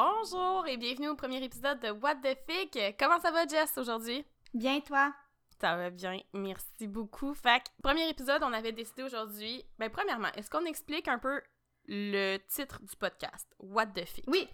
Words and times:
Bonjour 0.00 0.64
et 0.68 0.76
bienvenue 0.76 1.08
au 1.08 1.16
premier 1.16 1.42
épisode 1.42 1.80
de 1.80 1.90
What 1.90 2.16
the 2.22 2.38
Fic. 2.48 2.78
Comment 3.00 3.18
ça 3.18 3.32
va, 3.32 3.48
Jess, 3.48 3.76
aujourd'hui? 3.78 4.24
Bien, 4.54 4.78
toi? 4.78 5.12
Ça 5.60 5.74
va 5.74 5.90
bien, 5.90 6.20
merci 6.32 6.86
beaucoup. 6.86 7.34
Fait 7.34 7.64
que, 7.64 7.82
premier 7.82 8.08
épisode, 8.08 8.44
on 8.44 8.52
avait 8.52 8.70
décidé 8.70 9.02
aujourd'hui. 9.02 9.64
Ben, 9.76 9.90
premièrement, 9.90 10.28
est-ce 10.36 10.50
qu'on 10.50 10.66
explique 10.66 11.08
un 11.08 11.18
peu 11.18 11.42
le 11.88 12.36
titre 12.46 12.80
du 12.80 12.94
podcast? 12.94 13.52
What 13.58 13.86
the 13.86 14.04
Fic? 14.04 14.24
Oui! 14.28 14.48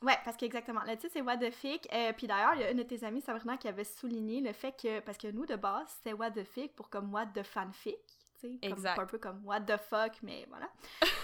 Ouais, 0.00 0.16
parce 0.24 0.38
qu'exactement. 0.38 0.80
Le 0.86 0.96
titre, 0.96 1.12
c'est 1.12 1.20
What 1.20 1.36
the 1.36 1.50
Fic. 1.50 1.86
Euh, 1.92 2.14
puis 2.14 2.26
d'ailleurs, 2.26 2.54
il 2.54 2.62
y 2.62 2.64
a 2.64 2.70
une 2.70 2.78
de 2.78 2.82
tes 2.82 3.04
amies, 3.04 3.20
Sabrina, 3.20 3.58
qui 3.58 3.68
avait 3.68 3.84
souligné 3.84 4.40
le 4.40 4.54
fait 4.54 4.72
que, 4.80 5.00
parce 5.00 5.18
que 5.18 5.28
nous, 5.28 5.44
de 5.44 5.56
base, 5.56 5.88
c'était 5.98 6.14
What 6.14 6.30
the 6.30 6.44
Fic 6.44 6.74
pour 6.74 6.88
comme 6.88 7.12
What 7.12 7.26
the 7.34 7.42
Fanfic. 7.42 8.19
Exact. 8.62 8.98
un 8.98 9.06
peu 9.06 9.18
comme 9.18 9.40
what 9.44 9.60
the 9.62 9.76
fuck, 9.76 10.22
mais 10.22 10.46
voilà. 10.48 10.70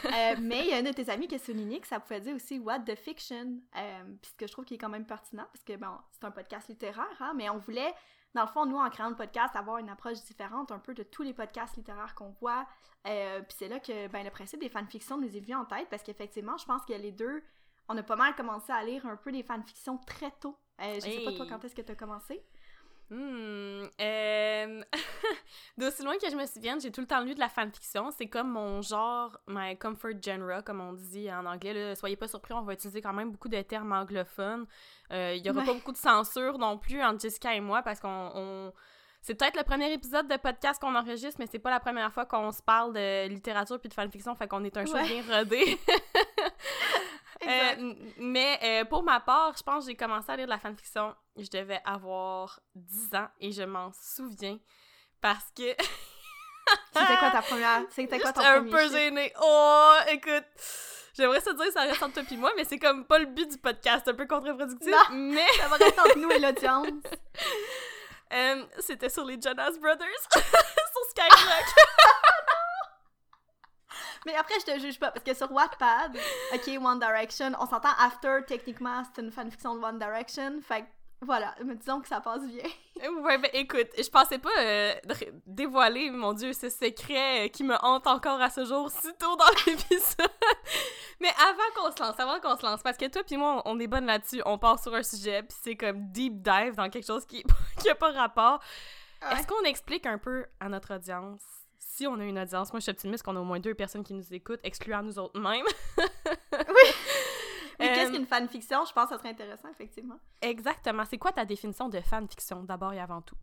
Euh, 0.04 0.36
mais 0.40 0.60
il 0.60 0.66
y 0.68 0.72
a 0.72 0.78
une 0.80 0.86
de 0.86 0.92
tes 0.92 1.08
amies 1.10 1.28
qui 1.28 1.34
a 1.34 1.38
souligné 1.38 1.80
que 1.80 1.86
ça 1.86 2.00
pouvait 2.00 2.20
dire 2.20 2.34
aussi 2.34 2.58
what 2.58 2.80
the 2.80 2.94
fiction, 2.94 3.60
euh, 3.76 4.04
puis 4.20 4.30
ce 4.30 4.36
que 4.36 4.46
je 4.46 4.52
trouve 4.52 4.64
qui 4.64 4.74
est 4.74 4.78
quand 4.78 4.88
même 4.88 5.06
pertinent, 5.06 5.46
parce 5.52 5.64
que 5.64 5.76
bon, 5.76 5.98
c'est 6.12 6.24
un 6.24 6.30
podcast 6.30 6.68
littéraire, 6.68 7.16
hein, 7.20 7.32
mais 7.36 7.48
on 7.50 7.58
voulait, 7.58 7.94
dans 8.34 8.42
le 8.42 8.48
fond, 8.48 8.66
nous, 8.66 8.76
en 8.76 8.88
créant 8.90 9.08
le 9.08 9.16
podcast, 9.16 9.54
avoir 9.56 9.78
une 9.78 9.88
approche 9.88 10.22
différente 10.24 10.72
un 10.72 10.78
peu 10.78 10.94
de 10.94 11.02
tous 11.02 11.22
les 11.22 11.32
podcasts 11.32 11.76
littéraires 11.76 12.14
qu'on 12.14 12.30
voit. 12.40 12.66
Euh, 13.06 13.40
puis 13.40 13.56
c'est 13.58 13.68
là 13.68 13.80
que 13.80 14.08
ben, 14.08 14.24
le 14.24 14.30
principe 14.30 14.60
des 14.60 14.68
fanfictions 14.68 15.18
nous 15.18 15.34
est 15.36 15.40
venu 15.40 15.54
en 15.54 15.64
tête, 15.64 15.88
parce 15.88 16.02
qu'effectivement, 16.02 16.56
je 16.56 16.66
pense 16.66 16.84
que 16.84 16.92
les 16.92 17.12
deux, 17.12 17.42
on 17.88 17.96
a 17.96 18.02
pas 18.02 18.16
mal 18.16 18.34
commencé 18.34 18.72
à 18.72 18.82
lire 18.82 19.06
un 19.06 19.16
peu 19.16 19.32
des 19.32 19.42
fanfictions 19.42 19.98
très 19.98 20.30
tôt. 20.32 20.58
je 20.80 21.00
sais 21.00 21.24
pas 21.24 21.32
toi 21.32 21.46
quand 21.48 21.64
est-ce 21.64 21.74
que 21.74 21.82
tu 21.82 21.92
as 21.92 21.96
commencé? 21.96 22.44
Hmm. 23.08 23.84
Euh... 24.00 24.82
D'aussi 25.78 26.02
loin 26.02 26.16
que 26.18 26.28
je 26.28 26.34
me 26.34 26.44
souvienne, 26.46 26.80
j'ai 26.80 26.90
tout 26.90 27.00
le 27.00 27.06
temps 27.06 27.22
lu 27.22 27.34
de 27.34 27.40
la 27.40 27.48
fanfiction. 27.48 28.10
C'est 28.10 28.26
comme 28.26 28.50
mon 28.50 28.82
genre, 28.82 29.38
my 29.46 29.76
comfort 29.78 30.20
genre, 30.20 30.64
comme 30.64 30.80
on 30.80 30.92
dit 30.92 31.30
en 31.32 31.46
anglais. 31.46 31.94
Soyez 31.94 32.16
pas 32.16 32.28
surpris, 32.28 32.54
on 32.54 32.62
va 32.62 32.72
utiliser 32.72 33.00
quand 33.00 33.12
même 33.12 33.30
beaucoup 33.30 33.48
de 33.48 33.60
termes 33.62 33.92
anglophones. 33.92 34.66
Euh, 35.12 35.34
il 35.36 35.46
y 35.46 35.50
aura 35.50 35.62
pas 35.62 35.74
beaucoup 35.74 35.92
de 35.92 35.96
censure 35.96 36.58
non 36.58 36.78
plus 36.78 37.02
entre 37.02 37.20
Jessica 37.20 37.54
et 37.54 37.60
moi 37.60 37.82
parce 37.82 38.00
qu'on. 38.00 38.72
C'est 39.22 39.34
peut-être 39.34 39.56
le 39.56 39.64
premier 39.64 39.92
épisode 39.92 40.28
de 40.28 40.36
podcast 40.36 40.80
qu'on 40.80 40.94
enregistre, 40.94 41.40
mais 41.40 41.48
c'est 41.50 41.58
pas 41.58 41.70
la 41.70 41.80
première 41.80 42.12
fois 42.12 42.26
qu'on 42.26 42.52
se 42.52 42.62
parle 42.62 42.92
de 42.92 43.26
littérature 43.26 43.80
puis 43.80 43.88
de 43.88 43.94
fanfiction, 43.94 44.36
fait 44.36 44.46
qu'on 44.46 44.62
est 44.62 44.76
un 44.76 44.86
show 44.86 44.92
bien 44.92 45.22
rodé. 45.28 45.78
Euh, 47.44 47.94
mais 48.18 48.58
euh, 48.62 48.84
pour 48.84 49.02
ma 49.02 49.20
part, 49.20 49.54
je 49.56 49.62
pense 49.62 49.84
que 49.84 49.90
j'ai 49.90 49.96
commencé 49.96 50.30
à 50.30 50.36
lire 50.36 50.46
de 50.46 50.50
la 50.50 50.58
fanfiction. 50.58 51.14
Je 51.36 51.48
devais 51.48 51.80
avoir 51.84 52.60
10 52.74 53.14
ans 53.14 53.28
et 53.40 53.52
je 53.52 53.62
m'en 53.62 53.90
souviens 53.92 54.58
parce 55.20 55.50
que. 55.56 55.74
C'était 56.92 57.16
quoi 57.18 57.30
ta 57.30 57.42
première. 57.42 57.82
C'était 57.90 58.18
quoi 58.18 58.32
ton 58.32 58.40
un 58.40 58.64
peu 58.64 58.88
gênée. 58.90 59.32
Oh, 59.40 59.94
écoute. 60.08 60.44
J'aimerais 61.16 61.40
se 61.40 61.50
dire 61.50 61.72
ça 61.72 61.82
reste 61.82 62.02
entre 62.02 62.14
toi 62.14 62.24
et 62.30 62.36
moi, 62.36 62.52
mais 62.56 62.64
c'est 62.64 62.78
comme 62.78 63.06
pas 63.06 63.18
le 63.18 63.26
but 63.26 63.50
du 63.50 63.56
podcast, 63.56 64.06
un 64.06 64.14
peu 64.14 64.26
contre-productif. 64.26 64.94
Mais. 65.12 65.46
Ça 65.58 65.68
va 65.68 65.76
rester 65.76 66.00
entre 66.00 66.18
nous 66.18 66.30
et 66.30 66.38
l'audience. 66.38 66.88
Euh, 68.32 68.64
c'était 68.80 69.08
sur 69.08 69.24
les 69.24 69.40
Jonas 69.40 69.78
Brothers, 69.80 70.28
sur 70.32 71.10
Skyrock. 71.10 71.64
Mais 74.26 74.34
après, 74.34 74.54
je 74.58 74.72
te 74.72 74.78
juge 74.80 74.98
pas, 74.98 75.12
parce 75.12 75.24
que 75.24 75.32
sur 75.34 75.50
Wattpad, 75.52 76.18
ok, 76.52 76.84
One 76.84 76.98
Direction, 76.98 77.52
on 77.60 77.66
s'entend 77.66 77.90
After, 77.96 78.40
techniquement, 78.44 79.04
c'est 79.04 79.22
une 79.22 79.30
fanfiction 79.30 79.76
de 79.76 79.84
One 79.84 80.00
Direction, 80.00 80.60
fait 80.60 80.82
que 80.82 80.86
voilà, 81.22 81.54
mais 81.64 81.76
disons 81.76 82.00
que 82.00 82.08
ça 82.08 82.20
passe 82.20 82.42
bien. 82.44 82.64
ouais, 83.22 83.38
ben 83.38 83.50
écoute, 83.54 83.86
je 83.96 84.08
pensais 84.10 84.38
pas 84.38 84.50
euh, 84.58 84.94
dévoiler, 85.46 86.10
mon 86.10 86.32
dieu, 86.32 86.52
ce 86.52 86.68
secret 86.68 87.50
qui 87.50 87.62
me 87.62 87.76
hante 87.82 88.08
encore 88.08 88.40
à 88.40 88.50
ce 88.50 88.64
jour, 88.64 88.90
si 88.90 89.14
tôt 89.14 89.36
dans 89.36 89.44
l'épisode. 89.66 90.30
mais 91.20 91.30
avant 91.40 91.62
qu'on 91.76 91.96
se 91.96 92.02
lance, 92.02 92.18
avant 92.18 92.40
qu'on 92.40 92.56
se 92.56 92.66
lance, 92.66 92.82
parce 92.82 92.98
que 92.98 93.06
toi 93.06 93.22
puis 93.24 93.36
moi, 93.36 93.62
on 93.64 93.78
est 93.78 93.86
bonne 93.86 94.06
là-dessus, 94.06 94.42
on 94.44 94.58
part 94.58 94.82
sur 94.82 94.92
un 94.92 95.04
sujet, 95.04 95.44
puis 95.44 95.56
c'est 95.62 95.76
comme 95.76 96.10
deep 96.10 96.42
dive 96.42 96.74
dans 96.74 96.90
quelque 96.90 97.06
chose 97.06 97.24
qui, 97.24 97.44
qui 97.80 97.88
a 97.88 97.94
pas 97.94 98.10
rapport. 98.10 98.60
Est-ce 99.30 99.46
qu'on 99.46 99.62
explique 99.64 100.04
un 100.04 100.18
peu 100.18 100.46
à 100.60 100.68
notre 100.68 100.96
audience 100.96 101.65
si 101.96 102.06
on 102.06 102.20
a 102.20 102.24
une 102.24 102.38
audience, 102.38 102.72
moi 102.72 102.80
je 102.80 102.84
suis 102.84 102.90
optimiste 102.90 103.24
qu'on 103.24 103.36
a 103.36 103.40
au 103.40 103.44
moins 103.44 103.58
deux 103.58 103.74
personnes 103.74 104.04
qui 104.04 104.12
nous 104.12 104.34
écoutent, 104.34 104.60
excluant 104.62 105.02
nous 105.02 105.18
autres 105.18 105.40
mêmes. 105.40 105.64
oui! 105.98 106.04
Mais 107.78 107.92
qu'est-ce 107.94 108.10
euh, 108.10 108.16
qu'une 108.16 108.26
fanfiction? 108.26 108.84
Je 108.86 108.92
pense 108.92 109.04
que 109.04 109.10
ça 109.10 109.18
serait 109.18 109.30
intéressant, 109.30 109.68
effectivement. 109.70 110.18
Exactement. 110.40 111.04
C'est 111.04 111.18
quoi 111.18 111.32
ta 111.32 111.44
définition 111.44 111.88
de 111.88 112.00
fanfiction, 112.00 112.62
d'abord 112.62 112.92
et 112.92 113.00
avant 113.00 113.20
tout? 113.20 113.36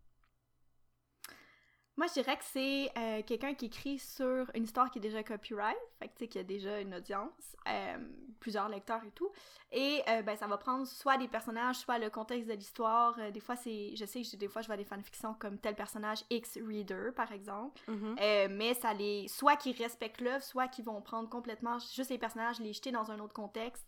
Moi, 1.96 2.08
je 2.08 2.14
dirais 2.14 2.36
que 2.38 2.44
c'est 2.44 2.92
euh, 2.98 3.22
quelqu'un 3.22 3.54
qui 3.54 3.66
écrit 3.66 4.00
sur 4.00 4.50
une 4.56 4.64
histoire 4.64 4.90
qui 4.90 4.98
est 4.98 5.02
déjà 5.02 5.22
copyright, 5.22 5.78
fait 6.00 6.08
que 6.08 6.14
tu 6.14 6.20
sais 6.20 6.28
qu'il 6.28 6.42
y 6.42 6.44
a 6.44 6.48
déjà 6.48 6.80
une 6.80 6.96
audience, 6.96 7.56
euh, 7.68 7.98
plusieurs 8.40 8.68
lecteurs 8.68 9.04
et 9.06 9.12
tout. 9.12 9.32
Et 9.72 10.02
euh, 10.08 10.24
ben 10.24 10.36
ça 10.36 10.48
va 10.48 10.58
prendre 10.58 10.88
soit 10.88 11.18
des 11.18 11.28
personnages, 11.28 11.76
soit 11.76 12.00
le 12.00 12.10
contexte 12.10 12.50
de 12.50 12.54
l'histoire. 12.54 13.16
des 13.32 13.40
fois 13.40 13.56
c'est, 13.56 13.96
je 13.96 14.06
sais 14.06 14.24
que 14.24 14.36
des 14.38 14.48
fois 14.48 14.64
je 14.64 14.68
vois 14.68 14.78
des 14.78 14.84
fanfictions 14.84 15.36
comme 15.36 15.60
tel 15.60 15.76
personnage 15.76 16.24
X 16.32 16.58
reader 16.58 17.12
par 17.16 17.32
exemple, 17.32 17.80
mm-hmm. 17.88 18.48
mais 18.50 18.74
ça 18.74 18.94
les, 18.94 19.28
soit 19.28 19.56
qui 19.56 19.72
respectent 19.74 20.22
l'œuvre, 20.22 20.44
soit 20.44 20.68
qui 20.68 20.82
vont 20.82 21.00
prendre 21.02 21.30
complètement 21.30 21.78
juste 21.78 22.10
les 22.10 22.18
personnages, 22.18 22.60
les 22.60 22.74
jeter 22.74 22.92
dans 22.92 23.12
un 23.12 23.20
autre 23.20 23.34
contexte 23.34 23.88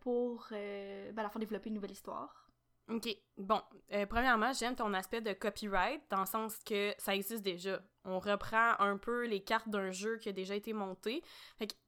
pour, 0.00 0.46
ben, 0.50 1.18
à 1.18 1.22
la 1.22 1.28
fin 1.28 1.40
développer 1.40 1.68
une 1.68 1.74
nouvelle 1.74 1.92
histoire. 1.92 2.43
OK. 2.88 3.08
Bon, 3.38 3.62
euh, 3.92 4.04
premièrement, 4.06 4.52
j'aime 4.52 4.76
ton 4.76 4.92
aspect 4.92 5.22
de 5.22 5.32
copyright 5.32 6.02
dans 6.10 6.20
le 6.20 6.26
sens 6.26 6.58
que 6.66 6.94
ça 6.98 7.14
existe 7.14 7.42
déjà. 7.42 7.80
On 8.04 8.18
reprend 8.18 8.74
un 8.78 8.98
peu 8.98 9.26
les 9.26 9.42
cartes 9.42 9.68
d'un 9.70 9.90
jeu 9.90 10.18
qui 10.18 10.28
a 10.28 10.32
déjà 10.32 10.54
été 10.54 10.74
monté. 10.74 11.22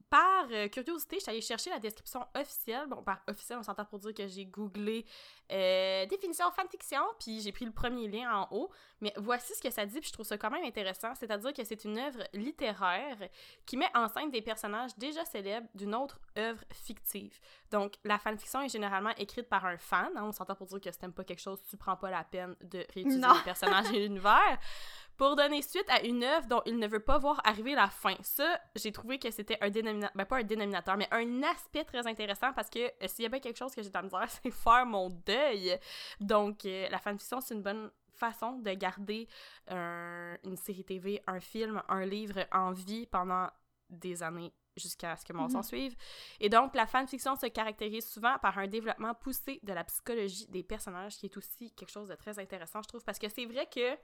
Par 0.09 0.47
euh, 0.51 0.67
curiosité, 0.69 1.17
je 1.17 1.21
suis 1.21 1.31
allée 1.31 1.41
chercher 1.41 1.69
la 1.69 1.79
description 1.79 2.25
officielle. 2.33 2.87
Bon, 2.87 3.03
par 3.03 3.21
officielle, 3.27 3.59
on 3.59 3.63
s'entend 3.63 3.85
pour 3.85 3.99
dire 3.99 4.13
que 4.13 4.27
j'ai 4.27 4.45
googlé 4.45 5.05
euh, 5.51 6.05
définition 6.05 6.49
fanfiction, 6.51 7.01
puis 7.19 7.41
j'ai 7.41 7.51
pris 7.51 7.65
le 7.65 7.71
premier 7.71 8.07
lien 8.07 8.31
en 8.33 8.47
haut. 8.51 8.71
Mais 9.01 9.13
voici 9.17 9.53
ce 9.53 9.61
que 9.61 9.69
ça 9.69 9.85
dit, 9.85 9.99
puis 9.99 10.07
je 10.07 10.13
trouve 10.13 10.25
ça 10.25 10.37
quand 10.37 10.49
même 10.49 10.63
intéressant. 10.63 11.13
C'est-à-dire 11.15 11.53
que 11.53 11.63
c'est 11.63 11.83
une 11.83 11.97
œuvre 11.97 12.23
littéraire 12.33 13.17
qui 13.65 13.77
met 13.77 13.89
en 13.95 14.07
scène 14.07 14.31
des 14.31 14.41
personnages 14.41 14.95
déjà 14.97 15.25
célèbres 15.25 15.67
d'une 15.75 15.93
autre 15.93 16.19
œuvre 16.37 16.63
fictive. 16.71 17.37
Donc, 17.71 17.95
la 18.03 18.17
fanfiction 18.17 18.61
est 18.61 18.69
généralement 18.69 19.13
écrite 19.17 19.49
par 19.49 19.65
un 19.65 19.77
fan. 19.77 20.11
Hein. 20.15 20.23
on 20.23 20.31
s'entend 20.31 20.55
pour 20.55 20.67
dire 20.67 20.79
que 20.79 20.91
si 20.91 20.99
t'aimes 20.99 21.13
pas 21.13 21.23
quelque 21.25 21.41
chose, 21.41 21.61
tu 21.69 21.75
prends 21.75 21.97
pas 21.97 22.09
la 22.09 22.23
peine 22.23 22.55
de 22.61 22.85
réutiliser 22.93 23.19
les 23.19 23.43
personnages 23.43 23.91
et 23.91 23.99
l'univers 23.99 24.59
pour 25.17 25.35
donner 25.35 25.61
suite 25.61 25.89
à 25.89 26.03
une 26.03 26.23
œuvre 26.23 26.47
dont 26.47 26.61
il 26.65 26.77
ne 26.77 26.87
veut 26.87 26.99
pas 26.99 27.17
voir 27.17 27.41
arriver 27.43 27.75
la 27.75 27.89
fin. 27.89 28.15
Ça, 28.21 28.59
j'ai 28.75 28.91
trouvé 28.91 29.19
que 29.19 29.31
c'était 29.31 29.57
un 29.61 29.69
dénominateur, 29.69 30.15
ben 30.15 30.25
pas 30.25 30.37
un 30.37 30.43
dénominateur, 30.43 30.97
mais 30.97 31.07
un 31.11 31.43
aspect 31.43 31.83
très 31.83 32.05
intéressant 32.07 32.53
parce 32.53 32.69
que 32.69 32.79
euh, 32.79 33.07
s'il 33.07 33.23
y 33.23 33.25
a 33.25 33.29
bien 33.29 33.39
quelque 33.39 33.57
chose 33.57 33.73
que 33.73 33.81
j'ai 33.81 33.89
de 33.89 33.93
la 33.93 34.03
misère, 34.03 34.29
c'est 34.43 34.51
faire 34.51 34.85
mon 34.85 35.09
deuil. 35.09 35.77
Donc, 36.19 36.65
euh, 36.65 36.87
la 36.89 36.99
fanfiction, 36.99 37.41
c'est 37.41 37.55
une 37.55 37.63
bonne 37.63 37.91
façon 38.13 38.53
de 38.53 38.71
garder 38.71 39.27
une 39.69 40.57
série 40.57 40.83
TV, 40.83 41.21
un 41.27 41.39
film, 41.39 41.83
un 41.87 42.03
livre 42.03 42.47
en 42.51 42.71
vie 42.71 43.05
pendant 43.05 43.47
des 43.89 44.23
années 44.23 44.51
jusqu'à 44.75 45.15
ce 45.15 45.25
que 45.25 45.33
mon 45.33 45.49
s'en 45.49 45.57
mhm. 45.57 45.63
suive. 45.63 45.95
Et 46.39 46.49
donc, 46.49 46.75
la 46.75 46.85
fanfiction 46.87 47.35
se 47.35 47.47
caractérise 47.47 48.07
souvent 48.07 48.37
par 48.39 48.57
un 48.57 48.67
développement 48.67 49.13
poussé 49.13 49.59
de 49.63 49.73
la 49.73 49.83
psychologie 49.83 50.47
des 50.47 50.63
personnages, 50.63 51.17
qui 51.17 51.25
est 51.25 51.37
aussi 51.37 51.71
quelque 51.71 51.91
chose 51.91 52.07
de 52.07 52.15
très 52.15 52.39
intéressant, 52.39 52.81
je 52.81 52.87
trouve, 52.87 53.03
parce 53.03 53.19
que 53.19 53.29
c'est 53.29 53.45
vrai 53.45 53.67
que 53.67 53.97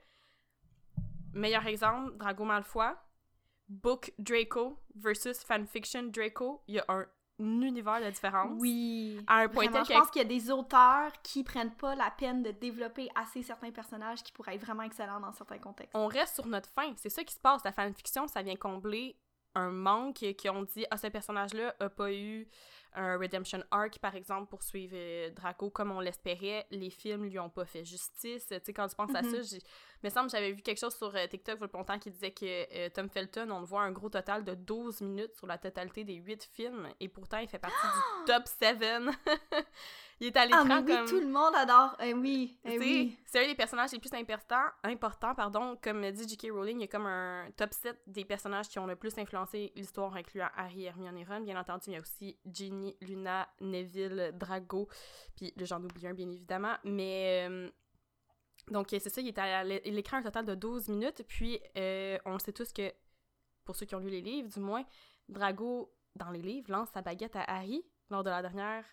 Meilleur 1.34 1.66
exemple, 1.66 2.16
Drago 2.16 2.44
Malfoy, 2.44 2.92
Book 3.68 4.12
Draco 4.18 4.78
versus 4.94 5.42
Fanfiction 5.44 6.04
Draco, 6.04 6.62
il 6.68 6.76
y 6.76 6.78
a 6.78 6.84
un 6.88 7.06
univers 7.38 8.00
de 8.00 8.10
différence. 8.10 8.60
Oui. 8.60 9.20
À 9.26 9.38
un 9.38 9.48
point 9.48 9.66
tel 9.66 9.84
je 9.84 9.92
pense 9.92 10.10
qu'il 10.10 10.22
y 10.22 10.24
a 10.24 10.28
des 10.28 10.50
auteurs 10.50 11.10
qui 11.22 11.42
prennent 11.42 11.74
pas 11.74 11.94
la 11.94 12.10
peine 12.10 12.42
de 12.42 12.50
développer 12.52 13.08
assez 13.14 13.42
certains 13.42 13.72
personnages 13.72 14.22
qui 14.22 14.32
pourraient 14.32 14.54
être 14.54 14.64
vraiment 14.64 14.82
excellents 14.84 15.20
dans 15.20 15.32
certains 15.32 15.58
contextes. 15.58 15.94
On 15.94 16.06
reste 16.06 16.34
sur 16.36 16.46
notre 16.46 16.70
fin. 16.70 16.92
C'est 16.96 17.10
ça 17.10 17.24
qui 17.24 17.34
se 17.34 17.40
passe. 17.40 17.64
La 17.64 17.72
fanfiction, 17.72 18.28
ça 18.28 18.42
vient 18.42 18.56
combler 18.56 19.16
un 19.54 19.70
manque 19.70 20.34
qui 20.36 20.48
ont 20.48 20.62
dit 20.62 20.84
ah 20.90 20.96
ce 20.96 21.06
personnage 21.06 21.54
là 21.54 21.74
a 21.80 21.88
pas 21.88 22.12
eu 22.12 22.48
un 22.94 23.16
redemption 23.16 23.62
arc 23.70 23.98
par 23.98 24.14
exemple 24.14 24.48
pour 24.48 24.62
suivre 24.62 24.94
euh, 24.96 25.30
Draco 25.30 25.70
comme 25.70 25.92
on 25.92 26.00
l'espérait 26.00 26.66
les 26.70 26.90
films 26.90 27.24
lui 27.24 27.38
ont 27.38 27.50
pas 27.50 27.64
fait 27.64 27.84
justice 27.84 28.46
tu 28.46 28.54
sais 28.62 28.72
quand 28.72 28.88
tu 28.88 28.96
penses 28.96 29.14
à 29.14 29.22
ça 29.22 29.28
mm-hmm. 29.28 29.60
Me 30.04 30.10
semble 30.10 30.30
j'avais 30.30 30.52
vu 30.52 30.62
quelque 30.62 30.78
chose 30.78 30.94
sur 30.94 31.14
euh, 31.14 31.26
TikTok 31.26 31.58
il 31.60 31.68
longtemps 31.72 31.98
qui 31.98 32.10
disait 32.10 32.30
que 32.30 32.44
euh, 32.44 32.88
Tom 32.90 33.08
Felton 33.08 33.50
on 33.50 33.60
le 33.60 33.66
voit 33.66 33.82
un 33.82 33.90
gros 33.90 34.10
total 34.10 34.44
de 34.44 34.54
12 34.54 35.00
minutes 35.00 35.34
sur 35.34 35.46
la 35.46 35.58
totalité 35.58 36.04
des 36.04 36.14
8 36.14 36.44
films 36.52 36.88
et 37.00 37.08
pourtant 37.08 37.38
il 37.38 37.48
fait 37.48 37.58
partie 37.58 37.86
du 37.86 38.24
top 38.26 38.46
7 38.46 38.84
il 40.20 40.28
est 40.28 40.36
à 40.36 40.44
l'écran 40.44 40.66
ah, 40.70 40.82
oui, 40.86 40.94
tout 41.08 41.20
le 41.20 41.26
monde 41.26 41.54
adore 41.56 41.96
eh 42.00 42.12
oui, 42.12 42.58
eh 42.64 42.78
oui. 42.78 43.18
c'est 43.24 43.44
un 43.44 43.48
des 43.48 43.54
personnages 43.54 43.92
les 43.92 43.98
plus 43.98 44.12
importants 44.12 44.66
importants 44.82 45.34
pardon 45.34 45.76
comme 45.82 46.08
dit 46.10 46.28
J.K. 46.28 46.52
Rowling 46.52 46.78
il 46.78 46.82
y 46.82 46.84
a 46.84 46.88
comme 46.88 47.06
un 47.06 47.50
top 47.56 47.72
7 47.72 47.98
des 48.06 48.24
personnages 48.24 48.68
qui 48.68 48.78
ont 48.78 48.86
le 48.86 48.96
plus 48.96 49.16
influencé 49.18 49.72
l'histoire 49.74 50.14
incluant 50.14 50.48
Harry 50.56 50.84
Hermione 50.84 51.18
et 51.18 51.24
Ron 51.24 51.40
bien 51.40 51.58
entendu 51.58 51.84
il 51.88 51.92
y 51.94 51.96
a 51.96 52.00
aussi 52.00 52.36
Ginny 52.46 52.96
Luna 53.00 53.48
Neville 53.60 54.32
Drago 54.34 54.88
puis 55.34 55.52
j'en 55.56 55.82
oublie 55.82 56.06
un 56.06 56.14
bien 56.14 56.30
évidemment 56.30 56.76
mais 56.84 57.48
euh, 57.48 57.70
donc, 58.70 58.88
c'est 58.90 59.08
ça, 59.08 59.20
il, 59.20 59.28
est 59.28 59.38
à 59.38 59.62
l'écran 59.64 60.18
un 60.18 60.22
total 60.22 60.46
de 60.46 60.54
12 60.54 60.88
minutes. 60.88 61.22
Puis, 61.28 61.60
euh, 61.76 62.18
on 62.24 62.38
sait 62.38 62.52
tous 62.52 62.72
que, 62.72 62.92
pour 63.64 63.76
ceux 63.76 63.86
qui 63.86 63.94
ont 63.94 64.00
lu 64.00 64.08
les 64.08 64.22
livres, 64.22 64.48
du 64.48 64.60
moins, 64.60 64.84
Drago, 65.28 65.92
dans 66.16 66.30
les 66.30 66.42
livres, 66.42 66.70
lance 66.70 66.88
sa 66.92 67.02
baguette 67.02 67.36
à 67.36 67.42
Harry 67.42 67.84
lors 68.10 68.22
de 68.22 68.30
la 68.30 68.42
dernière 68.42 68.84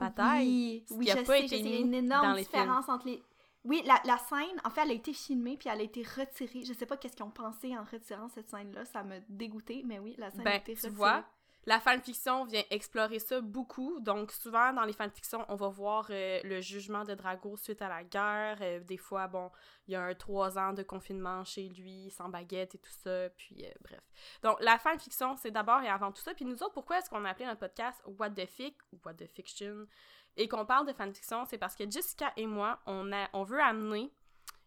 bataille. 0.00 0.84
Oui, 0.90 0.96
oui 0.98 1.06
je 1.06 1.24
sais, 1.24 1.54
a 1.54 1.78
une 1.78 1.94
énorme 1.94 2.36
différence 2.36 2.88
entre 2.88 3.06
les... 3.06 3.22
Oui, 3.64 3.82
la, 3.84 4.00
la, 4.04 4.16
scène, 4.18 4.60
en 4.64 4.70
fait, 4.70 4.82
elle 4.82 4.92
a 4.92 4.94
été 4.94 5.12
filmée 5.12 5.56
puis 5.56 5.68
elle 5.68 5.80
a 5.80 5.82
été 5.82 6.02
retirée. 6.02 6.62
Je 6.62 6.72
sais 6.72 6.86
pas 6.86 6.96
qu'est-ce 6.96 7.16
qu'ils 7.16 7.24
ont 7.24 7.30
pensé 7.30 7.76
en 7.76 7.82
retirant 7.82 8.28
cette 8.28 8.48
scène-là, 8.48 8.84
ça 8.84 9.02
m'a 9.02 9.18
dégoûté, 9.28 9.82
mais 9.84 9.98
oui, 9.98 10.14
la 10.18 10.30
scène 10.30 10.42
a 10.42 10.44
ben, 10.44 10.60
été 10.60 10.74
retirée. 10.74 10.90
Tu 10.92 10.96
vois, 10.96 11.24
la 11.66 11.80
fanfiction 11.80 12.44
vient 12.44 12.62
explorer 12.70 13.18
ça 13.18 13.40
beaucoup. 13.40 13.98
Donc, 13.98 14.30
souvent, 14.30 14.72
dans 14.72 14.84
les 14.84 14.92
fanfictions, 14.92 15.44
on 15.48 15.56
va 15.56 15.68
voir 15.68 16.06
euh, 16.10 16.40
le 16.44 16.60
jugement 16.60 17.02
de 17.02 17.14
Drago 17.14 17.56
suite 17.56 17.82
à 17.82 17.88
la 17.88 18.04
guerre. 18.04 18.58
Euh, 18.60 18.78
des 18.80 18.96
fois, 18.96 19.26
bon, 19.26 19.50
il 19.88 19.92
y 19.92 19.96
a 19.96 20.02
un 20.02 20.14
trois 20.14 20.56
ans 20.58 20.72
de 20.72 20.84
confinement 20.84 21.44
chez 21.44 21.68
lui, 21.68 22.08
sans 22.10 22.28
baguette 22.28 22.76
et 22.76 22.78
tout 22.78 22.92
ça. 23.02 23.28
Puis, 23.36 23.64
euh, 23.64 23.70
bref. 23.80 24.00
Donc, 24.42 24.58
la 24.60 24.78
fanfiction, 24.78 25.36
c'est 25.36 25.50
d'abord 25.50 25.82
et 25.82 25.88
avant 25.88 26.12
tout 26.12 26.22
ça. 26.22 26.34
Puis, 26.34 26.44
nous 26.44 26.62
autres, 26.62 26.72
pourquoi 26.72 26.98
est-ce 26.98 27.10
qu'on 27.10 27.24
a 27.24 27.30
appelé 27.30 27.46
notre 27.46 27.60
podcast 27.60 28.00
What 28.06 28.30
the 28.30 28.46
Fic 28.46 28.76
ou 28.92 29.00
What 29.04 29.14
the 29.14 29.26
Fiction? 29.26 29.88
Et 30.36 30.46
qu'on 30.46 30.66
parle 30.66 30.86
de 30.86 30.92
fanfiction 30.92 31.46
C'est 31.46 31.58
parce 31.58 31.74
que 31.74 31.90
Jessica 31.90 32.32
et 32.36 32.46
moi, 32.46 32.78
on, 32.86 33.12
a, 33.12 33.28
on 33.32 33.42
veut 33.42 33.60
amener 33.60 34.12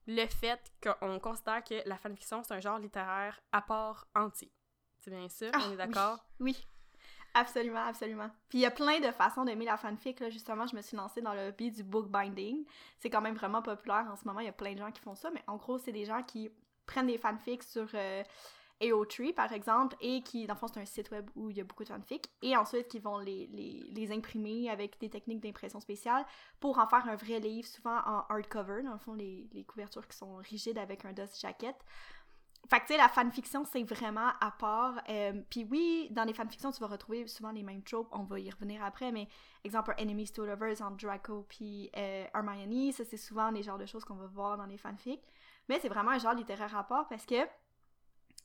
le 0.05 0.25
fait 0.25 0.73
qu'on 0.83 1.17
considère 1.19 1.63
que 1.63 1.81
la 1.87 1.97
fanfiction, 1.97 2.43
c'est 2.43 2.55
un 2.55 2.59
genre 2.59 2.79
littéraire 2.79 3.39
à 3.53 3.61
part 3.61 4.07
entier. 4.15 4.51
C'est 4.99 5.11
bien 5.11 5.29
sûr, 5.29 5.49
on 5.53 5.71
est 5.71 5.79
ah, 5.79 5.87
d'accord? 5.87 6.25
oui. 6.41 6.57
Absolument, 7.33 7.85
absolument. 7.85 8.29
Puis 8.49 8.59
il 8.59 8.61
y 8.61 8.65
a 8.65 8.71
plein 8.71 8.99
de 8.99 9.11
façons 9.11 9.45
d'aimer 9.45 9.65
la 9.65 9.77
fanfic. 9.77 10.19
Là. 10.19 10.29
Justement, 10.29 10.65
je 10.65 10.75
me 10.75 10.81
suis 10.81 10.97
lancée 10.97 11.21
dans 11.21 11.33
le 11.33 11.49
hobby 11.49 11.71
du 11.71 11.83
bookbinding. 11.83 12.65
C'est 12.97 13.09
quand 13.09 13.21
même 13.21 13.35
vraiment 13.35 13.61
populaire 13.61 14.07
en 14.11 14.15
ce 14.15 14.25
moment. 14.25 14.39
Il 14.39 14.45
y 14.47 14.49
a 14.49 14.53
plein 14.53 14.73
de 14.73 14.79
gens 14.79 14.91
qui 14.91 15.01
font 15.01 15.15
ça. 15.15 15.29
Mais 15.31 15.43
en 15.47 15.57
gros, 15.57 15.77
c'est 15.77 15.91
des 15.91 16.05
gens 16.05 16.23
qui 16.23 16.49
prennent 16.85 17.07
des 17.07 17.19
fanfics 17.19 17.63
sur 17.63 17.87
euh, 17.93 18.23
AO3, 18.81 19.33
par 19.33 19.51
exemple, 19.53 19.95
et 20.01 20.21
qui, 20.21 20.47
dans 20.47 20.55
le 20.55 20.59
fond, 20.59 20.67
c'est 20.67 20.79
un 20.79 20.85
site 20.85 21.11
web 21.11 21.29
où 21.35 21.49
il 21.49 21.57
y 21.57 21.61
a 21.61 21.63
beaucoup 21.63 21.83
de 21.83 21.89
fanfics. 21.89 22.29
Et 22.41 22.57
ensuite, 22.57 22.87
qui 22.87 22.99
vont 22.99 23.19
les, 23.19 23.47
les, 23.47 24.11
imprimer 24.11 24.69
avec 24.69 24.99
des 24.99 25.09
techniques 25.09 25.41
d'impression 25.41 25.79
spéciale 25.79 26.25
pour 26.59 26.79
en 26.79 26.87
faire 26.87 27.07
un 27.07 27.15
vrai 27.15 27.39
livre, 27.39 27.67
souvent 27.67 27.97
en 28.05 28.25
hardcover. 28.29 28.81
Dans 28.83 28.93
le 28.93 28.99
fond, 28.99 29.13
les, 29.13 29.47
les 29.53 29.63
couvertures 29.63 30.07
qui 30.07 30.17
sont 30.17 30.37
rigides 30.37 30.77
avec 30.77 31.05
un 31.05 31.13
dust 31.13 31.39
jacket. 31.39 31.75
Fait 32.67 32.81
que, 32.81 32.85
tu 32.85 32.93
sais, 32.93 32.97
la 32.97 33.09
fanfiction, 33.09 33.65
c'est 33.65 33.83
vraiment 33.83 34.29
à 34.39 34.51
part. 34.51 35.01
Euh, 35.09 35.41
puis 35.49 35.65
oui, 35.69 36.07
dans 36.11 36.23
les 36.23 36.33
fanfictions, 36.33 36.71
tu 36.71 36.79
vas 36.79 36.87
retrouver 36.87 37.27
souvent 37.27 37.51
les 37.51 37.63
mêmes 37.63 37.81
tropes. 37.81 38.07
On 38.11 38.23
va 38.23 38.39
y 38.39 38.49
revenir 38.49 38.83
après, 38.83 39.11
mais 39.11 39.27
exemple, 39.63 39.95
Enemies 39.99 40.31
to 40.31 40.45
Lovers 40.45 40.81
entre 40.81 40.97
Draco 40.97 41.45
puis 41.49 41.89
euh, 41.97 42.25
Hermione, 42.33 42.91
ça, 42.91 43.03
c'est 43.05 43.17
souvent 43.17 43.49
les 43.49 43.63
genres 43.63 43.79
de 43.79 43.87
choses 43.87 44.05
qu'on 44.05 44.15
va 44.15 44.27
voir 44.27 44.57
dans 44.57 44.67
les 44.67 44.77
fanfics. 44.77 45.23
Mais 45.67 45.79
c'est 45.79 45.89
vraiment 45.89 46.11
un 46.11 46.19
genre 46.19 46.33
littéraire 46.33 46.75
à 46.75 46.83
part 46.83 47.07
parce 47.07 47.25
que, 47.25 47.47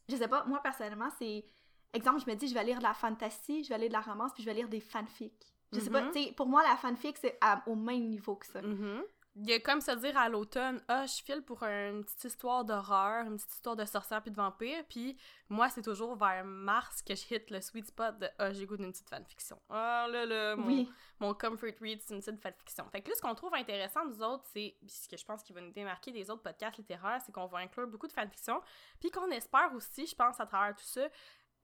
je 0.09 0.17
sais 0.17 0.29
pas, 0.29 0.45
moi, 0.45 0.61
personnellement, 0.63 1.11
c'est... 1.19 1.45
Exemple, 1.93 2.21
je 2.25 2.31
me 2.31 2.35
dis, 2.35 2.49
je 2.49 2.55
vais 2.55 2.65
lire 2.65 2.79
de 2.79 2.83
la 2.83 2.95
fantasy, 2.95 3.63
je 3.63 3.69
vais 3.69 3.79
lire 3.79 3.89
de 3.89 3.95
la 3.95 4.01
romance, 4.01 4.33
puis 4.33 4.43
je 4.43 4.49
vais 4.49 4.55
lire 4.55 4.69
des 4.69 4.81
fanfics. 4.81 5.55
Je 5.73 5.81
sais 5.81 5.91
pas, 5.91 6.03
mm-hmm. 6.03 6.13
tu 6.13 6.25
sais, 6.25 6.33
pour 6.33 6.47
moi, 6.47 6.63
la 6.63 6.77
fanfic, 6.77 7.19
c'est 7.19 7.39
au 7.67 7.75
même 7.75 8.09
niveau 8.09 8.37
que 8.37 8.47
ça. 8.47 8.61
Mm-hmm. 8.61 9.03
Il 9.37 9.51
y 9.51 9.53
a 9.53 9.59
comme 9.59 9.81
se 9.81 9.91
dire 9.91 10.17
à 10.17 10.29
l'automne, 10.29 10.81
ah, 10.87 11.07
je 11.07 11.21
file 11.21 11.43
pour 11.43 11.65
une 11.65 12.05
petite 12.05 12.23
histoire 12.23 12.65
d'horreur, 12.65 13.27
une 13.27 13.37
petite 13.37 13.53
histoire 13.53 13.75
de 13.75 13.85
sorcière 13.85 14.23
puis 14.23 14.31
de 14.31 14.37
vampire, 14.37 14.85
puis 14.89 15.17
moi, 15.49 15.69
c'est 15.69 15.83
toujours 15.83 16.15
vers 16.15 16.45
mars 16.45 17.03
que 17.03 17.17
je 17.17 17.35
hit 17.35 17.51
le 17.51 17.61
sweet 17.61 17.89
spot 17.89 18.17
de, 18.19 18.29
ah, 18.39 18.53
j'ai 18.53 18.65
goût 18.65 18.77
d'une 18.77 18.93
petite 18.93 19.09
fanfiction. 19.09 19.61
Ah, 19.71 20.07
là, 20.09 20.25
là, 20.25 20.55
mon, 20.55 20.87
mon 21.19 21.35
comfort 21.35 21.71
read, 21.81 22.01
c'est 22.01 22.15
une 22.15 22.21
petite 22.21 22.41
fanfiction. 22.41 22.89
Fait 22.91 23.01
que 23.01 23.09
là, 23.09 23.17
ce 23.17 23.23
qu'on 23.23 23.35
trouve 23.35 23.55
intéressant, 23.55 24.05
nous 24.07 24.23
autres, 24.23 24.45
c'est, 24.53 24.77
ce 24.87 25.09
que 25.09 25.17
je 25.17 25.25
pense 25.25 25.43
qui 25.43 25.53
va 25.53 25.61
nous 25.61 25.73
démarquer 25.73 26.13
des 26.13 26.31
autres 26.31 26.43
podcasts 26.43 26.79
littéraires, 26.79 27.21
c'est 27.27 27.33
qu'on 27.33 27.47
va 27.47 27.59
inclure 27.59 27.89
beaucoup 27.89 28.07
de 28.07 28.13
fanfiction, 28.13 28.63
puis 29.01 29.11
qu'on 29.11 29.31
espère 29.33 29.75
aussi, 29.75 30.07
je 30.07 30.15
pense, 30.15 30.39
à 30.39 30.47
travers 30.47 30.77
tout 30.77 30.85
ça, 30.85 31.09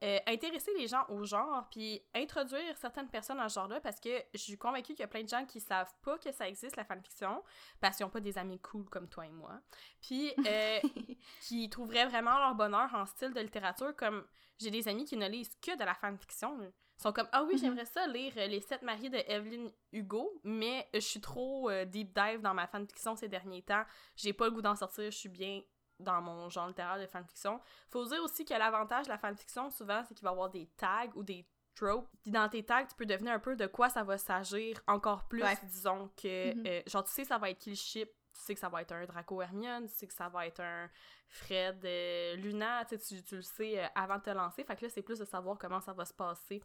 euh, 0.03 0.17
intéresser 0.27 0.71
les 0.77 0.87
gens 0.87 1.05
au 1.09 1.23
genre, 1.23 1.67
puis 1.69 2.01
introduire 2.15 2.75
certaines 2.77 3.09
personnes 3.09 3.39
à 3.39 3.49
ce 3.49 3.55
genre-là, 3.55 3.79
parce 3.81 3.99
que 3.99 4.09
je 4.33 4.39
suis 4.39 4.57
convaincue 4.57 4.93
qu'il 4.93 5.01
y 5.01 5.03
a 5.03 5.07
plein 5.07 5.23
de 5.23 5.29
gens 5.29 5.45
qui 5.45 5.59
savent 5.59 5.93
pas 6.01 6.17
que 6.17 6.31
ça 6.31 6.47
existe, 6.47 6.75
la 6.75 6.85
fanfiction, 6.85 7.43
parce 7.79 7.97
qu'ils 7.97 8.05
ont 8.05 8.09
pas 8.09 8.19
des 8.19 8.37
amis 8.37 8.59
cool 8.59 8.85
comme 8.89 9.07
toi 9.07 9.27
et 9.27 9.31
moi, 9.31 9.59
puis 10.01 10.33
euh, 10.47 10.79
qui 11.41 11.69
trouveraient 11.69 12.07
vraiment 12.07 12.37
leur 12.39 12.55
bonheur 12.55 12.89
en 12.95 13.05
style 13.05 13.31
de 13.31 13.41
littérature, 13.41 13.95
comme 13.95 14.25
j'ai 14.59 14.71
des 14.71 14.87
amis 14.87 15.05
qui 15.05 15.17
ne 15.17 15.27
lisent 15.27 15.55
que 15.61 15.77
de 15.77 15.83
la 15.83 15.93
fanfiction. 15.93 16.57
Ils 16.61 17.01
sont 17.01 17.11
comme 17.13 17.27
Ah 17.31 17.43
oui, 17.43 17.57
j'aimerais 17.57 17.85
ça 17.85 18.05
lire 18.07 18.33
Les 18.35 18.61
Sept 18.61 18.83
mariés 18.83 19.09
de 19.09 19.17
Evelyn 19.27 19.69
Hugo, 19.91 20.39
mais 20.43 20.87
je 20.93 20.99
suis 20.99 21.21
trop 21.21 21.69
euh, 21.69 21.85
deep 21.85 22.13
dive 22.13 22.41
dans 22.41 22.53
ma 22.53 22.67
fanfiction 22.67 23.15
ces 23.15 23.27
derniers 23.27 23.63
temps. 23.63 23.83
J'ai 24.15 24.33
pas 24.33 24.45
le 24.45 24.51
goût 24.51 24.61
d'en 24.61 24.75
sortir, 24.75 25.05
je 25.05 25.17
suis 25.17 25.29
bien 25.29 25.61
dans 26.01 26.21
mon 26.21 26.49
genre 26.49 26.67
littéraire 26.67 26.99
de 26.99 27.07
fanfiction. 27.07 27.59
Faut 27.89 28.05
dire 28.05 28.21
aussi 28.23 28.45
que 28.45 28.53
l'avantage 28.53 29.05
de 29.05 29.11
la 29.11 29.17
fanfiction, 29.17 29.69
souvent, 29.69 30.03
c'est 30.07 30.13
qu'il 30.13 30.23
va 30.23 30.31
y 30.31 30.33
avoir 30.33 30.49
des 30.49 30.67
tags 30.77 31.11
ou 31.15 31.23
des 31.23 31.47
tropes. 31.75 32.09
Puis 32.23 32.31
dans 32.31 32.49
tes 32.49 32.63
tags, 32.63 32.85
tu 32.85 32.95
peux 32.95 33.05
devenir 33.05 33.33
un 33.33 33.39
peu 33.39 33.55
de 33.55 33.67
quoi 33.67 33.89
ça 33.89 34.03
va 34.03 34.17
s'agir 34.17 34.79
encore 34.87 35.27
plus, 35.27 35.43
disons 35.63 36.09
que... 36.17 36.53
Mm-hmm. 36.53 36.67
Euh, 36.67 36.81
genre, 36.87 37.03
tu 37.03 37.11
sais 37.11 37.25
ça 37.25 37.37
va 37.37 37.49
être 37.49 37.59
qui 37.59 37.71
le 37.71 37.75
ship, 37.75 38.09
tu 38.33 38.41
sais 38.41 38.53
que 38.53 38.59
ça 38.59 38.69
va 38.69 38.81
être 38.81 38.91
un 38.91 39.05
Draco 39.05 39.41
Hermione, 39.41 39.87
tu 39.87 39.95
sais 39.95 40.07
que 40.07 40.13
ça 40.13 40.29
va 40.29 40.47
être 40.47 40.61
un 40.61 40.89
Fred 41.27 41.83
euh, 41.85 42.35
Luna, 42.35 42.85
tu, 42.85 42.97
tu 43.23 43.35
le 43.35 43.41
sais 43.41 43.79
euh, 43.79 43.87
avant 43.95 44.17
de 44.17 44.23
te 44.23 44.29
lancer. 44.29 44.63
Fait 44.63 44.75
que 44.75 44.85
là, 44.85 44.91
c'est 44.93 45.01
plus 45.01 45.19
de 45.19 45.25
savoir 45.25 45.57
comment 45.57 45.81
ça 45.81 45.93
va 45.93 46.05
se 46.05 46.13
passer. 46.13 46.61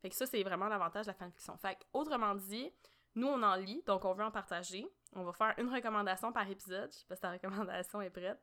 Fait 0.00 0.08
que 0.08 0.16
ça, 0.16 0.26
c'est 0.26 0.42
vraiment 0.42 0.68
l'avantage 0.68 1.06
de 1.06 1.10
la 1.10 1.14
fanfiction. 1.14 1.56
Fait 1.58 1.74
que, 1.74 1.84
autrement 1.92 2.34
dit, 2.34 2.72
nous, 3.14 3.26
on 3.26 3.42
en 3.42 3.56
lit, 3.56 3.82
donc 3.86 4.04
on 4.04 4.14
veut 4.14 4.24
en 4.24 4.30
partager. 4.30 4.86
On 5.14 5.24
va 5.24 5.32
faire 5.32 5.54
une 5.58 5.68
recommandation 5.68 6.32
par 6.32 6.48
épisode. 6.48 6.90
Je 6.92 6.98
sais 6.98 7.06
pas 7.06 7.16
si 7.16 7.20
ta 7.20 7.32
recommandation 7.32 8.00
est 8.00 8.10
prête. 8.10 8.40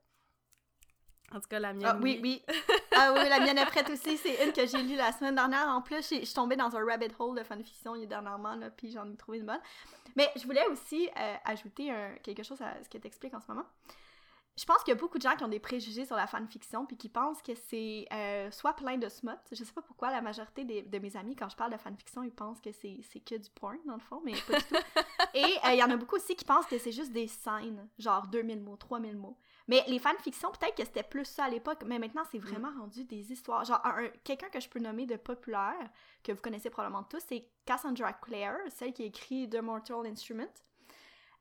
En 1.33 1.39
tout 1.39 1.47
cas, 1.49 1.59
la 1.59 1.73
mienne. 1.73 1.89
Ah, 1.89 1.99
oui, 2.01 2.19
oui. 2.23 2.41
ah 2.95 3.13
oui, 3.13 3.27
la 3.29 3.39
mienne 3.39 3.57
est 3.57 3.65
prête 3.65 3.89
aussi. 3.89 4.17
C'est 4.17 4.45
une 4.45 4.53
que 4.53 4.65
j'ai 4.65 4.81
lue 4.81 4.95
la 4.95 5.11
semaine 5.11 5.35
dernière. 5.35 5.67
En 5.67 5.81
plus, 5.81 5.97
je 5.97 6.23
suis 6.23 6.33
tombée 6.33 6.55
dans 6.55 6.75
un 6.75 6.85
rabbit 6.85 7.09
hole 7.19 7.37
de 7.37 7.43
fanfiction 7.43 7.97
dernièrement, 8.05 8.55
là, 8.55 8.69
puis 8.69 8.91
j'en 8.91 9.09
ai 9.11 9.15
trouvé 9.17 9.39
une 9.39 9.45
bonne. 9.45 9.59
Mais 10.15 10.31
je 10.35 10.45
voulais 10.45 10.65
aussi 10.67 11.09
euh, 11.19 11.35
ajouter 11.45 11.91
quelque 12.23 12.43
chose 12.43 12.61
à 12.61 12.81
ce 12.81 12.89
que 12.89 12.97
tu 12.97 13.07
expliques 13.07 13.33
en 13.33 13.41
ce 13.41 13.47
moment. 13.49 13.65
Je 14.57 14.65
pense 14.65 14.77
qu'il 14.83 14.91
y 14.91 14.97
a 14.97 14.99
beaucoup 14.99 15.19
de 15.19 15.21
gens 15.21 15.35
qui 15.35 15.43
ont 15.43 15.49
des 15.49 15.59
préjugés 15.59 16.05
sur 16.05 16.15
la 16.15 16.25
fanfiction 16.25 16.87
puis 16.87 16.97
qui 16.97 17.09
pensent 17.09 17.43
que 17.43 17.53
c'est 17.53 18.07
euh, 18.11 18.49
soit 18.49 18.73
plein 18.73 18.97
de 18.97 19.07
smut. 19.07 19.37
Je 19.51 19.63
sais 19.63 19.71
pas 19.71 19.83
pourquoi 19.83 20.09
la 20.09 20.19
majorité 20.19 20.65
de 20.65 20.97
mes 20.97 21.15
amis, 21.15 21.35
quand 21.35 21.47
je 21.47 21.55
parle 21.55 21.71
de 21.71 21.77
fanfiction, 21.77 22.23
ils 22.23 22.31
pensent 22.31 22.59
que 22.59 22.71
c'est 22.71 23.19
que 23.19 23.35
du 23.35 23.49
porn, 23.51 23.77
dans 23.85 23.93
le 23.93 23.99
fond, 23.99 24.19
mais 24.25 24.33
pas 24.47 24.57
du 24.57 24.63
tout. 24.63 24.75
Et 25.35 25.43
euh, 25.43 25.73
il 25.73 25.77
y 25.77 25.83
en 25.83 25.91
a 25.91 25.95
beaucoup 25.95 26.15
aussi 26.15 26.35
qui 26.35 26.43
pensent 26.43 26.65
que 26.65 26.79
c'est 26.79 26.91
juste 26.91 27.11
des 27.11 27.27
scènes, 27.27 27.87
genre 27.99 28.25
2000 28.27 28.59
mots, 28.63 28.77
3000 28.77 29.15
mots. 29.15 29.37
Mais 29.67 29.83
les 29.87 29.99
fanfictions, 29.99 30.51
peut-être 30.51 30.75
que 30.75 30.85
c'était 30.85 31.03
plus 31.03 31.25
ça 31.25 31.45
à 31.45 31.49
l'époque, 31.49 31.83
mais 31.85 31.99
maintenant, 31.99 32.23
c'est 32.31 32.39
mm. 32.39 32.41
vraiment 32.41 32.71
rendu 32.79 33.03
des 33.03 33.31
histoires. 33.31 33.65
Genre, 33.65 33.81
quelqu'un 34.23 34.49
que 34.49 34.59
je 34.59 34.69
peux 34.69 34.79
nommer 34.79 35.05
de 35.05 35.17
populaire, 35.17 35.89
que 36.23 36.31
vous 36.31 36.41
connaissez 36.41 36.69
probablement 36.69 37.03
tous, 37.03 37.21
c'est 37.27 37.49
Cassandra 37.65 38.13
Clare, 38.13 38.57
celle 38.69 38.93
qui 38.93 39.03
a 39.03 39.05
écrit 39.05 39.49
The 39.49 39.61
Mortal 39.61 40.05
Instrument. 40.05 40.53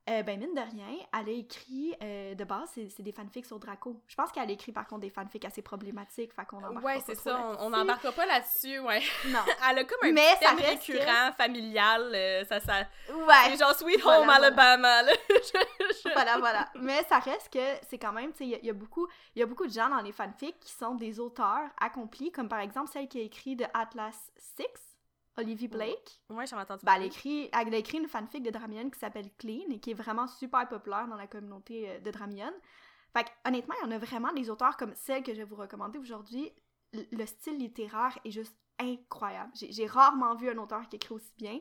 Euh, 0.08 0.22
ben, 0.22 0.38
mine 0.38 0.54
de 0.54 0.60
rien, 0.60 0.98
elle 1.18 1.28
a 1.28 1.32
écrit, 1.32 1.92
euh, 2.00 2.34
de 2.36 2.44
base, 2.44 2.70
c'est 2.74 3.02
des 3.02 3.10
fanfics 3.10 3.44
sur 3.44 3.58
Draco. 3.58 4.00
Je 4.06 4.14
pense 4.14 4.30
qu'elle 4.30 4.48
a 4.48 4.52
écrit, 4.52 4.70
par 4.70 4.86
contre, 4.86 5.00
des 5.00 5.10
fanfics 5.10 5.44
assez 5.44 5.62
problématiques, 5.62 6.32
fait 6.32 6.44
qu'on 6.44 6.62
embarque 6.62 6.84
Ouais, 6.84 7.02
c'est 7.04 7.16
ça, 7.16 7.56
on 7.58 7.70
n'embarquera 7.70 8.12
pas 8.12 8.24
là-dessus, 8.24 8.78
ouais. 8.78 9.02
Non. 9.26 9.40
elle 9.68 9.78
a 9.80 9.84
comme 9.84 9.98
un 10.08 10.12
Mais 10.12 10.36
thème 10.38 10.58
récurrent, 10.58 11.32
familial, 11.36 12.12
euh, 12.14 12.44
ça, 12.44 12.60
ça... 12.60 12.80
Ouais. 13.12 13.34
C'est 13.50 13.56
genre 13.56 13.74
Sweet 13.74 14.04
Home 14.04 14.30
Alabama, 14.30 15.02
là. 15.02 15.12
Voilà, 16.14 16.38
voilà. 16.38 16.68
Mais 16.76 17.02
ça 17.08 17.18
reste 17.18 17.52
que 17.52 17.86
c'est 17.88 17.98
quand 17.98 18.12
même, 18.12 18.30
tu 18.30 18.38
sais, 18.38 18.46
il 18.46 18.64
y, 18.64 18.70
a 18.70 18.72
beaucoup, 18.72 19.08
y 19.34 19.42
a 19.42 19.46
beaucoup 19.46 19.66
de 19.66 19.72
gens 19.72 19.88
dans 19.88 20.00
les 20.00 20.12
fanfics 20.12 20.58
qui 20.60 20.72
sont 20.72 20.94
des 20.94 21.18
auteurs 21.18 21.68
accomplis, 21.80 22.30
comme 22.30 22.48
par 22.48 22.60
exemple 22.60 22.90
celle 22.92 23.08
qui 23.08 23.18
a 23.18 23.22
écrit 23.22 23.56
de 23.56 23.64
Atlas 23.74 24.16
6, 24.56 24.66
Olivia 25.36 25.68
Blake. 25.68 26.20
Ouais, 26.30 26.46
j'en 26.46 26.58
ai 26.58 26.62
entendu 26.62 26.84
ben, 26.84 26.94
elle, 26.94 27.04
écrit, 27.04 27.48
elle 27.52 27.74
a 27.74 27.76
écrit 27.76 27.98
une 27.98 28.08
fanfic 28.08 28.42
de 28.42 28.50
Dramion 28.50 28.88
qui 28.90 28.98
s'appelle 28.98 29.30
Clean 29.38 29.70
et 29.70 29.78
qui 29.78 29.90
est 29.90 29.94
vraiment 29.94 30.26
super 30.26 30.68
populaire 30.68 31.06
dans 31.08 31.16
la 31.16 31.26
communauté 31.26 31.90
euh, 31.90 32.00
de 32.00 32.10
Dramion. 32.10 32.52
Fait 33.12 33.24
que, 33.24 33.30
honnêtement, 33.48 33.74
il 33.80 33.86
y 33.86 33.88
en 33.88 33.92
a 33.92 33.98
vraiment 33.98 34.32
des 34.32 34.50
auteurs 34.50 34.76
comme 34.76 34.94
celle 34.94 35.22
que 35.22 35.32
je 35.32 35.38
vais 35.38 35.44
vous 35.44 35.56
recommander 35.56 35.98
aujourd'hui. 35.98 36.50
Le 36.92 37.26
style 37.26 37.58
littéraire 37.58 38.18
est 38.24 38.30
juste 38.30 38.56
incroyable. 38.78 39.52
J'ai 39.54 39.86
rarement 39.86 40.34
vu 40.34 40.50
un 40.50 40.58
auteur 40.58 40.88
qui 40.88 40.96
écrit 40.96 41.14
aussi 41.14 41.32
bien. 41.36 41.60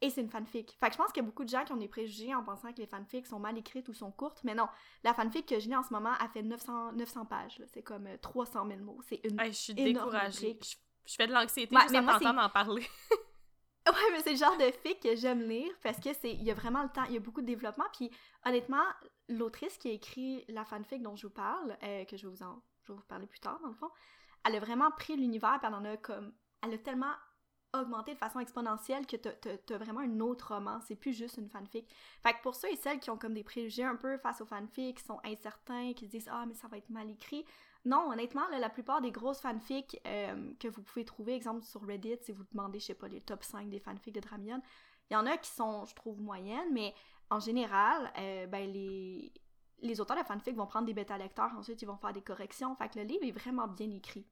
Et 0.00 0.10
c'est 0.10 0.20
une 0.20 0.30
fanfic. 0.30 0.76
Fait 0.80 0.88
que 0.88 0.94
je 0.94 0.98
pense 0.98 1.12
qu'il 1.12 1.22
y 1.22 1.24
a 1.24 1.28
beaucoup 1.28 1.44
de 1.44 1.48
gens 1.48 1.64
qui 1.64 1.72
ont 1.72 1.76
des 1.76 1.86
préjugés 1.86 2.34
en 2.34 2.42
pensant 2.42 2.72
que 2.72 2.78
les 2.78 2.88
fanfics 2.88 3.24
sont 3.24 3.38
mal 3.38 3.56
écrites 3.56 3.88
ou 3.88 3.94
sont 3.94 4.10
courtes. 4.10 4.40
Mais 4.42 4.54
non, 4.54 4.66
la 5.04 5.14
fanfic 5.14 5.46
que 5.46 5.60
je 5.60 5.68
lis 5.68 5.76
en 5.76 5.84
ce 5.84 5.92
moment, 5.92 6.12
a 6.18 6.28
fait 6.28 6.42
900, 6.42 6.92
900 6.94 7.26
pages. 7.26 7.62
C'est 7.72 7.82
comme 7.82 8.08
300 8.20 8.66
euh, 8.66 8.68
000 8.68 8.80
mots. 8.80 9.00
C'est 9.08 9.20
une 9.22 9.40
Je 9.44 9.50
suis 9.52 9.74
découragée. 9.74 10.58
Je 10.60 10.74
fais 11.06 11.26
de 11.26 11.32
l'anxiété 11.32 11.74
ouais, 11.74 11.82
juste 11.82 11.96
en 11.96 12.06
t'entendre 12.06 12.40
en 12.40 12.48
parler. 12.48 12.82
ouais, 13.88 14.10
mais 14.12 14.20
c'est 14.20 14.32
le 14.32 14.36
genre 14.36 14.56
de 14.56 14.70
fic 14.82 15.00
que 15.00 15.16
j'aime 15.16 15.42
lire 15.42 15.72
parce 15.82 15.98
que 15.98 16.12
c'est 16.12 16.32
il 16.32 16.42
y 16.42 16.50
a 16.50 16.54
vraiment 16.54 16.82
le 16.82 16.88
temps, 16.88 17.04
il 17.04 17.14
y 17.14 17.16
a 17.16 17.20
beaucoup 17.20 17.40
de 17.40 17.46
développement 17.46 17.86
puis 17.92 18.10
honnêtement, 18.44 18.84
l'autrice 19.28 19.78
qui 19.78 19.88
a 19.88 19.92
écrit 19.92 20.44
la 20.48 20.64
fanfic 20.64 21.02
dont 21.02 21.16
je 21.16 21.26
vous 21.26 21.32
parle, 21.32 21.76
euh, 21.82 22.04
que 22.04 22.16
je 22.16 22.26
vais 22.26 22.34
vous 22.34 22.42
en 22.42 22.62
je 22.82 22.92
vais 22.92 22.98
vous 22.98 23.04
parler 23.04 23.26
plus 23.26 23.40
tard 23.40 23.60
dans 23.60 23.68
le 23.68 23.74
fond, 23.74 23.90
elle 24.44 24.56
a 24.56 24.60
vraiment 24.60 24.90
pris 24.90 25.16
l'univers 25.16 25.60
et 25.62 25.66
elle 25.66 25.74
en 25.74 25.84
a 25.84 25.96
comme 25.96 26.32
elle 26.62 26.74
a 26.74 26.78
tellement 26.78 27.14
augmenté 27.74 28.12
de 28.12 28.18
façon 28.18 28.40
exponentielle 28.40 29.06
que 29.06 29.16
t'as 29.16 29.78
vraiment 29.78 30.00
un 30.00 30.20
autre 30.20 30.54
roman, 30.54 30.80
c'est 30.86 30.96
plus 30.96 31.14
juste 31.14 31.38
une 31.38 31.48
fanfic. 31.48 31.88
Fait 32.22 32.34
que 32.34 32.42
pour 32.42 32.54
ceux 32.54 32.70
et 32.70 32.76
celles 32.76 33.00
qui 33.00 33.10
ont 33.10 33.16
comme 33.16 33.34
des 33.34 33.44
préjugés 33.44 33.84
un 33.84 33.96
peu 33.96 34.18
face 34.18 34.40
aux 34.40 34.46
fanfics, 34.46 34.98
qui 34.98 35.04
sont 35.04 35.20
incertains, 35.24 35.92
qui 35.94 36.06
se 36.06 36.10
disent 36.10 36.28
«Ah, 36.30 36.44
mais 36.46 36.54
ça 36.54 36.68
va 36.68 36.76
être 36.76 36.90
mal 36.90 37.08
écrit», 37.10 37.44
non, 37.84 38.10
honnêtement, 38.10 38.46
la 38.48 38.70
plupart 38.70 39.00
des 39.00 39.10
grosses 39.10 39.40
fanfics 39.40 40.00
euh, 40.06 40.52
que 40.60 40.68
vous 40.68 40.82
pouvez 40.82 41.04
trouver, 41.04 41.34
exemple 41.34 41.64
sur 41.64 41.84
Reddit, 41.84 42.18
si 42.22 42.32
vous 42.32 42.44
demandez, 42.52 42.78
je 42.78 42.86
sais 42.86 42.94
pas, 42.94 43.08
les 43.08 43.20
top 43.20 43.42
5 43.42 43.68
des 43.68 43.80
fanfics 43.80 44.14
de 44.14 44.20
Dramion, 44.20 44.62
Il 45.10 45.14
y 45.14 45.16
en 45.16 45.26
a 45.26 45.36
qui 45.36 45.50
sont, 45.50 45.84
je 45.86 45.94
trouve, 45.94 46.20
moyennes, 46.20 46.72
mais 46.72 46.94
en 47.30 47.40
général, 47.40 48.12
euh, 48.18 48.46
ben 48.46 48.70
les, 48.70 49.32
les 49.80 50.00
auteurs 50.00 50.16
de 50.16 50.22
fanfic 50.22 50.54
vont 50.54 50.66
prendre 50.66 50.86
des 50.86 50.94
bêta-lecteurs, 50.94 51.50
ensuite 51.56 51.82
ils 51.82 51.86
vont 51.86 51.96
faire 51.96 52.12
des 52.12 52.22
corrections. 52.22 52.76
Fait 52.76 52.88
que 52.88 52.98
le 52.98 53.04
livre 53.04 53.24
est 53.24 53.32
vraiment 53.32 53.66
bien 53.66 53.90
écrit. 53.90 54.26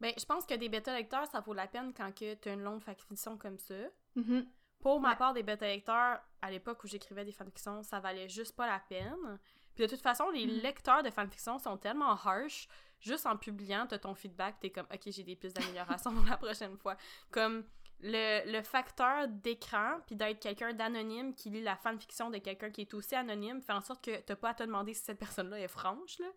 Ben, 0.00 0.12
je 0.18 0.24
pense 0.24 0.46
que 0.46 0.54
des 0.54 0.68
bêta-lecteurs, 0.68 1.26
ça 1.26 1.40
vaut 1.40 1.54
la 1.54 1.66
peine 1.66 1.92
quand 1.94 2.10
tu 2.14 2.24
as 2.24 2.52
une 2.52 2.62
longue 2.62 2.82
fanfiction 2.82 3.36
comme 3.36 3.58
ça. 3.58 3.74
Mm-hmm. 4.16 4.46
Pour 4.80 5.00
ma 5.00 5.14
part, 5.14 5.34
des 5.34 5.42
bêta-lecteurs, 5.42 6.20
à 6.40 6.50
l'époque 6.50 6.82
où 6.84 6.86
j'écrivais 6.86 7.24
des 7.24 7.32
fanfictions, 7.32 7.82
ça 7.82 8.00
valait 8.00 8.28
juste 8.28 8.56
pas 8.56 8.66
la 8.66 8.80
peine. 8.80 9.38
Puis 9.80 9.86
de 9.86 9.94
toute 9.94 10.02
façon, 10.02 10.28
les 10.28 10.44
mm-hmm. 10.44 10.60
lecteurs 10.60 11.02
de 11.02 11.08
fanfiction 11.08 11.58
sont 11.58 11.78
tellement 11.78 12.10
harsh, 12.10 12.68
juste 13.00 13.24
en 13.24 13.38
publiant, 13.38 13.86
t'as 13.86 13.98
ton 13.98 14.14
feedback, 14.14 14.60
t'es 14.60 14.68
comme, 14.68 14.84
ok, 14.92 15.00
j'ai 15.06 15.22
des 15.22 15.36
pistes 15.36 15.56
d'amélioration 15.56 16.14
pour 16.14 16.22
la 16.28 16.36
prochaine 16.36 16.76
fois. 16.76 16.98
Comme 17.30 17.64
le, 18.00 18.52
le 18.52 18.62
facteur 18.62 19.26
d'écran, 19.28 20.00
puis 20.06 20.16
d'être 20.16 20.38
quelqu'un 20.38 20.74
d'anonyme 20.74 21.34
qui 21.34 21.48
lit 21.48 21.62
la 21.62 21.76
fanfiction 21.76 22.28
de 22.28 22.36
quelqu'un 22.36 22.68
qui 22.68 22.82
est 22.82 22.92
aussi 22.92 23.14
anonyme, 23.14 23.62
fait 23.62 23.72
en 23.72 23.80
sorte 23.80 24.04
que 24.04 24.20
t'as 24.20 24.36
pas 24.36 24.50
à 24.50 24.54
te 24.54 24.64
demander 24.64 24.92
si 24.92 25.02
cette 25.02 25.18
personne-là 25.18 25.58
est 25.58 25.68
franche, 25.68 26.18
là. 26.18 26.28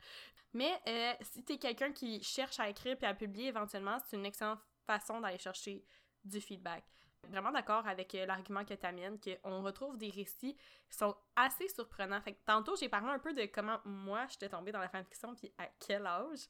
Mais 0.53 0.71
euh, 0.87 1.13
si 1.19 1.43
t'es 1.43 1.57
quelqu'un 1.57 1.91
qui 1.91 2.23
cherche 2.23 2.61
à 2.61 2.69
écrire 2.69 2.95
puis 2.95 3.07
à 3.07 3.13
publier 3.13 3.49
éventuellement, 3.49 3.97
c'est 4.07 4.15
une 4.15 4.25
excellente 4.25 4.61
façon 4.87 5.19
d'aller 5.19 5.37
chercher 5.37 5.83
du 6.23 6.39
feedback. 6.39 6.85
Vraiment 7.29 7.51
d'accord 7.51 7.87
avec 7.87 8.13
euh, 8.15 8.25
l'argument 8.25 8.65
que 8.65 8.73
t'amènes, 8.73 9.17
qu'on 9.19 9.61
retrouve 9.61 9.97
des 9.97 10.09
récits 10.09 10.55
qui 10.89 10.97
sont 10.97 11.15
assez 11.35 11.67
surprenants. 11.69 12.21
Fait 12.21 12.33
que 12.33 12.39
tantôt, 12.45 12.75
j'ai 12.75 12.89
parlé 12.89 13.09
un 13.09 13.19
peu 13.19 13.33
de 13.33 13.45
comment 13.45 13.79
moi, 13.85 14.25
j'étais 14.29 14.49
tombée 14.49 14.71
dans 14.71 14.79
la 14.79 14.89
fanfiction 14.89 15.33
puis 15.35 15.51
à 15.57 15.67
quel 15.79 16.05
âge. 16.05 16.47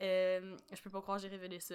Euh, 0.00 0.56
je 0.72 0.80
peux 0.80 0.90
pas 0.90 1.00
croire 1.00 1.16
que 1.16 1.22
j'ai 1.22 1.28
révélé 1.28 1.58
ça. 1.58 1.74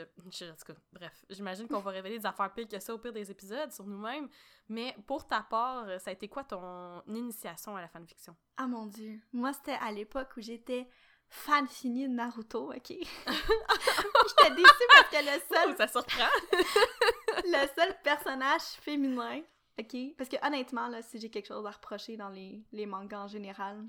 bref, 0.94 1.26
j'imagine 1.30 1.68
qu'on 1.68 1.80
va 1.80 1.92
révéler 1.92 2.20
des 2.20 2.26
affaires 2.26 2.54
pires 2.54 2.70
que 2.70 2.80
ça 2.80 2.94
au 2.94 2.98
pire 2.98 3.12
des 3.12 3.30
épisodes 3.30 3.72
sur 3.72 3.86
nous-mêmes. 3.86 4.30
Mais 4.70 4.96
pour 5.08 5.28
ta 5.28 5.42
part, 5.42 6.00
ça 6.00 6.10
a 6.10 6.14
été 6.14 6.30
quoi 6.30 6.44
ton 6.46 7.02
initiation 7.08 7.76
à 7.76 7.82
la 7.82 7.90
fanfiction? 7.90 8.36
Ah 8.56 8.68
mon 8.68 8.86
dieu. 8.86 9.20
Moi, 9.34 9.52
c'était 9.52 9.78
à 9.82 9.92
l'époque 9.92 10.30
où 10.38 10.42
j'étais 10.42 10.88
fan 11.30 11.68
fini 11.68 12.08
de 12.08 12.14
Naruto, 12.14 12.72
ok? 12.72 12.88
J'étais 12.88 14.56
déçue 14.56 14.88
parce 14.96 15.10
que 15.10 15.18
le 15.18 15.42
seul... 15.56 15.70
Oh, 15.70 15.74
ça 15.78 15.88
surprend! 15.88 16.30
le 17.44 17.68
seul 17.76 17.96
personnage 18.04 18.62
féminin, 18.82 19.42
ok? 19.80 19.96
Parce 20.18 20.30
que 20.30 20.46
honnêtement, 20.46 20.88
là, 20.88 21.02
si 21.02 21.20
j'ai 21.20 21.30
quelque 21.30 21.48
chose 21.48 21.66
à 21.66 21.72
reprocher 21.72 22.18
dans 22.18 22.30
les, 22.30 22.64
les 22.72 22.86
mangas 22.86 23.24
en 23.24 23.28
général, 23.28 23.84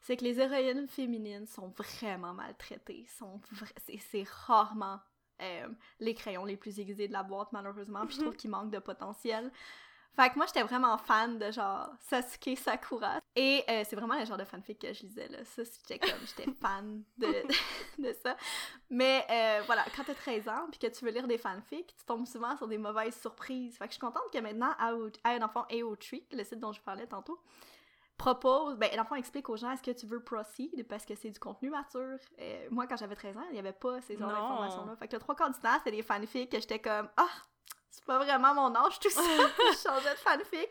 c'est 0.00 0.16
que 0.16 0.24
les 0.24 0.40
héroïnes 0.40 0.88
féminines 0.88 1.46
sont 1.46 1.68
vraiment 1.68 2.34
maltraitées. 2.34 3.06
Sont 3.18 3.40
c'est 3.86 4.28
rarement 4.28 5.00
euh, 5.40 5.68
les 6.00 6.14
crayons 6.14 6.44
les 6.44 6.56
plus 6.56 6.78
aiguisés 6.80 7.08
de 7.08 7.12
la 7.12 7.22
boîte, 7.22 7.48
malheureusement. 7.52 8.06
Puis 8.06 8.16
je 8.16 8.22
trouve 8.22 8.36
qu'ils 8.36 8.50
manquent 8.50 8.70
de 8.70 8.78
potentiel. 8.78 9.52
Fait 10.16 10.30
que 10.30 10.36
moi, 10.36 10.46
j'étais 10.46 10.62
vraiment 10.62 10.98
fan 10.98 11.38
de 11.38 11.50
genre 11.50 11.90
Sasuke 12.00 12.58
Sakura. 12.58 13.20
Et 13.36 13.62
euh, 13.68 13.84
c'est 13.88 13.94
vraiment 13.94 14.18
le 14.18 14.24
genre 14.24 14.36
de 14.36 14.44
fanfic 14.44 14.80
que 14.80 14.92
je 14.92 15.02
lisais, 15.02 15.28
là. 15.28 15.44
Ça, 15.44 15.64
c'était 15.64 15.98
comme, 15.98 16.18
j'étais 16.26 16.50
fan 16.60 17.04
de, 17.18 17.28
de 18.02 18.12
ça. 18.22 18.36
Mais 18.90 19.24
euh, 19.30 19.62
voilà, 19.66 19.84
quand 19.94 20.02
t'as 20.04 20.14
13 20.14 20.48
ans 20.48 20.66
puis 20.70 20.80
que 20.80 20.88
tu 20.88 21.04
veux 21.04 21.12
lire 21.12 21.28
des 21.28 21.38
fanfics, 21.38 21.94
tu 21.96 22.04
tombes 22.04 22.26
souvent 22.26 22.56
sur 22.56 22.66
des 22.66 22.78
mauvaises 22.78 23.20
surprises. 23.20 23.76
Fait 23.78 23.84
que 23.84 23.90
je 23.90 23.94
suis 23.94 24.00
contente 24.00 24.24
que 24.32 24.38
maintenant, 24.38 24.74
un 24.78 25.42
enfant 25.42 25.64
AO3, 25.70 26.24
le 26.32 26.42
site 26.44 26.58
dont 26.58 26.72
je 26.72 26.80
parlais 26.80 27.06
tantôt, 27.06 27.38
propose, 28.18 28.76
ben 28.76 28.90
l'enfant 28.96 29.14
explique 29.14 29.48
aux 29.48 29.56
gens 29.56 29.70
est-ce 29.70 29.82
que 29.82 29.92
tu 29.92 30.04
veux 30.04 30.20
proceed 30.20 30.86
parce 30.88 31.06
que 31.06 31.14
c'est 31.14 31.30
du 31.30 31.38
contenu 31.38 31.70
mature? 31.70 32.18
Euh, 32.40 32.66
moi, 32.70 32.86
quand 32.86 32.96
j'avais 32.96 33.14
13 33.14 33.36
ans, 33.36 33.44
il 33.50 33.52
n'y 33.52 33.58
avait 33.60 33.72
pas 33.72 34.00
ces 34.02 34.16
genres 34.18 34.28
d'informations-là. 34.28 34.96
Fait 34.96 35.06
que 35.06 35.14
le 35.14 35.20
trois 35.20 35.36
quarts 35.36 35.50
du 35.50 35.60
temps, 35.60 35.78
c'était 35.78 35.96
des 35.96 36.02
fanfics 36.02 36.50
que 36.50 36.58
j'étais 36.58 36.80
comme 36.80 37.08
ah, 37.16 37.28
c'est 37.54 37.57
pas 38.08 38.18
vraiment 38.18 38.54
mon 38.54 38.74
âge 38.74 38.98
tout 38.98 39.10
ça. 39.10 39.20
je 39.22 39.78
changeais 39.78 40.14
de 40.14 40.18
fanfic. 40.18 40.70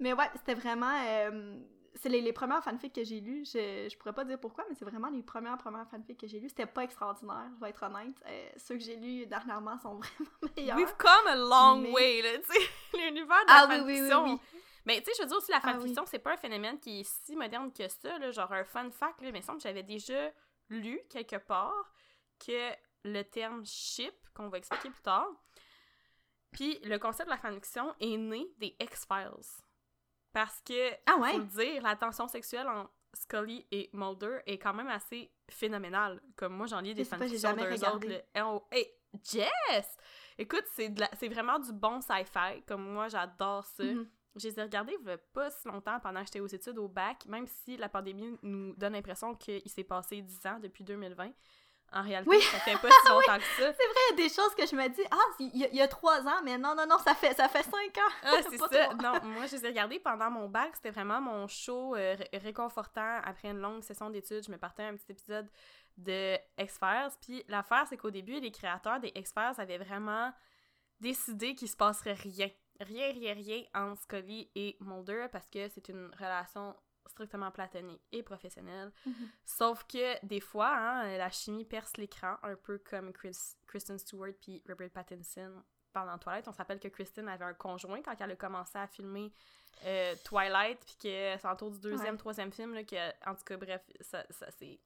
Mais 0.00 0.14
ouais, 0.14 0.30
c'était 0.34 0.54
vraiment. 0.54 0.92
Euh, 1.06 1.58
c'est 1.94 2.08
les, 2.08 2.22
les, 2.22 2.32
premières 2.32 2.64
fanfics 2.64 2.94
que 2.94 3.04
j'ai 3.04 3.20
lues. 3.20 3.44
Je, 3.44 3.88
je 3.90 3.96
pourrais 3.98 4.14
pas 4.14 4.24
dire 4.24 4.40
pourquoi, 4.40 4.64
mais 4.68 4.74
c'est 4.74 4.86
vraiment 4.86 5.10
les 5.10 5.22
premières 5.22 5.58
premières 5.58 5.86
fanfics 5.88 6.18
que 6.18 6.26
j'ai 6.26 6.40
lues. 6.40 6.48
C'était 6.48 6.66
pas 6.66 6.82
extraordinaire, 6.82 7.50
je 7.54 7.60
vais 7.60 7.68
être 7.70 7.82
honnête. 7.82 8.16
Euh, 8.26 8.48
ceux 8.56 8.76
que 8.76 8.80
j'ai 8.80 8.96
lus 8.96 9.26
dernièrement 9.26 9.78
sont 9.78 9.94
vraiment 10.00 10.54
meilleurs. 10.56 10.76
We've 10.78 10.96
come 10.96 11.26
a 11.26 11.36
long 11.36 11.92
way, 11.92 12.22
là, 12.22 12.38
tu 12.38 12.52
sais. 12.52 12.68
L'univers 12.98 13.44
de 13.44 13.48
la 13.48 13.62
ah, 13.62 13.68
fanfiction. 13.68 14.24
Oui, 14.24 14.30
oui, 14.30 14.40
oui, 14.54 14.60
mais 14.86 15.00
tu 15.00 15.04
sais, 15.04 15.12
je 15.18 15.22
veux 15.22 15.28
dire 15.28 15.36
aussi, 15.36 15.52
la 15.52 15.60
ah 15.62 15.72
fanfiction, 15.74 16.04
c'est 16.06 16.18
pas 16.18 16.32
un 16.32 16.38
phénomène 16.38 16.80
qui 16.80 17.00
est 17.00 17.24
si 17.24 17.36
moderne 17.36 17.70
que 17.70 17.86
ça, 17.86 18.18
là, 18.18 18.30
genre 18.30 18.50
un 18.50 18.64
fun 18.64 18.90
fact, 18.90 19.20
là, 19.20 19.30
mais 19.30 19.40
il 19.40 19.44
semble 19.44 19.58
que 19.58 19.64
j'avais 19.64 19.84
déjà 19.84 20.30
lu 20.70 20.98
quelque 21.10 21.36
part 21.36 21.92
que 22.44 22.72
le 23.04 23.22
terme 23.22 23.64
ship, 23.66 24.14
qu'on 24.34 24.48
va 24.48 24.58
expliquer 24.58 24.90
plus 24.90 25.02
tard, 25.02 25.28
puis 26.52 26.78
le 26.84 26.98
concept 26.98 27.28
de 27.28 27.34
la 27.34 27.38
fanfiction 27.38 27.94
est 28.00 28.16
né 28.16 28.46
des 28.58 28.76
X-Files. 28.80 29.62
Parce 30.32 30.60
que, 30.62 30.92
ah 31.06 31.16
ouais? 31.18 31.32
faut 31.32 31.38
le 31.38 31.44
dire, 31.44 31.82
la 31.82 31.96
tension 31.96 32.28
sexuelle 32.28 32.68
en 32.68 32.88
Scully 33.14 33.66
et 33.70 33.90
Mulder 33.92 34.38
est 34.46 34.58
quand 34.58 34.72
même 34.72 34.88
assez 34.88 35.30
phénoménale. 35.50 36.20
Comme 36.36 36.54
moi, 36.54 36.66
j'en 36.66 36.80
lis 36.80 36.94
des 36.94 37.04
fanfictions 37.04 37.54
d'eux 37.54 37.84
autres. 37.84 38.08
Le... 38.08 38.22
Hey, 38.70 38.88
Jess! 39.22 39.96
Écoute, 40.38 40.64
c'est 40.74 41.28
vraiment 41.28 41.58
du 41.58 41.72
bon 41.72 42.00
sci-fi. 42.00 42.62
Comme 42.66 42.90
moi, 42.90 43.08
j'adore 43.08 43.64
ça. 43.66 43.84
Mm-hmm. 43.84 44.06
Je 44.36 44.48
les 44.48 44.58
ai 44.58 44.62
regardés 44.62 44.96
il 44.98 45.18
pas 45.34 45.50
si 45.50 45.68
longtemps 45.68 46.00
pendant 46.00 46.20
que 46.20 46.26
j'étais 46.26 46.40
aux 46.40 46.46
études 46.46 46.78
au 46.78 46.88
bac, 46.88 47.26
même 47.26 47.46
si 47.46 47.76
la 47.76 47.90
pandémie 47.90 48.38
nous 48.42 48.74
donne 48.76 48.94
l'impression 48.94 49.34
qu'il 49.34 49.68
s'est 49.68 49.84
passé 49.84 50.22
10 50.22 50.46
ans 50.46 50.58
depuis 50.58 50.84
2020. 50.84 51.32
En 51.94 52.02
réalité, 52.02 52.40
ça 52.40 52.58
fait 52.58 52.72
pas 52.80 52.88
si 52.88 53.08
longtemps 53.08 53.38
que 53.38 53.44
ça. 53.44 53.72
C'est 53.72 53.86
vrai, 53.86 54.00
il 54.10 54.20
y 54.20 54.24
a 54.24 54.28
des 54.28 54.34
choses 54.34 54.54
que 54.54 54.66
je 54.66 54.74
me 54.74 54.88
dis, 54.88 55.02
ah, 55.10 55.16
il 55.38 55.74
y, 55.74 55.80
a 55.80 55.88
trois 55.88 56.26
ans, 56.26 56.42
mais 56.42 56.56
non, 56.56 56.74
non, 56.74 56.86
non, 56.88 56.98
ça 56.98 57.14
fait, 57.14 57.34
ça 57.34 57.48
fait 57.48 57.62
cinq 57.64 57.98
ans. 57.98 58.12
Ah, 58.22 58.36
c'est 58.50 58.56
ça. 58.56 58.94
Non, 58.94 59.20
moi, 59.24 59.46
je 59.46 59.56
les 59.56 59.66
ai 59.66 59.68
regardés 59.68 59.98
pendant 59.98 60.30
mon 60.30 60.48
bac. 60.48 60.70
C'était 60.74 60.90
vraiment 60.90 61.20
mon 61.20 61.46
show 61.46 61.94
euh, 61.94 62.16
réconfortant. 62.32 63.20
Après 63.24 63.48
une 63.48 63.60
longue 63.60 63.82
session 63.82 64.08
d'études, 64.08 64.44
je 64.46 64.50
me 64.50 64.56
partais 64.56 64.84
un 64.84 64.96
petit 64.96 65.12
épisode 65.12 65.48
de 65.98 66.36
X-Files. 66.58 67.12
Puis 67.20 67.44
l'affaire, 67.48 67.86
c'est 67.88 67.96
qu'au 67.96 68.10
début, 68.10 68.40
les 68.40 68.50
créateurs 68.50 69.00
des 69.00 69.12
X-Files 69.14 69.54
avaient 69.58 69.78
vraiment 69.78 70.32
décidé 71.00 71.54
qu'il 71.54 71.68
se 71.68 71.76
passerait 71.76 72.14
rien. 72.14 72.48
Rien, 72.80 73.12
rien, 73.12 73.34
rien 73.34 73.62
entre 73.74 74.00
Scully 74.02 74.50
et 74.54 74.76
Mulder 74.80 75.26
parce 75.30 75.48
que 75.48 75.68
c'est 75.68 75.88
une 75.88 76.10
relation 76.18 76.74
strictement 77.06 77.50
platonique 77.50 78.00
et 78.12 78.22
professionnelle. 78.22 78.92
Mhm. 79.06 79.28
Sauf 79.44 79.84
que 79.84 80.24
des 80.24 80.40
fois, 80.40 80.74
hein, 80.74 81.16
la 81.16 81.30
chimie 81.30 81.64
perce 81.64 81.96
l'écran, 81.96 82.36
un 82.42 82.56
peu 82.56 82.78
comme 82.78 83.12
Kristen 83.66 83.98
Stewart 83.98 84.32
puis 84.40 84.62
Robert 84.68 84.90
Pattinson 84.90 85.62
pendant 85.92 86.18
Twilight. 86.18 86.48
On 86.48 86.52
s'appelle 86.52 86.80
que 86.80 86.88
Kristen 86.88 87.28
avait 87.28 87.44
un 87.44 87.54
conjoint 87.54 88.00
quand 88.02 88.14
elle 88.18 88.32
a 88.32 88.36
commencé 88.36 88.78
à 88.78 88.86
filmer 88.86 89.32
euh, 89.84 90.14
Twilight, 90.24 90.78
puis 90.84 90.96
que 91.02 91.38
c'est 91.38 91.48
autour 91.48 91.70
du 91.70 91.80
deuxième, 91.80 92.16
troisième 92.16 92.52
film, 92.52 92.74
là, 92.74 92.84
que, 92.84 93.28
en 93.28 93.34
tout 93.34 93.44
cas, 93.44 93.56
bref, 93.56 93.82
ça, 94.00 94.24
ça 94.30 94.46
c'est 94.58 94.78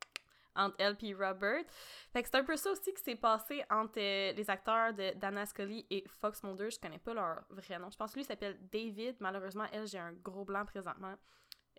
entre 0.56 0.76
elle 0.78 0.96
et 1.02 1.14
Robert. 1.14 1.64
Fait 2.12 2.23
que 2.23 2.28
c'est 2.30 2.38
un 2.38 2.44
peu 2.44 2.56
ça 2.56 2.70
aussi 2.70 2.92
qui 2.92 3.02
s'est 3.02 3.16
passé 3.16 3.62
entre 3.70 3.99
euh, 3.99 4.32
les 4.32 4.50
acteurs 4.50 4.92
de 4.94 5.12
Dana 5.18 5.46
Scully 5.46 5.87
et 5.90 6.04
Fox 6.20 6.42
Mulder. 6.42 6.70
Je 6.70 6.78
connais 6.78 6.99
pas 6.99 7.14
leur 7.14 7.44
vrai 7.50 7.78
nom. 7.78 7.90
Je 7.90 7.96
pense 7.96 8.12
que 8.12 8.18
lui 8.18 8.25
s'appelle 8.25 8.58
David. 8.73 9.16
Malheureusement, 9.20 9.66
elle, 9.73 9.87
j'ai 9.87 9.99
un 9.99 10.12
gros 10.12 10.44
blanc 10.44 10.64
présentement. 10.64 11.14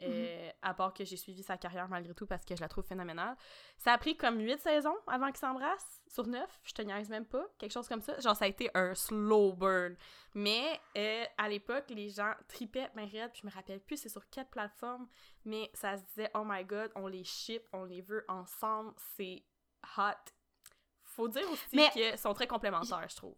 Euh, 0.03 0.51
à 0.61 0.75
part 0.75 0.93
que 0.93 1.03
j'ai 1.03 1.17
suivi 1.17 1.41
sa 1.41 1.57
carrière 1.57 1.87
malgré 1.89 2.13
tout 2.13 2.27
parce 2.27 2.45
que 2.45 2.55
je 2.55 2.61
la 2.61 2.67
trouve 2.67 2.85
phénoménale. 2.85 3.35
Ça 3.77 3.93
a 3.93 3.97
pris 3.97 4.15
comme 4.15 4.39
huit 4.39 4.59
saisons 4.59 4.95
avant 5.07 5.27
qu'ils 5.27 5.37
s'embrassent, 5.37 6.03
sur 6.07 6.27
neuf, 6.27 6.59
je 6.63 6.73
te 6.73 6.81
niaise 6.83 7.09
même 7.09 7.25
pas, 7.25 7.45
quelque 7.57 7.71
chose 7.71 7.87
comme 7.87 8.01
ça. 8.01 8.19
Genre, 8.19 8.35
ça 8.35 8.45
a 8.45 8.47
été 8.47 8.69
un 8.75 8.93
slow 8.93 9.53
burn. 9.53 9.95
Mais 10.35 10.79
euh, 10.97 11.25
à 11.37 11.49
l'époque, 11.49 11.85
les 11.89 12.09
gens 12.09 12.33
tripaient 12.47 12.91
ben 12.95 13.09
raide, 13.09 13.31
puis 13.31 13.41
je 13.41 13.47
me 13.47 13.51
rappelle 13.51 13.79
plus 13.79 13.97
c'est 13.97 14.09
sur 14.09 14.29
quelle 14.29 14.47
plateforme, 14.47 15.07
mais 15.45 15.71
ça 15.73 15.97
se 15.97 16.03
disait, 16.03 16.29
oh 16.35 16.43
my 16.45 16.63
god, 16.63 16.91
on 16.95 17.07
les 17.07 17.23
ship, 17.23 17.63
on 17.73 17.83
les 17.83 18.01
veut 18.01 18.23
ensemble, 18.27 18.93
c'est 19.15 19.43
hot. 19.97 20.31
Faut 21.03 21.27
dire 21.27 21.49
aussi 21.49 21.89
qu'ils 21.89 22.17
sont 22.19 22.33
très 22.33 22.45
complémentaires, 22.45 23.07
je 23.09 23.15
trouve 23.15 23.35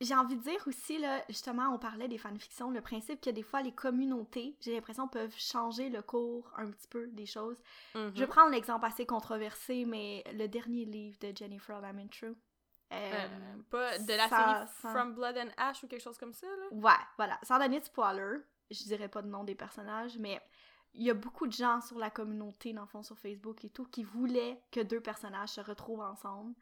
j'ai 0.00 0.14
envie 0.14 0.36
de 0.36 0.42
dire 0.42 0.62
aussi, 0.66 0.98
là, 0.98 1.22
justement, 1.28 1.72
on 1.72 1.78
parlait 1.78 2.08
des 2.08 2.18
fanfictions, 2.18 2.70
le 2.70 2.80
principe 2.80 3.20
que 3.20 3.30
des 3.30 3.42
fois 3.42 3.62
les 3.62 3.72
communautés, 3.72 4.56
j'ai 4.60 4.74
l'impression, 4.74 5.08
peuvent 5.08 5.34
changer 5.36 5.88
le 5.88 6.02
cours 6.02 6.50
un 6.56 6.70
petit 6.70 6.88
peu 6.88 7.06
des 7.08 7.26
choses. 7.26 7.62
Je 7.94 8.00
vais 8.00 8.10
mm-hmm. 8.10 8.26
prendre 8.26 8.50
l'exemple 8.50 8.84
assez 8.84 9.06
controversé, 9.06 9.84
mais 9.84 10.24
le 10.32 10.46
dernier 10.48 10.84
livre 10.84 11.18
de 11.20 11.32
Jennifer 11.34 11.80
Lamont 11.80 12.08
True. 12.08 12.36
Euh, 12.92 13.12
euh, 13.12 13.62
pas 13.70 13.98
de 13.98 14.12
la 14.12 14.28
série 14.28 14.92
From 14.92 15.14
Blood 15.14 15.36
and 15.38 15.50
Ash 15.56 15.82
ou 15.82 15.88
quelque 15.88 16.02
chose 16.02 16.18
comme 16.18 16.34
ça, 16.34 16.46
là? 16.46 16.66
Ouais, 16.72 17.04
voilà. 17.16 17.38
Sans 17.42 17.58
donner 17.58 17.80
de 17.80 17.84
spoiler, 17.84 18.38
je 18.70 18.82
dirais 18.84 19.08
pas 19.08 19.22
le 19.22 19.28
nom 19.28 19.44
des 19.44 19.54
personnages, 19.54 20.18
mais 20.18 20.40
il 20.92 21.02
y 21.02 21.10
a 21.10 21.14
beaucoup 21.14 21.46
de 21.46 21.52
gens 21.52 21.80
sur 21.80 21.98
la 21.98 22.10
communauté, 22.10 22.72
dans 22.72 22.82
le 22.82 22.88
fond, 22.88 23.02
sur 23.02 23.18
Facebook 23.18 23.64
et 23.64 23.70
tout, 23.70 23.84
qui 23.86 24.04
voulaient 24.04 24.62
que 24.70 24.80
deux 24.80 25.00
personnages 25.00 25.50
se 25.50 25.60
retrouvent 25.60 26.02
ensemble. 26.02 26.54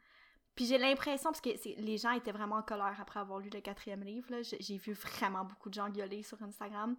Puis 0.55 0.65
j'ai 0.65 0.77
l'impression, 0.77 1.31
parce 1.31 1.41
que 1.41 1.49
les 1.81 1.97
gens 1.97 2.11
étaient 2.11 2.31
vraiment 2.31 2.57
en 2.57 2.61
colère 2.61 2.95
après 2.99 3.19
avoir 3.19 3.39
lu 3.39 3.49
le 3.51 3.61
quatrième 3.61 4.03
livre, 4.03 4.35
j'ai 4.41 4.77
vu 4.77 4.93
vraiment 4.93 5.45
beaucoup 5.45 5.69
de 5.69 5.73
gens 5.73 5.89
gueuler 5.89 6.23
sur 6.23 6.41
Instagram. 6.43 6.95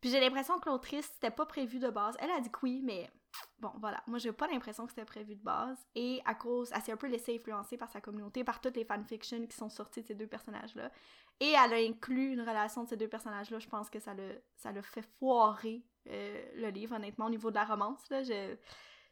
Puis 0.00 0.10
j'ai 0.10 0.18
l'impression 0.18 0.58
que 0.58 0.68
l'autrice, 0.68 1.08
c'était 1.14 1.30
pas 1.30 1.46
prévu 1.46 1.78
de 1.78 1.88
base. 1.88 2.16
Elle 2.18 2.30
a 2.32 2.40
dit 2.40 2.50
que 2.50 2.58
oui, 2.64 2.82
mais 2.82 3.08
bon, 3.60 3.70
voilà. 3.78 4.02
Moi, 4.08 4.18
j'ai 4.18 4.32
pas 4.32 4.48
l'impression 4.48 4.84
que 4.84 4.90
c'était 4.90 5.04
prévu 5.04 5.36
de 5.36 5.42
base. 5.42 5.78
Et 5.94 6.20
à 6.24 6.34
cause, 6.34 6.72
elle 6.74 6.82
s'est 6.82 6.90
un 6.90 6.96
peu 6.96 7.06
laissée 7.06 7.36
influencer 7.36 7.76
par 7.76 7.88
sa 7.88 8.00
communauté, 8.00 8.42
par 8.42 8.60
toutes 8.60 8.76
les 8.76 8.84
fanfictions 8.84 9.46
qui 9.46 9.56
sont 9.56 9.68
sorties 9.68 10.02
de 10.02 10.08
ces 10.08 10.14
deux 10.16 10.26
personnages-là. 10.26 10.90
et 11.38 11.50
elle 11.50 11.72
a 11.72 11.76
inclus 11.76 12.32
une 12.32 12.40
relation 12.40 12.82
de 12.82 12.88
ces 12.88 12.96
deux 12.96 13.06
personnages-là. 13.08 13.60
Je 13.60 13.68
pense 13.68 13.90
que 13.90 14.00
ça 14.00 14.12
l'a 14.12 14.24
ça 14.56 14.72
fait 14.82 15.08
foirer 15.20 15.84
euh, 16.08 16.42
le 16.56 16.70
livre, 16.70 16.96
honnêtement, 16.96 17.26
au 17.26 17.30
niveau 17.30 17.50
de 17.50 17.54
la 17.54 17.64
romance. 17.64 18.00
Là, 18.10 18.22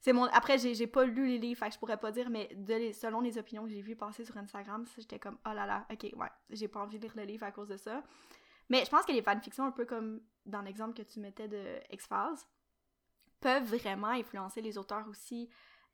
c'est 0.00 0.12
mon 0.12 0.25
après 0.25 0.59
j'ai 0.59 0.87
pas 0.87 1.04
lu 1.04 1.26
les 1.26 1.38
livres 1.38 1.59
fait 1.59 1.69
que 1.69 1.75
je 1.75 1.78
pourrais 1.78 1.99
pas 1.99 2.11
dire 2.11 2.30
mais 2.30 2.49
selon 2.92 3.21
les 3.21 3.38
opinions 3.38 3.64
que 3.64 3.71
j'ai 3.71 3.83
vues 3.83 3.97
passer 3.97 4.25
sur 4.25 4.37
Instagram 4.37 4.85
j'étais 4.97 5.19
comme 5.19 5.38
oh 5.47 5.52
là 5.52 5.66
là 5.66 5.87
ok 5.92 6.12
ouais 6.16 6.28
j'ai 6.50 6.69
pas 6.69 6.80
envie 6.80 6.99
de 6.99 7.02
lire 7.02 7.12
le 7.16 7.25
livre 7.25 7.45
à 7.45 7.52
cause 7.52 7.69
de 7.69 7.76
ça. 7.76 8.02
Mais 8.71 8.85
je 8.85 8.90
pense 8.90 9.04
que 9.04 9.12
les 9.12 9.23
fanfictions 9.23 9.64
un 9.64 9.73
peu 9.73 9.85
comme 9.85 10.21
dans 10.47 10.62
l'exemple 10.62 10.95
que 10.95 11.02
tu 11.02 11.19
mettais 11.19 11.49
de 11.49 11.80
X-Files 11.90 12.38
peuvent 13.40 13.64
vraiment 13.64 14.09
influencer 14.09 14.61
les 14.61 14.78
auteurs 14.78 15.07
aussi 15.09 15.50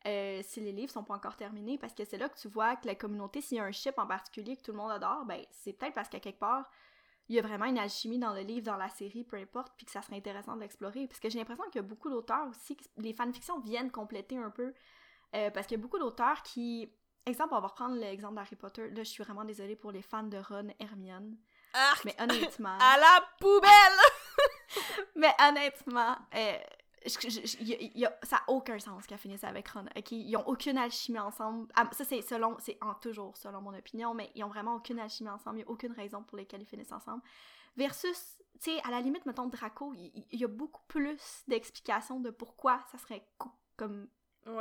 euh, 0.06 0.40
si 0.42 0.60
les 0.60 0.72
livres 0.72 0.92
sont 0.92 1.02
pas 1.02 1.14
encore 1.14 1.36
terminés 1.36 1.78
parce 1.78 1.94
que 1.94 2.04
c'est 2.04 2.18
là 2.18 2.28
que 2.28 2.38
tu 2.38 2.48
vois 2.48 2.76
que 2.76 2.86
la 2.86 2.94
communauté 2.94 3.40
s'il 3.40 3.56
y 3.56 3.60
a 3.60 3.64
un 3.64 3.72
ship 3.72 3.94
en 3.96 4.06
particulier 4.06 4.56
que 4.56 4.62
tout 4.62 4.72
le 4.72 4.76
monde 4.76 4.90
adore 4.90 5.25
ben 5.25 5.42
c'est 5.50 5.72
peut-être 5.72 5.94
parce 5.94 6.08
qu'à 6.08 6.20
quelque 6.20 6.38
part 6.38 6.70
il 7.28 7.37
y 7.37 7.38
a 7.38 7.42
vraiment 7.42 7.64
une 7.64 7.78
alchimie 7.78 8.18
dans 8.18 8.33
le 8.33 8.42
livre, 8.42 8.66
dans 8.66 8.76
la 8.76 8.88
série, 8.88 9.25
peu 9.25 9.37
importe, 9.37 9.73
puis 9.76 9.87
que 9.87 9.92
ça 9.92 10.02
serait 10.02 10.16
intéressant 10.16 10.54
de 10.54 10.61
l'explorer. 10.61 11.06
Parce 11.09 11.21
que 11.21 11.28
j'ai 11.28 11.38
l'impression 11.38 11.64
qu'il 11.64 11.76
y 11.76 11.78
a 11.85 11.88
beaucoup 11.88 12.09
d'auteurs 12.09 12.47
aussi, 12.49 12.76
les 12.99 13.12
fanfictions 13.12 13.59
viennent 13.61 13.90
compléter 13.90 14.37
un 14.37 14.50
peu, 14.50 14.73
euh, 15.35 15.50
parce 15.50 15.66
qu'il 15.66 15.76
y 15.76 15.80
a 15.80 15.83
beaucoup 15.83 15.99
d'auteurs 15.99 16.42
qui... 16.42 16.90
Exemple, 17.26 17.54
on 17.54 17.61
va 17.61 17.66
reprendre 17.66 17.97
l'exemple 17.97 18.37
d'Harry 18.37 18.54
Potter. 18.54 18.88
Là, 18.90 19.02
je 19.02 19.09
suis 19.09 19.25
vraiment 19.25 19.45
désolée 19.45 19.75
pour 19.75 19.90
les 19.90 20.02
fans 20.02 20.23
de 20.23 20.37
Ron, 20.38 20.68
Hermione. 20.78 21.37
Mais 22.04 22.14
honnêtement... 22.21 22.78
à 22.80 22.97
la 22.97 23.28
poubelle! 23.40 23.99
mais 25.16 25.35
honnêtement, 25.40 26.16
euh, 26.37 26.56
ça 27.08 28.36
n'a 28.36 28.42
aucun 28.48 28.78
sens 28.78 29.06
qu'elle 29.06 29.18
finisse 29.18 29.44
avec 29.44 29.68
Ron. 29.68 29.86
Ils 30.10 30.32
n'ont 30.32 30.46
aucune 30.46 30.78
alchimie 30.78 31.18
ensemble. 31.18 31.68
Ah, 31.75 31.88
ça, 31.92 32.04
c'est 32.04 32.22
selon, 32.22 32.56
c'est 32.58 32.78
en 32.80 32.94
toujours 32.94 33.36
selon 33.36 33.60
mon 33.60 33.76
opinion, 33.76 34.14
mais 34.14 34.30
ils 34.34 34.44
ont 34.44 34.48
vraiment 34.48 34.75
aucune 34.76 34.98
alchimie 34.98 35.30
ensemble. 35.30 35.58
Il 35.58 35.62
n'y 35.62 35.68
a 35.68 35.70
aucune 35.70 35.92
raison 35.92 36.22
pour 36.22 36.36
laquelle 36.36 36.62
ils 36.62 36.66
finissent 36.66 36.92
ensemble. 36.92 37.22
Versus, 37.76 38.38
tu 38.60 38.70
sais, 38.70 38.80
à 38.84 38.90
la 38.90 39.00
limite, 39.00 39.26
mettons, 39.26 39.46
Draco, 39.46 39.92
il 39.94 40.25
y, 40.32 40.44
a 40.44 40.48
beaucoup 40.48 40.82
plus 40.88 41.44
d'explications 41.46 42.20
de 42.20 42.30
pourquoi 42.30 42.80
ça 42.90 42.98
serait 42.98 43.26
comme 43.76 44.08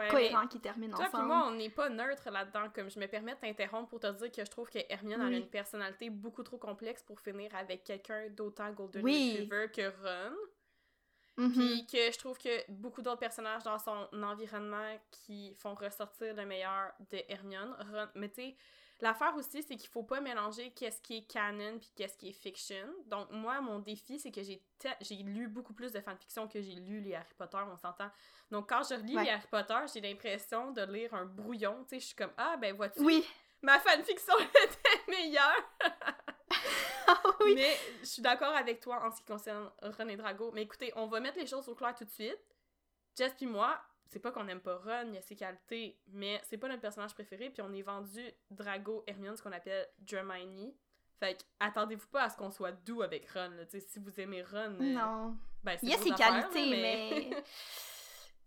cohérent 0.09 0.47
qu'ils 0.47 0.61
terminent 0.61 0.93
ensemble. 0.93 1.11
Toi 1.11 1.23
moi, 1.23 1.45
on 1.47 1.51
n'est 1.51 1.69
pas 1.69 1.89
neutre 1.89 2.29
là-dedans. 2.29 2.69
Comme 2.73 2.89
je 2.89 2.99
me 2.99 3.07
permets 3.07 3.35
de 3.35 3.39
t'interrompre 3.39 3.89
pour 3.89 3.99
te 3.99 4.11
dire 4.11 4.31
que 4.31 4.43
je 4.43 4.49
trouve 4.49 4.69
que 4.69 4.79
Hermione 4.89 5.21
a 5.21 5.29
une 5.29 5.47
personnalité 5.47 6.09
beaucoup 6.09 6.43
trop 6.43 6.57
complexe 6.57 7.03
pour 7.03 7.19
finir 7.19 7.53
avec 7.55 7.83
quelqu'un 7.83 8.29
d'autant 8.29 8.71
Golden 8.71 9.03
Retriever 9.03 9.67
que 9.73 9.89
Ron. 10.01 10.35
Puis 11.35 11.45
mm-hmm. 11.45 11.91
que 11.91 12.13
je 12.13 12.17
trouve 12.17 12.37
que 12.37 12.71
beaucoup 12.71 13.01
d'autres 13.01 13.19
personnages 13.19 13.63
dans 13.63 13.77
son 13.77 14.07
environnement 14.23 14.97
qui 15.11 15.53
font 15.55 15.75
ressortir 15.75 16.33
le 16.33 16.45
meilleur 16.45 16.93
de 17.11 17.19
Hermione. 17.27 17.75
Mais 18.15 18.29
tu 18.29 18.35
sais, 18.35 18.55
l'affaire 19.01 19.35
aussi, 19.35 19.61
c'est 19.63 19.75
qu'il 19.75 19.89
faut 19.89 20.03
pas 20.03 20.21
mélanger 20.21 20.71
qu'est-ce 20.71 21.01
qui 21.01 21.17
est 21.17 21.27
canon 21.27 21.77
puis 21.79 21.91
qu'est-ce 21.95 22.17
qui 22.17 22.29
est 22.29 22.33
fiction. 22.33 22.87
Donc 23.07 23.29
moi, 23.31 23.59
mon 23.59 23.79
défi, 23.79 24.17
c'est 24.17 24.31
que 24.31 24.43
j'ai 24.43 24.61
j'ai 25.01 25.15
lu 25.15 25.47
beaucoup 25.47 25.73
plus 25.73 25.91
de 25.91 25.99
fanfiction 25.99 26.47
que 26.47 26.61
j'ai 26.61 26.75
lu 26.75 27.01
les 27.01 27.15
Harry 27.15 27.33
Potter, 27.37 27.57
on 27.69 27.77
s'entend. 27.77 28.09
Donc 28.49 28.69
quand 28.69 28.83
je 28.89 28.95
relis 28.95 29.15
les 29.15 29.29
Harry 29.29 29.47
Potter, 29.51 29.79
j'ai 29.93 30.01
l'impression 30.01 30.71
de 30.71 30.83
lire 30.83 31.13
un 31.13 31.25
brouillon. 31.25 31.83
Tu 31.83 31.95
sais, 31.95 31.99
je 31.99 32.05
suis 32.05 32.15
comme, 32.15 32.33
ah 32.37 32.55
ben 32.57 32.73
vois-tu, 32.75 33.01
oui. 33.01 33.25
ma 33.61 33.79
fanfiction 33.79 34.35
était 34.39 35.11
meilleure. 35.11 35.63
Mais 37.55 37.77
je 38.01 38.05
suis 38.05 38.21
d'accord 38.21 38.55
avec 38.55 38.79
toi 38.79 39.03
en 39.05 39.11
ce 39.11 39.17
qui 39.17 39.25
concerne 39.25 39.69
Ron 39.81 40.15
Drago. 40.15 40.51
Mais 40.53 40.63
écoutez, 40.63 40.91
on 40.95 41.07
va 41.07 41.19
mettre 41.19 41.37
les 41.37 41.47
choses 41.47 41.67
au 41.69 41.75
clair 41.75 41.95
tout 41.95 42.05
de 42.05 42.09
suite. 42.09 42.39
Jess 43.15 43.33
puis 43.35 43.45
moi, 43.45 43.79
c'est 44.07 44.19
pas 44.19 44.31
qu'on 44.31 44.43
n'aime 44.43 44.59
pas 44.59 44.77
Ron, 44.77 45.07
il 45.07 45.15
y 45.15 45.17
a 45.17 45.21
ses 45.21 45.35
qualités, 45.35 45.99
mais 46.07 46.41
c'est 46.47 46.57
pas 46.57 46.67
notre 46.67 46.81
personnage 46.81 47.13
préféré, 47.13 47.49
puis 47.49 47.61
on 47.61 47.73
est 47.73 47.81
vendu 47.81 48.21
Drago 48.51 49.03
Hermione, 49.07 49.35
ce 49.37 49.43
qu'on 49.43 49.51
appelle 49.51 49.87
Hermione. 50.11 50.73
Fait 51.19 51.35
que 51.35 51.43
attendez-vous 51.59 52.07
pas 52.07 52.23
à 52.23 52.29
ce 52.29 52.37
qu'on 52.37 52.51
soit 52.51 52.73
doux 52.73 53.01
avec 53.01 53.29
Ron. 53.31 53.51
Là. 53.51 53.63
si 53.67 53.99
vous 53.99 54.19
aimez 54.19 54.43
Ron, 54.43 54.77
euh, 54.81 54.93
non. 54.93 55.37
Ben, 55.63 55.77
il 55.81 55.89
y 55.89 55.93
a 55.93 55.97
ses 55.97 56.11
qualités, 56.11 56.69
mais... 56.71 57.43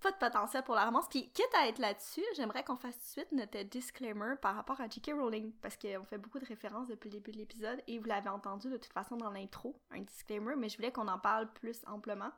pas 0.00 0.10
de 0.10 0.16
potentiel 0.16 0.62
pour 0.62 0.74
la 0.74 0.84
romance. 0.84 1.06
Puis, 1.08 1.30
quitte 1.30 1.54
à 1.60 1.68
être 1.68 1.78
là-dessus, 1.78 2.24
j'aimerais 2.36 2.64
qu'on 2.64 2.76
fasse 2.76 2.94
tout 2.94 3.02
de 3.02 3.06
suite 3.06 3.32
notre 3.32 3.62
disclaimer 3.62 4.34
par 4.40 4.54
rapport 4.54 4.80
à 4.80 4.88
J.K. 4.88 5.12
Rowling, 5.14 5.52
parce 5.62 5.76
qu'on 5.76 6.04
fait 6.04 6.18
beaucoup 6.18 6.38
de 6.38 6.46
références 6.46 6.88
depuis 6.88 7.08
le 7.08 7.14
début 7.14 7.32
de 7.32 7.38
l'épisode, 7.38 7.82
et 7.86 7.98
vous 7.98 8.06
l'avez 8.06 8.28
entendu 8.28 8.68
de 8.70 8.76
toute 8.76 8.92
façon 8.92 9.16
dans 9.16 9.30
l'intro, 9.30 9.80
un 9.90 10.00
disclaimer, 10.00 10.54
mais 10.56 10.68
je 10.68 10.76
voulais 10.76 10.92
qu'on 10.92 11.08
en 11.08 11.18
parle 11.18 11.52
plus 11.52 11.82
amplement. 11.86 12.30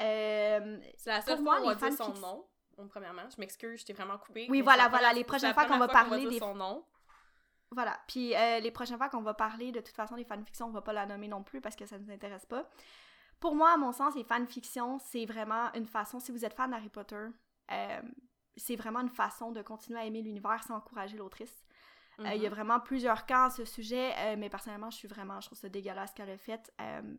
Euh, 0.00 0.78
c'est 0.96 1.10
la 1.10 1.22
seule 1.22 1.42
fois 1.42 1.60
où 1.60 1.64
on 1.64 1.74
va 1.74 1.74
dire 1.74 1.92
son 1.92 2.14
nom, 2.14 2.46
premièrement. 2.90 3.28
Je 3.34 3.40
m'excuse, 3.40 3.80
je 3.80 3.86
t'ai 3.86 3.92
vraiment 3.92 4.18
coupé. 4.18 4.46
Oui, 4.50 4.60
voilà, 4.60 4.88
voilà, 4.88 5.12
les 5.12 5.24
prochaines 5.24 5.54
fois 5.54 5.64
qu'on 5.64 5.78
va 5.78 5.88
parler 5.88 6.26
des... 6.26 6.38
son 6.38 6.54
nom. 6.54 6.84
Voilà, 7.72 7.98
puis 8.06 8.34
euh, 8.36 8.60
les 8.60 8.70
prochaines 8.70 8.96
fois 8.96 9.08
qu'on 9.08 9.22
va 9.22 9.34
parler, 9.34 9.72
de 9.72 9.80
toute 9.80 9.96
façon, 9.96 10.14
les 10.14 10.24
fanfictions, 10.24 10.66
on 10.66 10.70
va 10.70 10.82
pas 10.82 10.92
la 10.92 11.04
nommer 11.04 11.26
non 11.26 11.42
plus 11.42 11.60
parce 11.60 11.74
que 11.74 11.84
ça 11.84 11.98
nous 11.98 12.10
intéresse 12.12 12.46
pas. 12.46 12.68
Pour 13.40 13.54
moi, 13.54 13.72
à 13.72 13.76
mon 13.76 13.92
sens, 13.92 14.14
les 14.14 14.24
fanfictions, 14.24 14.98
c'est 14.98 15.26
vraiment 15.26 15.72
une 15.74 15.86
façon, 15.86 16.20
si 16.20 16.32
vous 16.32 16.44
êtes 16.44 16.54
fan 16.54 16.70
d'Harry 16.70 16.88
Potter, 16.88 17.26
euh, 17.70 18.02
c'est 18.56 18.76
vraiment 18.76 19.00
une 19.00 19.10
façon 19.10 19.52
de 19.52 19.62
continuer 19.62 20.00
à 20.00 20.04
aimer 20.04 20.22
l'univers 20.22 20.62
sans 20.64 20.76
encourager 20.76 21.16
l'autrice. 21.16 21.64
Euh, 22.20 22.32
il 22.34 22.40
y 22.40 22.46
a 22.46 22.48
mhm. 22.48 22.54
vraiment 22.54 22.80
plusieurs 22.80 23.26
cas 23.26 23.46
à 23.46 23.50
ce 23.50 23.66
sujet, 23.66 24.14
euh, 24.16 24.36
mais 24.38 24.48
personnellement, 24.48 24.88
je 24.88 24.96
suis 24.96 25.08
vraiment, 25.08 25.38
je 25.42 25.48
trouve 25.48 25.58
ça 25.58 25.68
dégueulasse 25.68 26.14
qu'elle 26.14 26.30
a 26.30 26.38
fait. 26.38 26.72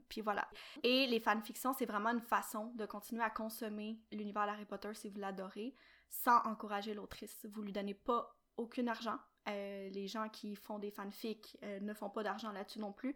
puis 0.09 0.21
voilà. 0.21 0.47
Et 0.81 1.05
les 1.05 1.19
fanfictions, 1.19 1.73
c'est 1.73 1.85
vraiment 1.85 2.09
une 2.09 2.21
façon 2.21 2.71
de 2.73 2.85
continuer 2.87 3.23
à 3.23 3.29
consommer 3.29 3.99
l'univers 4.11 4.47
d'Harry 4.47 4.65
Potter 4.65 4.93
si 4.95 5.09
vous 5.09 5.19
l'adorez, 5.19 5.75
sans 6.09 6.41
encourager 6.45 6.95
l'autrice. 6.95 7.45
Vous 7.51 7.61
lui 7.61 7.73
donnez 7.73 7.93
pas 7.93 8.35
aucun 8.57 8.87
argent. 8.87 9.19
les 9.45 10.07
gens 10.07 10.29
qui 10.29 10.55
font 10.55 10.79
des 10.79 10.89
fanfics 10.89 11.57
ne 11.61 11.93
font 11.93 12.09
pas 12.09 12.23
d'argent 12.23 12.51
là-dessus 12.51 12.79
non 12.79 12.91
plus. 12.91 13.15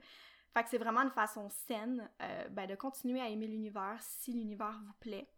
Fait 0.54 0.64
que 0.64 0.70
c'est 0.70 0.78
vraiment 0.78 1.02
une 1.02 1.12
façon 1.12 1.48
saine 1.50 2.10
euh, 2.22 2.50
ben, 2.50 2.68
de 2.68 2.76
continuer 2.76 3.22
à 3.22 3.30
aimer 3.30 3.48
l'univers 3.48 3.98
si 4.02 4.34
l'univers 4.34 4.80
vous 4.86 4.94
plaît, 5.00 5.30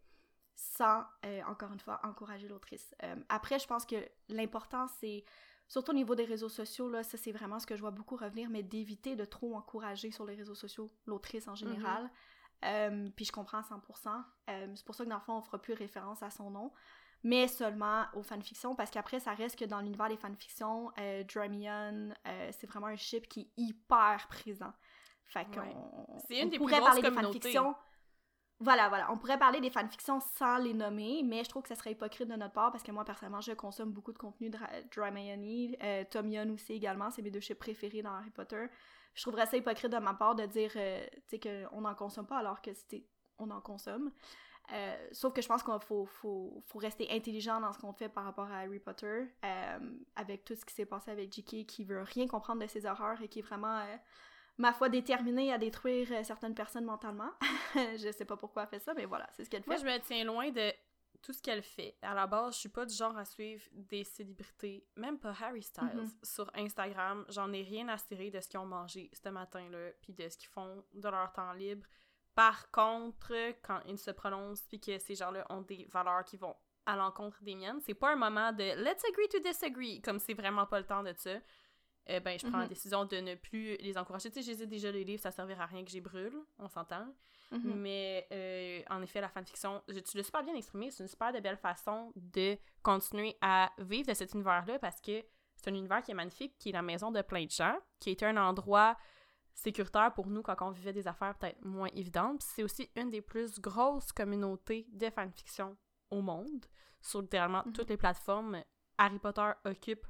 sans, 0.54 1.04
euh, 1.24 1.40
encore 1.46 1.72
une 1.72 1.80
fois, 1.80 2.00
encourager 2.02 2.48
l'autrice. 2.48 2.94
Euh, 3.02 3.14
après, 3.28 3.58
je 3.58 3.66
pense 3.66 3.86
que 3.86 3.96
l'important, 4.28 4.88
c'est, 4.88 5.24
surtout 5.68 5.92
au 5.92 5.94
niveau 5.94 6.14
des 6.14 6.24
réseaux 6.24 6.48
sociaux, 6.48 6.88
là, 6.88 7.04
ça 7.04 7.16
c'est 7.16 7.32
vraiment 7.32 7.60
ce 7.60 7.66
que 7.66 7.76
je 7.76 7.80
vois 7.80 7.92
beaucoup 7.92 8.16
revenir, 8.16 8.50
mais 8.50 8.62
d'éviter 8.62 9.14
de 9.14 9.24
trop 9.24 9.54
encourager 9.54 10.10
sur 10.10 10.24
les 10.26 10.34
réseaux 10.34 10.56
sociaux 10.56 10.92
l'autrice 11.06 11.46
en 11.48 11.54
général. 11.54 12.10
Mm-hmm. 12.62 13.12
puis 13.12 13.26
je 13.26 13.32
comprends 13.32 13.58
à 13.58 13.62
100%. 13.62 14.24
c'est 14.74 14.84
pour 14.84 14.94
ça 14.94 15.04
que 15.04 15.10
dans 15.10 15.16
le 15.16 15.22
fond, 15.22 15.36
on 15.36 15.42
fera 15.42 15.60
plus 15.60 15.74
référence 15.74 16.22
à 16.22 16.30
son 16.30 16.50
nom 16.50 16.72
mais 17.24 17.48
seulement 17.48 18.04
aux 18.12 18.22
fanfictions, 18.22 18.76
parce 18.76 18.90
qu'après, 18.90 19.18
ça 19.18 19.32
reste 19.32 19.58
que 19.58 19.64
dans 19.64 19.80
l'univers 19.80 20.10
des 20.10 20.18
fanfictions, 20.18 20.92
euh, 21.00 21.24
c'est 22.52 22.66
vraiment 22.66 22.86
un 22.86 22.96
ship 22.96 23.26
qui 23.28 23.40
est 23.40 23.50
hyper 23.56 24.26
présent. 24.28 24.72
Fait 25.26 25.46
qu'on 25.46 26.20
c'est 26.28 26.40
une 26.40 26.50
des 26.50 26.58
pourrait 26.58 26.80
parler 26.80 27.02
des 27.02 27.10
fanfictions. 27.10 27.74
Voilà, 28.60 28.88
voilà. 28.88 29.10
On 29.10 29.18
pourrait 29.18 29.38
parler 29.38 29.60
des 29.60 29.70
fanfictions 29.70 30.20
sans 30.20 30.58
les 30.58 30.74
nommer, 30.74 31.22
mais 31.24 31.42
je 31.42 31.48
trouve 31.48 31.62
que 31.62 31.68
ça 31.68 31.74
serait 31.74 31.92
hypocrite 31.92 32.28
de 32.28 32.36
notre 32.36 32.52
part 32.52 32.70
parce 32.70 32.84
que 32.84 32.92
moi, 32.92 33.04
personnellement, 33.04 33.40
je 33.40 33.52
consomme 33.52 33.90
beaucoup 33.90 34.12
de 34.12 34.18
contenu 34.18 34.48
de 34.48 34.56
Hermione, 34.96 35.76
euh, 35.82 36.04
Tom 36.08 36.28
Young 36.28 36.52
aussi 36.52 36.72
également, 36.72 37.10
c'est 37.10 37.22
mes 37.22 37.30
deux 37.30 37.40
chips 37.40 37.58
préférés 37.58 38.02
dans 38.02 38.14
Harry 38.14 38.30
Potter. 38.30 38.66
Je 39.14 39.22
trouverais 39.22 39.46
ça 39.46 39.56
hypocrite 39.56 39.90
de 39.90 39.98
ma 39.98 40.14
part 40.14 40.34
de 40.34 40.46
dire 40.46 40.72
euh, 40.76 41.04
qu'on 41.42 41.80
n'en 41.80 41.94
consomme 41.94 42.26
pas 42.26 42.38
alors 42.38 42.62
que 42.62 42.72
c'était 42.74 43.06
on 43.38 43.50
en 43.50 43.60
consomme. 43.60 44.12
Euh, 44.72 45.08
sauf 45.12 45.34
que 45.34 45.42
je 45.42 45.48
pense 45.48 45.62
qu'il 45.62 45.74
faut, 45.80 46.06
faut, 46.06 46.62
faut, 46.66 46.78
rester 46.78 47.06
intelligent 47.10 47.60
dans 47.60 47.72
ce 47.72 47.78
qu'on 47.78 47.92
fait 47.92 48.08
par 48.08 48.24
rapport 48.24 48.50
à 48.50 48.60
Harry 48.60 48.78
Potter, 48.78 49.26
euh, 49.44 49.78
avec 50.16 50.44
tout 50.44 50.54
ce 50.54 50.64
qui 50.64 50.72
s'est 50.72 50.86
passé 50.86 51.10
avec 51.10 51.32
J.K. 51.32 51.66
qui 51.66 51.84
veut 51.84 52.00
rien 52.00 52.26
comprendre 52.26 52.62
de 52.62 52.66
ses 52.66 52.86
horreurs 52.86 53.20
et 53.20 53.28
qui 53.28 53.40
est 53.40 53.42
vraiment 53.42 53.84
ma 54.58 54.72
foi, 54.72 54.88
déterminée 54.88 55.52
à 55.52 55.58
détruire 55.58 56.08
euh, 56.12 56.22
certaines 56.22 56.54
personnes 56.54 56.84
mentalement. 56.84 57.30
je 57.74 58.12
sais 58.12 58.24
pas 58.24 58.36
pourquoi 58.36 58.64
elle 58.64 58.68
fait 58.68 58.78
ça, 58.78 58.94
mais 58.94 59.04
voilà, 59.04 59.28
c'est 59.32 59.44
ce 59.44 59.50
qu'elle 59.50 59.62
fait. 59.62 59.70
Moi, 59.70 59.76
je 59.76 59.84
me 59.84 59.98
tiens 60.00 60.24
loin 60.24 60.50
de 60.50 60.72
tout 61.22 61.32
ce 61.32 61.42
qu'elle 61.42 61.62
fait. 61.62 61.96
À 62.02 62.14
la 62.14 62.26
base, 62.26 62.54
je 62.54 62.60
suis 62.60 62.68
pas 62.68 62.84
du 62.84 62.94
genre 62.94 63.16
à 63.16 63.24
suivre 63.24 63.64
des 63.72 64.04
célébrités, 64.04 64.86
même 64.96 65.18
pas 65.18 65.34
Harry 65.40 65.62
Styles, 65.62 65.88
mhm. 65.94 66.10
sur 66.22 66.50
Instagram. 66.54 67.24
J'en 67.30 67.52
ai 67.52 67.62
rien 67.62 67.88
à 67.88 67.96
cirer 67.96 68.30
de 68.30 68.40
ce 68.40 68.48
qu'ils 68.48 68.60
ont 68.60 68.66
mangé 68.66 69.10
ce 69.12 69.28
matin-là, 69.30 69.90
puis 70.02 70.12
de 70.12 70.28
ce 70.28 70.36
qu'ils 70.36 70.50
font 70.50 70.84
de 70.92 71.08
leur 71.08 71.32
temps 71.32 71.52
libre. 71.54 71.86
Par 72.34 72.70
contre, 72.70 73.32
quand 73.62 73.80
ils 73.86 73.98
se 73.98 74.10
prononcent, 74.10 74.66
puis 74.68 74.80
que 74.80 74.98
ces 74.98 75.14
gens-là 75.14 75.46
ont 75.50 75.62
des 75.62 75.86
valeurs 75.90 76.24
qui 76.24 76.36
vont 76.36 76.56
à 76.86 76.96
l'encontre 76.96 77.42
des 77.42 77.54
miennes, 77.54 77.80
c'est 77.80 77.94
pas 77.94 78.12
un 78.12 78.16
moment 78.16 78.52
de 78.52 78.64
let's 78.84 79.02
agree 79.08 79.28
to 79.30 79.38
disagree, 79.38 80.02
comme 80.02 80.18
c'est 80.18 80.34
vraiment 80.34 80.66
pas 80.66 80.80
le 80.80 80.86
temps 80.86 81.02
de 81.02 81.14
ça. 81.16 81.38
Eh 82.06 82.20
ben, 82.20 82.38
je 82.38 82.46
prends 82.46 82.58
la 82.58 82.64
mhm. 82.64 82.68
décision 82.68 83.04
de 83.04 83.16
ne 83.16 83.34
plus 83.34 83.76
les 83.78 83.96
encourager. 83.96 84.30
Tu 84.30 84.42
sais, 84.42 84.54
j'ai 84.56 84.66
déjà 84.66 84.90
les 84.90 85.04
livres, 85.04 85.22
ça 85.22 85.30
servira 85.30 85.64
à 85.64 85.66
rien 85.66 85.84
que 85.84 85.90
j'y 85.90 86.00
brûle, 86.00 86.36
on 86.58 86.68
s'entend. 86.68 87.06
Mhm. 87.50 87.74
Mais 87.76 88.26
euh, 88.32 88.82
en 88.90 89.00
effet, 89.02 89.20
la 89.20 89.28
fanfiction, 89.28 89.82
tu 89.88 90.16
l'as 90.16 90.24
super 90.24 90.42
bien 90.42 90.54
exprimé, 90.54 90.90
c'est 90.90 91.02
une 91.02 91.08
super 91.08 91.32
de 91.32 91.40
belle 91.40 91.56
façon 91.56 92.12
de 92.16 92.56
continuer 92.82 93.36
à 93.40 93.70
vivre 93.78 94.08
de 94.08 94.14
cet 94.14 94.34
univers-là 94.34 94.78
parce 94.78 95.00
que 95.00 95.24
c'est 95.56 95.70
un 95.70 95.74
univers 95.74 96.02
qui 96.02 96.10
est 96.10 96.14
magnifique, 96.14 96.56
qui 96.58 96.70
est 96.70 96.72
la 96.72 96.82
maison 96.82 97.10
de 97.10 97.22
plein 97.22 97.44
de 97.44 97.50
gens, 97.50 97.78
qui 98.00 98.10
était 98.10 98.26
un 98.26 98.36
endroit 98.36 98.96
sécuritaire 99.54 100.12
pour 100.12 100.26
nous 100.26 100.42
quand 100.42 100.56
on 100.60 100.70
vivait 100.70 100.92
des 100.92 101.06
affaires 101.06 101.34
peut-être 101.38 101.64
moins 101.64 101.88
évidentes. 101.94 102.42
C'est 102.42 102.62
aussi 102.62 102.90
une 102.96 103.10
des 103.10 103.22
plus 103.22 103.60
grosses 103.60 104.12
communautés 104.12 104.86
de 104.92 105.08
fanfiction 105.10 105.76
au 106.10 106.20
monde. 106.20 106.66
Sur 107.00 107.22
littéralement 107.22 107.62
mhm. 107.64 107.72
toutes 107.72 107.88
les 107.88 107.96
plateformes, 107.96 108.62
Harry 108.98 109.18
Potter 109.18 109.50
occupe 109.64 110.06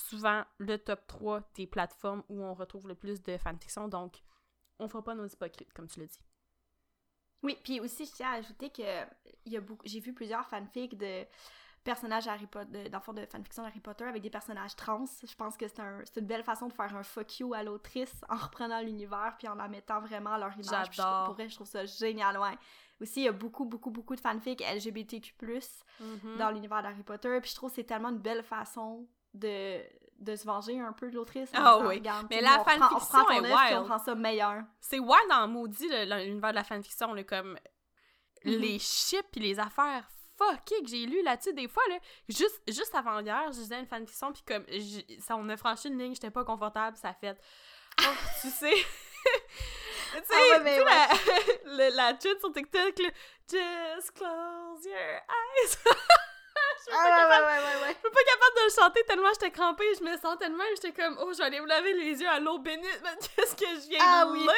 souvent 0.00 0.44
le 0.58 0.78
top 0.78 1.06
3 1.06 1.42
des 1.54 1.66
plateformes 1.66 2.22
où 2.28 2.42
on 2.42 2.54
retrouve 2.54 2.88
le 2.88 2.94
plus 2.94 3.22
de 3.22 3.36
fanfiction, 3.36 3.88
donc 3.88 4.22
on 4.78 4.88
fera 4.88 5.04
pas 5.04 5.14
nos 5.14 5.26
hypocrites, 5.26 5.72
comme 5.72 5.86
tu 5.86 6.00
l'as 6.00 6.06
dit. 6.06 6.20
Oui, 7.42 7.56
puis 7.62 7.80
aussi, 7.80 8.04
je 8.04 8.12
tiens 8.12 8.30
à 8.30 8.34
ajouter 8.34 8.70
que 8.70 8.82
il 9.46 9.52
y 9.52 9.56
a 9.56 9.60
beaucoup, 9.60 9.86
j'ai 9.86 10.00
vu 10.00 10.12
plusieurs 10.12 10.46
fanfics 10.48 10.96
de 10.96 11.24
personnages 11.84 12.28
Harry 12.28 12.46
Potter, 12.46 12.88
d'enfants 12.90 13.14
de 13.14 13.24
fanfiction 13.24 13.62
d'Harry 13.62 13.80
Potter 13.80 14.04
avec 14.04 14.22
des 14.22 14.30
personnages 14.30 14.76
trans. 14.76 15.06
Je 15.24 15.34
pense 15.34 15.56
que 15.56 15.66
c'est 15.66 15.80
un, 15.80 16.02
une 16.16 16.26
belle 16.26 16.44
façon 16.44 16.68
de 16.68 16.72
faire 16.72 16.94
un 16.94 17.02
fuck 17.02 17.40
you 17.40 17.54
à 17.54 17.62
l'autrice 17.62 18.14
en 18.28 18.36
reprenant 18.36 18.80
l'univers 18.80 19.34
puis 19.38 19.48
en 19.48 19.54
la 19.54 19.68
mettant 19.68 20.00
vraiment 20.00 20.32
à 20.32 20.38
leur 20.38 20.52
image. 20.52 20.88
J'adore. 20.92 21.26
Pour 21.26 21.34
vrai, 21.34 21.48
je 21.48 21.54
trouve 21.54 21.66
ça 21.66 21.86
génial, 21.86 22.38
ouais. 22.38 22.58
Aussi, 23.00 23.20
il 23.20 23.24
y 23.24 23.28
a 23.28 23.32
beaucoup, 23.32 23.64
beaucoup, 23.64 23.90
beaucoup 23.90 24.14
de 24.14 24.20
fanfics 24.20 24.60
LGBTQ+, 24.60 25.34
mm-hmm. 25.40 26.36
dans 26.36 26.50
l'univers 26.50 26.82
d'Harry 26.82 27.02
Potter, 27.02 27.38
puis 27.40 27.50
je 27.50 27.54
trouve 27.54 27.70
que 27.70 27.76
c'est 27.76 27.84
tellement 27.84 28.10
une 28.10 28.18
belle 28.18 28.42
façon 28.42 29.08
de, 29.34 29.80
de 30.18 30.36
se 30.36 30.44
venger 30.44 30.78
un 30.80 30.92
peu 30.92 31.10
de 31.10 31.16
l'autrice. 31.16 31.50
Ah 31.54 31.78
oui. 31.78 32.02
mais 32.30 32.40
la 32.40 32.64
fanfiction 32.64 33.30
est 33.30 33.40
wild. 33.40 33.78
On 33.78 33.84
prend 33.84 33.98
ça 33.98 34.14
meilleur. 34.14 34.62
C'est 34.80 34.98
wild 34.98 35.32
en 35.32 35.48
maudit, 35.48 35.88
l'univers 35.88 36.50
de 36.50 36.56
la 36.56 36.64
fanfiction. 36.64 37.10
On 37.10 37.16
est 37.16 37.24
comme... 37.24 37.58
Mm-hmm. 38.44 38.56
Les 38.56 38.78
chips 38.78 39.36
et 39.36 39.40
les 39.40 39.60
affaires 39.60 40.08
fucké 40.40 40.82
que 40.82 40.88
j'ai 40.88 41.06
lu 41.06 41.22
là-dessus 41.22 41.52
des 41.52 41.68
fois 41.68 41.82
là 41.88 41.98
juste 42.28 42.60
juste 42.66 42.94
avant 42.94 43.20
hier 43.20 43.52
je 43.52 43.58
disais 43.58 43.78
une 43.78 43.86
fanfiction 43.86 44.32
puis 44.32 44.42
comme 44.46 44.64
ça 45.20 45.36
on 45.36 45.48
a 45.48 45.56
franchi 45.56 45.88
une 45.88 45.98
ligne 45.98 46.14
j'étais 46.14 46.30
pas 46.30 46.44
confortable 46.44 46.96
ça 46.96 47.12
fait 47.12 47.36
oh, 48.00 48.04
tu 48.40 48.48
sais 48.50 48.72
tu 48.74 50.18
sais 50.18 50.52
ah 50.54 50.62
ouais, 50.62 50.84
la, 51.66 51.90
la 52.12 52.20
sur 52.20 52.52
TikTok 52.52 52.98
là, 52.98 53.10
just 53.46 54.12
close 54.12 54.84
your 54.84 55.20
eyes 55.28 55.76
suis 56.82 56.92
ah, 56.92 57.04
pas, 57.04 57.28
ouais, 57.28 57.46
ouais, 57.46 57.88
ouais, 57.88 57.94
pas 57.94 58.08
capable 58.08 58.56
de 58.56 58.64
le 58.64 58.82
chanter 58.82 59.04
tellement 59.04 59.28
j'étais 59.32 59.50
crampée, 59.50 59.94
je 59.98 60.04
me 60.04 60.16
sentais 60.16 60.46
tellement, 60.46 60.64
j'étais 60.74 60.92
comme, 60.92 61.18
oh, 61.20 61.32
je 61.32 61.38
vais 61.38 61.44
aller 61.44 61.60
me 61.60 61.66
laver 61.66 61.92
les 61.94 62.20
yeux 62.20 62.28
à 62.28 62.40
l'eau 62.40 62.58
bénite, 62.58 63.00
mais 63.02 63.10
qu'est-ce 63.36 63.56
que 63.56 63.66
je 63.66 63.88
viens 63.88 63.98
ah, 64.02 64.24
de 64.26 64.34
lire? 64.34 64.50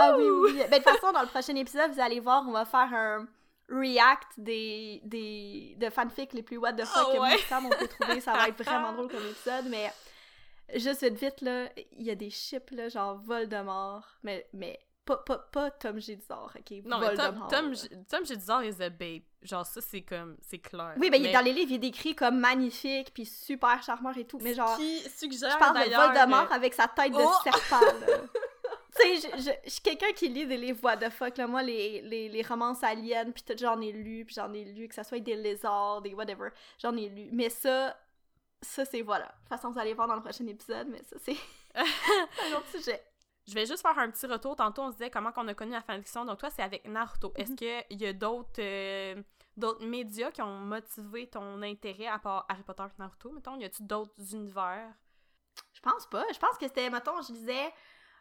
ah 0.00 0.16
oui, 0.16 0.28
oui. 0.30 0.62
Ben, 0.70 0.78
de 0.78 0.84
toute 0.84 0.84
façon, 0.84 1.12
dans 1.12 1.22
le 1.22 1.28
prochain 1.28 1.54
épisode, 1.56 1.92
vous 1.92 2.00
allez 2.00 2.20
voir, 2.20 2.44
on 2.46 2.52
va 2.52 2.64
faire 2.64 2.92
un, 2.92 3.26
react 3.68 4.28
des, 4.36 5.00
des 5.04 5.74
de 5.78 5.90
fanfic 5.90 6.32
les 6.32 6.42
plus 6.42 6.58
what 6.58 6.74
the 6.74 6.84
fuck 6.84 7.08
oh, 7.08 7.12
que 7.12 7.54
on 7.64 7.70
peut 7.70 7.88
trouver. 7.88 8.20
Ça 8.20 8.32
va 8.32 8.48
être 8.48 8.62
vraiment 8.64 8.92
drôle 8.92 9.10
comme 9.10 9.26
épisode, 9.26 9.66
mais 9.68 9.90
juste 10.74 11.02
vite, 11.02 11.18
vite, 11.18 11.40
là, 11.40 11.68
il 11.92 12.02
y 12.02 12.10
a 12.10 12.14
des 12.14 12.30
chips, 12.30 12.70
là, 12.72 12.88
genre 12.88 13.16
Voldemort, 13.16 14.06
mais, 14.22 14.46
mais 14.52 14.78
pas, 15.04 15.18
pas, 15.18 15.38
pas 15.38 15.70
Tom 15.70 16.00
Jedusor, 16.00 16.50
ok? 16.56 16.82
Non, 16.84 16.98
Voldemort, 16.98 17.48
Tom, 17.48 17.74
Tom, 17.74 18.04
Tom 18.08 18.26
Jedusor 18.26 18.62
is 18.64 18.82
a 18.82 18.88
babe. 18.88 19.22
Genre, 19.42 19.66
ça, 19.66 19.80
c'est 19.80 20.02
comme, 20.02 20.36
c'est 20.40 20.58
clair. 20.58 20.94
Oui, 20.98 21.10
ben, 21.10 21.22
mais... 21.22 21.32
dans 21.32 21.44
les 21.44 21.52
livres, 21.52 21.72
il 21.72 21.74
est 21.74 21.78
décrit 21.78 22.14
comme 22.14 22.38
magnifique, 22.38 23.12
puis 23.12 23.26
super 23.26 23.82
charmant 23.82 24.12
et 24.12 24.24
tout, 24.24 24.38
mais 24.40 24.54
genre... 24.54 24.76
Qui 24.76 25.00
suggère, 25.10 25.50
Je 25.50 25.58
parle 25.58 25.84
de 25.84 25.94
Voldemort 25.94 26.50
avec 26.50 26.72
sa 26.72 26.88
tête 26.88 27.12
de 27.12 27.18
oh! 27.18 27.32
serpent, 27.42 27.80
là. 27.80 28.06
tu 28.96 29.20
sais, 29.20 29.30
je, 29.36 29.70
suis 29.70 29.82
quelqu'un 29.82 30.12
qui 30.12 30.28
lit 30.28 30.46
des 30.46 30.56
livres 30.56 30.82
what 30.82 30.96
the 30.96 31.10
fuck, 31.10 31.36
là. 31.36 31.46
Moi, 31.46 31.62
les, 31.62 32.00
les, 32.02 32.28
les 32.30 32.42
romances 32.42 32.82
aliens, 32.82 33.30
puis 33.30 33.44
j'en 33.58 33.80
ai 33.80 33.92
lu, 33.92 34.24
puis 34.24 34.34
j'en 34.34 34.52
ai 34.54 34.64
lu, 34.64 34.88
que 34.88 34.94
ça 34.94 35.04
soit 35.04 35.20
des 35.20 35.36
lézards, 35.36 36.00
des 36.00 36.14
whatever, 36.14 36.48
j'en 36.78 36.96
ai 36.96 37.10
lu. 37.10 37.28
Mais 37.32 37.50
ça, 37.50 37.94
ça, 38.62 38.84
c'est 38.86 39.02
voilà. 39.02 39.26
De 39.26 39.30
toute 39.40 39.48
façon, 39.48 39.70
vous 39.70 39.78
allez 39.78 39.92
voir 39.92 40.08
dans 40.08 40.14
le 40.14 40.22
prochain 40.22 40.46
épisode, 40.46 40.88
mais 40.88 41.02
ça, 41.02 41.16
c'est 41.22 41.36
un 41.74 42.56
autre 42.56 42.68
sujet. 42.70 43.02
Je 43.46 43.54
vais 43.54 43.66
juste 43.66 43.82
faire 43.82 43.98
un 43.98 44.10
petit 44.10 44.26
retour. 44.26 44.56
Tantôt, 44.56 44.82
on 44.82 44.90
se 44.90 44.96
disait 44.96 45.10
comment 45.10 45.30
on 45.36 45.48
a 45.48 45.54
connu 45.54 45.72
la 45.72 45.82
fanfiction. 45.82 46.24
Donc, 46.24 46.38
toi, 46.38 46.50
c'est 46.50 46.62
avec 46.62 46.86
Naruto. 46.88 47.32
Est-ce 47.36 47.50
mhm. 47.50 47.56
qu'il 47.56 48.00
y 48.00 48.06
a 48.06 48.12
d'autres 48.12 48.60
euh, 48.60 49.22
d'autres 49.56 49.84
médias 49.84 50.30
qui 50.30 50.42
ont 50.42 50.58
motivé 50.58 51.28
ton 51.28 51.62
intérêt 51.62 52.06
à 52.06 52.18
part 52.18 52.46
Harry 52.48 52.62
Potter 52.62 52.84
et 52.84 53.00
Naruto, 53.00 53.30
mettons? 53.30 53.56
Y 53.56 53.64
a-tu 53.64 53.82
d'autres 53.82 54.14
univers? 54.32 54.92
Je 55.72 55.80
pense 55.80 56.06
pas. 56.06 56.24
Je 56.32 56.38
pense 56.38 56.56
que 56.58 56.66
c'était, 56.66 56.88
mettons, 56.90 57.20
je 57.22 57.32
disais 57.32 57.72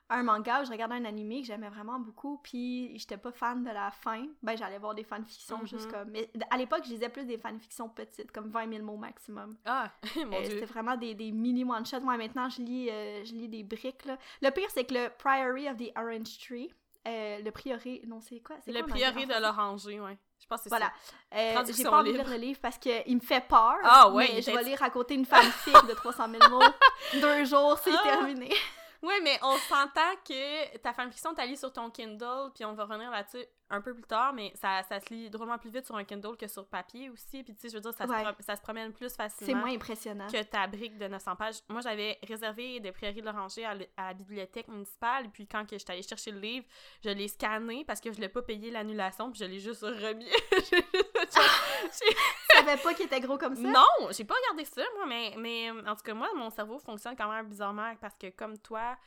un 0.10 0.24
manga 0.24 0.62
où 0.62 0.66
je 0.66 0.72
regardais 0.72 0.96
un 0.96 1.06
animé 1.06 1.42
que 1.42 1.48
j'aimais 1.48 1.70
vraiment 1.70 2.00
beaucoup, 2.00 2.39
puis 2.44 2.98
j'étais 2.98 3.18
pas 3.18 3.32
fan 3.32 3.63
de 3.63 3.70
la 3.70 3.92
fin, 3.92 4.26
ben 4.42 4.56
j'allais 4.56 4.78
voir 4.78 4.94
des 4.94 5.04
fanfictions 5.04 5.60
mm 5.60 5.68
juste 5.68 5.92
comme... 5.92 6.10
Mais 6.12 6.30
à 6.50 6.58
l'époque, 6.58 6.82
je 6.86 6.89
lisais 6.89 7.10
plus 7.10 7.26
des 7.26 7.38
fanfictions 7.38 7.89
petites, 7.89 8.32
comme 8.32 8.50
20 8.50 8.70
000 8.70 8.84
mots 8.84 8.98
maximum. 8.98 9.56
Ah, 9.66 9.89
mon 10.16 10.38
euh, 10.38 10.44
C'était 10.44 10.66
vraiment 10.66 10.98
des, 10.98 11.16
des 11.16 11.32
mini 11.32 11.63
one-shots. 11.63 12.02
Moi, 12.02 12.18
maintenant, 12.18 12.50
je 12.50 12.62
lis, 12.62 12.89
euh, 12.89 13.24
je 13.24 13.34
lis 13.34 13.48
des 13.48 13.63
briques, 13.63 14.06
là. 14.06 14.18
Le 14.42 14.50
pire, 14.52 14.70
c'est 14.70 14.84
que 14.84 14.94
le 14.94 15.10
Priory 15.18 15.70
of 15.70 15.78
the 15.78 15.92
Orange 15.98 16.38
Tree, 16.38 16.70
euh, 17.08 17.39
le 17.39 17.52
prieuré, 17.52 18.02
non, 18.08 18.22
c'est 18.22 18.39
quoi? 18.39 18.58
Le 18.66 18.80
quoi, 18.80 18.88
prieuré 18.89 19.26
de 19.26 19.42
l'oranger, 19.42 20.00
ouais. 20.00 20.18
Je 20.39 20.48
pense 20.48 20.60
que 20.60 20.63
c'est 20.63 20.70
voilà. 20.70 20.92
ça. 21.32 21.63
j'ai 21.72 21.84
pas 21.84 22.00
envie 22.00 22.12
de 22.12 22.18
lire 22.18 22.30
le 22.30 22.36
livre 22.36 22.60
parce 22.62 22.78
qu'il 22.78 23.16
me 23.16 23.22
fait 23.22 23.46
peur. 23.48 23.76
Ah 23.84 24.10
ouais, 24.10 24.30
mais 24.34 24.42
je 24.42 24.52
vais 24.52 24.63
lire 24.63 24.84
à 24.84 24.89
côté 24.89 25.13
une 25.16 25.26
fanfic 25.26 25.74
de 25.88 25.94
300 25.94 26.26
000 26.30 26.50
mots. 26.50 26.62
Deux 27.22 27.46
jours, 27.46 27.80
c'est 27.82 27.94
ah. 27.94 28.04
terminé. 28.04 28.52
Ouais, 29.04 29.20
mais 29.22 29.38
on 29.42 29.58
s'entend 29.58 30.16
que 30.26 30.78
ta 30.78 30.94
fanfiction, 30.94 31.36
t'as 31.36 31.46
lu 31.46 31.58
sur 31.58 31.74
ton 31.74 31.89
Kindle, 31.89 32.52
puis 32.56 32.63
on 32.63 32.74
va 32.74 32.86
revenir 32.86 33.12
là-dessus 33.12 33.46
un 33.70 33.82
peu 33.82 33.94
plus 33.94 34.04
tard, 34.04 34.34
mais 34.34 34.54
ça, 34.56 34.82
ça 34.84 35.02
se 35.02 35.13
lit 35.13 35.30
drôlement 35.30 35.58
plus 35.58 35.72
vite 35.72 35.86
sur 35.86 35.98
un 35.98 36.06
Kindle 36.06 36.38
que 36.38 36.48
sur 36.48 36.66
papier 36.68 37.10
aussi. 37.10 37.44
Puis 37.44 37.54
tu 37.54 37.62
sais, 37.62 37.70
je 37.70 37.76
veux 37.76 37.82
dire, 37.82 37.94
ça, 37.94 38.06
se, 38.06 38.44
ça 38.44 38.56
se 38.56 38.62
promène 38.62 38.94
plus 38.94 39.13
facilement. 39.13 39.52
C'est 39.52 39.60
moins 39.60 39.76
impressionnant. 39.76 40.28
Que 40.28 40.42
ta 40.44 40.68
brique 40.68 40.98
de 40.98 41.08
900 41.08 41.36
pages. 41.36 41.56
Moi, 41.68 41.82
j'avais 41.82 42.18
réservé 42.26 42.80
des 42.80 42.94
prairies 42.94 43.20
de 43.20 43.26
l'Oranger 43.26 43.66
à, 43.66 43.76
la 43.98 44.13
bibliothèque 44.13 44.70
municipale, 44.70 45.30
puis 45.32 45.48
quand 45.48 45.66
que 45.66 45.78
j'étais 45.78 45.94
allée 45.94 46.04
chercher 46.04 46.32
le 46.32 46.39
livre, 46.39 46.66
je 47.04 47.10
l'ai 47.10 47.28
scanné 47.28 47.84
parce 47.84 48.00
que 48.00 48.13
je 48.13 48.22
l'ai 48.22 48.30
pas 48.30 48.42
payé 48.42 48.72
l'annulation, 48.72 49.32
puis 49.32 49.39
je 49.39 49.46
l'ai 49.46 49.60
juste 49.60 49.82
remis. 49.82 50.30
Je 52.63 52.69
savais 52.69 52.82
pas 52.82 52.93
qu'il 52.93 53.06
était 53.06 53.19
gros 53.19 53.38
comme 53.38 53.56
ça? 53.56 53.62
Non, 53.62 54.12
j'ai 54.12 54.23
pas 54.23 54.36
regardé 54.36 54.65
ça, 54.65 54.82
moi, 54.95 55.06
mais, 55.06 55.34
mais 55.38 55.71
en 55.71 55.95
tout 55.95 56.04
cas, 56.04 56.13
moi, 56.13 56.30
mon 56.36 56.49
cerveau 56.49 56.80
fonctionne 56.80 57.15
quand 57.15 57.32
même 57.32 57.47
bizarrement 57.47 57.95
parce 57.99 58.15
que, 58.15 58.30
comme 58.30 58.58
toi, 58.58 58.97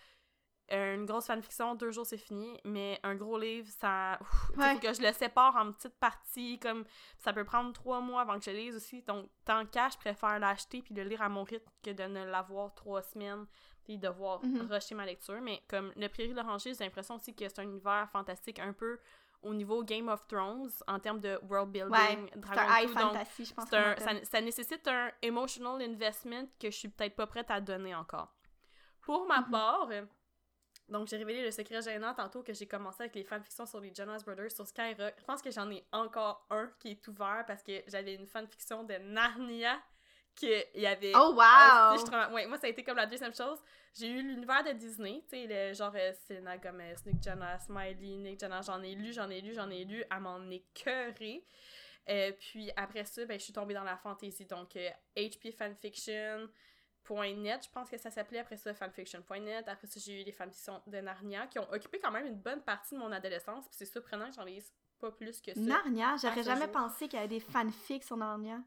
une 0.68 1.06
grosse 1.06 1.26
fanfiction, 1.26 1.74
deux 1.76 1.92
jours 1.92 2.06
c'est 2.06 2.18
fini, 2.18 2.58
mais 2.64 2.98
un 3.02 3.14
gros 3.14 3.38
livre, 3.38 3.68
ça. 3.80 4.18
Faut 4.54 4.78
que 4.80 4.92
je 4.92 5.00
le 5.00 5.12
sépare 5.12 5.54
en 5.56 5.72
petites 5.72 5.96
parties, 5.98 6.58
comme 6.58 6.84
ça 7.18 7.32
peut 7.32 7.44
prendre 7.44 7.72
trois 7.72 8.00
mois 8.00 8.22
avant 8.22 8.38
que 8.38 8.44
je 8.44 8.50
lise 8.50 8.74
aussi. 8.74 9.02
Donc, 9.02 9.28
tant 9.44 9.64
qu'à, 9.66 9.88
je 9.88 9.96
préfère 9.96 10.38
l'acheter 10.38 10.82
puis 10.82 10.94
le 10.94 11.04
lire 11.04 11.22
à 11.22 11.28
mon 11.28 11.44
rythme 11.44 11.70
que 11.82 11.90
de 11.90 12.02
ne 12.04 12.24
l'avoir 12.24 12.74
trois 12.74 13.02
semaines 13.02 13.46
puis 13.84 13.98
devoir 13.98 14.44
mm 14.44 14.66
rusher 14.68 14.96
ma 14.96 15.06
lecture. 15.06 15.40
Mais 15.40 15.62
comme 15.68 15.92
Le 15.94 16.08
Prairie 16.08 16.30
de 16.30 16.34
l'Oranger, 16.34 16.74
j'ai 16.74 16.82
l'impression 16.82 17.14
aussi 17.14 17.34
que 17.34 17.48
c'est 17.48 17.60
un 17.60 17.64
univers 17.64 18.08
fantastique 18.10 18.58
un 18.58 18.72
peu 18.72 18.98
au 19.42 19.54
niveau 19.54 19.82
Game 19.84 20.08
of 20.08 20.26
Thrones 20.26 20.70
en 20.86 20.98
termes 20.98 21.20
de 21.20 21.38
world 21.48 21.70
building. 21.70 21.92
Ouais, 21.92 22.30
c'est 22.34 22.58
un 22.58 22.80
high 22.80 22.88
fantasy, 22.88 23.44
je 23.44 23.54
pense. 23.54 23.68
ça, 23.68 23.94
ça 24.24 24.40
nécessite 24.40 24.86
un 24.88 25.10
emotional 25.22 25.80
investment 25.82 26.46
que 26.58 26.70
je 26.70 26.76
suis 26.76 26.88
peut-être 26.88 27.16
pas 27.16 27.26
prête 27.26 27.50
à 27.50 27.60
donner 27.60 27.94
encore. 27.94 28.34
Pour 29.00 29.26
ma 29.26 29.40
mhm. 29.40 29.50
part, 29.50 29.88
donc, 30.88 31.08
j'ai 31.08 31.16
révélé 31.16 31.42
le 31.42 31.50
secret 31.50 31.82
gênant 31.82 32.14
tantôt 32.14 32.42
que 32.42 32.52
j'ai 32.52 32.66
commencé 32.66 33.02
avec 33.02 33.14
les 33.16 33.24
fanfictions 33.24 33.66
sur 33.66 33.80
les 33.80 33.92
Jonas 33.92 34.22
Brothers 34.24 34.52
sur 34.52 34.66
Skyrock. 34.66 35.14
Je 35.18 35.24
pense 35.24 35.42
que 35.42 35.50
j'en 35.50 35.68
ai 35.70 35.84
encore 35.92 36.46
un 36.50 36.70
qui 36.78 36.90
est 36.90 37.08
ouvert 37.08 37.44
parce 37.46 37.62
que 37.62 37.82
j'avais 37.88 38.14
une 38.14 38.26
fanfiction 38.26 38.84
de 38.84 38.94
Narnia 38.94 39.80
qu'il 40.36 40.64
y 40.74 40.86
avait. 40.86 41.12
Oh 41.14 41.34
wow! 41.34 42.32
ouais, 42.32 42.46
moi, 42.46 42.58
ça 42.58 42.66
a 42.66 42.70
été 42.70 42.84
comme 42.84 42.96
la 42.96 43.06
deuxième 43.06 43.34
chose. 43.34 43.58
J'ai 43.98 44.08
eu 44.08 44.22
l'univers 44.22 44.62
de 44.62 44.72
Disney, 44.72 45.24
tu 45.28 45.36
sais, 45.36 45.74
genre 45.74 45.92
euh, 45.94 46.12
Selena 46.28 46.58
Gomez, 46.58 46.96
Nick 47.06 47.22
Jonas, 47.22 47.60
Smiley, 47.60 48.16
Nick 48.18 48.38
Jonas. 48.38 48.64
J'en 48.66 48.82
ai 48.82 48.94
lu, 48.94 49.12
j'en 49.12 49.30
ai 49.30 49.40
lu, 49.40 49.54
j'en 49.54 49.70
ai 49.70 49.84
lu 49.84 50.04
à 50.10 50.20
m'en 50.20 50.48
écœurer. 50.50 51.46
Euh, 52.08 52.32
puis 52.38 52.70
après 52.76 53.04
ça, 53.04 53.24
ben, 53.24 53.38
je 53.38 53.44
suis 53.44 53.54
tombée 53.54 53.72
dans 53.72 53.84
la 53.84 53.96
fantasy. 53.96 54.44
Donc, 54.44 54.74
HP 55.16 55.48
euh, 55.48 55.52
Fanfiction, 55.52 56.48
.net, 57.36 57.64
je 57.64 57.70
pense 57.70 57.88
que 57.88 57.96
ça 57.96 58.10
s'appelait 58.10 58.40
après 58.40 58.58
ça 58.58 58.74
fanfiction.net. 58.74 59.66
Après 59.66 59.86
ça, 59.86 59.98
j'ai 59.98 60.20
eu 60.20 60.24
les 60.24 60.32
fanfictions 60.32 60.82
de 60.86 60.98
Narnia 60.98 61.46
qui 61.46 61.58
ont 61.58 61.70
occupé 61.72 61.98
quand 61.98 62.10
même 62.10 62.26
une 62.26 62.38
bonne 62.38 62.62
partie 62.62 62.94
de 62.94 63.00
mon 63.00 63.10
adolescence. 63.10 63.66
Puis 63.66 63.76
c'est 63.78 63.86
surprenant 63.86 64.28
que 64.28 64.34
j'en 64.34 64.44
lise 64.44 64.72
pas 64.98 65.10
plus 65.10 65.40
que 65.40 65.54
ça. 65.54 65.60
Narnia, 65.60 66.16
j'aurais 66.20 66.42
jamais 66.42 66.68
pensé 66.68 67.08
qu'il 67.08 67.18
y 67.18 67.22
avait 67.22 67.28
des 67.28 67.40
fanfics 67.40 68.04
sur 68.04 68.16
Narnia. 68.16 68.60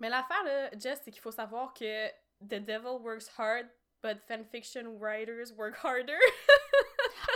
Mais 0.00 0.08
l'affaire 0.08 0.42
là, 0.44 0.70
Jess, 0.78 1.00
c'est 1.04 1.10
qu'il 1.10 1.20
faut 1.20 1.30
savoir 1.30 1.72
que 1.74 2.08
The 2.42 2.60
Devil 2.60 3.00
works 3.02 3.28
hard, 3.38 3.66
but 4.02 4.18
fanfiction 4.26 4.98
writers 4.98 5.52
work 5.56 5.76
harder. 5.82 6.18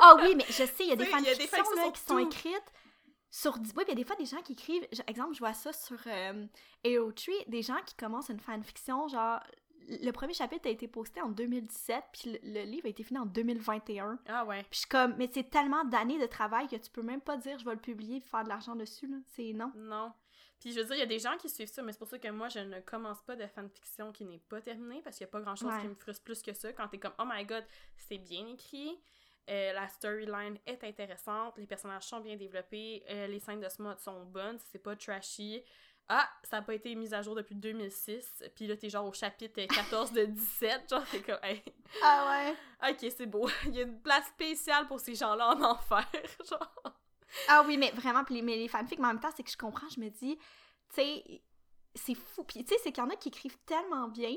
Ah 0.01 0.17
oui, 0.21 0.35
mais 0.35 0.45
je 0.49 0.65
sais, 0.65 0.85
il 0.85 0.89
y 0.89 0.93
a 0.93 0.97
des 0.97 1.07
fanfictions 1.07 1.93
qui 1.93 2.01
sont 2.01 2.19
écrites 2.19 2.73
sur 3.31 3.57
oui, 3.57 3.85
il 3.87 3.89
y 3.89 3.93
a 3.93 3.95
des 3.95 4.05
fois 4.05 4.17
des 4.17 4.27
gens 4.27 4.41
qui 4.43 4.53
écrivent, 4.53 4.87
exemple, 5.07 5.35
je 5.35 5.41
vois 5.41 5.53
ça 5.53 5.73
sur 5.73 5.99
euh, 6.07 6.47
AO3, 6.85 7.49
des 7.49 7.63
gens 7.63 7.81
qui 7.85 7.95
commencent 7.97 8.29
une 8.29 8.41
fanfiction 8.41 9.09
genre 9.09 9.41
le 9.89 10.11
premier 10.13 10.35
chapitre 10.35 10.69
a 10.69 10.71
été 10.71 10.89
posté 10.89 11.21
en 11.21 11.29
2017, 11.29 12.05
puis 12.13 12.39
le, 12.43 12.63
livre 12.63 12.87
a 12.87 12.89
été 12.89 13.03
fini 13.03 13.19
en 13.19 13.27
2021. 13.27 14.19
Ah 14.29 14.45
ouais. 14.45 14.63
Puis 14.63 14.69
je 14.73 14.79
suis 14.79 14.89
comme, 14.89 15.15
mais 15.17 15.29
c'est 15.33 15.51
tellement 15.51 15.85
d'années 15.85 16.19
de 16.19 16.27
travail 16.27 16.69
que 16.69 16.77
tu 16.77 16.91
peux 16.91 17.03
même 17.03 17.21
pas 17.21 17.37
dire 17.37 17.59
je 17.59 17.65
vais 17.65 17.75
le 17.75 17.81
publier 17.81 18.19
et 18.19 18.21
faire 18.21 18.45
de 18.45 18.49
l'argent 18.49 18.77
dessus, 18.77 19.07
là. 19.07 19.17
C'est 19.35 19.53
non. 19.53 19.73
Non. 19.77 20.13
Puis 20.65 20.73
je 20.73 20.81
veux 20.81 20.87
dire, 20.87 20.95
il 20.95 21.01
y 21.01 21.03
a 21.03 21.07
des 21.07 21.19
gens 21.19 21.37
qui 21.37 21.51
suivent 21.51 21.69
ça, 21.71 21.83
mais 21.83 21.93
c'est 21.93 21.99
pour 21.99 22.09
ça 22.09 22.19
que 22.19 22.29
moi, 22.29 22.49
je 22.49 22.59
ne 22.61 22.81
commence 22.81 23.21
pas 23.21 23.37
de 23.37 23.47
fanfiction 23.47 24.13
qui 24.13 24.25
n'est 24.25 24.39
pas 24.39 24.63
terminée, 24.63 25.03
parce 25.05 25.19
qu'il 25.19 25.27
n'y 25.27 25.29
a 25.29 25.33
pas 25.33 25.41
grand-chose 25.43 25.71
qui 25.83 25.89
me 25.89 25.95
frustre 25.95 26.25
plus 26.25 26.41
que 26.41 26.55
ça. 26.55 26.73
Quand 26.73 26.89
t'es 26.89 26.97
comme, 26.97 27.13
oh 27.19 27.25
my 27.31 27.45
god, 27.45 27.63
c'est 27.99 28.17
bien 28.17 28.47
écrit, 28.47 28.99
euh, 29.51 29.75
la 29.75 29.87
storyline 29.89 30.57
est 30.65 30.83
intéressante, 30.83 31.59
les 31.59 31.67
personnages 31.67 32.05
sont 32.05 32.21
bien 32.21 32.37
développés, 32.37 33.05
euh, 33.11 33.27
les 33.27 33.41
scènes 33.41 33.61
de 33.61 33.69
smut 33.69 33.99
sont 33.99 34.25
bonnes, 34.25 34.59
c'est 34.73 34.79
pas 34.79 34.97
trashy. 34.97 35.63
ah, 36.09 36.27
ça 36.45 36.57
n'a 36.61 36.63
pas 36.63 36.73
été 36.73 36.95
mis 36.95 37.13
à 37.13 37.21
jour 37.21 37.35
depuis 37.35 37.55
2006, 37.57 38.45
puis 38.57 38.67
là, 38.67 38.75
t'es 38.79 38.89
genre 38.89 39.07
au 39.07 39.13
chapitre 39.13 39.61
14 39.67 40.13
de 40.13 40.25
17, 40.25 40.83
genre, 40.91 41.05
t'es 41.11 41.21
comme, 41.21 41.39
hey. 41.43 41.63
Ah 42.03 42.55
ouais? 42.81 42.91
Ok, 42.91 43.13
c'est 43.15 43.27
beau. 43.27 43.51
Il 43.67 43.75
y 43.75 43.81
a 43.81 43.83
une 43.83 44.01
place 44.01 44.29
spéciale 44.29 44.87
pour 44.87 44.99
ces 44.99 45.15
gens-là 45.15 45.57
en 45.57 45.63
enfer, 45.63 46.09
genre. 46.49 46.95
Ah 47.49 47.65
oui, 47.67 47.77
mais 47.77 47.91
vraiment, 47.93 48.25
puis 48.25 48.37
les, 48.37 48.43
mais 48.43 48.57
les 48.57 48.69
fanfics, 48.69 48.99
mais 48.99 49.07
en 49.07 49.13
même 49.13 49.21
temps, 49.21 49.33
c'est 49.37 49.43
que 49.43 49.51
je 49.51 49.57
comprends, 49.57 49.89
je 49.89 50.01
me 50.01 50.09
dis, 50.09 50.37
tu 50.37 50.95
sais, 50.95 51.43
c'est 51.95 52.15
fou. 52.15 52.45
Puis 52.45 52.65
tu 52.65 52.75
sais, 52.75 52.81
c'est 52.83 52.93
qu'il 52.93 53.03
y 53.03 53.07
en 53.07 53.11
a 53.11 53.17
qui 53.17 53.29
écrivent 53.29 53.59
tellement 53.67 54.09
bien. 54.09 54.35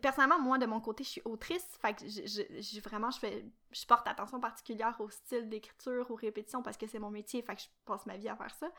Personnellement, 0.00 0.40
moi, 0.40 0.58
de 0.58 0.66
mon 0.66 0.80
côté, 0.80 1.04
je 1.04 1.10
suis 1.10 1.22
autrice, 1.24 1.66
fait 1.80 1.94
que 1.94 2.06
je, 2.08 2.80
vraiment, 2.80 3.10
je 3.10 3.18
fais, 3.18 3.44
je 3.72 3.84
porte 3.84 4.08
attention 4.08 4.40
particulière 4.40 4.96
au 5.00 5.10
style 5.10 5.48
d'écriture, 5.48 6.10
aux 6.10 6.14
répétitions, 6.14 6.62
parce 6.62 6.78
que 6.78 6.86
c'est 6.86 6.98
mon 6.98 7.10
métier, 7.10 7.42
fait 7.42 7.56
que 7.56 7.62
je 7.62 7.66
passe 7.84 8.06
ma 8.06 8.16
vie 8.16 8.28
à 8.28 8.36
faire 8.36 8.54
ça. 8.54 8.70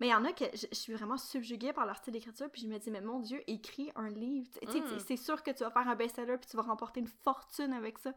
Mais 0.00 0.08
il 0.08 0.10
y 0.10 0.14
en 0.14 0.24
a 0.24 0.32
que 0.32 0.44
je, 0.54 0.66
suis 0.72 0.92
vraiment 0.92 1.18
subjuguée 1.18 1.72
par 1.72 1.86
leur 1.86 1.96
style 1.96 2.12
d'écriture, 2.12 2.48
puis 2.50 2.62
je 2.62 2.68
me 2.68 2.78
dis, 2.78 2.90
mais 2.90 3.00
mon 3.00 3.20
Dieu, 3.20 3.42
écris 3.48 3.90
un 3.96 4.08
livre. 4.08 4.48
Mm. 4.62 4.98
C'est 4.98 5.16
sûr 5.16 5.42
que 5.42 5.50
tu 5.50 5.64
vas 5.64 5.70
faire 5.70 5.88
un 5.88 5.94
best-seller, 5.94 6.36
puis 6.38 6.48
tu 6.48 6.56
vas 6.56 6.62
remporter 6.62 7.00
une 7.00 7.08
fortune 7.08 7.72
avec 7.72 7.98
ça. 7.98 8.12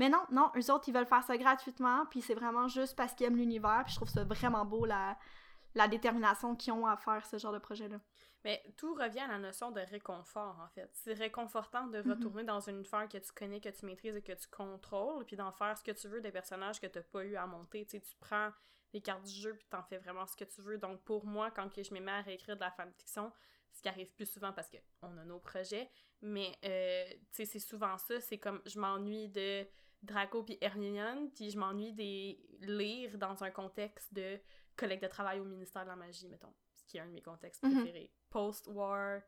Mais 0.00 0.08
non, 0.08 0.24
non, 0.30 0.50
eux 0.56 0.72
autres, 0.72 0.88
ils 0.88 0.94
veulent 0.94 1.04
faire 1.04 1.22
ça 1.22 1.36
gratuitement, 1.36 2.06
puis 2.06 2.22
c'est 2.22 2.32
vraiment 2.32 2.68
juste 2.68 2.96
parce 2.96 3.12
qu'ils 3.12 3.26
aiment 3.26 3.36
l'univers, 3.36 3.82
puis 3.84 3.92
je 3.92 3.96
trouve 3.96 4.08
ça 4.08 4.24
vraiment 4.24 4.64
beau, 4.64 4.86
la, 4.86 5.18
la 5.74 5.88
détermination 5.88 6.56
qu'ils 6.56 6.72
ont 6.72 6.86
à 6.86 6.96
faire 6.96 7.26
ce 7.26 7.36
genre 7.36 7.52
de 7.52 7.58
projet-là. 7.58 8.00
Mais 8.42 8.62
tout 8.78 8.94
revient 8.94 9.20
à 9.20 9.26
la 9.26 9.38
notion 9.38 9.70
de 9.70 9.80
réconfort, 9.80 10.58
en 10.58 10.68
fait. 10.68 10.88
C'est 10.94 11.12
réconfortant 11.12 11.86
de 11.86 12.00
mhm. 12.00 12.12
retourner 12.12 12.44
dans 12.44 12.60
une 12.60 12.76
univers 12.76 13.10
que 13.10 13.18
tu 13.18 13.30
connais, 13.32 13.60
que 13.60 13.68
tu 13.68 13.84
maîtrises 13.84 14.16
et 14.16 14.22
que 14.22 14.32
tu 14.32 14.48
contrôles, 14.48 15.26
puis 15.26 15.36
d'en 15.36 15.52
faire 15.52 15.76
ce 15.76 15.84
que 15.84 15.90
tu 15.90 16.08
veux 16.08 16.22
des 16.22 16.32
personnages 16.32 16.80
que 16.80 16.86
tu 16.86 16.96
n'as 16.96 17.04
pas 17.04 17.22
eu 17.22 17.36
à 17.36 17.44
monter. 17.44 17.84
Tu 17.84 17.98
sais, 17.98 18.00
tu 18.00 18.16
prends 18.20 18.48
les 18.94 19.02
cartes 19.02 19.24
du 19.26 19.34
jeu, 19.34 19.52
puis 19.52 19.66
t'en 19.68 19.82
fais 19.82 19.98
vraiment 19.98 20.26
ce 20.26 20.34
que 20.34 20.44
tu 20.44 20.62
veux. 20.62 20.78
Donc, 20.78 21.02
pour 21.02 21.26
moi, 21.26 21.50
quand 21.50 21.68
je 21.76 21.92
me 21.92 22.00
mets 22.00 22.10
à 22.10 22.22
réécrire 22.22 22.56
de 22.56 22.62
la 22.62 22.70
fanfiction, 22.70 23.30
ce 23.70 23.82
qui 23.82 23.88
arrive 23.90 24.10
plus 24.14 24.24
souvent 24.24 24.54
parce 24.54 24.70
qu'on 24.70 25.18
a 25.18 25.24
nos 25.26 25.40
projets, 25.40 25.90
mais, 26.22 26.56
euh, 26.64 27.04
tu 27.10 27.26
sais, 27.32 27.44
c'est 27.44 27.58
souvent 27.58 27.98
ça, 27.98 28.18
c'est 28.18 28.38
comme, 28.38 28.62
je 28.64 28.78
m'ennuie 28.80 29.28
de 29.28 29.66
Draco 30.02 30.42
puis 30.42 30.58
Hermione, 30.60 31.30
puis 31.34 31.50
je 31.50 31.58
m'ennuie 31.58 31.92
des 31.92 32.40
lire 32.60 33.16
dans 33.18 33.42
un 33.42 33.50
contexte 33.50 34.12
de 34.12 34.38
collègue 34.76 35.02
de 35.02 35.08
travail 35.08 35.40
au 35.40 35.44
ministère 35.44 35.84
de 35.84 35.88
la 35.88 35.96
magie, 35.96 36.28
mettons, 36.28 36.52
ce 36.74 36.84
qui 36.84 36.96
est 36.96 37.00
un 37.00 37.06
de 37.06 37.12
mes 37.12 37.22
contextes 37.22 37.62
mhm. 37.62 37.74
préférés. 37.74 38.12
Post-war, 38.30 39.20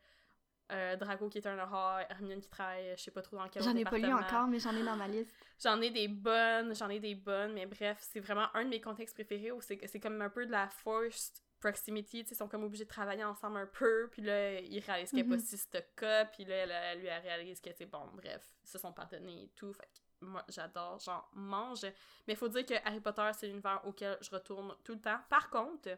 euh, 0.71 0.95
Draco 0.95 1.29
qui 1.29 1.37
est 1.37 1.47
un 1.47 1.59
horreur, 1.59 2.05
Hermione 2.09 2.41
qui 2.41 2.49
travaille, 2.49 2.93
je 2.97 3.03
sais 3.03 3.11
pas 3.11 3.21
trop 3.21 3.37
dans 3.37 3.47
quel 3.49 3.63
J'en 3.63 3.75
ai 3.75 3.83
pas 3.83 3.97
lu 3.97 4.11
encore, 4.11 4.47
mais 4.47 4.59
j'en 4.59 4.75
ai 4.75 4.83
dans 4.83 4.95
ma 4.95 5.07
liste. 5.07 5.31
J'en 5.61 5.79
ai 5.81 5.91
des 5.91 6.09
bonnes, 6.09 6.75
j'en 6.75 6.89
ai 6.89 6.99
des 6.99 7.15
bonnes, 7.15 7.53
mais 7.53 7.65
bref, 7.65 7.97
c'est 8.01 8.19
vraiment 8.19 8.47
un 8.53 8.65
de 8.65 8.69
mes 8.69 8.81
contextes 8.81 9.13
préférés 9.13 9.51
où 9.51 9.61
c'est 9.61 9.99
comme 10.01 10.21
un 10.21 10.29
peu 10.29 10.45
de 10.45 10.51
la 10.51 10.67
forced 10.67 11.41
proximity, 11.61 12.25
ils 12.29 12.35
sont 12.35 12.49
comme 12.49 12.63
obligés 12.63 12.83
de 12.83 12.89
travailler 12.89 13.23
ensemble 13.23 13.57
un 13.57 13.67
peu, 13.67 14.09
puis 14.11 14.21
là, 14.21 14.59
ils 14.59 14.79
réalisent 14.79 15.11
qu'elle 15.11 15.21
n'est 15.21 15.29
pas 15.29 15.37
mhm. 15.37 15.45
si 15.45 15.57
cas, 15.95 16.25
puis 16.25 16.43
là, 16.43 16.55
elle, 16.55 16.99
lui, 16.99 17.07
elle 17.07 17.21
réalise 17.21 17.61
que, 17.61 17.69
c'est 17.71 17.85
bon, 17.85 18.05
bref, 18.13 18.43
ils 18.63 18.67
se 18.67 18.77
sont 18.77 18.91
pardonnés 18.91 19.43
et 19.43 19.51
tout, 19.55 19.71
fait 19.71 19.87
moi, 20.23 20.43
j'adore, 20.49 20.99
genre, 20.99 21.29
mange. 21.33 21.83
Mais 22.27 22.33
il 22.33 22.35
faut 22.35 22.49
dire 22.49 22.65
que 22.65 22.73
Harry 22.85 22.99
Potter, 22.99 23.29
c'est 23.33 23.47
l'univers 23.47 23.81
auquel 23.85 24.17
je 24.21 24.29
retourne 24.29 24.75
tout 24.83 24.93
le 24.93 25.01
temps. 25.01 25.19
Par 25.29 25.49
contre, 25.49 25.89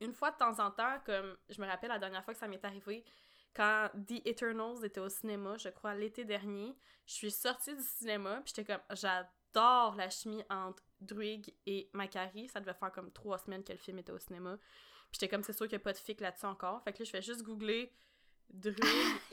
une 0.00 0.12
fois 0.12 0.30
de 0.30 0.36
temps 0.36 0.58
en 0.58 0.70
temps, 0.70 0.98
comme 1.04 1.36
je 1.48 1.60
me 1.60 1.66
rappelle 1.66 1.90
la 1.90 1.98
dernière 1.98 2.24
fois 2.24 2.34
que 2.34 2.40
ça 2.40 2.48
m'est 2.48 2.64
arrivé, 2.64 3.04
quand 3.54 3.88
The 4.06 4.26
Eternals 4.26 4.84
était 4.84 5.00
au 5.00 5.08
cinéma, 5.08 5.56
je 5.58 5.68
crois 5.68 5.94
l'été 5.94 6.24
dernier, 6.24 6.76
je 7.06 7.14
suis 7.14 7.30
sortie 7.30 7.74
du 7.74 7.82
cinéma, 7.82 8.40
puis 8.44 8.52
j'étais 8.54 8.72
comme, 8.72 8.82
j'adore 8.90 9.94
la 9.94 10.10
chimie 10.10 10.42
entre 10.50 10.82
Druig 11.00 11.54
et 11.66 11.88
Macari. 11.92 12.48
Ça 12.48 12.60
devait 12.60 12.74
faire 12.74 12.90
comme 12.90 13.12
trois 13.12 13.38
semaines 13.38 13.62
que 13.62 13.72
le 13.72 13.78
film 13.78 13.98
était 13.98 14.12
au 14.12 14.18
cinéma. 14.18 14.56
Puis 14.56 15.20
j'étais 15.20 15.28
comme, 15.28 15.44
c'est 15.44 15.52
sûr 15.52 15.66
qu'il 15.66 15.76
n'y 15.76 15.82
a 15.82 15.84
pas 15.84 15.92
de 15.92 15.98
fic 15.98 16.20
là-dessus 16.20 16.46
encore. 16.46 16.82
Fait 16.82 16.92
que 16.92 16.98
là, 16.98 17.04
je 17.04 17.10
fais 17.10 17.22
juste 17.22 17.42
googler 17.42 17.92
Druig 18.52 18.78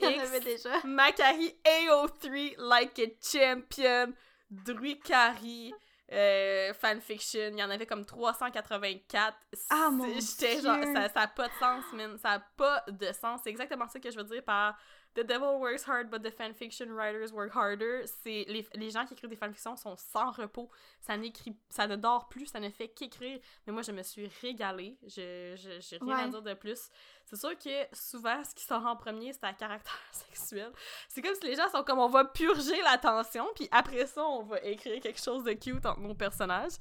X, 0.00 0.66
Macari 0.84 1.54
AO3 1.64 2.56
like 2.58 2.98
a 2.98 3.08
champion, 3.20 4.12
Druigari 4.50 5.72
euh, 6.12 6.74
fanfiction. 6.74 7.50
Il 7.52 7.58
y 7.58 7.62
en 7.62 7.70
avait 7.70 7.86
comme 7.86 8.04
384. 8.04 9.34
Ah 9.70 9.90
mon 9.90 10.06
J'étais 10.14 10.60
genre, 10.60 10.82
ça 10.82 11.08
n'a 11.14 11.28
pas 11.28 11.48
de 11.48 11.52
sens, 11.58 11.84
man. 11.94 12.18
Ça 12.18 12.30
n'a 12.30 12.46
pas 12.56 12.84
de 12.88 13.12
sens. 13.12 13.40
C'est 13.42 13.50
exactement 13.50 13.88
ça 13.88 13.98
que 13.98 14.10
je 14.10 14.16
veux 14.16 14.24
dire 14.24 14.42
par 14.44 14.76
The 15.14 15.24
devil 15.24 15.60
works 15.60 15.84
hard, 15.86 16.10
but 16.10 16.22
the 16.22 16.30
fanfiction 16.30 16.88
writers 16.90 17.32
work 17.32 17.52
harder. 17.54 18.04
C'est 18.22 18.46
les, 18.48 18.66
les, 18.74 18.90
gens 18.90 19.04
qui 19.04 19.12
écrivent 19.12 19.28
des 19.28 19.36
fanfictions 19.36 19.76
sont 19.76 19.96
sans 19.96 20.30
repos. 20.30 20.70
Ça 21.00 21.16
n'écrit, 21.16 21.54
ça 21.68 21.86
ne 21.86 21.96
dort 21.96 22.28
plus, 22.28 22.46
ça 22.46 22.60
ne 22.60 22.70
fait 22.70 22.88
qu'écrire. 22.88 23.38
Mais 23.66 23.72
moi, 23.72 23.82
je 23.82 23.92
me 23.92 24.02
suis 24.02 24.30
régalée. 24.40 24.96
Je, 25.02 25.54
j'ai 25.80 25.98
rien 25.98 26.18
à 26.18 26.28
dire 26.28 26.42
de 26.42 26.54
plus. 26.54 26.88
C'est 27.26 27.36
sûr 27.36 27.56
que 27.58 27.86
souvent, 27.92 28.42
ce 28.42 28.54
qui 28.54 28.64
sort 28.64 28.86
en 28.86 28.96
premier, 28.96 29.32
c'est 29.32 29.44
un 29.44 29.52
caractère 29.52 29.98
sexuel. 30.12 30.70
C'est 31.08 31.20
comme 31.20 31.34
si 31.34 31.46
les 31.46 31.56
gens 31.56 31.68
sont 31.70 31.82
comme 31.82 31.98
on 31.98 32.08
va 32.08 32.24
purger 32.24 32.80
l'attention, 32.82 33.46
puis 33.54 33.68
après 33.70 34.06
ça, 34.06 34.24
on 34.24 34.42
va 34.42 34.60
écrire 34.60 35.00
quelque 35.00 35.20
chose 35.20 35.44
de 35.44 35.52
cute 35.52 35.84
entre 35.84 36.00
nos 36.00 36.14
personnages. 36.14 36.72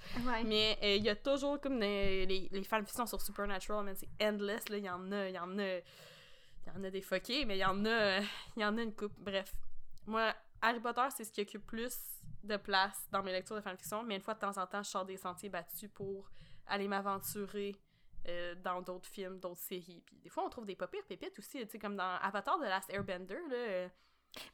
Mais 0.46 0.78
euh, 0.84 0.96
il 0.96 1.04
y 1.04 1.10
a 1.10 1.16
toujours 1.16 1.60
comme 1.60 1.80
les, 1.80 2.26
les, 2.26 2.50
les 2.52 2.64
fanfictions 2.64 3.06
sur 3.06 3.22
Supernatural, 3.22 3.84
mais 3.84 3.96
c'est 3.96 4.10
endless. 4.22 4.70
Là, 4.70 4.78
il 4.78 4.86
y 4.86 4.90
en 4.90 5.12
a, 5.12 5.30
il 5.30 5.36
y 5.36 5.40
en 5.40 5.60
a 5.60 5.80
il 6.66 6.74
y 6.74 6.78
en 6.78 6.84
a 6.84 6.90
des 6.90 7.02
fuckés, 7.02 7.46
mais 7.46 7.58
il 7.58 7.62
y 7.62 7.66
en 7.66 7.86
a, 7.86 8.20
il 8.58 8.64
a 8.64 8.68
une 8.70 8.94
coupe. 8.94 9.14
Bref, 9.18 9.54
moi, 10.06 10.34
Harry 10.62 10.80
Potter, 10.80 11.08
c'est 11.16 11.24
ce 11.24 11.32
qui 11.32 11.42
occupe 11.42 11.66
plus 11.66 11.98
de 12.44 12.58
place 12.58 13.08
dans 13.12 13.24
mes 13.24 13.32
lectures 13.32 13.56
de 13.56 13.62
fanfiction, 13.62 14.04
mais 14.04 14.16
une 14.16 14.22
fois 14.22 14.34
de 14.34 14.40
temps 14.40 14.58
en 14.58 14.66
temps, 14.66 14.84
je 14.84 14.90
sors 14.90 15.06
des 15.06 15.18
sentiers 15.18 15.50
battus 15.50 15.90
pour 15.94 16.30
aller 16.68 16.88
m'aventurer 16.88 17.76
euh, 18.28 18.56
dans 18.56 18.82
d'autres 18.82 19.08
films, 19.10 19.40
d'autres 19.40 19.62
séries. 19.62 20.04
Puis 20.06 20.18
des 20.18 20.30
fois, 20.30 20.46
on 20.46 20.50
trouve 20.50 20.66
des 20.66 20.76
pas 20.76 20.88
pires 20.88 21.06
pépites 21.08 21.38
aussi, 21.40 21.60
tu 21.60 21.70
sais, 21.70 21.80
comme 21.80 21.96
dans 21.96 22.18
Avatar 22.18 22.60
de 22.60 22.66
Last 22.66 22.90
Airbender, 22.90 23.40
là 23.50 23.90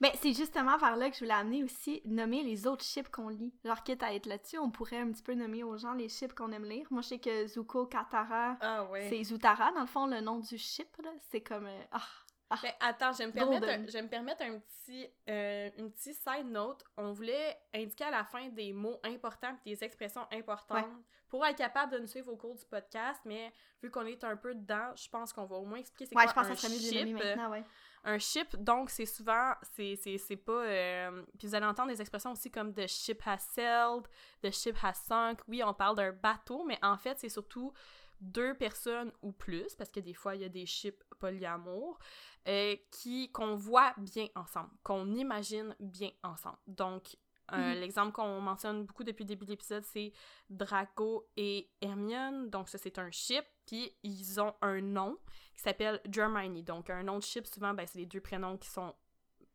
ben, 0.02 0.12
c'est 0.16 0.34
justement 0.34 0.78
par 0.78 0.96
là 0.96 1.10
que 1.10 1.16
je 1.16 1.20
voulais 1.20 1.34
amener 1.34 1.64
aussi, 1.64 2.02
nommer 2.06 2.44
les 2.44 2.68
autres 2.68 2.84
ships 2.84 3.10
qu'on 3.10 3.30
lit. 3.30 3.54
Genre, 3.64 3.84
quitte 3.84 4.04
à 4.04 4.14
être 4.14 4.26
là-dessus, 4.26 4.58
on 4.58 4.72
pourrait 4.72 5.00
un 5.00 5.12
petit 5.12 5.24
peu 5.24 5.34
nommer 5.34 5.64
aux 5.64 5.78
gens 5.78 5.94
les 5.94 6.10
ships 6.10 6.34
qu'on 6.34 6.52
aime 6.52 6.66
lire. 6.66 6.88
Moi, 6.90 7.02
je 7.02 7.10
sais 7.10 7.20
que 7.20 7.48
Zuko 7.48 7.86
Katara, 7.86 8.58
ah, 8.62 8.88
c'est 9.10 9.24
Zutara, 9.24 9.72
dans 9.74 9.82
le 9.82 9.88
fond, 9.88 10.08
le 10.08 10.22
nom 10.22 10.40
du 10.40 10.58
ship, 10.58 10.90
là. 11.04 11.12
C'est 11.30 11.42
comme... 11.42 11.68
Euh, 11.68 11.84
ah, 11.92 12.02
ah, 12.50 12.60
ben, 12.64 12.72
attends, 12.80 13.12
je 13.12 13.18
vais 13.20 13.28
me 13.28 13.32
permettre, 13.34 13.68
un, 13.68 13.88
je 13.88 13.98
me 13.98 14.08
permettre 14.08 14.42
un 14.44 14.60
petit, 14.60 15.08
euh, 15.30 15.70
une 15.78 15.92
petite 15.92 16.16
side 16.16 16.48
note. 16.48 16.84
On 16.96 17.12
voulait 17.12 17.58
indiquer 17.76 18.06
à 18.06 18.12
la 18.12 18.24
fin 18.24 18.48
des 18.48 18.72
mots 18.72 19.00
importants 19.04 19.56
des 19.66 19.84
expressions 19.84 20.26
importantes 20.32 20.88
pour 21.28 21.46
être 21.46 21.58
capable 21.58 21.92
de 21.92 22.00
nous 22.00 22.08
suivre 22.08 22.32
au 22.32 22.38
cours 22.38 22.56
du 22.56 22.66
podcast, 22.66 23.20
mais 23.26 23.52
vu 23.84 23.92
qu'on 23.92 24.06
est 24.06 24.24
un 24.24 24.38
peu 24.38 24.56
dedans, 24.56 24.96
je 24.96 25.10
pense 25.10 25.34
qu'on 25.34 25.46
va 25.46 25.58
au 25.58 25.66
moins 25.66 25.80
expliquer 25.80 26.06
c'est 26.06 26.16
quoi 26.16 26.26
je 26.26 26.34
pense 26.34 26.48
un 26.48 26.56
que 26.56 26.58
ça 26.58 26.70
ship. 26.70 27.14
Maintenant, 27.14 27.52
ouais. 27.52 27.66
Un 28.10 28.20
ship, 28.20 28.56
donc, 28.56 28.90
c'est 28.90 29.06
souvent, 29.06 29.52
c'est 29.62 30.42
pas... 30.46 30.64
Euh, 30.64 31.24
puis 31.38 31.46
vous 31.46 31.56
allez 31.56 31.66
entendre 31.66 31.90
des 31.90 32.00
expressions 32.00 32.32
aussi 32.32 32.50
comme 32.50 32.74
«the 32.74 32.88
ship 32.88 33.22
has 33.26 33.40
sailed 33.40 34.08
»,«the 34.42 34.50
ship 34.50 34.78
has 34.82 34.94
sunk». 34.94 35.44
Oui, 35.50 35.62
on 35.62 35.74
parle 35.74 35.98
d'un 35.98 36.14
bateau, 36.14 36.64
mais 36.64 36.80
en 36.82 36.98
fait, 36.98 37.20
c'est 37.20 37.28
surtout 37.28 37.74
deux 38.22 38.54
personnes 38.54 39.12
ou 39.22 39.34
plus, 39.34 39.76
parce 39.76 39.90
que 39.90 40.00
des 40.00 40.14
fois, 40.14 40.36
il 40.36 40.42
y 40.42 40.46
a 40.46 40.50
des 40.50 40.66
ships 40.66 41.04
polyamour, 41.20 42.00
euh, 42.48 42.78
qui 42.92 43.30
qu'on 43.34 43.56
voit 43.56 43.94
bien 43.98 44.28
ensemble, 44.36 44.70
qu'on 44.84 45.14
imagine 45.14 45.76
bien 45.82 46.12
ensemble. 46.24 46.60
Donc, 46.66 47.18
euh, 47.54 47.74
mhm. 47.74 47.80
L'exemple 47.80 48.12
qu'on 48.12 48.42
mentionne 48.42 48.86
beaucoup 48.86 49.04
depuis 49.04 49.24
le 49.24 49.30
début 49.30 49.46
de 49.46 49.52
l'épisode, 49.52 49.84
c'est 49.84 50.12
Draco 50.50 51.30
et 51.38 51.70
Hermione. 51.82 52.50
Donc, 52.50 52.68
ça, 52.68 52.78
c'est 52.78 53.00
un 53.00 53.10
ship. 53.12 53.46
Puis, 53.66 53.96
ils 54.04 54.42
ont 54.42 54.54
un 54.62 54.82
nom 54.82 55.18
qui 55.58 55.64
s'appelle 55.64 56.00
Germany. 56.10 56.64
Donc, 56.64 56.90
un 56.90 57.04
nom 57.04 57.18
de 57.18 57.24
ship, 57.24 57.48
souvent, 57.48 57.74
ben, 57.74 57.86
c'est 57.88 58.00
les 58.00 58.06
deux 58.06 58.22
prénoms 58.22 58.58
qui 58.58 58.70
sont 58.70 58.94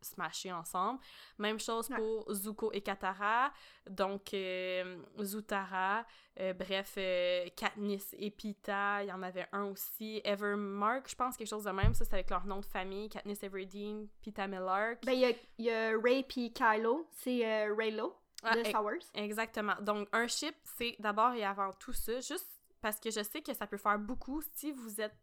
smashés 0.01 0.53
ensemble. 0.53 0.99
Même 1.39 1.61
chose 1.61 1.89
pour 1.89 2.33
Zuko 2.33 2.73
et 2.73 2.81
Katara. 2.81 3.53
Donc, 3.89 4.35
euh, 4.35 4.99
Zutara, 5.23 6.05
euh, 6.41 6.53
bref, 6.55 6.95
euh, 6.99 7.47
Katniss 7.57 8.15
et 8.19 8.33
Pita, 8.33 9.05
il 9.05 9.11
y 9.11 9.13
en 9.13 9.23
avait 9.23 9.47
un 9.53 9.67
aussi. 9.67 10.21
Evermark, 10.25 11.09
je 11.09 11.15
pense, 11.15 11.37
quelque 11.37 11.49
chose 11.49 11.65
de 11.65 11.71
même. 11.71 11.95
Ça, 11.95 12.05
c'est 12.05 12.15
avec 12.15 12.31
leur 12.31 12.45
nom 12.47 12.59
de 12.59 12.67
famille. 12.67 13.09
Katniss 13.09 13.45
Everdeen, 13.45 14.09
Pita 14.21 14.49
Millark. 14.49 15.05
Ben, 15.05 15.13
il 15.13 15.65
y 15.65 15.71
a, 15.71 15.93
Ray 16.03 16.25
puis 16.25 16.53
Kylo. 16.53 17.07
C'est 17.13 17.69
Raylo 17.69 18.17
ah, 18.43 18.57
de 18.57 18.65
Star 18.65 18.85
Wars. 18.85 18.95
Exactement. 19.15 19.77
Donc, 19.81 20.09
un 20.13 20.27
ship, 20.27 20.57
c'est 20.65 20.97
d'abord 20.99 21.35
et 21.35 21.45
avant 21.45 21.71
tout 21.79 21.93
ça. 21.93 22.15
Juste 22.21 22.49
parce 22.81 22.99
que 22.99 23.11
je 23.11 23.23
sais 23.23 23.41
que 23.41 23.55
ça 23.55 23.67
peut 23.67 23.77
faire 23.77 23.99
beaucoup 23.99 24.43
si 24.57 24.73
vous 24.73 25.01
êtes 25.01 25.17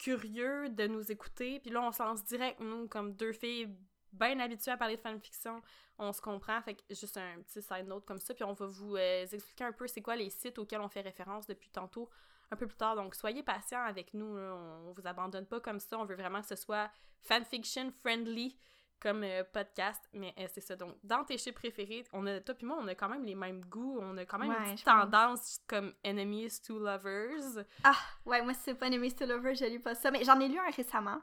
curieux 0.00 0.70
de 0.70 0.86
nous 0.86 1.12
écouter. 1.12 1.60
Puis 1.60 1.70
là, 1.70 1.82
on 1.82 1.92
se 1.92 2.02
lance 2.02 2.24
direct, 2.24 2.60
comme 2.88 3.14
deux 3.14 3.32
filles 3.32 3.68
bien 4.12 4.40
habituées 4.40 4.72
à 4.72 4.76
parler 4.76 4.96
de 4.96 5.00
fanfiction, 5.00 5.62
on 5.98 6.12
se 6.12 6.20
comprend. 6.20 6.60
Fait 6.62 6.76
juste 6.88 7.16
un 7.16 7.40
petit 7.42 7.62
side 7.62 7.86
note 7.86 8.04
comme 8.06 8.18
ça. 8.18 8.34
Puis 8.34 8.44
on 8.44 8.54
va 8.54 8.66
vous 8.66 8.96
euh, 8.96 9.26
expliquer 9.30 9.64
un 9.64 9.72
peu 9.72 9.86
c'est 9.86 10.00
quoi 10.00 10.16
les 10.16 10.30
sites 10.30 10.58
auxquels 10.58 10.80
on 10.80 10.88
fait 10.88 11.02
référence 11.02 11.46
depuis 11.46 11.70
tantôt, 11.70 12.08
un 12.50 12.56
peu 12.56 12.66
plus 12.66 12.76
tard. 12.76 12.96
Donc 12.96 13.14
soyez 13.14 13.42
patients 13.42 13.82
avec 13.82 14.14
nous. 14.14 14.36
On 14.36 14.92
vous 14.92 15.06
abandonne 15.06 15.46
pas 15.46 15.60
comme 15.60 15.80
ça. 15.80 15.98
On 15.98 16.04
veut 16.04 16.16
vraiment 16.16 16.40
que 16.40 16.48
ce 16.48 16.56
soit 16.56 16.90
fanfiction 17.20 17.92
friendly. 18.00 18.56
Comme 19.00 19.24
euh, 19.24 19.42
podcast, 19.44 20.02
mais 20.12 20.34
euh, 20.38 20.46
c'est 20.52 20.60
ça. 20.60 20.76
Donc, 20.76 20.94
dans 21.02 21.24
tes 21.24 21.38
chips 21.38 21.54
préférés, 21.54 22.04
on 22.12 22.26
a, 22.26 22.40
toi 22.40 22.54
puis 22.54 22.66
moi, 22.66 22.78
on 22.80 22.86
a 22.86 22.94
quand 22.94 23.08
même 23.08 23.24
les 23.24 23.34
mêmes 23.34 23.64
goûts, 23.64 23.98
on 24.00 24.16
a 24.16 24.24
quand 24.24 24.38
même 24.38 24.52
une 24.52 24.78
tendance 24.78 25.60
comme 25.66 25.94
Enemies 26.06 26.60
to 26.64 26.78
Lovers. 26.78 27.64
Ah, 27.82 27.96
ouais, 28.26 28.42
moi, 28.42 28.54
c'est 28.54 28.74
pas 28.74 28.86
Enemies 28.86 29.14
to 29.14 29.26
Lovers, 29.26 29.54
je 29.54 29.64
lis 29.64 29.78
pas 29.78 29.94
ça, 29.94 30.10
mais 30.10 30.24
j'en 30.24 30.38
ai 30.40 30.48
lu 30.48 30.58
un 30.58 30.70
récemment. 30.70 31.20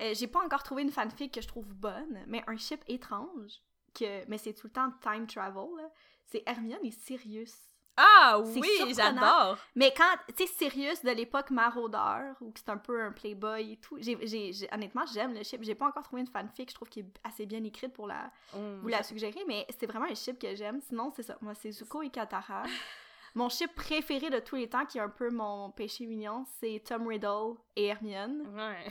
Euh, 0.00 0.14
j'ai 0.14 0.28
pas 0.28 0.44
encore 0.44 0.62
trouvé 0.62 0.82
une 0.82 0.92
fanfic 0.92 1.34
que 1.34 1.40
je 1.40 1.48
trouve 1.48 1.74
bonne, 1.74 2.22
mais 2.26 2.44
un 2.46 2.56
ship 2.56 2.82
étrange, 2.86 3.60
que 3.94 4.28
mais 4.28 4.38
c'est 4.38 4.54
tout 4.54 4.68
le 4.68 4.72
temps 4.72 4.92
time 5.02 5.26
travel, 5.26 5.90
c'est 6.24 6.42
Hermione 6.46 6.84
et 6.84 6.90
Sirius. 6.92 7.67
Ah 8.00 8.38
oui, 8.38 8.94
j'adore! 8.94 9.58
Mais 9.74 9.92
quand, 9.94 10.04
tu 10.36 10.46
sais, 10.46 10.52
Sirius 10.52 11.02
de 11.02 11.10
l'époque 11.10 11.50
maraudeur, 11.50 12.36
ou 12.40 12.52
que 12.52 12.60
c'est 12.60 12.70
un 12.70 12.76
peu 12.76 13.02
un 13.02 13.10
playboy 13.10 13.72
et 13.72 13.76
tout, 13.76 13.98
j'ai, 14.00 14.68
honnêtement, 14.72 15.04
j'aime 15.12 15.34
le 15.34 15.42
ship. 15.42 15.62
J'ai 15.62 15.74
pas 15.74 15.86
encore 15.86 16.04
trouvé 16.04 16.20
une 16.22 16.28
fanfic, 16.28 16.70
je 16.70 16.74
trouve 16.74 16.88
qu'il 16.88 17.06
est 17.06 17.20
assez 17.24 17.44
bien 17.44 17.62
écrite 17.64 17.92
pour 17.92 18.06
la, 18.06 18.30
oh, 18.54 18.58
vous 18.82 18.88
la 18.88 19.02
suggérer, 19.02 19.40
mais 19.48 19.66
c'est 19.78 19.86
vraiment 19.86 20.06
un 20.06 20.14
ship 20.14 20.38
que 20.38 20.54
j'aime. 20.54 20.80
Sinon, 20.80 21.12
c'est 21.14 21.24
ça. 21.24 21.36
Moi, 21.40 21.54
c'est 21.54 21.72
Zuko 21.72 22.02
et 22.02 22.10
Katara. 22.10 22.62
mon 23.34 23.48
ship 23.48 23.74
préféré 23.74 24.30
de 24.30 24.38
tous 24.38 24.56
les 24.56 24.68
temps, 24.68 24.86
qui 24.86 24.98
est 24.98 25.00
un 25.02 25.08
peu 25.08 25.30
mon 25.30 25.70
péché 25.70 26.06
mignon, 26.06 26.44
c'est 26.60 26.82
Tom 26.86 27.06
Riddle 27.08 27.56
et 27.74 27.86
Hermione. 27.86 28.46
Ouais. 28.54 28.86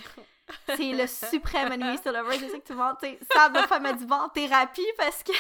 c'est 0.76 0.92
le 0.92 1.08
suprême 1.30 1.72
ennemi 1.72 1.98
sur 1.98 2.12
Lover. 2.12 2.38
Je 2.40 2.48
sais 2.48 2.60
que 2.60 2.68
tout 2.68 2.74
le 2.74 2.80
monde, 2.80 2.98
tu 3.02 3.08
sais, 3.08 3.20
ça 3.32 3.50
me 3.50 3.62
fait 3.62 3.80
mettre 3.80 3.98
du 4.00 4.06
bon 4.06 4.16
en 4.16 4.30
thérapie 4.30 4.88
parce 4.98 5.24
que. 5.24 5.32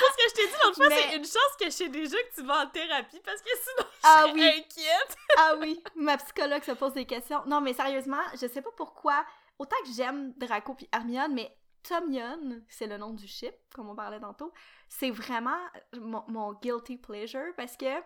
Parce 0.00 0.16
que 0.16 0.22
je 0.30 0.34
t'ai 0.34 0.46
dit 0.46 0.54
l'autre 0.62 0.76
fois, 0.76 0.90
c'est 0.90 1.16
une 1.16 1.24
chance 1.24 1.56
que 1.58 1.66
je 1.66 1.70
sais 1.70 1.88
déjà 1.88 2.16
que 2.16 2.34
tu 2.34 2.42
vas 2.42 2.64
en 2.64 2.66
thérapie 2.68 3.20
parce 3.24 3.40
que 3.40 3.48
sinon, 3.48 3.88
je 3.90 3.98
ah, 4.04 4.26
oui. 4.32 4.42
inquiète. 4.42 5.16
ah 5.38 5.54
oui, 5.58 5.82
ma 5.96 6.16
psychologue 6.18 6.62
se 6.62 6.72
pose 6.72 6.92
des 6.94 7.06
questions. 7.06 7.42
Non, 7.46 7.60
mais 7.60 7.72
sérieusement, 7.72 8.22
je 8.32 8.46
sais 8.46 8.62
pas 8.62 8.70
pourquoi. 8.76 9.24
Autant 9.58 9.76
que 9.84 9.92
j'aime 9.94 10.32
Draco 10.36 10.74
puis 10.74 10.88
Hermione, 10.92 11.34
mais 11.34 11.56
Tom 11.82 12.12
Yun, 12.12 12.62
c'est 12.68 12.86
le 12.86 12.96
nom 12.96 13.12
du 13.12 13.26
ship, 13.26 13.54
comme 13.74 13.88
on 13.88 13.94
parlait 13.94 14.20
tantôt, 14.20 14.52
c'est 14.88 15.10
vraiment 15.10 15.58
mon, 15.94 16.24
mon, 16.28 16.52
guilty 16.54 16.96
pleasure 16.96 17.52
parce 17.56 17.76
que 17.76 18.00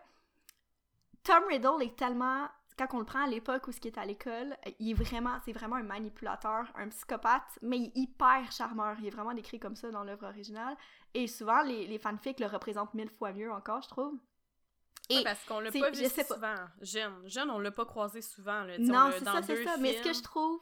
Tom 1.22 1.44
Riddle 1.48 1.82
est 1.82 1.96
tellement 1.96 2.48
quand 2.78 2.86
on 2.92 2.98
le 2.98 3.04
prend 3.04 3.24
à 3.24 3.26
l'époque 3.26 3.66
où 3.68 3.72
ce 3.72 3.80
qui 3.80 3.88
est 3.88 3.98
à 3.98 4.04
l'école, 4.04 4.56
il 4.78 4.90
est 4.90 4.94
vraiment, 4.94 5.38
c'est 5.44 5.52
vraiment 5.52 5.76
un 5.76 5.82
manipulateur, 5.82 6.66
un 6.74 6.88
psychopathe, 6.88 7.58
mais 7.62 7.78
il 7.78 7.84
est 7.86 7.96
hyper 7.96 8.52
charmeur. 8.52 8.96
Il 9.00 9.06
est 9.06 9.10
vraiment 9.10 9.32
décrit 9.32 9.58
comme 9.58 9.76
ça 9.76 9.90
dans 9.90 10.04
l'œuvre 10.04 10.26
originale. 10.26 10.76
Et 11.16 11.28
souvent, 11.28 11.62
les, 11.62 11.86
les 11.86 11.98
fanfics 11.98 12.38
le 12.40 12.46
représentent 12.46 12.92
mille 12.92 13.08
fois 13.08 13.32
mieux 13.32 13.50
encore, 13.50 13.80
je 13.80 13.88
trouve. 13.88 14.18
Et 15.08 15.24
parce 15.24 15.42
qu'on 15.44 15.60
l'a 15.60 15.72
pas 15.72 15.90
vu 15.90 16.04
souvent. 16.04 16.56
Jeune, 16.82 17.26
jeune, 17.26 17.50
on 17.50 17.58
l'a 17.58 17.70
pas 17.70 17.86
croisé 17.86 18.20
souvent. 18.20 18.64
Là, 18.64 18.76
non, 18.78 19.10
c'est 19.12 19.24
ça, 19.24 19.40
c'est 19.42 19.64
ça. 19.64 19.78
Mais 19.78 19.96
ce 19.96 20.02
que 20.02 20.12
je 20.12 20.22
trouve, 20.22 20.60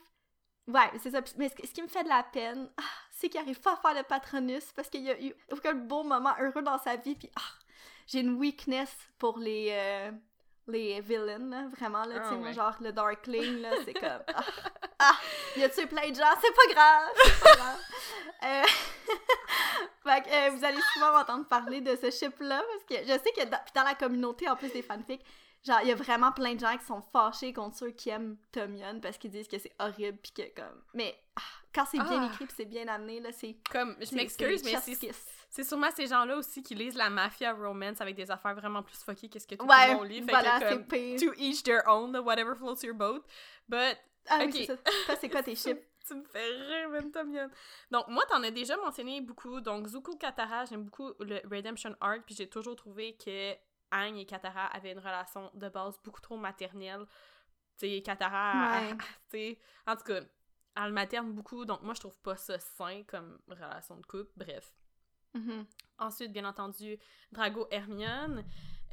ouais, 0.69 0.93
c'est 1.01 1.11
ça. 1.11 1.23
Mais 1.39 1.49
ce, 1.49 1.73
qui 1.73 1.83
me 1.83 1.89
fait 1.89 2.05
de 2.05 2.09
la 2.09 2.23
peine, 2.23 2.71
ah, 2.77 2.83
c'est 3.11 3.29
qu'il 3.29 3.41
arrive 3.41 3.61
pas 3.61 3.73
à 3.73 3.77
faire 3.77 3.95
le 3.95 4.05
patronus 4.05 4.71
parce 4.77 4.89
qu'il 4.89 5.03
y 5.03 5.11
a 5.11 5.21
eu 5.21 5.35
aucun 5.51 5.75
beau 5.75 6.05
moment 6.05 6.35
heureux 6.39 6.63
dans 6.63 6.79
sa 6.79 6.95
vie. 6.95 7.17
Puis 7.17 7.31
ah, 7.35 7.41
j'ai 8.07 8.21
une 8.21 8.35
weakness 8.35 8.95
pour 9.19 9.39
les 9.39 9.71
euh, 9.73 10.13
les 10.67 11.01
villains, 11.01 11.39
là, 11.51 11.69
vraiment, 11.77 12.05
là, 12.05 12.29
sais, 12.29 12.37
ah, 12.45 12.53
genre 12.53 12.77
le 12.81 12.93
Darkling, 12.93 13.61
là, 13.61 13.71
c'est 13.85 13.93
comme, 13.93 14.23
ah, 14.35 14.45
ah, 14.99 15.17
y 15.57 15.63
a-tu 15.63 15.87
plein 15.87 16.09
de 16.11 16.15
gens, 16.15 16.25
c'est 16.41 16.55
pas 16.55 16.75
grave, 16.75 17.13
c'est 17.25 17.41
pas 17.41 17.57
grave. 17.57 17.81
euh... 18.45 18.63
fait 20.05 20.23
que, 20.23 20.29
euh, 20.31 20.51
vous 20.51 20.65
allez 20.65 20.81
souvent 20.95 21.13
m'entendre 21.13 21.47
parler 21.47 21.81
de 21.81 21.97
ce 21.97 22.11
ship-là, 22.11 22.63
parce 22.73 22.85
que 22.85 23.07
je 23.07 23.13
sais 23.13 23.33
que 23.37 23.45
dans, 23.49 23.61
dans 23.75 23.85
la 23.85 23.95
communauté, 23.95 24.49
en 24.49 24.57
plus 24.57 24.73
des 24.73 24.83
fanfics, 24.83 25.25
genre, 25.65 25.81
il 25.83 25.89
y 25.89 25.93
a 25.93 25.97
vraiment 25.97 26.33
plein 26.33 26.55
de 26.55 26.61
gens 26.61 26.77
qui 26.79 26.85
sont 26.85 27.03
fâchés 27.13 27.53
contre 27.53 27.77
ceux 27.77 27.91
qui 27.91 28.11
aiment 28.11 28.37
Tom 28.53 28.75
Yun, 28.77 29.01
parce 29.01 29.19
qu'ils 29.19 29.31
disent 29.31 29.49
que 29.49 29.59
c'est 29.59 29.73
horrible, 29.79 30.19
pis 30.19 30.33
que, 30.33 30.55
comme, 30.55 30.83
mais, 30.95 31.15
ah, 31.37 31.43
quand 31.75 31.85
c'est 31.91 31.99
bien 31.99 32.27
écrit 32.27 32.47
pis 32.47 32.55
c'est 32.57 32.65
bien 32.65 32.89
amené, 32.89 33.21
là, 33.21 33.31
c'est... 33.33 33.57
Comme, 33.71 33.97
je 34.01 34.15
m'excuse, 34.15 34.65
mais 34.65 34.77
c'est 34.81 35.13
c'est 35.55 35.63
sûrement 35.63 35.91
ces 35.95 36.09
gens-là 36.09 36.37
aussi 36.37 36.65
qui 36.65 36.75
lisent 36.75 36.97
la 36.97 37.11
mafia 37.11 37.53
romance 37.53 38.01
avec 38.01 38.17
des 38.17 38.29
affaires 38.29 38.57
vraiment 38.57 38.83
plus 38.83 38.97
fucky 38.97 39.31
qu'est-ce 39.31 39.47
que 39.47 39.55
tout 39.55 39.65
le 39.65 39.95
monde 39.95 40.09
lit. 40.09 40.21
Fait 40.21 40.33
voilà, 40.33 40.59
que 40.59 40.75
comme, 40.75 41.17
to 41.17 41.33
each 41.39 41.63
their 41.63 41.83
own, 41.87 42.13
whatever 42.17 42.57
floats 42.57 42.83
your 42.83 42.93
boat. 42.93 43.23
But, 43.69 43.97
ah 44.29 44.41
oui, 44.41 44.67
c'est 44.67 44.77
ça. 45.07 45.17
c'est 45.21 45.29
quoi 45.29 45.45
tes 45.45 45.55
chips? 45.55 45.81
tu 46.05 46.15
me 46.17 46.25
fais 46.25 46.45
rire, 46.45 46.89
même 46.91 47.13
bien. 47.31 47.49
Donc, 47.93 48.09
moi, 48.09 48.25
t'en 48.29 48.43
as 48.43 48.51
déjà 48.51 48.77
mentionné 48.77 49.21
beaucoup. 49.21 49.61
Donc, 49.61 49.87
Zuko 49.87 50.17
Katara, 50.17 50.65
j'aime 50.65 50.87
beaucoup 50.87 51.13
le 51.21 51.41
Redemption 51.49 51.95
Arc, 52.01 52.23
puis 52.27 52.35
j'ai 52.35 52.49
toujours 52.49 52.75
trouvé 52.75 53.17
que 53.17 53.53
Aang 53.93 54.17
et 54.17 54.27
Katara 54.27 54.67
avaient 54.67 54.91
une 54.91 54.99
relation 54.99 55.53
de 55.55 55.69
base 55.69 56.01
beaucoup 56.03 56.21
trop 56.21 56.37
maternelle. 56.37 57.07
Tu 57.79 57.89
sais, 57.89 58.03
Katara, 58.03 58.81
tu 59.31 59.39
sais, 59.39 59.59
en 59.87 59.95
tout 59.95 60.03
cas, 60.03 60.21
elle 60.83 60.93
materne 60.93 61.33
beaucoup, 61.33 61.65
donc 61.65 61.83
moi, 61.83 61.95
je 61.95 62.01
trouve 62.01 62.19
pas 62.19 62.37
ça 62.37 62.59
sain 62.59 63.05
comme 63.07 63.39
relation 63.49 63.97
de 63.97 64.05
couple. 64.05 64.33
Bref. 64.37 64.75
Mm-hmm. 65.35 65.65
Ensuite, 65.99 66.33
bien 66.33 66.45
entendu, 66.45 66.99
Drago 67.33 67.67
Hermione. 67.71 68.45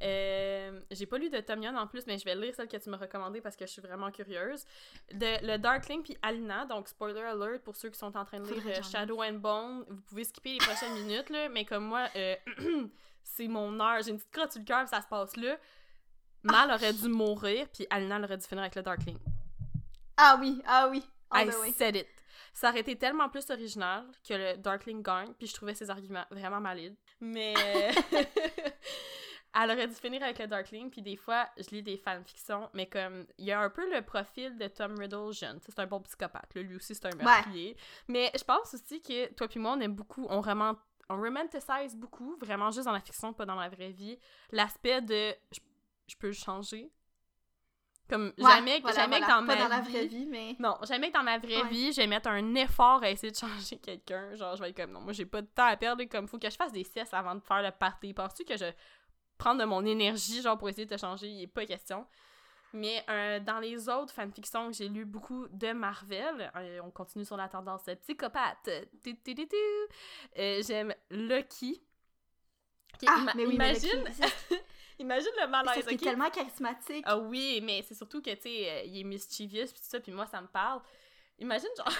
Euh, 0.03 0.81
j'ai 0.89 1.05
pas 1.05 1.17
lu 1.17 1.29
de 1.29 1.39
Tomion 1.41 1.75
en 1.75 1.85
plus, 1.85 2.07
mais 2.07 2.17
je 2.17 2.25
vais 2.25 2.35
lire 2.35 2.55
celle 2.55 2.67
que 2.67 2.77
tu 2.77 2.89
m'as 2.89 2.97
recommandée 2.97 3.39
parce 3.39 3.55
que 3.55 3.65
je 3.65 3.71
suis 3.71 3.81
vraiment 3.81 4.09
curieuse. 4.11 4.65
De, 5.13 5.45
le 5.45 5.57
Darkling 5.57 6.01
puis 6.01 6.17
Alina, 6.21 6.65
donc 6.65 6.87
spoiler 6.87 7.21
alert 7.21 7.61
pour 7.63 7.75
ceux 7.75 7.89
qui 7.89 7.99
sont 7.99 8.15
en 8.17 8.25
train 8.25 8.39
de 8.39 8.51
lire 8.51 8.63
euh, 8.65 8.81
Shadow 8.81 9.21
and 9.21 9.33
Bone. 9.33 9.85
Vous 9.87 10.01
pouvez 10.01 10.23
skipper 10.23 10.53
les 10.53 10.57
prochaines 10.57 10.93
minutes, 11.05 11.29
là, 11.29 11.49
mais 11.49 11.65
comme 11.65 11.85
moi, 11.85 12.07
euh, 12.15 12.35
c'est 13.23 13.47
mon 13.47 13.79
heure. 13.79 14.01
J'ai 14.01 14.11
une 14.11 14.17
petite 14.17 14.31
crotte 14.31 14.51
sur 14.51 14.61
le 14.61 14.65
cœur, 14.65 14.87
ça 14.87 15.01
se 15.01 15.07
passe 15.07 15.35
là. 15.37 15.57
Mal 16.43 16.71
aurait 16.71 16.93
dû 16.93 17.07
mourir, 17.07 17.67
puis 17.71 17.85
Alina 17.91 18.19
aurait 18.19 18.37
dû 18.37 18.47
finir 18.47 18.63
avec 18.63 18.75
le 18.75 18.81
Darkling. 18.81 19.19
Ah 20.17 20.37
oui, 20.39 20.61
ah 20.65 20.87
oui. 20.89 21.03
I 21.31 21.71
said 21.71 21.95
it. 21.95 22.07
Ça 22.53 22.69
aurait 22.69 22.81
été 22.81 22.97
tellement 22.97 23.29
plus 23.29 23.49
original 23.49 24.05
que 24.27 24.33
le 24.33 24.57
Darkling 24.57 25.01
gagne, 25.01 25.33
puis 25.33 25.47
je 25.47 25.53
trouvais 25.53 25.73
ses 25.73 25.89
arguments 25.89 26.25
vraiment 26.31 26.61
valides. 26.61 26.95
Mais 27.19 27.53
elle 29.53 29.71
aurait 29.71 29.87
dû 29.87 29.95
finir 29.95 30.23
avec 30.23 30.39
le 30.39 30.47
Darkling, 30.47 30.89
puis 30.89 31.01
des 31.01 31.15
fois, 31.15 31.47
je 31.57 31.75
lis 31.75 31.83
des 31.83 31.97
fanfictions, 31.97 32.69
mais 32.73 32.87
comme, 32.87 33.25
il 33.37 33.45
y 33.45 33.51
a 33.51 33.59
un 33.59 33.69
peu 33.69 33.89
le 33.93 34.01
profil 34.01 34.57
de 34.57 34.67
Tom 34.67 34.97
Riddle 34.97 35.33
jeune. 35.33 35.59
C'est 35.61 35.77
un 35.79 35.87
bon 35.87 36.01
psychopathe, 36.01 36.53
lui 36.55 36.75
aussi, 36.75 36.95
c'est 36.95 37.05
un 37.05 37.15
meurtrier. 37.15 37.75
Mais 38.07 38.31
je 38.37 38.43
pense 38.43 38.73
aussi 38.73 39.01
que 39.01 39.33
toi 39.33 39.47
puis 39.47 39.59
moi, 39.59 39.75
on 39.77 39.79
aime 39.79 39.95
beaucoup, 39.95 40.25
on 40.29 40.41
on 41.09 41.17
romanticize 41.17 41.95
beaucoup, 41.95 42.37
vraiment 42.37 42.71
juste 42.71 42.85
dans 42.85 42.93
la 42.93 43.01
fiction, 43.01 43.33
pas 43.33 43.45
dans 43.45 43.55
la 43.55 43.67
vraie 43.67 43.91
vie, 43.91 44.17
l'aspect 44.51 45.01
de 45.01 45.35
je 46.07 46.15
peux 46.17 46.31
changer, 46.31 46.91
comme 48.11 48.33
jamais, 48.37 48.81
jamais 48.93 49.21
que 49.21 49.27
dans 49.27 49.41
ma 49.41 49.55
dans 49.55 49.69
la 49.69 49.79
vraie 49.79 50.05
vie, 50.05 50.25
mais... 50.25 50.57
Non, 50.59 50.75
jamais 50.85 51.11
que 51.11 51.13
dans 51.13 51.23
ma 51.23 51.37
vraie 51.37 51.63
vie, 51.69 51.93
je 51.93 52.01
vais 52.01 52.07
mettre 52.07 52.27
un 52.27 52.55
effort 52.55 53.01
à 53.01 53.09
essayer 53.09 53.31
de 53.31 53.37
changer 53.37 53.77
quelqu'un. 53.81 54.35
Genre, 54.35 54.57
je 54.57 54.61
vais 54.61 54.71
être 54.71 54.75
comme, 54.75 54.91
non, 54.91 54.99
moi, 54.99 55.13
j'ai 55.13 55.25
pas 55.25 55.41
de 55.41 55.47
temps 55.47 55.65
à 55.65 55.77
perdre. 55.77 56.03
Comme, 56.03 56.27
faut 56.27 56.37
que 56.37 56.49
je 56.49 56.55
fasse 56.57 56.73
des 56.73 56.83
siestes 56.83 57.13
avant 57.13 57.35
de 57.35 57.39
faire 57.39 57.61
le 57.61 57.71
party. 57.71 58.13
Penses-tu 58.13 58.43
que 58.43 58.57
je 58.57 58.65
prends 59.37 59.55
de 59.55 59.63
mon 59.63 59.85
énergie, 59.85 60.41
genre, 60.41 60.57
pour 60.57 60.67
essayer 60.67 60.85
de 60.85 60.93
te 60.93 60.99
changer? 60.99 61.27
Il 61.27 61.43
est 61.43 61.47
pas 61.47 61.65
question. 61.65 62.05
Mais 62.73 63.01
euh, 63.09 63.39
dans 63.39 63.59
les 63.59 63.87
autres 63.87 64.13
fanfictions 64.13 64.67
que 64.67 64.75
j'ai 64.75 64.89
lu 64.89 65.05
beaucoup 65.05 65.47
de 65.47 65.71
Marvel, 65.71 66.51
euh, 66.57 66.81
on 66.83 66.91
continue 66.91 67.23
sur 67.23 67.37
la 67.37 67.47
tendance 67.47 67.83
psychopathe. 68.01 68.69
Euh, 70.37 70.61
j'aime 70.67 70.93
Lucky. 71.09 71.81
ah, 73.07 73.25
mais 73.35 73.45
oui, 73.45 73.55
imagine... 73.55 74.03
Imagine 75.01 75.31
le 75.41 75.47
malaise. 75.47 75.83
C'est 75.87 75.97
tellement 75.97 76.29
charismatique. 76.29 77.03
Ah 77.07 77.17
oui, 77.17 77.59
mais 77.63 77.83
c'est 77.87 77.95
surtout 77.95 78.21
que, 78.21 78.29
tu 78.35 78.41
sais, 78.43 78.69
euh, 78.69 78.81
il 78.85 78.99
est 78.99 79.03
mischievous, 79.03 79.71
puis 79.71 79.81
tout 79.81 79.89
ça, 79.89 79.99
puis 79.99 80.11
moi, 80.11 80.27
ça 80.27 80.39
me 80.39 80.47
parle. 80.47 80.79
Imagine, 81.39 81.69
genre. 81.75 81.89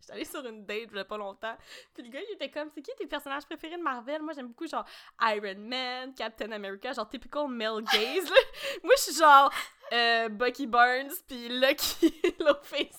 J'étais 0.00 0.12
allée 0.14 0.24
sur 0.24 0.44
une 0.44 0.64
date 0.64 0.88
il 0.90 0.96
y 0.96 1.00
a 1.00 1.04
pas 1.04 1.16
longtemps. 1.16 1.56
Puis 1.94 2.02
le 2.02 2.10
gars, 2.10 2.20
il 2.28 2.34
était 2.34 2.50
comme, 2.50 2.70
c'est 2.74 2.82
qui 2.82 2.90
tes 2.96 3.06
personnages 3.06 3.44
préférés 3.44 3.76
de 3.76 3.82
Marvel? 3.82 4.22
Moi, 4.22 4.32
j'aime 4.34 4.48
beaucoup, 4.48 4.66
genre, 4.66 4.84
Iron 5.20 5.58
Man, 5.58 6.14
Captain 6.14 6.50
America, 6.50 6.92
genre, 6.92 7.08
typical 7.08 7.48
male 7.48 7.82
gaze, 7.92 8.28
là. 8.30 8.36
Moi, 8.82 8.94
je 8.96 9.02
suis 9.02 9.14
genre, 9.14 9.52
euh, 9.92 10.28
Bucky 10.28 10.66
Barnes, 10.66 11.12
puis 11.26 11.48
Lucky 11.48 12.20
face 12.62 12.98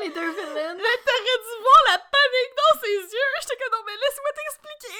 Les 0.00 0.08
deux 0.08 0.30
villains. 0.30 0.74
Mais 0.74 0.98
t'aurais 1.04 1.38
dû 1.38 1.62
voir 1.62 1.82
la 1.90 1.98
panique 1.98 2.54
dans 2.56 2.80
ses 2.80 3.14
yeux. 3.14 3.30
J'étais 3.42 3.56
comme, 3.56 3.78
non, 3.78 3.84
mais 3.86 3.92
laisse-moi 3.92 4.30
t'expliquer. 4.34 4.98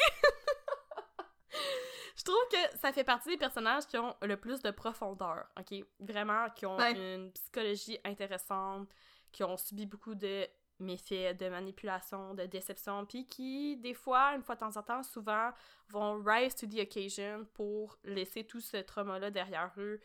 Je 2.16 2.24
trouve 2.24 2.48
que 2.50 2.78
ça 2.78 2.92
fait 2.92 3.04
partie 3.04 3.28
des 3.28 3.36
personnages 3.36 3.86
qui 3.86 3.96
ont 3.96 4.16
le 4.22 4.36
plus 4.36 4.60
de 4.60 4.70
profondeur, 4.70 5.46
ok? 5.58 5.84
Vraiment, 6.00 6.50
qui 6.50 6.66
ont 6.66 6.78
une 6.78 7.30
psychologie 7.32 7.98
intéressante, 8.04 8.88
qui 9.30 9.44
ont 9.44 9.56
subi 9.56 9.86
beaucoup 9.86 10.14
de 10.14 10.46
méfaits, 10.80 11.36
de 11.38 11.48
manipulation, 11.48 12.34
de 12.34 12.46
déception, 12.46 13.04
puis 13.06 13.26
qui, 13.26 13.76
des 13.76 13.94
fois, 13.94 14.34
une 14.34 14.42
fois 14.42 14.54
de 14.54 14.60
temps 14.60 14.76
en 14.76 14.82
temps, 14.82 15.02
souvent, 15.02 15.50
vont 15.88 16.22
rise 16.24 16.54
to 16.54 16.66
the 16.66 16.80
occasion 16.80 17.46
pour 17.54 17.98
laisser 18.04 18.44
tout 18.44 18.60
ce 18.60 18.78
trauma-là 18.78 19.30
derrière 19.30 19.72
eux, 19.76 20.00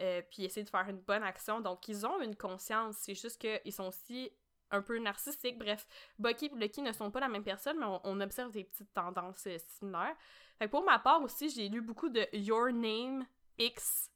euh, 0.00 0.22
puis 0.30 0.44
essayer 0.44 0.64
de 0.64 0.70
faire 0.70 0.88
une 0.88 1.00
bonne 1.00 1.22
action. 1.22 1.60
Donc, 1.60 1.88
ils 1.88 2.06
ont 2.06 2.20
une 2.20 2.36
conscience, 2.36 2.96
c'est 2.98 3.14
juste 3.14 3.40
qu'ils 3.40 3.72
sont 3.72 3.88
aussi 3.88 4.30
un 4.70 4.82
peu 4.82 4.98
narcissiques. 4.98 5.58
Bref, 5.58 5.86
Bucky 6.18 6.46
et 6.46 6.58
Lucky 6.58 6.82
ne 6.82 6.92
sont 6.92 7.10
pas 7.10 7.20
la 7.20 7.28
même 7.28 7.44
personne, 7.44 7.78
mais 7.78 7.86
on 8.04 8.20
observe 8.20 8.50
des 8.50 8.64
petites 8.64 8.92
tendances 8.92 9.46
euh, 9.46 9.56
similaires. 9.78 10.16
Fait 10.58 10.68
pour 10.68 10.84
ma 10.84 10.98
part 10.98 11.22
aussi, 11.22 11.50
j'ai 11.50 11.68
lu 11.68 11.80
beaucoup 11.80 12.08
de 12.08 12.26
Your 12.32 12.72
Name 12.72 13.24
X 13.58 14.10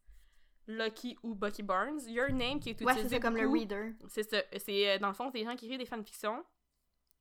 Lucky 0.67 1.17
ou 1.23 1.35
Bucky 1.35 1.63
Barnes. 1.63 2.01
Your 2.07 2.31
Name 2.31 2.61
qui 2.61 2.71
est 2.71 2.81
utilisé 2.81 3.03
ouais, 3.03 3.09
c'est 3.09 3.21
comme 3.21 3.37
le 3.37 3.49
reader. 3.49 3.93
C'est 4.09 4.29
ça. 4.29 4.43
C'est 4.59 4.91
euh, 4.91 4.99
dans 4.99 5.09
le 5.09 5.15
fond 5.15 5.31
des 5.31 5.45
gens 5.45 5.57
qui 5.57 5.67
écrivent 5.67 5.79
des 5.79 5.87
fanfictions. 5.87 6.45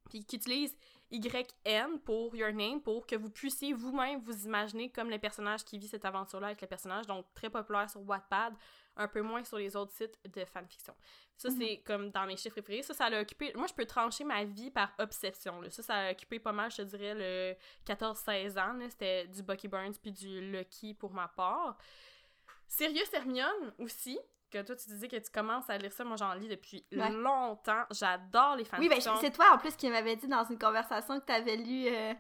puis 0.10 0.24
qui 0.26 0.36
utilise 0.36 0.76
YN 1.12 2.00
pour 2.04 2.36
Your 2.36 2.54
Name 2.54 2.82
pour 2.82 3.06
que 3.06 3.16
vous 3.16 3.30
puissiez 3.30 3.74
vous-même 3.74 4.22
vous 4.22 4.46
imaginer 4.46 4.90
comme 4.90 5.10
le 5.10 5.20
personnage 5.20 5.64
qui 5.64 5.78
vit 5.78 5.88
cette 5.88 6.06
aventure-là 6.06 6.48
avec 6.48 6.62
le 6.62 6.68
personnage. 6.68 7.06
Donc, 7.08 7.26
très 7.34 7.50
populaire 7.50 7.90
sur 7.90 8.02
Wattpad, 8.08 8.54
un 8.96 9.08
peu 9.08 9.22
moins 9.22 9.44
sur 9.44 9.58
les 9.58 9.76
autres 9.76 9.94
sites 9.94 10.18
de 10.34 10.46
fanfiction. 10.46 10.96
Ça, 11.38 11.50
mhm. 11.50 11.58
c'est 11.58 11.78
comme 11.86 12.10
dans 12.12 12.26
mes 12.26 12.38
chiffres 12.38 12.62
préférés. 12.62 12.84
Ça, 12.84 12.94
ça 12.94 13.06
a 13.06 13.22
occupé. 13.22 13.52
Moi, 13.56 13.68
je 13.68 13.74
peux 13.74 13.86
trancher 13.86 14.24
ma 14.24 14.44
vie 14.44 14.72
par 14.72 14.94
obsession. 15.00 15.62
Ça, 15.70 15.84
ça 15.84 15.96
a 15.96 16.12
occupé 16.12 16.40
pas 16.40 16.52
mal, 16.52 16.72
je 16.72 16.78
te 16.78 16.82
dirais, 16.84 17.14
le 17.14 17.56
14-16 17.86 18.60
ans. 18.60 18.78
C'était 18.90 19.28
du 19.28 19.44
Bucky 19.44 19.68
Burns 19.68 19.96
puis 20.02 20.12
du 20.12 20.52
Lucky 20.52 20.94
pour 20.94 21.14
ma 21.14 21.28
part. 21.28 21.78
Sirius 22.68 23.12
Hermione 23.14 23.74
aussi, 23.80 24.18
que 24.52 24.62
toi 24.62 24.76
tu 24.76 24.88
disais 24.90 25.08
que 25.08 25.16
tu 25.16 25.32
commences 25.32 25.70
à 25.70 25.78
lire 25.78 25.92
ça, 25.92 26.04
moi 26.04 26.18
j'en 26.18 26.34
lis 26.34 26.48
depuis 26.48 26.86
longtemps. 26.92 27.84
J'adore 27.92 28.56
les 28.58 28.66
fanfictions. 28.66 28.80
Oui, 28.80 28.90
ben 28.90 29.20
c'est 29.22 29.32
toi 29.32 29.46
en 29.54 29.58
plus 29.58 29.76
qui 29.76 29.90
m'avais 29.90 30.16
dit 30.16 30.28
dans 30.28 30.44
une 30.44 30.60
conversation 30.60 31.20
que 31.20 31.26
tu 31.26 31.34
avais 31.34 31.58
lu. 31.58 31.88
Euh... 31.88 32.14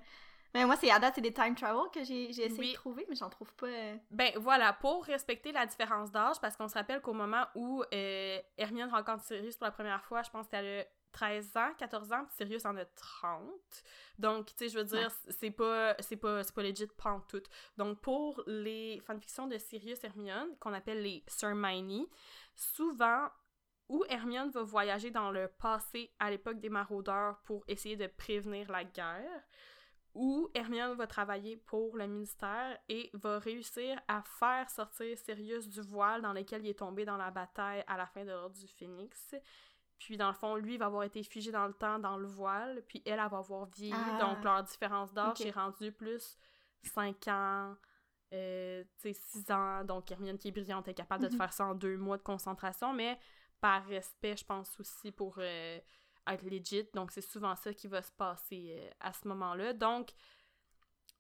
Ben 0.53 0.65
moi, 0.65 0.75
c'est 0.75 0.91
à 0.91 0.99
date, 0.99 1.15
c'est 1.15 1.21
des 1.21 1.33
time 1.33 1.55
travel 1.55 1.89
que 1.93 2.03
j'ai 2.03 2.29
essayé 2.29 2.49
de 2.49 2.73
trouver, 2.73 3.05
mais 3.07 3.15
j'en 3.15 3.29
trouve 3.29 3.53
pas. 3.53 3.67
Euh. 3.67 3.95
Ben 4.09 4.33
voilà, 4.35 4.73
pour 4.73 5.05
respecter 5.05 5.51
la 5.51 5.65
différence 5.65 6.11
d'âge, 6.11 6.41
parce 6.41 6.57
qu'on 6.57 6.67
se 6.67 6.73
rappelle 6.73 6.99
qu'au 6.99 7.13
moment 7.13 7.45
où 7.55 7.83
euh, 7.93 8.39
Hermione 8.57 8.89
rencontre 8.89 9.23
Sirius 9.23 9.55
pour 9.55 9.65
la 9.65 9.71
première 9.71 10.03
fois, 10.03 10.23
je 10.23 10.29
pense 10.29 10.47
qu'elle 10.49 10.81
a 10.81 10.83
13 11.11 11.57
ans, 11.57 11.73
14 11.77 12.11
ans, 12.13 12.25
puis 12.25 12.35
Sirius 12.35 12.65
en 12.65 12.75
a 12.77 12.85
30. 12.85 13.41
Donc, 14.17 14.47
tu 14.47 14.53
sais, 14.57 14.69
je 14.69 14.77
veux 14.77 14.85
dire, 14.85 15.11
c'est 15.29 15.51
pas, 15.51 15.95
c'est 15.99 16.17
pas, 16.17 16.43
c'est 16.43 16.53
pas 16.53 16.63
legit 16.63 16.87
tout. 17.27 17.43
Donc, 17.77 17.99
pour 18.01 18.43
les 18.47 18.99
fanfictions 19.05 19.47
de 19.47 19.57
Sirius 19.57 20.03
Hermione, 20.03 20.55
qu'on 20.59 20.73
appelle 20.73 21.01
les 21.01 21.23
Sermini, 21.27 22.07
souvent, 22.55 23.29
où 23.89 24.05
Hermione 24.07 24.51
va 24.51 24.63
voyager 24.63 25.11
dans 25.11 25.31
le 25.31 25.49
passé 25.49 26.13
à 26.17 26.31
l'époque 26.31 26.59
des 26.59 26.69
maraudeurs 26.69 27.39
pour 27.43 27.63
essayer 27.67 27.97
de 27.97 28.07
prévenir 28.07 28.71
la 28.71 28.85
guerre, 28.85 29.43
où 30.13 30.49
Hermione 30.53 30.95
va 30.95 31.07
travailler 31.07 31.57
pour 31.57 31.95
le 31.95 32.07
ministère 32.07 32.77
et 32.89 33.09
va 33.13 33.39
réussir 33.39 33.99
à 34.07 34.21
faire 34.21 34.69
sortir 34.69 35.17
Sirius 35.17 35.67
du 35.67 35.81
voile 35.81 36.21
dans 36.21 36.33
lequel 36.33 36.65
il 36.65 36.69
est 36.69 36.79
tombé 36.79 37.05
dans 37.05 37.17
la 37.17 37.31
bataille 37.31 37.83
à 37.87 37.97
la 37.97 38.05
fin 38.05 38.23
de 38.23 38.29
l'Ordre 38.31 38.57
du 38.57 38.67
Phénix. 38.67 39.35
Puis, 40.05 40.17
dans 40.17 40.29
le 40.29 40.33
fond, 40.33 40.55
lui, 40.55 40.73
il 40.73 40.79
va 40.79 40.87
avoir 40.87 41.03
été 41.03 41.21
figé 41.21 41.51
dans 41.51 41.67
le 41.67 41.73
temps, 41.73 41.99
dans 41.99 42.17
le 42.17 42.25
voile. 42.25 42.83
Puis, 42.87 43.03
elle, 43.05 43.19
elle 43.19 43.29
va 43.29 43.37
avoir 43.37 43.65
vieilli. 43.67 43.93
Ah. 43.95 44.17
donc, 44.19 44.43
leur 44.43 44.63
différence 44.63 45.13
d'âge 45.13 45.39
est 45.41 45.51
rendue 45.51 45.91
plus 45.91 46.39
5 46.81 47.27
ans, 47.27 47.75
euh, 48.33 48.83
6 48.97 49.51
ans. 49.51 49.83
Donc, 49.83 50.09
Hermione, 50.11 50.39
qui 50.39 50.47
est 50.47 50.51
brillante, 50.51 50.87
est 50.87 50.95
capable 50.95 51.25
de 51.25 51.29
mhm. 51.29 51.37
faire 51.37 51.53
ça 51.53 51.65
en 51.65 51.75
deux 51.75 51.97
mois 51.97 52.17
de 52.17 52.23
concentration. 52.23 52.93
Mais 52.93 53.19
par 53.59 53.85
respect, 53.85 54.35
je 54.37 54.43
pense 54.43 54.79
aussi 54.79 55.11
pour 55.11 55.35
euh, 55.37 55.79
être 56.27 56.43
legit. 56.49 56.89
Donc, 56.95 57.11
c'est 57.11 57.21
souvent 57.21 57.55
ça 57.55 57.71
qui 57.71 57.87
va 57.87 58.01
se 58.01 58.11
passer 58.11 58.77
euh, 58.79 58.89
à 59.01 59.13
ce 59.13 59.27
moment-là. 59.27 59.73
Donc, 59.73 60.07
tu 60.07 60.15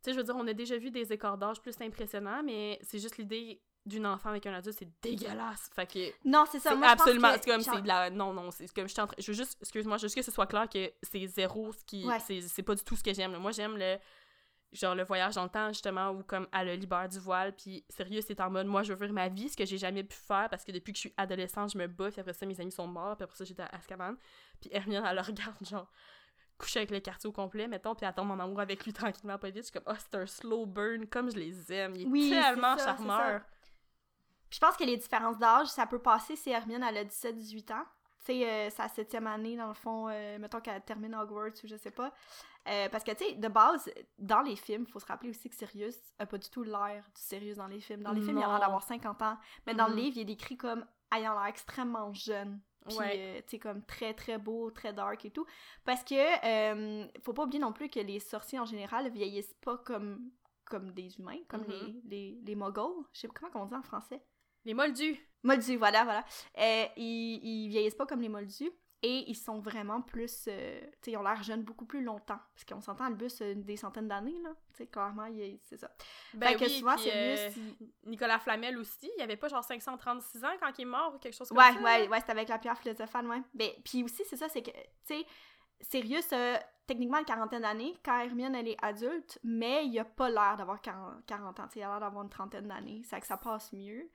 sais, 0.01 0.13
je 0.13 0.17
veux 0.17 0.23
dire, 0.23 0.35
on 0.35 0.47
a 0.47 0.53
déjà 0.53 0.79
vu 0.79 0.89
des 0.89 1.13
écarts 1.13 1.37
d'âge 1.37 1.61
plus 1.61 1.79
impressionnants, 1.81 2.41
mais 2.41 2.79
c'est 2.81 2.97
juste 2.97 3.19
l'idée 3.19 3.61
d'une 3.85 4.05
enfant 4.05 4.29
avec 4.29 4.45
un 4.45 4.53
adulte, 4.53 4.77
c'est 4.77 5.01
dégueulasse. 5.01 5.69
Fait 5.73 5.85
que. 5.85 6.27
Non, 6.27 6.45
c'est 6.49 6.59
ça. 6.59 6.75
Moi, 6.75 6.87
absolument. 6.87 7.31
C'est 7.33 7.45
comme, 7.45 7.61
c'est 7.61 7.81
de 7.81 7.87
la. 7.87 8.09
Non, 8.09 8.33
non, 8.33 8.51
c'est 8.51 8.71
comme, 8.73 8.87
je 8.87 8.93
suis 8.93 9.01
en 9.01 9.07
train. 9.07 9.15
Je 9.17 9.27
veux 9.27 9.37
juste, 9.37 9.57
excuse-moi, 9.61 9.97
juste 9.97 10.15
que 10.15 10.21
ce 10.21 10.31
soit 10.31 10.47
clair 10.47 10.67
que 10.69 10.91
c'est 11.01 11.25
zéro 11.27 11.71
ce 11.71 11.83
qui. 11.85 12.07
C'est 12.47 12.63
pas 12.63 12.75
du 12.75 12.83
tout 12.83 12.95
ce 12.95 13.03
que 13.03 13.13
j'aime. 13.13 13.35
Moi, 13.37 13.51
j'aime 13.51 13.77
le. 13.77 13.97
Genre 14.73 14.95
le 14.95 15.03
voyage 15.03 15.35
dans 15.35 15.43
le 15.43 15.49
temps, 15.49 15.67
justement, 15.67 16.11
où 16.11 16.23
comme 16.23 16.47
elle 16.53 16.67
le 16.67 16.75
libère 16.75 17.09
du 17.09 17.19
voile, 17.19 17.53
puis 17.53 17.83
sérieux, 17.89 18.21
c'est 18.25 18.39
en 18.39 18.49
mode, 18.49 18.67
moi, 18.67 18.83
je 18.83 18.93
veux 18.93 18.99
vivre 19.01 19.13
ma 19.13 19.27
vie, 19.27 19.49
ce 19.49 19.57
que 19.57 19.65
j'ai 19.65 19.77
jamais 19.77 20.01
pu 20.01 20.15
faire, 20.15 20.47
parce 20.49 20.63
que 20.63 20.71
depuis 20.71 20.93
que 20.93 20.95
je 20.95 21.01
suis 21.01 21.13
adolescente, 21.17 21.73
je 21.73 21.77
me 21.77 21.87
bats, 21.87 22.09
puis 22.09 22.21
après 22.21 22.31
ça, 22.31 22.45
mes 22.45 22.57
amis 22.57 22.71
sont 22.71 22.87
morts, 22.87 23.17
puis 23.17 23.25
après 23.25 23.35
ça, 23.35 23.43
j'étais 23.43 23.63
à 23.63 23.75
Azkaban. 23.75 24.13
Puis 24.61 24.69
Hermione, 24.71 25.03
elle 25.05 25.17
le 25.17 25.21
regarde, 25.23 25.57
genre, 25.69 25.91
coucher 26.57 26.79
avec 26.79 26.91
le 26.91 27.01
quartier 27.01 27.27
au 27.27 27.33
complet, 27.33 27.67
mettons, 27.67 27.95
puis 27.95 28.05
elle 28.05 28.13
tombe 28.13 28.31
en 28.31 28.39
amour 28.39 28.61
avec 28.61 28.85
lui 28.85 28.93
tranquillement, 28.93 29.37
pas 29.37 29.49
vite. 29.49 29.57
Je 29.57 29.61
suis 29.63 29.73
comme, 29.73 29.93
oh, 29.93 29.99
c'est 29.99 30.17
un 30.17 30.25
slow 30.25 30.65
burn, 30.65 31.05
comme 31.05 31.29
je 31.29 31.35
les 31.35 31.73
aime. 31.73 31.93
Il 31.97 32.31
est 32.31 32.41
tellement 32.41 32.77
charmeur 32.77 33.41
je 34.51 34.59
pense 34.59 34.75
que 34.75 34.83
les 34.83 34.97
différences 34.97 35.37
d'âge, 35.37 35.67
ça 35.67 35.87
peut 35.87 35.99
passer 35.99 36.35
si 36.35 36.49
Hermione, 36.49 36.83
elle 36.83 36.97
a 36.97 37.05
17-18 37.05 37.73
ans. 37.73 37.85
Tu 38.19 38.25
sais, 38.25 38.47
euh, 38.47 38.69
sa 38.69 38.87
septième 38.89 39.25
année, 39.25 39.55
dans 39.55 39.69
le 39.69 39.73
fond, 39.73 40.09
euh, 40.09 40.37
mettons 40.37 40.59
qu'elle 40.59 40.81
termine 40.83 41.15
Hogwarts 41.15 41.53
ou 41.63 41.67
je 41.67 41.75
sais 41.77 41.89
pas. 41.89 42.13
Euh, 42.67 42.89
parce 42.89 43.03
que, 43.03 43.11
tu 43.11 43.25
sais, 43.25 43.33
de 43.33 43.47
base, 43.47 43.89
dans 44.19 44.41
les 44.41 44.55
films, 44.55 44.85
faut 44.85 44.99
se 44.99 45.05
rappeler 45.05 45.29
aussi 45.29 45.49
que 45.49 45.55
Sirius 45.55 45.97
a 46.19 46.25
pas 46.25 46.37
du 46.37 46.49
tout 46.49 46.63
l'air 46.63 47.03
du 47.15 47.21
Sirius 47.21 47.55
dans 47.55 47.65
les 47.65 47.79
films. 47.79 48.03
Dans 48.03 48.11
les 48.11 48.21
films, 48.21 48.37
il 48.37 48.43
a 48.43 48.47
l'air 48.47 48.59
d'avoir 48.59 48.83
50 48.83 49.21
ans. 49.21 49.37
Mais 49.65 49.73
dans 49.73 49.87
le 49.87 49.93
mm-hmm. 49.93 49.95
livre, 49.95 50.17
il 50.17 50.21
est 50.21 50.25
décrit 50.25 50.57
comme 50.57 50.85
ayant 51.15 51.33
l'air 51.33 51.47
extrêmement 51.47 52.13
jeune. 52.13 52.59
Puis, 52.87 52.97
tu 52.97 53.43
sais, 53.47 53.59
comme 53.59 53.83
très, 53.85 54.13
très 54.13 54.37
beau, 54.37 54.69
très 54.69 54.91
dark 54.91 55.23
et 55.25 55.31
tout. 55.31 55.45
Parce 55.85 56.03
que, 56.03 57.19
faut 57.21 57.33
pas 57.33 57.43
oublier 57.43 57.59
non 57.59 57.73
plus 57.73 57.89
que 57.89 58.01
les 58.01 58.19
sorciers, 58.19 58.59
en 58.59 58.65
général, 58.65 59.09
vieillissent 59.09 59.55
pas 59.61 59.77
comme, 59.77 60.29
comme 60.65 60.91
des 60.91 61.17
humains, 61.17 61.39
comme 61.47 61.61
mm-hmm. 61.61 62.01
les, 62.03 62.35
les, 62.35 62.41
les 62.43 62.55
muggles. 62.55 63.05
Je 63.13 63.21
sais 63.21 63.27
pas 63.27 63.33
comment 63.33 63.63
on 63.63 63.67
dit 63.67 63.75
en 63.75 63.81
français. 63.81 64.21
Les 64.65 64.73
moldus. 64.73 65.17
Moldus, 65.43 65.77
voilà, 65.77 66.03
voilà. 66.03 66.25
Euh, 66.57 66.85
ils, 66.97 67.39
ils 67.43 67.69
vieillissent 67.69 67.95
pas 67.95 68.05
comme 68.05 68.21
les 68.21 68.29
moldus. 68.29 68.71
Et 69.03 69.23
ils 69.27 69.35
sont 69.35 69.59
vraiment 69.59 70.01
plus. 70.01 70.45
Euh, 70.47 70.79
tu 70.79 70.87
sais, 71.01 71.11
ils 71.11 71.17
ont 71.17 71.23
l'air 71.23 71.41
jeunes 71.41 71.63
beaucoup 71.63 71.85
plus 71.85 72.03
longtemps. 72.03 72.37
Parce 72.53 72.65
qu'on 72.69 72.81
s'entend, 72.81 73.09
le 73.09 73.15
bus, 73.15 73.41
des 73.41 73.75
centaines 73.75 74.07
d'années, 74.07 74.39
là. 74.43 74.51
Tu 74.73 74.77
sais, 74.77 74.87
clairement, 74.87 75.25
c'est 75.63 75.77
ça. 75.77 75.89
Ben 76.35 76.55
que 76.55 76.69
souvent, 76.69 76.95
c'est 76.97 77.11
euh, 77.11 77.49
Nicolas 78.05 78.37
Flamel 78.37 78.77
aussi, 78.77 79.09
il 79.17 79.23
avait 79.23 79.37
pas 79.37 79.47
genre 79.47 79.63
536 79.63 80.45
ans 80.45 80.49
quand 80.61 80.77
il 80.77 80.83
est 80.83 80.85
mort 80.85 81.15
ou 81.15 81.17
quelque 81.17 81.33
chose 81.33 81.49
comme 81.49 81.57
ouais, 81.57 81.73
ça. 81.73 81.79
Ouais, 81.79 82.01
ouais, 82.01 82.07
ouais, 82.09 82.19
c'était 82.19 82.33
avec 82.33 82.49
la 82.49 82.59
pierre 82.59 82.77
philosophale, 82.77 83.25
ouais. 83.25 83.41
Ben, 83.55 83.71
puis 83.83 84.03
aussi, 84.03 84.21
c'est 84.29 84.37
ça, 84.37 84.47
c'est 84.49 84.61
que, 84.61 84.69
tu 84.69 85.15
sais, 85.15 85.25
Sirius 85.81 86.31
a 86.33 86.59
techniquement 86.85 87.17
une 87.17 87.25
quarantaine 87.25 87.63
d'années 87.63 87.95
quand 88.05 88.19
Hermione, 88.19 88.53
elle 88.53 88.67
est 88.67 88.83
adulte, 88.83 89.39
mais 89.43 89.87
il 89.87 89.97
a 89.97 90.05
pas 90.05 90.29
l'air 90.29 90.57
d'avoir 90.57 90.79
40, 90.79 91.25
40 91.25 91.59
ans. 91.59 91.67
il 91.75 91.81
a 91.81 91.87
l'air 91.87 91.99
d'avoir 91.99 92.23
une 92.23 92.29
trentaine 92.29 92.67
d'années. 92.67 93.01
C'est 93.05 93.19
que 93.19 93.25
ça 93.25 93.37
passe 93.37 93.73
mieux. 93.73 94.11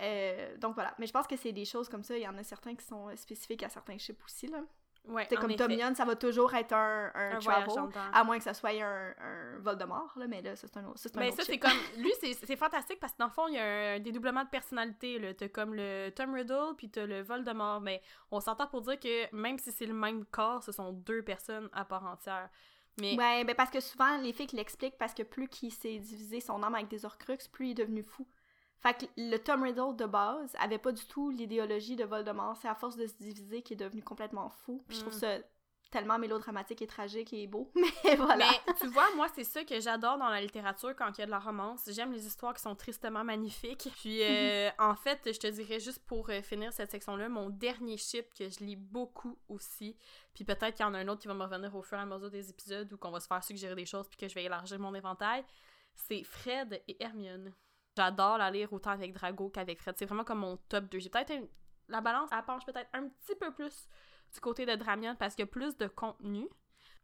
Euh, 0.00 0.56
donc 0.56 0.74
voilà, 0.74 0.94
mais 0.98 1.06
je 1.06 1.12
pense 1.12 1.26
que 1.26 1.36
c'est 1.36 1.52
des 1.52 1.64
choses 1.64 1.88
comme 1.88 2.02
ça. 2.02 2.16
Il 2.16 2.22
y 2.22 2.28
en 2.28 2.36
a 2.38 2.42
certains 2.42 2.74
qui 2.74 2.84
sont 2.84 3.14
spécifiques 3.16 3.62
à 3.62 3.68
certains 3.68 3.98
chips 3.98 4.22
aussi. 4.24 4.46
Là. 4.46 4.62
Ouais, 5.04 5.26
c'est 5.28 5.36
comme 5.36 5.54
Tomion, 5.56 5.94
ça 5.96 6.04
va 6.04 6.14
toujours 6.14 6.54
être 6.54 6.72
un, 6.72 7.10
un, 7.12 7.38
travel, 7.40 7.68
à 8.12 8.22
moins 8.22 8.38
que 8.38 8.44
ça 8.44 8.54
soit 8.54 8.70
un, 8.70 9.12
un 9.18 9.58
Voldemort, 9.58 10.12
là, 10.14 10.28
mais 10.28 10.42
là, 10.42 10.54
ça, 10.54 10.68
c'est 10.68 10.78
un, 10.78 10.84
autre, 10.84 11.00
ça, 11.00 11.10
mais 11.16 11.32
ça, 11.32 11.42
c'est 11.44 11.58
comme, 11.58 11.72
lui, 11.98 12.12
c'est 12.20 12.56
fantastique 12.56 13.00
parce 13.00 13.12
que 13.14 13.18
dans 13.18 13.26
le 13.26 13.32
fond, 13.32 13.48
il 13.48 13.54
y 13.54 13.58
a 13.58 13.94
un 13.94 13.98
dédoublement 13.98 14.44
de 14.44 14.48
personnalité, 14.48 15.34
t'as 15.36 15.48
comme 15.48 15.74
le 15.74 16.10
Tom 16.10 16.32
Riddle, 16.32 16.76
puis 16.76 16.88
t'as 16.88 17.04
le 17.04 17.20
Voldemort, 17.20 17.80
mais 17.80 18.00
on 18.30 18.38
s'entend 18.38 18.68
pour 18.68 18.82
dire 18.82 18.98
que 19.00 19.34
même 19.34 19.58
si 19.58 19.72
c'est 19.72 19.86
le 19.86 19.94
même 19.94 20.24
corps, 20.26 20.62
ce 20.62 20.70
sont 20.70 20.92
deux 20.92 21.22
personnes 21.22 21.68
à 21.72 21.84
part 21.84 22.06
entière. 22.06 22.48
Mais... 23.00 23.16
Ouais, 23.16 23.42
ben 23.44 23.56
parce 23.56 23.70
que 23.70 23.80
souvent, 23.80 24.18
les 24.18 24.32
filles 24.32 24.48
l'expliquent 24.52 24.98
parce 24.98 25.14
que 25.14 25.24
plus 25.24 25.48
qu'il 25.48 25.72
s'est 25.72 25.98
divisé 25.98 26.40
son 26.40 26.62
âme 26.62 26.74
avec 26.74 26.88
des 26.88 27.04
Horcruxes, 27.04 27.48
plus 27.48 27.68
il 27.68 27.70
est 27.72 27.82
devenu 27.82 28.04
fou. 28.04 28.26
Fait 28.82 28.94
que 28.94 29.06
le 29.16 29.36
Tom 29.36 29.62
Riddle 29.62 29.94
de 29.96 30.06
base 30.06 30.56
avait 30.58 30.78
pas 30.78 30.90
du 30.90 31.04
tout 31.06 31.30
l'idéologie 31.30 31.94
de 31.94 32.04
Voldemort. 32.04 32.56
C'est 32.60 32.68
à 32.68 32.74
force 32.74 32.96
de 32.96 33.06
se 33.06 33.14
diviser 33.14 33.62
qu'il 33.62 33.80
est 33.80 33.84
devenu 33.84 34.02
complètement 34.02 34.50
fou. 34.50 34.84
Puis 34.88 34.96
je 34.96 35.02
trouve 35.02 35.14
mm. 35.14 35.20
ça 35.20 35.38
tellement 35.92 36.18
mélodramatique 36.18 36.82
et 36.82 36.86
tragique 36.88 37.32
et 37.32 37.46
beau. 37.46 37.70
Mais 38.04 38.16
voilà. 38.16 38.50
Mais 38.50 38.74
tu 38.80 38.88
vois, 38.88 39.14
moi, 39.14 39.28
c'est 39.36 39.44
ça 39.44 39.62
que 39.62 39.78
j'adore 39.78 40.18
dans 40.18 40.30
la 40.30 40.40
littérature 40.40 40.96
quand 40.96 41.16
il 41.16 41.20
y 41.20 41.22
a 41.22 41.26
de 41.26 41.30
la 41.30 41.38
romance. 41.38 41.88
J'aime 41.92 42.12
les 42.12 42.26
histoires 42.26 42.54
qui 42.54 42.62
sont 42.62 42.74
tristement 42.74 43.22
magnifiques. 43.22 43.88
Puis, 44.00 44.20
euh, 44.22 44.70
en 44.78 44.96
fait, 44.96 45.20
je 45.32 45.38
te 45.38 45.46
dirais 45.46 45.78
juste 45.78 46.04
pour 46.06 46.28
euh, 46.30 46.42
finir 46.42 46.72
cette 46.72 46.90
section-là, 46.90 47.28
mon 47.28 47.50
dernier 47.50 47.98
ship 47.98 48.26
que 48.34 48.48
je 48.48 48.64
lis 48.64 48.76
beaucoup 48.76 49.38
aussi. 49.48 49.96
Puis 50.34 50.44
peut-être 50.44 50.74
qu'il 50.74 50.84
y 50.84 50.88
en 50.88 50.94
a 50.94 50.98
un 50.98 51.08
autre 51.08 51.20
qui 51.20 51.28
va 51.28 51.34
me 51.34 51.44
revenir 51.44 51.72
au 51.76 51.82
fur 51.82 51.98
et 51.98 52.00
à 52.00 52.06
mesure 52.06 52.30
des 52.30 52.50
épisodes 52.50 52.90
ou 52.92 52.96
qu'on 52.96 53.10
va 53.10 53.20
se 53.20 53.26
faire 53.26 53.44
suggérer 53.44 53.76
des 53.76 53.86
choses 53.86 54.08
puis 54.08 54.16
que 54.16 54.26
je 54.26 54.34
vais 54.34 54.44
élargir 54.44 54.80
mon 54.80 54.94
éventail. 54.94 55.44
C'est 55.94 56.24
Fred 56.24 56.82
et 56.88 56.96
Hermione. 57.00 57.52
J'adore 57.96 58.38
la 58.38 58.50
lire 58.50 58.72
autant 58.72 58.90
avec 58.90 59.12
Drago 59.12 59.50
qu'avec 59.50 59.80
Fred. 59.80 59.94
C'est 59.98 60.06
vraiment 60.06 60.24
comme 60.24 60.40
mon 60.40 60.56
top 60.68 60.84
2. 60.86 60.98
J'ai 60.98 61.10
peut-être 61.10 61.32
la 61.88 62.00
balance, 62.00 62.30
elle 62.32 62.44
penche 62.44 62.64
peut-être 62.64 62.88
un 62.92 63.08
petit 63.08 63.34
peu 63.36 63.52
plus 63.52 63.86
du 64.32 64.40
côté 64.40 64.64
de 64.64 64.74
Dramion 64.74 65.14
parce 65.16 65.34
qu'il 65.34 65.42
y 65.42 65.48
a 65.48 65.50
plus 65.50 65.76
de 65.76 65.86
contenu. 65.86 66.48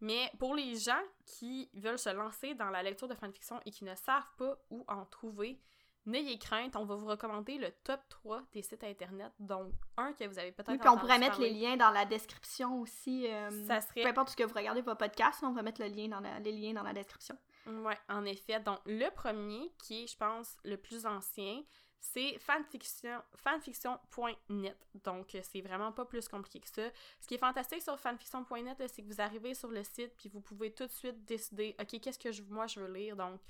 Mais 0.00 0.30
pour 0.38 0.54
les 0.54 0.76
gens 0.76 1.02
qui 1.26 1.68
veulent 1.74 1.98
se 1.98 2.10
lancer 2.10 2.54
dans 2.54 2.70
la 2.70 2.82
lecture 2.82 3.08
de 3.08 3.14
fanfiction 3.14 3.60
et 3.66 3.70
qui 3.70 3.84
ne 3.84 3.94
savent 3.94 4.30
pas 4.36 4.56
où 4.70 4.84
en 4.86 5.04
trouver, 5.06 5.60
n'ayez 6.06 6.38
crainte, 6.38 6.76
on 6.76 6.84
va 6.84 6.94
vous 6.94 7.06
recommander 7.06 7.58
le 7.58 7.70
top 7.84 8.00
3 8.08 8.42
des 8.52 8.62
sites 8.62 8.84
internet. 8.84 9.32
Donc, 9.38 9.72
un 9.96 10.12
que 10.12 10.24
vous 10.24 10.38
avez 10.38 10.52
peut-être. 10.52 10.70
Oui, 10.70 10.78
puis 10.78 10.88
on 10.88 10.96
pourrait 10.96 11.18
mettre 11.18 11.40
les 11.40 11.50
liens 11.50 11.76
dans 11.76 11.90
la 11.90 12.04
description 12.04 12.80
aussi. 12.80 13.26
Euh, 13.26 13.50
ça 13.66 13.80
serait. 13.80 14.02
Peu 14.02 14.08
importe 14.08 14.30
ce 14.30 14.36
que 14.36 14.44
vous 14.44 14.54
regardez 14.54 14.82
votre 14.82 14.98
podcast, 14.98 15.40
on 15.42 15.52
va 15.52 15.62
mettre 15.62 15.82
le 15.82 15.88
lien 15.88 16.08
dans 16.08 16.20
les 16.20 16.52
liens 16.52 16.74
dans 16.74 16.82
la 16.84 16.92
description. 16.92 17.36
Oui, 17.68 17.94
en 18.08 18.24
effet. 18.24 18.60
Donc, 18.60 18.80
le 18.86 19.10
premier, 19.10 19.70
qui 19.82 20.04
est, 20.04 20.06
je 20.06 20.16
pense, 20.16 20.56
le 20.64 20.76
plus 20.76 21.04
ancien, 21.04 21.62
c'est 22.00 22.38
fanfiction, 22.38 23.20
fanfiction.net. 23.34 24.76
Donc, 25.04 25.36
c'est 25.42 25.60
vraiment 25.60 25.92
pas 25.92 26.04
plus 26.04 26.28
compliqué 26.28 26.60
que 26.60 26.68
ça. 26.68 26.90
Ce 27.20 27.26
qui 27.26 27.34
est 27.34 27.38
fantastique 27.38 27.82
sur 27.82 27.98
fanfiction.net, 27.98 28.82
c'est 28.86 29.02
que 29.02 29.08
vous 29.08 29.20
arrivez 29.20 29.54
sur 29.54 29.68
le 29.68 29.82
site, 29.84 30.14
puis 30.16 30.28
vous 30.28 30.40
pouvez 30.40 30.72
tout 30.72 30.86
de 30.86 30.92
suite 30.92 31.24
décider, 31.24 31.76
OK, 31.78 32.00
qu'est-ce 32.00 32.18
que 32.18 32.32
je, 32.32 32.42
moi 32.44 32.66
je 32.66 32.80
veux 32.80 32.92
lire? 32.92 33.16
Donc, 33.16 33.40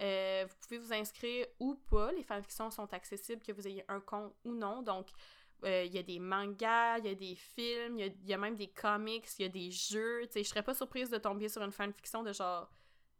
euh, 0.00 0.44
vous 0.46 0.54
pouvez 0.60 0.78
vous 0.78 0.92
inscrire 0.92 1.46
ou 1.60 1.74
pas. 1.74 2.12
Les 2.12 2.24
fanfictions 2.24 2.70
sont 2.70 2.92
accessibles, 2.92 3.42
que 3.42 3.52
vous 3.52 3.66
ayez 3.66 3.84
un 3.88 4.00
compte 4.00 4.34
ou 4.44 4.52
non. 4.52 4.82
Donc, 4.82 5.08
il 5.62 5.94
y 5.94 5.98
a 5.98 6.02
des 6.02 6.18
mangas, 6.18 6.98
il 6.98 7.06
y 7.06 7.08
a 7.08 7.14
des 7.14 7.34
films, 7.36 7.98
il 7.98 8.14
y, 8.26 8.34
a, 8.34 8.36
même 8.36 8.54
des 8.54 8.66
comics, 8.66 9.24
il 9.38 9.42
y 9.42 9.44
a 9.46 9.48
des 9.48 9.70
jeux. 9.70 10.22
Tu 10.26 10.32
sais, 10.32 10.44
je 10.44 10.48
serais 10.50 10.62
pas 10.62 10.74
surprise 10.74 11.08
de 11.08 11.16
tomber 11.16 11.48
sur 11.48 11.62
une 11.62 11.72
fanfiction 11.72 12.22
de 12.22 12.34
genre 12.34 12.68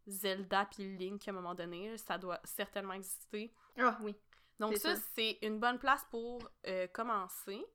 Zelda 0.07 0.65
puis 0.65 0.97
Link 0.97 1.27
à 1.27 1.31
un 1.31 1.33
moment 1.33 1.55
donné. 1.55 1.97
Ça 1.97 2.17
doit 2.17 2.39
certainement 2.43 2.93
exister. 2.93 3.53
Ah 3.77 3.97
oui. 4.01 4.15
Donc 4.59 4.77
ça, 4.77 4.95
c'est 5.15 5.37
une 5.41 5.59
bonne 5.59 5.79
place 5.79 6.05
pour 6.09 6.39
commencer. 6.93 7.65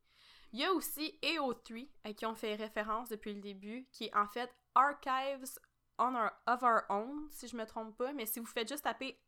Il 0.52 0.58
y 0.58 0.64
a 0.64 0.72
aussi 0.72 1.18
AO3, 1.22 1.88
à 2.04 2.12
qui 2.12 2.26
on 2.26 2.34
fait 2.34 2.56
référence 2.56 3.08
depuis 3.08 3.34
le 3.34 3.40
début, 3.40 3.86
qui 3.92 4.06
est 4.06 4.16
en 4.16 4.26
fait 4.26 4.52
Archives 4.74 5.58
on 5.98 6.14
our, 6.16 6.32
of 6.46 6.62
Our 6.62 6.82
Own, 6.88 7.28
si 7.30 7.46
je 7.46 7.56
me 7.56 7.66
trompe 7.66 7.96
pas. 7.96 8.12
Mais 8.12 8.26
si 8.26 8.40
vous 8.40 8.46
faites 8.46 8.68
juste 8.68 8.84
taper 8.84 9.20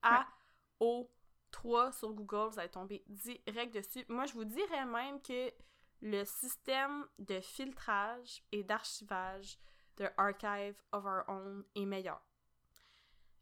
AO3 0.81 1.93
sur 1.93 2.13
Google, 2.13 2.49
vous 2.51 2.59
allez 2.59 2.71
tomber 2.71 3.05
direct 3.07 3.75
dessus. 3.75 4.05
Moi, 4.09 4.27
je 4.27 4.33
vous 4.33 4.45
dirais 4.45 4.87
même 4.87 5.21
que 5.21 5.53
le 6.01 6.25
système 6.25 7.07
de 7.19 7.41
filtrage 7.41 8.43
et 8.51 8.65
d'archivage 8.65 9.59
de 9.99 10.09
Archive 10.17 10.75
of 10.93 11.05
Our 11.05 11.23
Own 11.29 11.65
est 11.77 11.85
meilleur. 11.85 12.21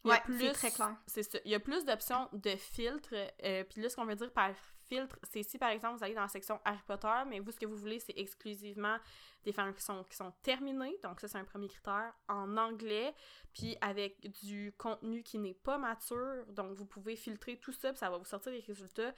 Il 0.04 0.12
c'est 0.38 0.52
très 0.52 0.70
clair. 0.70 0.96
C'est 1.06 1.22
ça. 1.22 1.38
Il 1.44 1.50
y 1.50 1.54
a 1.54 1.60
plus 1.60 1.84
d'options 1.84 2.28
de 2.32 2.50
filtres. 2.56 3.14
Euh, 3.44 3.64
puis 3.64 3.82
là, 3.82 3.88
ce 3.88 3.96
qu'on 3.96 4.06
veut 4.06 4.16
dire 4.16 4.32
par 4.32 4.50
filtre, 4.88 5.18
c'est 5.30 5.42
si 5.42 5.58
par 5.58 5.70
exemple 5.70 5.98
vous 5.98 6.04
allez 6.04 6.14
dans 6.14 6.22
la 6.22 6.28
section 6.28 6.60
Harry 6.64 6.80
Potter, 6.86 7.22
mais 7.28 7.40
vous, 7.40 7.52
ce 7.52 7.58
que 7.58 7.66
vous 7.66 7.76
voulez, 7.76 8.00
c'est 8.00 8.16
exclusivement 8.16 8.96
des 9.44 9.52
films 9.52 9.74
qui 9.74 9.82
sont, 9.82 10.04
qui 10.04 10.16
sont 10.16 10.32
terminés. 10.42 10.98
Donc, 11.02 11.20
ça, 11.20 11.28
c'est 11.28 11.38
un 11.38 11.44
premier 11.44 11.68
critère. 11.68 12.12
En 12.28 12.56
anglais, 12.56 13.14
puis 13.52 13.76
avec 13.80 14.20
du 14.42 14.74
contenu 14.78 15.22
qui 15.22 15.38
n'est 15.38 15.54
pas 15.54 15.78
mature. 15.78 16.46
Donc, 16.48 16.72
vous 16.76 16.86
pouvez 16.86 17.16
filtrer 17.16 17.58
tout 17.58 17.72
ça, 17.72 17.90
puis 17.90 17.98
ça 17.98 18.10
va 18.10 18.18
vous 18.18 18.24
sortir 18.24 18.52
des 18.52 18.60
résultats. 18.60 19.14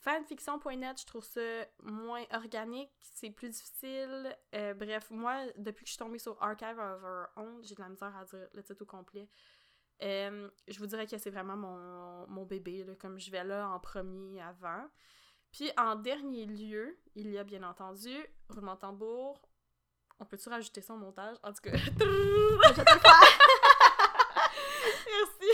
Fanfiction.net, 0.00 1.00
je 1.00 1.06
trouve 1.06 1.24
ça 1.24 1.40
moins 1.82 2.24
organique, 2.32 2.90
c'est 3.00 3.30
plus 3.30 3.48
difficile. 3.48 4.36
Euh, 4.54 4.72
bref, 4.72 5.10
moi, 5.10 5.46
depuis 5.56 5.84
que 5.84 5.88
je 5.88 5.94
suis 5.94 5.98
tombée 5.98 6.20
sur 6.20 6.40
Archive 6.40 6.78
of 6.78 7.02
Our 7.02 7.26
Own, 7.36 7.64
j'ai 7.64 7.74
de 7.74 7.80
la 7.80 7.88
misère 7.88 8.16
à 8.16 8.24
dire 8.24 8.46
le 8.54 8.62
titre 8.62 8.82
au 8.82 8.86
complet. 8.86 9.28
Euh, 10.02 10.48
je 10.68 10.78
vous 10.78 10.86
dirais 10.86 11.06
que 11.06 11.18
c'est 11.18 11.30
vraiment 11.30 11.56
mon, 11.56 12.26
mon 12.28 12.44
bébé, 12.44 12.84
là, 12.84 12.94
comme 12.94 13.18
je 13.18 13.30
vais 13.30 13.44
là 13.44 13.68
en 13.68 13.80
premier 13.80 14.40
avant. 14.40 14.86
Puis 15.52 15.70
en 15.76 15.94
dernier 15.96 16.46
lieu, 16.46 16.98
il 17.14 17.30
y 17.30 17.38
a 17.38 17.44
bien 17.44 17.62
entendu 17.62 18.14
roulement 18.48 18.76
tambour. 18.76 19.40
On 20.20 20.24
peut-tu 20.24 20.48
rajouter 20.48 20.80
ça 20.80 20.94
au 20.94 20.98
montage? 20.98 21.36
En 21.42 21.52
tout 21.52 21.62
cas. 21.62 21.70
Merci. 25.06 25.50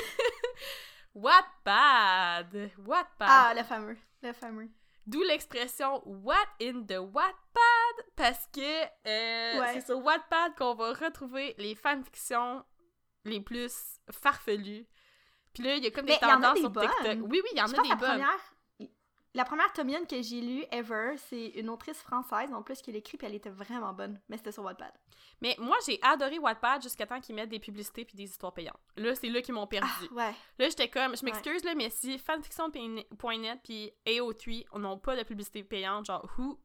Wattpad. 1.14 2.70
Wattpad. 2.78 3.28
Ah, 3.28 3.52
le 3.56 3.62
fameux. 3.62 3.96
Le 4.22 4.32
fameux. 4.32 4.68
D'où 5.06 5.22
l'expression 5.22 6.02
What 6.06 6.46
in 6.62 6.82
the 6.84 6.98
Wattpad? 6.98 8.06
Parce 8.16 8.46
que 8.48 8.84
euh, 9.06 9.64
c'est 9.74 9.84
sur 9.86 9.98
Wattpad 10.02 10.54
qu'on 10.56 10.74
va 10.74 10.94
retrouver 10.94 11.54
les 11.58 11.74
fanfictions 11.74 12.64
les 13.24 13.40
plus 13.40 14.00
farfelus. 14.10 14.86
Puis 15.52 15.62
là, 15.62 15.76
il 15.76 15.84
y 15.84 15.86
a 15.86 15.90
comme 15.90 16.06
des 16.06 16.18
tendances 16.18 16.58
sur 16.58 16.72
TikTok. 16.72 17.18
Oui, 17.22 17.40
oui, 17.42 17.50
il 17.52 17.58
y 17.58 17.62
en 17.62 17.66
a 17.66 17.82
des 17.82 17.94
bonnes. 17.94 18.24
La 19.36 19.44
première 19.44 19.72
Tomienne 19.72 20.06
que 20.06 20.22
j'ai 20.22 20.40
lue 20.40 20.64
ever, 20.70 21.16
c'est 21.16 21.46
une 21.56 21.68
autrice 21.68 22.00
française 22.00 22.52
en 22.52 22.62
plus 22.62 22.80
qui 22.80 22.92
l'écrit 22.92 23.18
puis 23.18 23.26
elle 23.26 23.34
était 23.34 23.50
vraiment 23.50 23.92
bonne, 23.92 24.20
mais 24.28 24.36
c'était 24.36 24.52
sur 24.52 24.62
Wattpad. 24.62 24.92
Mais 25.40 25.56
moi 25.58 25.76
j'ai 25.84 25.98
adoré 26.02 26.38
Wattpad 26.38 26.80
jusqu'à 26.80 27.04
temps 27.04 27.20
qu'ils 27.20 27.34
mettent 27.34 27.48
des 27.48 27.58
publicités 27.58 28.04
puis 28.04 28.16
des 28.16 28.22
histoires 28.22 28.54
payantes. 28.54 28.78
Là 28.96 29.12
c'est 29.16 29.28
là 29.28 29.42
qu'ils 29.42 29.54
m'ont 29.54 29.66
perdu. 29.66 29.88
Ah, 30.12 30.14
ouais. 30.14 30.34
Là 30.60 30.68
j'étais 30.68 30.88
comme 30.88 31.16
je 31.16 31.24
m'excuse 31.24 31.64
là 31.64 31.74
mais 31.74 31.90
si 31.90 32.16
fanfiction.net 32.16 33.60
puis 33.64 33.92
AO3 34.06 34.78
n'ont 34.78 34.98
pas 34.98 35.16
de 35.16 35.24
publicité 35.24 35.64
payante 35.64 36.06
genre 36.06 36.30
who 36.38 36.56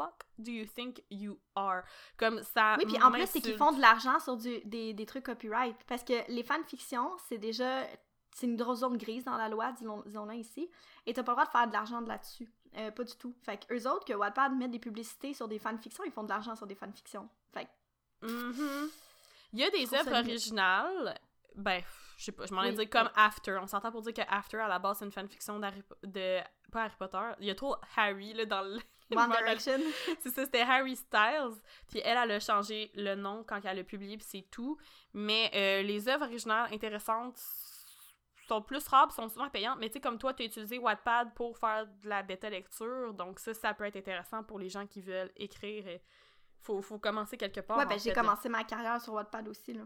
fuck 0.00 0.24
do 0.38 0.50
you 0.50 0.64
think 0.64 1.02
you 1.10 1.38
are? 1.54 1.82
Comme 2.16 2.42
ça 2.42 2.76
Oui 2.78 2.86
puis 2.86 3.02
en 3.02 3.10
plus 3.10 3.26
c'est 3.26 3.40
qu'ils 3.40 3.56
font 3.56 3.72
de 3.72 3.80
l'argent 3.80 4.18
sur 4.20 4.36
du, 4.36 4.60
des, 4.64 4.94
des 4.94 5.06
trucs 5.06 5.24
copyright 5.24 5.76
parce 5.86 6.04
que 6.04 6.24
les 6.28 6.42
fanfictions 6.42 7.10
c'est 7.28 7.38
déjà 7.38 7.84
c'est 8.34 8.46
une 8.46 8.56
grosse 8.56 8.80
zone 8.80 8.96
grise 8.96 9.24
dans 9.24 9.36
la 9.36 9.48
loi, 9.48 9.72
disons-le 9.72 10.34
ici, 10.34 10.70
et 11.06 11.12
t'as 11.12 11.22
pas 11.22 11.32
le 11.32 11.36
droit 11.36 11.46
de 11.46 11.50
faire 11.50 11.66
de 11.66 11.72
l'argent 11.72 12.00
de 12.00 12.08
là-dessus. 12.08 12.48
Euh, 12.76 12.90
pas 12.90 13.04
du 13.04 13.14
tout. 13.16 13.34
Fait 13.42 13.58
que 13.58 13.74
eux 13.74 13.90
autres, 13.90 14.04
que 14.04 14.12
Wattpad 14.12 14.52
mettent 14.52 14.70
des 14.70 14.78
publicités 14.78 15.34
sur 15.34 15.48
des 15.48 15.58
fanfictions, 15.58 16.04
ils 16.04 16.12
font 16.12 16.22
de 16.22 16.28
l'argent 16.28 16.54
sur 16.54 16.66
des 16.66 16.74
fanfictions. 16.74 17.28
Fait 17.52 17.64
que... 17.64 18.26
Mm-hmm. 18.26 18.90
Il 19.52 19.58
y 19.58 19.64
a 19.64 19.70
des 19.70 19.94
œuvres 19.94 20.12
originales, 20.20 21.18
ben, 21.56 21.82
je 22.16 22.24
sais 22.24 22.32
pas, 22.32 22.46
je 22.46 22.54
m'en 22.54 22.62
ai 22.62 22.72
dit 22.72 22.88
comme 22.88 23.10
After. 23.16 23.58
On 23.60 23.66
s'entend 23.66 23.90
pour 23.90 24.02
dire 24.02 24.14
que 24.14 24.22
After, 24.28 24.58
à 24.58 24.68
la 24.68 24.78
base, 24.78 24.98
c'est 24.98 25.04
une 25.04 25.10
fanfiction 25.10 25.58
de... 25.58 26.40
Pas 26.70 26.84
Harry 26.84 26.94
Potter. 26.96 27.32
Il 27.40 27.46
y 27.46 27.50
a 27.50 27.54
trop 27.56 27.74
Harry, 27.96 28.32
là, 28.32 28.46
dans 28.46 28.62
le... 28.62 28.78
One 29.16 29.30
Direction. 29.30 29.80
c'est 30.20 30.30
ça, 30.30 30.44
c'était 30.44 30.60
Harry 30.60 30.96
Styles. 30.96 31.56
Puis 31.88 32.00
elle, 32.04 32.18
elle 32.18 32.30
a 32.32 32.40
changé 32.40 32.90
le 32.94 33.14
nom 33.14 33.44
quand 33.46 33.60
elle 33.64 33.78
a 33.78 33.84
publié, 33.84 34.16
puis 34.16 34.26
c'est 34.28 34.46
tout. 34.50 34.78
Mais 35.12 35.50
euh, 35.54 35.82
les 35.82 36.08
œuvres 36.08 36.26
originales 36.26 36.72
intéressantes 36.72 37.38
sont 38.50 38.62
plus 38.62 38.86
rares, 38.88 39.12
sont 39.12 39.28
souvent 39.28 39.48
payantes, 39.48 39.78
mais 39.78 39.88
tu 39.88 39.94
sais, 39.94 40.00
comme 40.00 40.18
toi, 40.18 40.34
tu 40.34 40.42
as 40.42 40.46
utilisé 40.46 40.78
Wattpad 40.78 41.34
pour 41.34 41.56
faire 41.56 41.86
de 41.86 42.08
la 42.08 42.22
bêta 42.22 42.50
lecture, 42.50 43.14
donc 43.14 43.38
ça, 43.38 43.54
ça 43.54 43.74
peut 43.74 43.84
être 43.84 43.96
intéressant 43.96 44.42
pour 44.42 44.58
les 44.58 44.68
gens 44.68 44.86
qui 44.86 45.00
veulent 45.00 45.30
écrire. 45.36 46.00
Faut, 46.62 46.82
faut 46.82 46.98
commencer 46.98 47.36
quelque 47.36 47.60
part. 47.60 47.78
Ouais, 47.78 47.86
ben 47.86 47.98
j'ai 47.98 48.12
commencé 48.12 48.48
ma 48.48 48.64
carrière 48.64 49.00
sur 49.00 49.14
Wattpad 49.14 49.48
aussi, 49.48 49.72
là. 49.72 49.82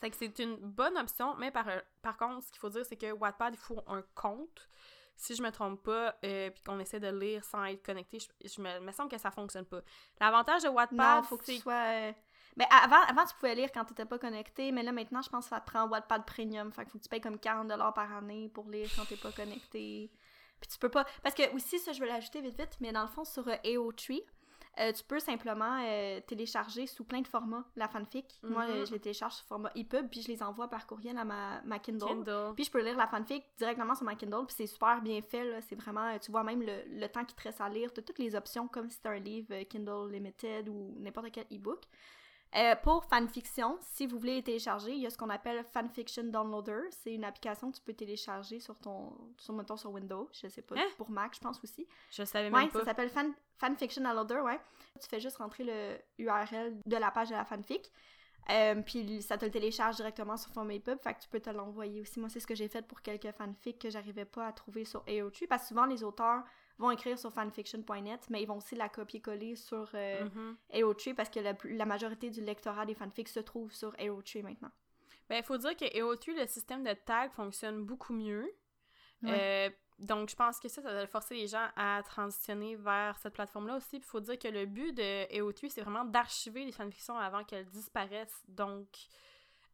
C'est 0.00 0.10
que 0.10 0.16
c'est 0.16 0.38
une 0.40 0.56
bonne 0.56 0.96
option, 0.98 1.34
mais 1.36 1.50
par, 1.50 1.66
par 2.02 2.16
contre, 2.16 2.44
ce 2.44 2.50
qu'il 2.50 2.60
faut 2.60 2.68
dire, 2.68 2.84
c'est 2.84 2.96
que 2.96 3.12
Wattpad, 3.12 3.54
il 3.54 3.58
faut 3.58 3.82
un 3.86 4.02
compte. 4.14 4.68
Si 5.16 5.34
je 5.34 5.42
me 5.42 5.50
trompe 5.50 5.82
pas, 5.82 6.14
euh, 6.24 6.50
puis 6.50 6.62
qu'on 6.62 6.78
essaie 6.78 7.00
de 7.00 7.08
lire 7.08 7.42
sans 7.44 7.64
être 7.64 7.84
connecté, 7.84 8.18
je, 8.18 8.60
me, 8.60 8.80
me 8.80 8.92
semble 8.92 9.10
que 9.10 9.18
ça 9.18 9.30
fonctionne 9.30 9.64
pas. 9.64 9.80
L'avantage 10.20 10.62
de 10.62 10.68
Wattpad, 10.68 11.24
faut 11.24 11.38
que 11.38 11.44
tu 11.44 11.56
sois... 11.58 11.72
Euh, 11.72 12.12
mais 12.56 12.66
avant, 12.70 13.02
avant, 13.08 13.24
tu 13.24 13.34
pouvais 13.34 13.54
lire 13.54 13.70
quand 13.72 13.84
tu 13.84 13.92
n'étais 13.92 14.04
pas 14.04 14.18
connecté, 14.18 14.72
mais 14.72 14.82
là, 14.82 14.92
maintenant, 14.92 15.22
je 15.22 15.28
pense 15.28 15.44
que 15.44 15.50
ça 15.50 15.60
te 15.60 15.66
prend 15.66 15.86
Wattpad 15.88 16.24
Premium. 16.24 16.72
Fait 16.72 16.82
qu'il 16.82 16.92
faut 16.92 16.98
que 16.98 17.02
tu 17.04 17.08
payes 17.08 17.20
comme 17.20 17.36
40$ 17.36 17.94
par 17.94 18.12
année 18.12 18.48
pour 18.48 18.68
lire 18.70 18.88
quand 18.96 19.04
t'es 19.06 19.16
pas 19.16 19.32
connecté. 19.32 20.10
Puis 20.60 20.68
tu 20.70 20.78
peux 20.78 20.88
pas... 20.88 21.06
Parce 21.22 21.34
que 21.34 21.54
aussi, 21.54 21.78
ça, 21.78 21.92
je 21.92 22.00
vais 22.00 22.06
l'ajouter 22.06 22.40
vite 22.40 22.58
vite, 22.58 22.76
mais 22.80 22.92
dans 22.92 23.02
le 23.02 23.08
fond, 23.08 23.24
sur 23.24 23.46
euh, 23.48 23.56
AO3, 23.64 24.22
euh, 24.78 24.92
tu 24.92 25.04
peux 25.04 25.18
simplement 25.18 25.80
euh, 25.84 26.20
télécharger 26.26 26.86
sous 26.86 27.04
plein 27.04 27.20
de 27.20 27.28
formats 27.28 27.64
la 27.76 27.88
fanfic. 27.88 28.38
Moi, 28.42 28.66
mm-hmm. 28.66 28.86
je 28.86 28.92
les 28.92 29.00
télécharge 29.00 29.34
sous 29.34 29.46
format 29.46 29.70
EPUB, 29.74 30.08
puis 30.10 30.22
je 30.22 30.28
les 30.28 30.42
envoie 30.42 30.68
par 30.68 30.86
courriel 30.86 31.16
à 31.18 31.24
ma, 31.24 31.60
ma 31.62 31.78
Kindle. 31.78 32.52
Puis 32.54 32.64
je 32.64 32.70
peux 32.70 32.82
lire 32.82 32.96
la 32.96 33.06
fanfic 33.06 33.44
directement 33.56 33.94
sur 33.94 34.04
ma 34.04 34.14
Kindle, 34.14 34.46
puis 34.46 34.56
c'est 34.56 34.66
super 34.66 35.00
bien 35.00 35.20
fait. 35.22 35.60
C'est 35.68 35.76
vraiment, 35.76 36.18
tu 36.18 36.30
vois 36.30 36.42
même 36.42 36.62
le, 36.62 36.82
le 36.88 37.08
temps 37.08 37.24
qui 37.24 37.34
te 37.34 37.42
reste 37.42 37.60
à 37.60 37.68
lire. 37.68 37.92
Tu 37.92 38.00
as 38.00 38.02
toutes 38.02 38.18
les 38.18 38.34
options 38.34 38.68
comme 38.68 38.88
si 38.88 38.96
c'était 38.96 39.08
un 39.08 39.18
livre 39.18 39.62
Kindle 39.64 40.10
Limited 40.10 40.68
ou 40.68 40.94
n'importe 40.98 41.30
quel 41.32 41.46
e-book. 41.52 41.82
Euh, 42.54 42.74
pour 42.76 43.04
fanfiction, 43.04 43.76
si 43.80 44.06
vous 44.06 44.18
voulez 44.18 44.36
les 44.36 44.42
télécharger, 44.42 44.92
il 44.92 45.00
y 45.00 45.06
a 45.06 45.10
ce 45.10 45.18
qu'on 45.18 45.28
appelle 45.28 45.64
Fanfiction 45.72 46.24
Downloader. 46.24 46.82
C'est 46.90 47.12
une 47.12 47.24
application 47.24 47.70
que 47.70 47.76
tu 47.76 47.82
peux 47.82 47.92
télécharger 47.92 48.60
sur 48.60 48.78
ton, 48.78 49.12
sur, 49.36 49.52
mettons, 49.52 49.76
sur 49.76 49.90
Windows. 49.90 50.28
Je 50.32 50.48
sais 50.48 50.62
pas, 50.62 50.76
hein? 50.76 50.86
pour 50.96 51.10
Mac, 51.10 51.34
je 51.34 51.40
pense 51.40 51.62
aussi. 51.62 51.86
Je 52.10 52.22
savais 52.24 52.50
même 52.50 52.68
pas. 52.70 52.78
ça 52.78 52.84
s'appelle 52.86 53.10
Fanfiction 53.58 54.02
Downloader, 54.02 54.40
ouais. 54.44 54.60
Tu 55.00 55.08
fais 55.08 55.20
juste 55.20 55.36
rentrer 55.36 55.64
le 55.64 55.98
URL 56.18 56.80
de 56.86 56.96
la 56.96 57.10
page 57.10 57.28
de 57.28 57.34
la 57.34 57.44
fanfic. 57.44 57.90
Euh, 58.48 58.80
puis 58.80 59.22
ça 59.22 59.36
te 59.36 59.44
le 59.44 59.50
télécharge 59.50 59.96
directement 59.96 60.36
sur 60.36 60.52
ton 60.52 60.68
fait 60.68 60.80
que 60.80 61.20
tu 61.20 61.28
peux 61.28 61.40
te 61.40 61.50
l'envoyer 61.50 62.00
aussi. 62.00 62.20
Moi, 62.20 62.28
c'est 62.28 62.40
ce 62.40 62.46
que 62.46 62.54
j'ai 62.54 62.68
fait 62.68 62.86
pour 62.86 63.02
quelques 63.02 63.32
fanfics 63.32 63.78
que 63.78 63.90
j'arrivais 63.90 64.24
pas 64.24 64.46
à 64.46 64.52
trouver 64.52 64.84
sur 64.84 65.04
AO3, 65.04 65.48
parce 65.48 65.62
que 65.62 65.68
souvent 65.68 65.86
les 65.86 66.04
auteurs 66.04 66.44
vont 66.78 66.90
écrire 66.90 67.18
sur 67.18 67.32
fanfiction.net, 67.32 68.26
mais 68.30 68.42
ils 68.42 68.46
vont 68.46 68.58
aussi 68.58 68.74
la 68.74 68.88
copier-coller 68.88 69.56
sur 69.56 69.88
euh, 69.94 70.28
mm-hmm. 70.70 71.14
parce 71.14 71.30
que 71.30 71.40
la, 71.40 71.86
majorité 71.86 72.30
du 72.30 72.42
lectorat 72.42 72.86
des 72.86 72.94
fanfics 72.94 73.28
se 73.28 73.40
trouve 73.40 73.72
sur 73.72 73.92
AO3 73.94 74.42
maintenant. 74.42 74.70
Ben, 75.28 75.36
il 75.36 75.42
faut 75.42 75.56
dire 75.56 75.76
que 75.76 75.84
AO3, 75.84 76.40
le 76.40 76.46
système 76.46 76.84
de 76.84 76.92
tag 76.92 77.32
fonctionne 77.32 77.84
beaucoup 77.84 78.12
mieux. 78.12 78.48
Euh, 79.24 79.70
donc, 79.98 80.28
je 80.28 80.36
pense 80.36 80.60
que 80.60 80.68
ça, 80.68 80.82
ça 80.82 80.92
va 80.92 81.06
forcer 81.06 81.34
les 81.34 81.48
gens 81.48 81.66
à 81.74 82.02
transitionner 82.04 82.76
vers 82.76 83.16
cette 83.18 83.32
plateforme-là 83.32 83.76
aussi. 83.76 83.96
Il 83.96 84.04
faut 84.04 84.20
dire 84.20 84.38
que 84.38 84.48
le 84.48 84.66
but 84.66 84.92
de 84.92 85.24
AO3, 85.34 85.70
c'est 85.70 85.80
vraiment 85.80 86.04
d'archiver 86.04 86.64
les 86.64 86.72
fanfictions 86.72 87.16
avant 87.16 87.42
qu'elles 87.44 87.66
disparaissent. 87.66 88.44
Donc, 88.46 88.86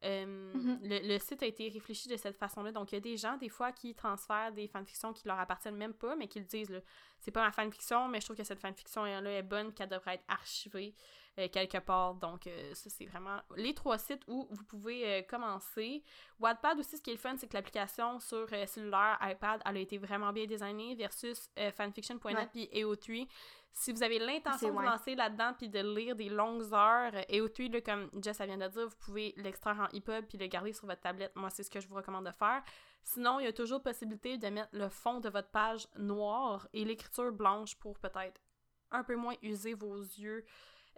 euh, 0.05 0.53
mm-hmm. 0.55 1.07
le, 1.07 1.19
site 1.19 1.43
a 1.43 1.47
été 1.47 1.69
réfléchi 1.69 2.09
de 2.09 2.17
cette 2.17 2.37
façon-là. 2.37 2.73
Donc, 2.73 2.93
il 2.93 2.97
y 2.97 2.99
a 2.99 3.01
des 3.01 3.17
gens, 3.17 3.37
des 3.37 3.49
fois, 3.49 3.73
qui 3.73 3.95
transfèrent 3.95 4.53
des 4.53 4.69
fanfictions 4.69 5.13
qui 5.13 5.27
leur 5.27 5.39
appartiennent 5.39 5.77
même 5.77 5.95
pas, 5.95 6.17
mais 6.17 6.29
qui 6.29 6.41
le 6.41 6.47
disent, 6.47 6.83
c'est 7.21 7.31
pas 7.31 7.43
ma 7.43 7.53
fanfiction, 7.53 8.09
mais 8.09 8.21
je 8.21 8.27
trouve 8.27 8.37
que 8.37 8.45
cette 8.45 8.61
fanfiction-là 8.61 9.31
est 9.31 9.43
bonne, 9.43 9.73
qu'elle 9.73 9.89
devrait 9.89 10.15
être 10.15 10.25
archivée 10.29 10.95
euh, 11.39 11.49
quelque 11.49 11.79
part. 11.79 12.15
Donc, 12.15 12.47
euh, 12.47 12.75
ça, 12.75 12.91
c'est 12.91 13.07
vraiment 13.07 13.41
les 13.57 13.75
trois 13.75 13.99
sites 13.99 14.23
où 14.27 14.47
vous 14.51 14.65
pouvez 14.65 15.25
commencer. 15.29 16.03
Wattpad 16.41 16.79
aussi, 16.79 16.97
ce 16.97 17.03
qui 17.03 17.11
est 17.11 17.15
le 17.15 17.19
fun, 17.19 17.37
c'est 17.37 17.49
que 17.49 17.55
l'application 17.55 18.21
sur 18.21 18.49
cellulaire, 18.67 19.19
iPad, 19.23 19.61
elle 19.65 19.77
a 19.77 19.81
été 19.81 19.99
vraiment 19.99 20.33
bien 20.33 20.47
designée 20.47 20.95
versus 20.95 21.51
fanfiction.net 21.77 22.51
puis 22.53 22.69
EO3 22.73 23.29
si 23.75 23.93
vous 23.93 24.03
avez 24.03 24.19
l'intention 24.19 24.69
de 24.69 24.73
vous 24.73 24.81
lancer 24.81 25.15
là-dedans 25.15 25.55
puis 25.57 25.69
de 25.69 25.81
lire 25.81 26.15
des 26.15 26.29
longues 26.29 26.73
heures, 26.73 27.13
et 27.29 27.41
au 27.41 27.49
là, 27.59 27.81
comme 27.81 28.11
Jess 28.23 28.41
vient 28.41 28.59
de 28.59 28.69
dire, 28.69 28.87
vous 28.87 28.97
pouvez 29.01 29.33
l'extraire 29.37 29.79
en 29.79 29.97
EPUB 29.97 30.27
puis 30.27 30.39
le 30.39 30.47
garder 30.47 30.73
sur 30.73 30.87
votre 30.87 31.01
tablette. 31.01 31.35
Moi, 31.37 31.51
c'est 31.51 31.63
ce 31.63 31.71
que 31.71 31.81
je 31.81 31.89
vous 31.89 31.95
recommande 31.95 32.27
de 32.27 32.33
faire. 32.33 32.63
Sinon, 33.03 33.41
il 33.41 33.45
y 33.45 33.49
a 33.49 33.53
toujours 33.53 33.83
possibilité 33.83 34.39
de 34.39 34.49
mettre 34.49 34.69
le 34.73 34.89
fond 34.89 35.21
de 35.21 35.29
votre 35.29 35.49
page 35.49 35.89
noir 35.97 36.69
et 36.73 36.85
l'écriture 36.85 37.33
blanche 37.33 37.75
pour 37.77 37.99
peut-être 37.99 38.41
un 38.91 39.03
peu 39.03 39.17
moins 39.17 39.35
user 39.43 39.75
vos 39.75 39.97
yeux 39.97 40.45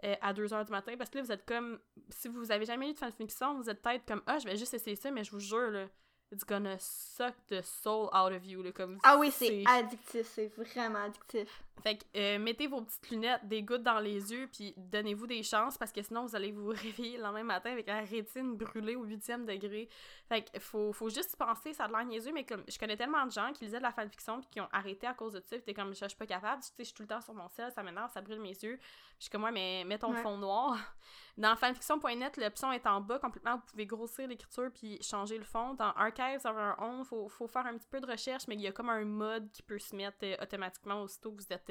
euh, 0.03 0.15
à 0.21 0.33
2 0.33 0.53
heures 0.53 0.65
du 0.65 0.71
matin 0.71 0.95
parce 0.97 1.09
que 1.09 1.17
là, 1.17 1.23
vous 1.23 1.31
êtes 1.31 1.45
comme. 1.45 1.79
Si 2.09 2.27
vous 2.27 2.51
avez 2.51 2.65
jamais 2.65 2.89
eu 2.89 2.93
de 2.93 2.99
fanfiction, 2.99 3.55
vous 3.55 3.69
êtes 3.69 3.81
peut-être 3.81 4.05
comme 4.05 4.21
Ah, 4.27 4.39
je 4.39 4.45
vais 4.45 4.57
juste 4.57 4.73
essayer 4.73 4.95
ça, 4.95 5.11
mais 5.11 5.23
je 5.23 5.31
vous 5.31 5.39
jure, 5.39 5.71
là, 5.71 5.85
it's 6.31 6.45
gonna 6.45 6.77
suck 6.79 7.33
the 7.49 7.61
soul 7.61 8.09
out 8.13 8.31
of 8.33 8.45
you. 8.45 8.61
Là, 8.61 8.71
comme 8.71 8.99
ah 9.03 9.17
oui, 9.17 9.31
c'est 9.31 9.63
addictif, 9.65 10.27
c'est 10.27 10.47
vraiment 10.55 11.03
addictif. 11.03 11.63
Fait 11.83 11.97
que 11.97 12.03
euh, 12.15 12.39
mettez 12.39 12.67
vos 12.67 12.81
petites 12.81 13.09
lunettes, 13.09 13.47
des 13.47 13.61
gouttes 13.61 13.83
dans 13.83 13.99
les 13.99 14.31
yeux, 14.31 14.47
puis 14.51 14.73
donnez-vous 14.77 15.27
des 15.27 15.43
chances 15.43 15.77
parce 15.77 15.91
que 15.91 16.01
sinon 16.01 16.25
vous 16.25 16.35
allez 16.35 16.51
vous 16.51 16.67
réveiller 16.69 17.17
le 17.17 17.23
lendemain 17.23 17.43
matin 17.43 17.71
avec 17.71 17.87
la 17.87 18.01
rétine 18.01 18.55
brûlée 18.55 18.95
au 18.95 19.03
huitième 19.03 19.45
degré. 19.45 19.89
Fait 20.27 20.43
que 20.43 20.59
faut, 20.59 20.93
faut 20.93 21.09
juste 21.09 21.35
penser, 21.35 21.73
ça 21.73 21.85
a 21.85 21.87
de 21.87 21.93
l'air 21.93 22.05
niaiseux, 22.05 22.31
mais 22.33 22.45
comme 22.45 22.63
je 22.67 22.77
connais 22.79 22.97
tellement 22.97 23.25
de 23.25 23.31
gens 23.31 23.51
qui 23.53 23.65
lisaient 23.65 23.77
de 23.77 23.83
la 23.83 23.91
fanfiction 23.91 24.39
puis 24.39 24.49
qui 24.49 24.61
ont 24.61 24.69
arrêté 24.71 25.05
à 25.05 25.13
cause 25.13 25.33
de 25.33 25.41
ça, 25.41 25.59
t'es 25.59 25.73
comme 25.73 25.93
je, 25.93 26.07
suis 26.07 26.17
pas 26.17 26.25
capable, 26.25 26.61
tu 26.61 26.69
sais, 26.69 26.73
je 26.79 26.83
suis 26.85 26.93
tout 26.93 27.03
le 27.03 27.09
temps 27.09 27.21
sur 27.21 27.33
mon 27.33 27.49
sel, 27.49 27.71
ça 27.71 27.83
m'énerve, 27.83 28.11
ça 28.11 28.21
brûle 28.21 28.39
mes 28.39 28.49
yeux. 28.49 28.79
Je 29.17 29.23
suis 29.23 29.29
comme 29.29 29.41
moi, 29.41 29.51
mais 29.51 29.83
mets 29.85 29.99
ton 29.99 30.13
fond 30.13 30.37
noir. 30.37 30.77
Dans 31.37 31.55
fanfiction.net, 31.55 32.37
l'option 32.37 32.71
est 32.71 32.87
en 32.87 33.01
bas 33.01 33.19
complètement, 33.19 33.57
vous 33.57 33.63
pouvez 33.69 33.85
grossir 33.85 34.27
l'écriture 34.27 34.71
puis 34.73 35.01
changer 35.01 35.37
le 35.37 35.43
fond. 35.43 35.73
Dans 35.73 35.91
Archives 35.91 36.39
Server 36.39 36.73
On, 36.79 37.03
faut, 37.03 37.27
faut 37.27 37.47
faire 37.47 37.65
un 37.65 37.77
petit 37.77 37.87
peu 37.89 37.99
de 37.99 38.07
recherche, 38.07 38.47
mais 38.47 38.55
il 38.55 38.61
y 38.61 38.67
a 38.67 38.71
comme 38.71 38.89
un 38.89 39.03
mode 39.03 39.51
qui 39.51 39.61
peut 39.61 39.79
se 39.79 39.95
mettre 39.95 40.17
euh, 40.23 40.35
automatiquement 40.41 41.01
aussitôt 41.01 41.31
que 41.31 41.41
vous 41.41 41.53
êtes 41.53 41.64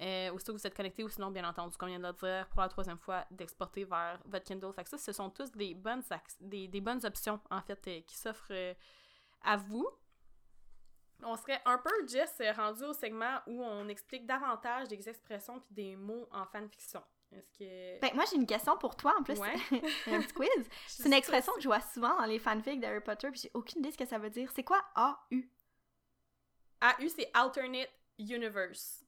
euh, 0.00 0.30
aussitôt 0.32 0.52
que 0.52 0.58
vous 0.58 0.66
êtes 0.66 0.74
connecté 0.74 1.02
ou 1.04 1.08
sinon, 1.08 1.30
bien 1.30 1.48
entendu, 1.48 1.76
comme 1.76 1.88
vient 1.88 1.98
de 1.98 2.06
le 2.06 2.12
dire, 2.12 2.46
pour 2.48 2.60
la 2.60 2.68
troisième 2.68 2.98
fois, 2.98 3.24
d'exporter 3.30 3.84
vers 3.84 4.20
votre 4.26 4.44
Kindle. 4.44 4.72
Fait 4.72 4.84
que 4.84 4.90
ça, 4.90 4.98
ce 4.98 5.12
sont 5.12 5.30
tous 5.30 5.50
des 5.52 5.74
bonnes, 5.74 6.02
des, 6.40 6.68
des 6.68 6.80
bonnes 6.80 7.04
options, 7.04 7.40
en 7.50 7.62
fait, 7.62 7.86
euh, 7.88 8.00
qui 8.02 8.16
s'offrent 8.16 8.50
euh, 8.50 8.74
à 9.42 9.56
vous. 9.56 9.88
On 11.22 11.34
serait 11.36 11.62
un 11.64 11.78
peu, 11.78 12.06
Jess, 12.06 12.42
rendu 12.56 12.84
au 12.84 12.92
segment 12.92 13.40
où 13.46 13.62
on 13.62 13.88
explique 13.88 14.26
davantage 14.26 14.88
des 14.88 15.08
expressions 15.08 15.60
puis 15.60 15.72
des 15.74 15.96
mots 15.96 16.28
en 16.30 16.44
fanfiction. 16.44 17.02
Est-ce 17.32 17.50
que... 17.58 18.00
Ben, 18.00 18.14
moi, 18.14 18.24
j'ai 18.30 18.36
une 18.36 18.46
question 18.46 18.76
pour 18.76 18.96
toi, 18.96 19.14
en 19.18 19.22
plus. 19.22 19.38
Ouais. 19.38 19.54
un 20.08 20.20
petit 20.20 20.32
quiz. 20.34 20.68
C'est 20.88 21.06
une 21.06 21.14
expression 21.14 21.54
que 21.54 21.62
je 21.62 21.68
vois 21.68 21.80
souvent 21.80 22.18
dans 22.18 22.26
les 22.26 22.38
fanfics 22.38 22.80
d'Harry 22.80 23.00
Potter, 23.00 23.30
puis 23.30 23.40
j'ai 23.44 23.50
aucune 23.54 23.80
idée 23.80 23.92
ce 23.92 23.98
que 23.98 24.06
ça 24.06 24.18
veut 24.18 24.30
dire. 24.30 24.50
C'est 24.54 24.62
quoi 24.62 24.84
AU? 24.94 25.36
AU, 26.82 27.08
c'est 27.08 27.30
Alternate 27.32 27.90
Universe. 28.18 29.06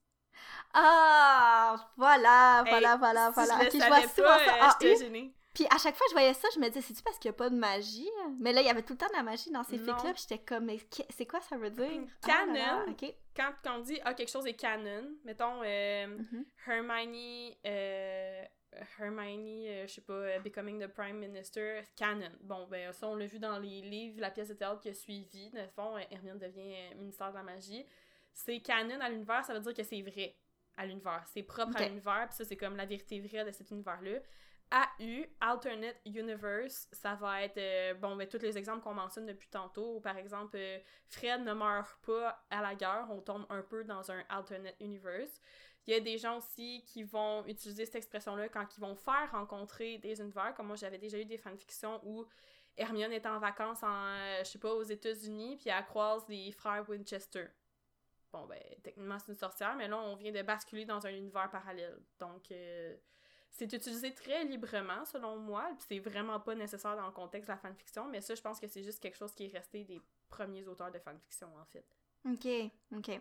Ah, 0.75 1.91
voilà, 1.97 2.65
voilà, 2.69 2.97
voilà, 2.97 3.31
voilà. 3.31 3.59
je, 3.65 3.77
vois 3.77 4.09
souvent 4.09 4.39
ça. 4.39 4.79
Euh, 4.83 5.29
puis 5.55 5.67
à 5.71 5.79
chaque 5.79 5.97
fois 5.97 6.07
que 6.07 6.11
je 6.11 6.15
voyais 6.15 6.35
ça, 6.35 6.49
je 6.55 6.61
me 6.61 6.69
disais, 6.69 6.83
c'est-tu 6.83 7.03
parce 7.03 7.19
qu'il 7.19 7.31
n'y 7.31 7.35
a 7.35 7.39
pas 7.39 7.51
de 7.51 7.57
magie? 7.57 8.09
Mais 8.39 8.53
là, 8.53 8.61
il 8.61 8.67
y 8.67 8.71
avait 8.71 8.83
tout 8.83 8.93
le 8.93 8.99
temps 8.99 9.09
de 9.09 9.17
la 9.17 9.23
magie 9.23 9.51
dans 9.51 9.65
ces 9.65 9.79
fics-là, 9.79 10.13
puis 10.13 10.23
j'étais 10.29 10.43
comme, 10.45 10.67
mais 10.67 10.79
c'est 11.11 11.27
quoi 11.27 11.41
ça 11.41 11.57
veut 11.57 11.71
dire? 11.71 12.03
Ah, 12.25 12.27
canon, 12.27 12.97
quand, 13.35 13.53
on 13.67 13.79
dit, 13.81 13.99
ah, 14.05 14.15
quelque 14.15 14.31
chose 14.31 14.47
est 14.47 14.55
canon, 14.55 15.11
mettons, 15.25 15.63
euh, 15.65 16.07
mm-hmm. 16.07 16.45
Hermione, 16.67 17.55
euh, 17.67 18.45
Hermione, 19.01 19.87
je 19.87 19.93
sais 19.95 20.01
pas, 20.03 20.39
Becoming 20.41 20.81
the 20.81 20.89
Prime 20.89 21.19
Minister, 21.19 21.81
canon. 21.97 22.31
Bon, 22.43 22.67
ben 22.69 22.93
ça, 22.93 23.09
on 23.09 23.17
l'a 23.17 23.27
vu 23.27 23.39
dans 23.39 23.59
les 23.59 23.81
livres, 23.81 24.21
la 24.21 24.31
pièce 24.31 24.49
de 24.49 24.55
théâtre 24.55 24.81
qui 24.81 24.91
a 24.91 24.95
suivi. 24.95 25.51
Dans 25.51 25.63
le 25.63 25.69
fond, 25.69 25.97
Hermione 26.11 26.39
devient 26.39 26.95
ministère 26.97 27.31
de 27.31 27.37
la 27.37 27.43
magie 27.43 27.87
c'est 28.39 28.61
canon 28.61 29.01
à 29.01 29.09
l'univers, 29.11 29.45
ça 29.45 29.53
veut 29.53 29.61
dire 29.61 29.75
que 29.75 29.83
c'est 29.83 30.01
vrai 30.01 30.37
à 30.77 30.87
l'univers. 30.87 31.25
C'est 31.27 31.43
propre 31.43 31.77
à 31.77 31.89
l'univers, 31.89 32.27
puis 32.29 32.37
ça, 32.37 32.45
c'est 32.45 32.57
comme 32.57 32.77
la 32.77 32.87
vérité 32.87 33.21
vraie 33.21 33.45
de 33.45 33.51
cet 33.51 33.71
univers-là. 33.71 34.21
AU, 34.71 35.25
Alternate 35.41 35.97
Universe, 36.05 36.89
ça 36.93 37.15
va 37.15 37.43
être, 37.43 37.59
euh, 37.59 37.95
bon, 37.95 38.17
ben, 38.17 38.29
tous 38.29 38.43
les 38.43 38.57
exemples 38.57 38.83
qu'on 38.83 38.95
mentionne 38.95 39.27
depuis 39.27 39.49
tantôt. 39.49 39.99
Par 40.01 40.17
exemple, 40.19 40.57
euh, 40.57 40.79
Fred 41.09 41.41
ne 41.41 41.53
meurt 41.55 41.99
pas 42.05 42.45
à 42.51 42.61
la 42.61 42.75
guerre, 42.75 43.09
on 43.11 43.21
tombe 43.21 43.47
un 43.49 43.63
peu 43.63 43.83
dans 43.85 44.11
un 44.11 44.23
Alternate 44.29 44.77
Universe. 44.79 45.41
Il 45.87 45.95
y 45.95 45.97
a 45.97 46.01
des 46.01 46.19
gens 46.19 46.37
aussi 46.37 46.85
qui 46.87 47.03
vont 47.03 47.45
utiliser 47.47 47.87
cette 47.87 47.97
expression-là 47.97 48.51
quand 48.51 48.77
ils 48.77 48.81
vont 48.81 48.95
faire 48.95 49.31
rencontrer 49.33 49.99
des 49.99 50.21
univers, 50.21 50.53
comme 50.55 50.67
moi 50.67 50.77
j'avais 50.77 50.99
déjà 50.99 51.19
eu 51.19 51.25
des 51.25 51.39
fanfictions 51.39 52.01
où 52.05 52.27
Hermione 52.77 53.13
est 53.13 53.27
en 53.27 53.39
vacances 53.39 53.83
en, 53.83 53.89
euh, 53.89 54.39
je 54.41 54.51
sais 54.51 54.59
pas, 54.59 54.73
aux 54.73 54.83
États-Unis, 54.83 55.57
puis 55.57 55.71
elle 55.71 55.85
croise 55.87 56.29
les 56.29 56.53
frères 56.53 56.89
Winchester 56.89 57.47
bon, 58.33 58.47
ben, 58.47 58.61
techniquement, 58.83 59.19
c'est 59.19 59.33
une 59.33 59.39
sorcière, 59.39 59.75
mais 59.77 59.89
là, 59.89 59.99
on 59.99 60.17
vient 60.17 60.33
de 60.33 60.43
basculer 60.43 60.85
dans 60.85 61.07
un 61.07 61.11
univers 61.11 61.51
parallèle. 61.51 61.99
Donc, 62.19 62.51
euh, 62.51 62.97
c'est 63.51 63.73
utilisé 63.73 64.15
très 64.15 64.45
librement, 64.45 65.05
selon 65.05 65.39
moi, 65.39 65.69
puis 65.79 65.87
c'est 65.89 65.99
vraiment 65.99 66.39
pas 66.41 66.55
nécessaire 66.55 66.97
dans 66.97 67.07
le 67.07 67.13
contexte 67.13 67.49
de 67.49 67.53
la 67.53 67.59
fanfiction, 67.59 68.07
mais 68.09 68.21
ça, 68.21 68.35
je 68.35 68.43
pense 68.43 68.61
que 68.61 68.67
c'est 68.67 68.83
juste 68.83 69.01
quelque 69.01 69.17
chose 69.17 69.35
qui 69.35 69.47
est 69.47 69.53
resté 69.53 69.85
des 69.85 70.01
premiers 70.29 70.67
auteurs 70.67 70.91
de 70.91 70.99
fanfiction, 70.99 71.49
en 71.57 71.65
fait. 71.65 71.87
Ok, 72.25 72.73
ok. 72.97 73.21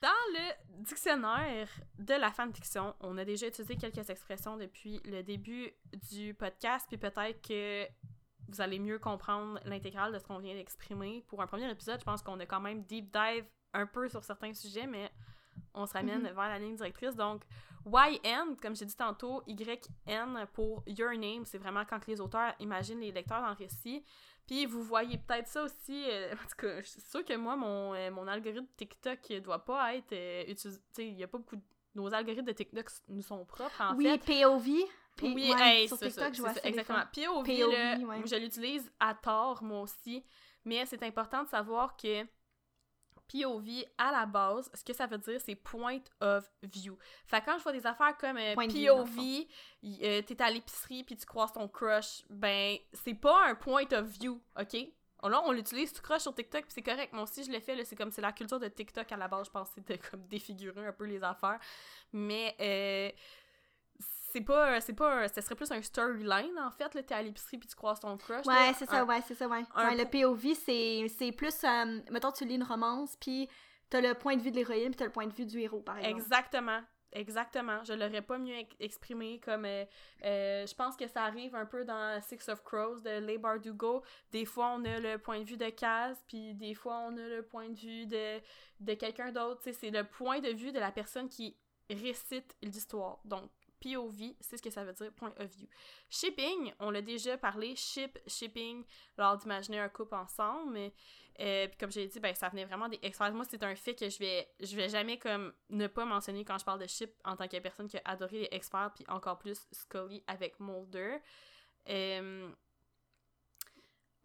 Dans 0.00 0.08
le 0.32 0.82
dictionnaire 0.82 1.68
de 1.98 2.14
la 2.14 2.30
fanfiction, 2.30 2.94
on 3.00 3.18
a 3.18 3.24
déjà 3.24 3.48
utilisé 3.48 3.76
quelques 3.76 4.08
expressions 4.08 4.56
depuis 4.56 4.98
le 5.04 5.22
début 5.22 5.72
du 6.10 6.32
podcast, 6.34 6.86
puis 6.88 6.96
peut-être 6.96 7.46
que 7.46 7.86
vous 8.48 8.60
allez 8.60 8.78
mieux 8.78 8.98
comprendre 8.98 9.60
l'intégrale 9.64 10.12
de 10.12 10.18
ce 10.18 10.24
qu'on 10.24 10.38
vient 10.38 10.54
d'exprimer. 10.54 11.22
Pour 11.28 11.42
un 11.42 11.46
premier 11.46 11.70
épisode, 11.70 12.00
je 12.00 12.04
pense 12.04 12.22
qu'on 12.22 12.40
a 12.40 12.46
quand 12.46 12.60
même 12.60 12.82
deep 12.84 13.12
dive 13.12 13.44
un 13.72 13.86
peu 13.86 14.08
sur 14.08 14.22
certains 14.24 14.52
sujets, 14.54 14.86
mais 14.86 15.10
on 15.74 15.86
se 15.86 15.92
ramène 15.92 16.22
mhm. 16.22 16.32
vers 16.32 16.48
la 16.48 16.58
ligne 16.58 16.76
directrice. 16.76 17.14
Donc, 17.14 17.42
YN, 17.86 18.56
comme 18.60 18.76
j'ai 18.76 18.84
dit 18.84 18.96
tantôt, 18.96 19.42
YN 19.46 20.46
pour 20.52 20.82
Your 20.86 21.12
Name, 21.12 21.44
c'est 21.44 21.58
vraiment 21.58 21.84
quand 21.84 22.06
les 22.06 22.20
auteurs 22.20 22.54
imaginent 22.60 23.00
les 23.00 23.12
lecteurs 23.12 23.40
dans 23.40 23.48
le 23.48 23.54
récit. 23.54 24.04
Puis 24.46 24.66
vous 24.66 24.82
voyez 24.82 25.16
peut-être 25.16 25.46
ça 25.46 25.62
aussi, 25.62 26.04
euh, 26.08 26.32
en 26.34 26.48
tout 26.48 26.56
cas, 26.58 26.80
je 26.80 26.86
suis 26.86 27.00
sûre 27.00 27.24
que 27.24 27.36
moi, 27.36 27.56
mon, 27.56 27.94
euh, 27.94 28.10
mon 28.10 28.26
algorithme 28.26 28.66
TikTok 28.76 29.18
ne 29.30 29.38
doit 29.38 29.64
pas 29.64 29.94
être 29.94 30.12
euh, 30.12 30.44
utilisé. 30.48 30.80
Il 30.98 31.14
n'y 31.14 31.22
a 31.22 31.28
pas 31.28 31.38
beaucoup 31.38 31.56
de... 31.56 31.62
Nos 31.94 32.12
algorithmes 32.14 32.46
de 32.46 32.52
TikTok 32.52 32.86
nous 33.08 33.22
sont 33.22 33.44
propres, 33.44 33.80
en 33.80 33.96
oui, 33.96 34.06
fait. 34.20 34.44
POV. 34.44 34.68
oui, 35.22 35.52
hey, 35.58 35.88
sur 35.88 35.98
TikTok, 35.98 36.34
je 36.34 36.40
vois 36.40 36.54
ça. 36.54 36.60
Exactement. 36.62 37.02
POV, 37.12 37.44
POV 37.44 38.26
je 38.26 38.36
l'utilise 38.36 38.92
à 39.00 39.12
tort, 39.14 39.62
moi 39.64 39.80
aussi. 39.80 40.24
Mais 40.64 40.86
c'est 40.86 41.02
important 41.02 41.42
de 41.42 41.48
savoir 41.48 41.96
que 41.96 42.24
POV, 43.30 43.84
à 43.98 44.10
la 44.12 44.26
base, 44.26 44.70
ce 44.74 44.84
que 44.84 44.92
ça 44.92 45.06
veut 45.06 45.18
dire, 45.18 45.40
c'est 45.40 45.54
point 45.54 46.00
of 46.20 46.50
view. 46.62 46.96
Fait 47.26 47.42
quand 47.44 47.58
je 47.58 47.62
vois 47.62 47.72
des 47.72 47.86
affaires 47.86 48.16
comme 48.16 48.36
euh, 48.36 48.54
POV, 48.54 49.46
euh, 50.02 50.22
t'es 50.22 50.42
à 50.42 50.50
l'épicerie 50.50 51.04
puis 51.04 51.16
tu 51.16 51.26
croises 51.26 51.52
ton 51.52 51.68
crush, 51.68 52.22
ben, 52.28 52.76
c'est 52.92 53.14
pas 53.14 53.46
un 53.46 53.54
point 53.54 53.86
of 53.92 54.06
view, 54.06 54.40
ok? 54.58 54.76
Là, 55.22 55.42
on 55.44 55.52
l'utilise, 55.52 55.92
tu 55.92 56.00
crush 56.00 56.22
sur 56.22 56.34
TikTok, 56.34 56.62
puis 56.62 56.72
c'est 56.72 56.82
correct. 56.82 57.12
Moi 57.12 57.24
aussi, 57.24 57.44
je 57.44 57.50
l'ai 57.50 57.60
fait, 57.60 57.84
c'est 57.84 57.94
comme, 57.94 58.10
c'est 58.10 58.22
la 58.22 58.32
culture 58.32 58.58
de 58.58 58.68
TikTok 58.68 59.12
à 59.12 59.16
la 59.18 59.28
base, 59.28 59.46
je 59.46 59.50
pense, 59.50 59.68
c'était 59.74 59.98
comme 59.98 60.26
défigurer 60.26 60.86
un 60.86 60.92
peu 60.92 61.04
les 61.04 61.22
affaires. 61.22 61.60
Mais, 62.12 62.56
euh, 62.58 63.10
c'est 64.32 64.40
pas 64.40 64.80
c'est 64.80 64.92
pas 64.92 65.28
ce 65.28 65.40
serait 65.40 65.54
plus 65.54 65.70
un 65.70 65.82
storyline 65.82 66.58
en 66.58 66.70
fait 66.70 66.94
là 66.94 67.02
t'es 67.02 67.14
à 67.14 67.22
l'épicerie 67.22 67.58
puis 67.58 67.68
tu 67.68 67.74
croises 67.74 68.00
ton 68.00 68.16
crush 68.16 68.46
ouais 68.46 68.72
c'est 68.78 68.88
ça 68.88 69.04
ouais 69.04 69.20
c'est 69.26 69.34
ça 69.34 69.48
ouais, 69.48 69.64
ouais 69.76 69.96
le 69.96 70.04
POV 70.04 70.54
c'est 70.54 71.32
plus 71.32 71.64
euh, 71.64 72.00
mettons 72.10 72.32
tu 72.32 72.44
lis 72.44 72.56
une 72.56 72.64
romance 72.64 73.16
puis 73.16 73.48
t'as 73.88 74.00
le 74.00 74.14
point 74.14 74.36
de 74.36 74.42
vue 74.42 74.50
de 74.50 74.56
l'héroïne 74.56 74.88
puis 74.88 74.96
t'as 74.96 75.06
le 75.06 75.12
point 75.12 75.26
de 75.26 75.32
vue 75.32 75.46
du 75.46 75.60
héros 75.60 75.80
par 75.80 75.98
exemple 75.98 76.20
exactement 76.20 76.80
Exactement, 77.12 77.82
je 77.82 77.92
l'aurais 77.92 78.22
pas 78.22 78.38
mieux 78.38 78.54
exprimé 78.78 79.40
comme 79.40 79.64
euh, 79.64 79.84
euh, 80.24 80.64
je 80.64 80.74
pense 80.76 80.96
que 80.96 81.08
ça 81.08 81.24
arrive 81.24 81.56
un 81.56 81.66
peu 81.66 81.84
dans 81.84 82.20
Six 82.22 82.48
of 82.48 82.62
Crows 82.62 83.00
de 83.00 83.18
Leigh 83.18 83.38
Bardugo. 83.38 84.04
Des 84.30 84.44
fois 84.44 84.74
on 84.76 84.84
a 84.84 85.00
le 85.00 85.18
point 85.18 85.40
de 85.40 85.44
vue 85.44 85.56
de 85.56 85.68
Kaz, 85.70 86.22
puis 86.28 86.54
des 86.54 86.72
fois 86.72 86.98
on 87.08 87.16
a 87.16 87.26
le 87.26 87.42
point 87.42 87.68
de 87.68 87.76
vue 87.76 88.06
de, 88.06 88.40
de 88.78 88.94
quelqu'un 88.94 89.32
d'autre. 89.32 89.60
C'est 89.72 89.90
le 89.90 90.04
point 90.04 90.38
de 90.38 90.50
vue 90.50 90.70
de 90.70 90.78
la 90.78 90.92
personne 90.92 91.28
qui 91.28 91.56
récite 91.90 92.54
l'histoire. 92.62 93.18
Donc 93.24 93.50
POV, 93.80 94.34
c'est 94.40 94.56
ce 94.56 94.62
que 94.62 94.70
ça 94.70 94.84
veut 94.84 94.92
dire, 94.92 95.12
point 95.12 95.32
of 95.38 95.50
view. 95.50 95.66
Shipping, 96.08 96.72
on 96.78 96.90
l'a 96.90 97.02
déjà 97.02 97.36
parlé, 97.38 97.74
ship, 97.76 98.18
shipping, 98.26 98.84
lors 99.16 99.36
d'imaginer 99.36 99.78
un 99.78 99.88
couple 99.88 100.14
ensemble, 100.14 100.72
mais 100.72 100.92
euh, 101.40 101.68
puis 101.68 101.76
comme 101.78 101.90
j'ai 101.90 102.06
dit, 102.06 102.20
ben, 102.20 102.34
ça 102.34 102.48
venait 102.50 102.66
vraiment 102.66 102.88
des 102.88 102.98
experts. 103.02 103.32
Moi, 103.32 103.46
c'est 103.48 103.62
un 103.62 103.74
fait 103.74 103.94
que 103.94 104.08
je 104.10 104.18
vais, 104.18 104.46
je 104.60 104.76
vais 104.76 104.88
jamais 104.88 105.18
comme 105.18 105.52
ne 105.70 105.86
pas 105.86 106.04
mentionner 106.04 106.44
quand 106.44 106.58
je 106.58 106.64
parle 106.64 106.80
de 106.80 106.86
ship 106.86 107.10
en 107.24 107.34
tant 107.36 107.48
que 107.48 107.58
personne 107.58 107.88
qui 107.88 107.96
a 107.96 108.02
adoré 108.04 108.40
les 108.40 108.48
experts, 108.50 108.92
puis 108.94 109.04
encore 109.08 109.38
plus 109.38 109.66
Scully 109.72 110.22
avec 110.26 110.60
Mulder. 110.60 111.16
Euh, 111.88 112.50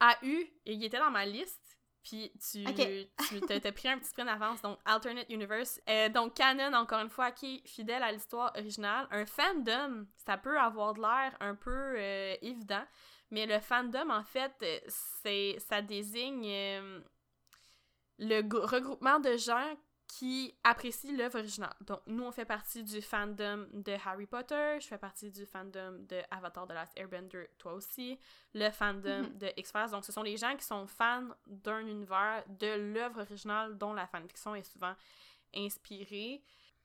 AU, 0.01 0.43
il 0.65 0.83
était 0.83 0.99
dans 0.99 1.11
ma 1.11 1.25
liste, 1.25 1.64
puis 2.05 2.31
tu, 2.39 2.63
tu 2.63 3.41
t'as 3.47 3.71
pris 3.71 3.89
un 3.89 3.97
petit 3.97 4.09
sprint 4.09 4.27
d'avance, 4.27 4.61
donc 4.61 4.77
Alternate 4.85 5.27
Universe. 5.27 5.81
Euh, 5.89 6.07
donc 6.07 6.35
Canon, 6.35 6.71
encore 6.73 7.01
une 7.01 7.09
fois, 7.09 7.31
qui 7.31 7.55
est 7.55 7.67
fidèle 7.67 8.03
à 8.03 8.11
l'histoire 8.11 8.53
originale. 8.55 9.07
Un 9.09 9.25
fandom, 9.25 10.05
ça 10.23 10.37
peut 10.37 10.59
avoir 10.59 10.93
de 10.93 11.01
l'air 11.01 11.35
un 11.39 11.55
peu 11.55 11.95
euh, 11.97 12.35
évident, 12.43 12.83
mais 13.31 13.47
le 13.47 13.59
fandom, 13.59 14.11
en 14.11 14.23
fait, 14.23 14.53
euh, 14.61 14.79
c'est 15.23 15.57
ça 15.57 15.81
désigne 15.81 16.47
le 18.19 18.65
regroupement 18.65 19.19
de 19.19 19.35
gens 19.35 19.75
qui 20.07 20.53
apprécient 20.63 21.15
l'œuvre 21.15 21.39
originale. 21.39 21.73
Donc, 21.81 21.99
nous, 22.07 22.23
on 22.23 22.31
fait 22.31 22.45
partie 22.45 22.83
du 22.83 23.01
fandom 23.01 23.67
de 23.73 23.93
Harry 24.05 24.27
Potter, 24.27 24.77
je 24.79 24.87
fais 24.87 24.97
partie 24.97 25.31
du 25.31 25.45
fandom 25.45 25.99
de 26.07 26.21
Avatar 26.31 26.67
The 26.67 26.73
Last 26.73 26.93
Airbender, 26.95 27.47
toi 27.57 27.73
aussi, 27.73 28.19
le 28.53 28.69
fandom 28.69 29.23
mhm. 29.23 29.37
de 29.37 29.51
X-Files. 29.57 29.91
Donc, 29.91 30.05
ce 30.05 30.11
sont 30.11 30.23
les 30.23 30.37
gens 30.37 30.55
qui 30.55 30.65
sont 30.65 30.85
fans 30.87 31.29
d'un 31.47 31.79
univers, 31.79 32.43
de 32.47 32.93
l'œuvre 32.93 33.21
originale 33.21 33.77
dont 33.77 33.93
la 33.93 34.07
fanfiction 34.07 34.55
est 34.55 34.63
souvent 34.63 34.93
inspirée. 35.55 36.43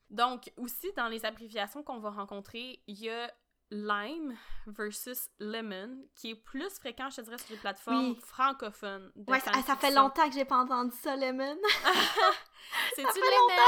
Donc, 0.08 0.50
aussi, 0.56 0.90
dans 0.96 1.08
les 1.08 1.24
abréviations 1.24 1.82
qu'on 1.82 1.98
va 1.98 2.10
rencontrer, 2.10 2.80
il 2.86 3.00
y 3.00 3.10
a 3.10 3.30
Lime 3.70 4.36
versus 4.66 5.28
Lemon, 5.38 6.04
qui 6.14 6.30
est 6.30 6.34
plus 6.34 6.68
fréquent, 6.70 7.08
je 7.10 7.16
te 7.16 7.20
dirais, 7.22 7.38
sur 7.38 7.50
les 7.50 7.56
plateformes 7.56 8.16
francophones. 8.16 9.12
ouais, 9.28 9.40
ça, 9.40 9.76
fait 9.76 9.92
longtemps 9.92 10.28
que 10.28 10.34
j'ai 10.34 10.44
pas 10.44 10.58
entendu 10.58 10.94
ça, 11.00 11.14
Lemon. 11.16 11.56
C'est-tu 12.94 13.18
Lemon? 13.20 13.62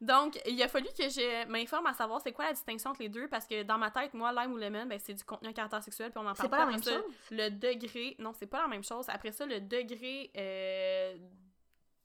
Donc, 0.00 0.40
il 0.46 0.62
a 0.62 0.68
fallu 0.68 0.88
que 0.98 1.08
je 1.08 1.46
m'informe 1.48 1.86
à 1.86 1.92
savoir 1.92 2.20
c'est 2.22 2.32
quoi 2.32 2.46
la 2.46 2.52
distinction 2.52 2.90
entre 2.90 3.02
les 3.02 3.08
deux, 3.08 3.28
parce 3.28 3.46
que 3.46 3.62
dans 3.62 3.78
ma 3.78 3.90
tête, 3.90 4.14
moi, 4.14 4.32
Lime 4.32 4.52
ou 4.52 4.56
Lemon, 4.56 4.86
ben, 4.86 4.98
c'est 4.98 5.14
du 5.14 5.24
contenu 5.24 5.48
à 5.48 5.52
caractère 5.52 5.82
sexuel, 5.82 6.10
puis 6.10 6.18
on 6.18 6.28
en 6.28 6.34
parle 6.34 6.38
C'est 6.40 6.48
pas 6.48 6.58
la 6.58 6.66
même 6.66 6.82
chose? 6.82 7.04
Le 7.30 7.50
degré... 7.50 8.16
Non, 8.18 8.32
c'est 8.32 8.46
pas 8.46 8.62
la 8.62 8.68
même 8.68 8.84
chose. 8.84 9.06
Après 9.08 9.32
ça, 9.32 9.44
le 9.44 9.60
degré... 9.60 10.30
Euh, 10.36 11.16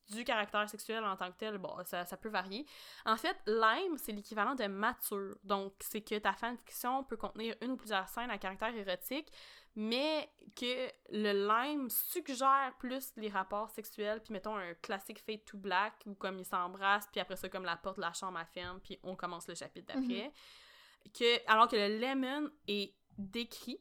du 0.09 0.23
caractère 0.23 0.67
sexuel 0.69 1.03
en 1.03 1.15
tant 1.15 1.31
que 1.31 1.37
tel, 1.37 1.57
bon, 1.57 1.75
ça, 1.85 2.05
ça 2.05 2.17
peut 2.17 2.29
varier. 2.29 2.65
En 3.05 3.17
fait, 3.17 3.37
lime, 3.45 3.97
c'est 3.97 4.11
l'équivalent 4.11 4.55
de 4.55 4.65
mature. 4.65 5.37
Donc, 5.43 5.73
c'est 5.79 6.01
que 6.01 6.17
ta 6.17 6.33
fanfiction 6.33 7.03
peut 7.03 7.17
contenir 7.17 7.55
une 7.61 7.71
ou 7.71 7.77
plusieurs 7.77 8.07
scènes 8.07 8.31
à 8.31 8.37
caractère 8.37 8.75
érotique, 8.75 9.31
mais 9.75 10.29
que 10.55 10.89
le 11.11 11.47
lime 11.47 11.89
suggère 11.89 12.73
plus 12.79 13.11
les 13.15 13.29
rapports 13.29 13.69
sexuels, 13.69 14.21
puis 14.21 14.33
mettons 14.33 14.55
un 14.55 14.73
classique 14.75 15.19
fade 15.19 15.45
to 15.45 15.57
black, 15.57 15.93
où 16.05 16.15
comme 16.15 16.39
ils 16.39 16.45
s'embrassent, 16.45 17.07
puis 17.11 17.21
après 17.21 17.35
ça, 17.35 17.49
comme 17.49 17.63
la 17.63 17.77
porte 17.77 17.97
de 17.97 18.01
la 18.01 18.13
chambre 18.13 18.39
à 18.39 18.45
ferme, 18.45 18.79
puis 18.79 18.99
on 19.03 19.15
commence 19.15 19.47
le 19.47 19.55
chapitre 19.55 19.93
d'après. 19.93 20.25
Mhm. 20.25 21.11
que, 21.17 21.49
alors 21.51 21.67
que 21.67 21.75
le 21.75 21.99
lemon 21.99 22.49
est 22.67 22.93
décrit, 23.17 23.79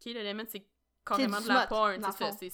ok, 0.00 0.12
le 0.14 0.22
lemon 0.22 0.44
c'est 0.48 0.66
carrément 1.04 1.40
de 1.40 1.48
la 1.48 1.66
porn, 1.66 2.00
c'est 2.02 2.12
ça, 2.12 2.32
c'est 2.32 2.50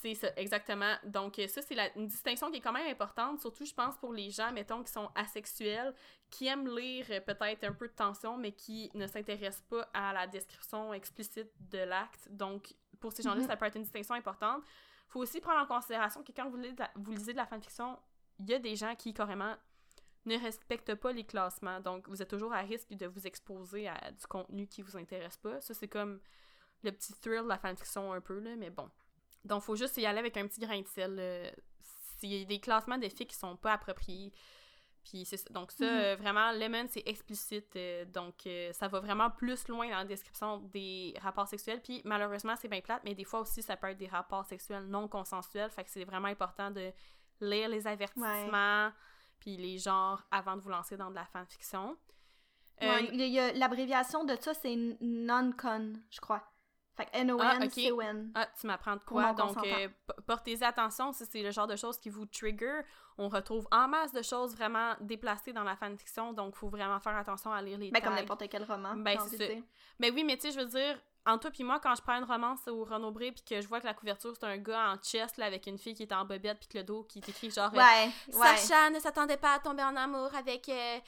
c'est 0.00 0.14
ça, 0.14 0.28
exactement. 0.36 0.94
Donc, 1.04 1.38
euh, 1.38 1.46
ça, 1.46 1.60
c'est 1.62 1.76
une 1.96 2.06
distinction 2.06 2.50
qui 2.50 2.56
est 2.58 2.60
quand 2.60 2.72
même 2.72 2.90
importante, 2.90 3.40
surtout, 3.40 3.64
je 3.64 3.74
pense, 3.74 3.96
pour 3.98 4.12
les 4.12 4.30
gens, 4.30 4.50
mettons, 4.52 4.82
qui 4.82 4.90
sont 4.90 5.10
asexuels, 5.14 5.94
qui 6.30 6.46
aiment 6.46 6.68
lire 6.68 7.06
euh, 7.10 7.20
peut-être 7.20 7.64
un 7.64 7.72
peu 7.72 7.88
de 7.88 7.92
tension, 7.92 8.36
mais 8.36 8.52
qui 8.52 8.90
ne 8.94 9.06
s'intéressent 9.06 9.64
pas 9.68 9.88
à 9.92 10.12
la 10.12 10.26
description 10.26 10.94
explicite 10.94 11.50
de 11.70 11.78
l'acte. 11.78 12.28
Donc, 12.30 12.74
pour 12.98 13.12
ces 13.12 13.22
gens-là, 13.22 13.42
mm-hmm. 13.42 13.46
ça 13.46 13.56
peut 13.56 13.66
être 13.66 13.76
une 13.76 13.82
distinction 13.82 14.14
importante. 14.14 14.62
Il 14.64 15.12
faut 15.12 15.20
aussi 15.20 15.40
prendre 15.40 15.60
en 15.60 15.66
considération 15.66 16.22
que 16.22 16.32
quand 16.32 16.48
vous 16.48 16.56
lisez 16.56 16.72
de 16.72 16.80
la, 16.80 16.90
vous 16.94 17.10
lisez 17.10 17.32
de 17.32 17.38
la 17.38 17.46
fanfiction, 17.46 17.98
il 18.38 18.48
y 18.48 18.54
a 18.54 18.58
des 18.58 18.76
gens 18.76 18.94
qui, 18.94 19.12
carrément, 19.12 19.54
ne 20.24 20.38
respectent 20.38 20.94
pas 20.94 21.12
les 21.12 21.24
classements. 21.24 21.80
Donc, 21.80 22.08
vous 22.08 22.22
êtes 22.22 22.30
toujours 22.30 22.52
à 22.52 22.60
risque 22.60 22.94
de 22.94 23.06
vous 23.06 23.26
exposer 23.26 23.88
à 23.88 24.12
du 24.12 24.26
contenu 24.26 24.66
qui 24.66 24.82
vous 24.82 24.96
intéresse 24.96 25.36
pas. 25.36 25.60
Ça, 25.60 25.74
c'est 25.74 25.88
comme 25.88 26.20
le 26.82 26.92
petit 26.92 27.12
thrill 27.14 27.42
de 27.42 27.48
la 27.48 27.58
fanfiction 27.58 28.12
un 28.12 28.20
peu, 28.20 28.38
là, 28.38 28.56
mais 28.56 28.70
bon. 28.70 28.88
Donc, 29.44 29.62
faut 29.62 29.76
juste 29.76 29.96
y 29.96 30.06
aller 30.06 30.18
avec 30.18 30.36
un 30.36 30.46
petit 30.46 30.60
grain 30.60 30.80
de 30.80 30.88
sel. 30.88 31.54
S'il 32.18 32.32
y 32.32 32.42
a 32.42 32.44
des 32.44 32.60
classements 32.60 32.98
de 32.98 33.08
filles 33.08 33.26
qui 33.26 33.36
sont 33.36 33.56
pas 33.56 33.72
appropriés. 33.72 34.32
Puis 35.04 35.24
c'est 35.24 35.50
Donc, 35.50 35.72
ça, 35.72 35.84
mhm. 35.84 35.90
euh, 35.90 36.16
vraiment, 36.16 36.52
Lemon, 36.52 36.86
c'est 36.88 37.02
explicite. 37.06 37.74
Euh, 37.76 38.04
donc, 38.04 38.46
euh, 38.46 38.72
ça 38.72 38.88
va 38.88 39.00
vraiment 39.00 39.30
plus 39.30 39.66
loin 39.68 39.88
dans 39.88 39.98
la 39.98 40.04
description 40.04 40.58
des 40.72 41.14
rapports 41.20 41.48
sexuels. 41.48 41.80
Puis, 41.82 42.02
malheureusement, 42.04 42.54
c'est 42.56 42.68
bien 42.68 42.80
plate, 42.80 43.02
mais 43.04 43.14
des 43.14 43.24
fois 43.24 43.40
aussi, 43.40 43.62
ça 43.62 43.76
peut 43.76 43.88
être 43.88 43.98
des 43.98 44.08
rapports 44.08 44.44
sexuels 44.44 44.84
non 44.86 45.08
consensuels. 45.08 45.70
Fait 45.70 45.84
que 45.84 45.90
c'est 45.90 46.04
vraiment 46.04 46.28
important 46.28 46.70
de 46.70 46.92
lire 47.40 47.68
les 47.68 47.86
avertissements, 47.86 48.90
puis 49.38 49.56
les 49.56 49.78
genres 49.78 50.22
avant 50.30 50.56
de 50.56 50.60
vous 50.60 50.68
lancer 50.68 50.96
dans 50.96 51.10
de 51.10 51.14
la 51.14 51.24
fanfiction. 51.24 51.96
l'abréviation 52.80 54.24
de 54.24 54.36
ça, 54.38 54.52
c'est 54.52 54.76
non-con, 55.00 55.94
je 56.10 56.20
crois. 56.20 56.42
Fait 56.96 57.06
que 57.06 57.10
N-O-N, 57.12 57.58
ah, 57.62 57.66
c'est 57.70 57.92
when. 57.92 58.32
Ah, 58.34 58.46
tu 58.58 58.66
m'apprends 58.66 58.96
de 58.96 59.04
quoi? 59.04 59.32
Donc, 59.32 59.56
euh, 59.64 59.88
portez 60.26 60.62
attention 60.62 61.12
si 61.12 61.24
c'est 61.24 61.42
le 61.42 61.50
genre 61.50 61.66
de 61.66 61.76
choses 61.76 61.98
qui 61.98 62.10
vous 62.10 62.26
trigger. 62.26 62.80
On 63.16 63.28
retrouve 63.28 63.66
en 63.70 63.88
masse 63.88 64.12
de 64.12 64.22
choses 64.22 64.54
vraiment 64.54 64.94
déplacées 65.00 65.52
dans 65.52 65.64
la 65.64 65.76
fanfiction, 65.76 66.32
donc 66.32 66.54
il 66.56 66.58
faut 66.58 66.68
vraiment 66.68 66.98
faire 67.00 67.16
attention 67.16 67.52
à 67.52 67.62
lire 67.62 67.78
les 67.78 67.90
Ben, 67.90 68.00
comme 68.00 68.14
n'importe 68.14 68.48
quel 68.48 68.64
roman. 68.64 68.94
Ben, 68.96 69.18
c'est. 69.28 69.62
Ben 69.98 70.12
oui, 70.14 70.24
mais 70.24 70.36
tu 70.36 70.50
sais, 70.50 70.52
je 70.52 70.60
veux 70.60 70.66
dire, 70.66 70.98
en 71.26 71.38
toi 71.38 71.50
puis 71.50 71.64
moi, 71.64 71.80
quand 71.80 71.94
je 71.94 72.02
prends 72.02 72.16
une 72.16 72.24
romance 72.24 72.66
au 72.66 72.84
Renaud 72.84 73.10
Bré 73.10 73.32
puis 73.32 73.42
que 73.44 73.60
je 73.60 73.68
vois 73.68 73.80
que 73.80 73.86
la 73.86 73.94
couverture, 73.94 74.34
c'est 74.38 74.46
un 74.46 74.56
gars 74.56 74.92
en 74.92 74.96
chest, 74.96 75.36
là, 75.36 75.46
avec 75.46 75.66
une 75.66 75.78
fille 75.78 75.94
qui 75.94 76.02
est 76.02 76.12
en 76.12 76.24
bobette 76.24 76.58
puis 76.58 76.68
que 76.68 76.78
le 76.78 76.84
dos 76.84 77.04
qui 77.04 77.18
est 77.18 77.28
écrit 77.28 77.50
genre... 77.50 77.72
Ouais, 77.74 78.10
Sacha 78.30 78.90
ne 78.90 78.98
s'attendait 78.98 79.36
pas 79.36 79.54
à 79.54 79.58
tomber 79.58 79.82
en 79.82 79.96
amour 79.96 80.34
avec... 80.34 80.68
Euh, 80.68 80.98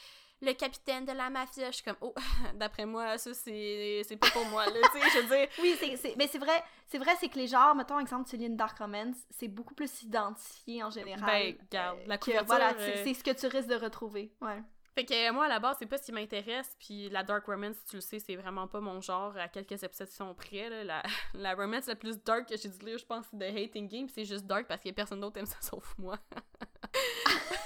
le 0.42 0.52
capitaine 0.52 1.04
de 1.04 1.12
la 1.12 1.30
mafia. 1.30 1.70
Je 1.70 1.76
suis 1.76 1.84
comme, 1.84 1.96
oh, 2.00 2.14
d'après 2.54 2.84
moi, 2.84 3.16
ça, 3.16 3.32
c'est 3.32 4.18
pas 4.20 4.30
pour 4.30 4.44
moi, 4.46 4.66
là, 4.66 4.80
tu 4.92 5.00
sais, 5.00 5.08
je 5.14 5.18
veux 5.20 5.36
dire. 5.36 5.48
Oui, 5.62 5.76
c'est, 5.78 6.16
mais 6.16 6.26
c'est 6.26 6.38
vrai, 6.38 6.62
c'est 6.88 6.98
vrai, 6.98 7.12
c'est 7.20 7.28
que 7.28 7.38
les 7.38 7.46
genres, 7.46 7.74
mettons, 7.74 7.98
exemple, 7.98 8.28
tu 8.28 8.36
lis 8.36 8.46
une 8.46 8.56
Dark 8.56 8.78
Romance, 8.78 9.16
c'est 9.30 9.48
beaucoup 9.48 9.74
plus 9.74 10.02
identifié 10.02 10.82
en 10.82 10.90
général. 10.90 11.24
Ben, 11.24 11.56
regarde, 11.60 11.98
la 12.06 12.18
couverture... 12.18 12.46
voilà, 12.46 12.74
euh, 12.78 13.02
c'est 13.04 13.14
ce 13.14 13.22
que 13.22 13.30
tu 13.30 13.46
risques 13.46 13.68
de 13.68 13.76
retrouver, 13.76 14.32
ouais. 14.40 14.62
Fait 14.94 15.06
que 15.06 15.32
moi, 15.32 15.46
à 15.46 15.48
la 15.48 15.58
base, 15.58 15.76
c'est 15.78 15.86
pas 15.86 15.96
ce 15.96 16.04
qui 16.04 16.12
m'intéresse, 16.12 16.76
puis 16.78 17.08
la 17.08 17.22
dark 17.22 17.46
romance, 17.46 17.76
tu 17.88 17.96
le 17.96 18.02
sais, 18.02 18.18
c'est 18.18 18.36
vraiment 18.36 18.68
pas 18.68 18.80
mon 18.80 19.00
genre 19.00 19.34
à 19.38 19.48
quelques 19.48 19.82
exceptions 19.82 20.34
près. 20.34 20.68
Là. 20.68 20.84
La, 20.84 21.02
la 21.34 21.54
romance 21.54 21.86
la 21.86 21.96
plus 21.96 22.22
dark 22.22 22.46
que 22.46 22.56
j'ai 22.58 22.68
dû 22.68 22.84
lire, 22.84 22.98
je 22.98 23.06
pense, 23.06 23.24
c'est 23.30 23.38
The 23.38 23.56
Hating 23.56 23.88
Game, 23.88 24.08
c'est 24.08 24.26
juste 24.26 24.44
dark 24.44 24.66
parce 24.66 24.82
que 24.82 24.90
personne 24.90 25.20
d'autre 25.20 25.38
aime 25.38 25.46
ça 25.46 25.56
sauf 25.62 25.94
moi. 25.96 26.18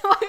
moi, 0.03 0.19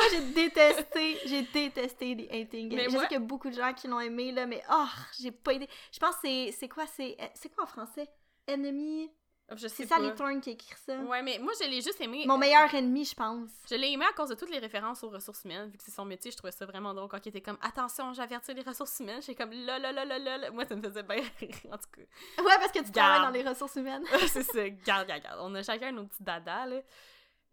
j'ai 0.10 0.20
détesté, 0.32 1.18
j'ai 1.26 1.42
détesté 1.42 2.14
les 2.14 2.28
Hating 2.28 2.78
Je 2.78 2.90
sais 2.90 3.06
qu'il 3.06 3.12
y 3.12 3.16
a 3.16 3.20
beaucoup 3.20 3.50
de 3.50 3.54
gens 3.54 3.72
qui 3.72 3.88
l'ont 3.88 4.00
aimé, 4.00 4.32
là, 4.32 4.46
mais 4.46 4.62
oh, 4.70 4.86
j'ai 5.20 5.30
pas 5.30 5.54
aidé. 5.54 5.68
Je 5.92 5.98
pense 5.98 6.16
que 6.16 6.50
c'est 6.52 6.68
quoi, 6.68 6.84
c'est 6.86 7.48
quoi 7.54 7.64
en 7.64 7.66
français? 7.66 8.08
Ennemi... 8.46 9.10
C'est 9.56 9.86
Sally 9.86 10.14
Thorne 10.14 10.40
qui 10.40 10.50
écrit 10.50 10.74
ça. 10.86 10.96
Ouais, 10.98 11.22
mais 11.22 11.38
moi, 11.40 11.52
je 11.60 11.68
l'ai 11.68 11.80
juste 11.80 12.00
aimé. 12.00 12.24
Mon 12.26 12.38
meilleur 12.38 12.72
ennemi, 12.72 13.04
je 13.04 13.14
pense. 13.14 13.50
Je 13.68 13.74
l'ai 13.74 13.90
aimé 13.90 14.04
à 14.08 14.12
cause 14.12 14.28
de 14.28 14.34
toutes 14.34 14.50
les 14.50 14.58
références 14.58 15.02
aux 15.02 15.10
ressources 15.10 15.42
humaines, 15.44 15.68
vu 15.70 15.76
que 15.76 15.82
c'est 15.82 15.90
son 15.90 16.04
métier. 16.04 16.30
Je 16.30 16.36
trouvais 16.36 16.52
ça 16.52 16.66
vraiment 16.66 16.94
drôle 16.94 17.08
quand 17.08 17.24
il 17.24 17.30
était 17.30 17.40
comme 17.40 17.58
Attention, 17.60 18.12
j'avertis 18.12 18.54
les 18.54 18.62
ressources 18.62 19.00
humaines. 19.00 19.20
J'ai 19.22 19.34
comme 19.34 19.50
là, 19.50 19.78
là, 19.78 19.92
là, 19.92 20.04
là, 20.04 20.18
là. 20.18 20.50
Moi, 20.52 20.64
ça 20.66 20.76
me 20.76 20.82
faisait 20.82 21.02
bien 21.02 21.16
rire, 21.40 21.56
en 21.66 21.78
tout 21.78 21.90
cas. 21.96 22.42
Ouais, 22.42 22.56
parce 22.60 22.70
que 22.70 22.78
tu 22.78 22.92
travailles 22.92 23.22
dans 23.22 23.30
les 23.30 23.42
ressources 23.42 23.74
humaines. 23.74 24.04
c'est 24.28 24.44
ça. 24.44 24.68
Garde, 24.68 25.08
garde, 25.08 25.22
garde. 25.22 25.38
On 25.40 25.52
a 25.56 25.62
chacun 25.64 25.90
nos 25.90 26.04
petits 26.04 26.22
dada, 26.22 26.66
là. 26.66 26.80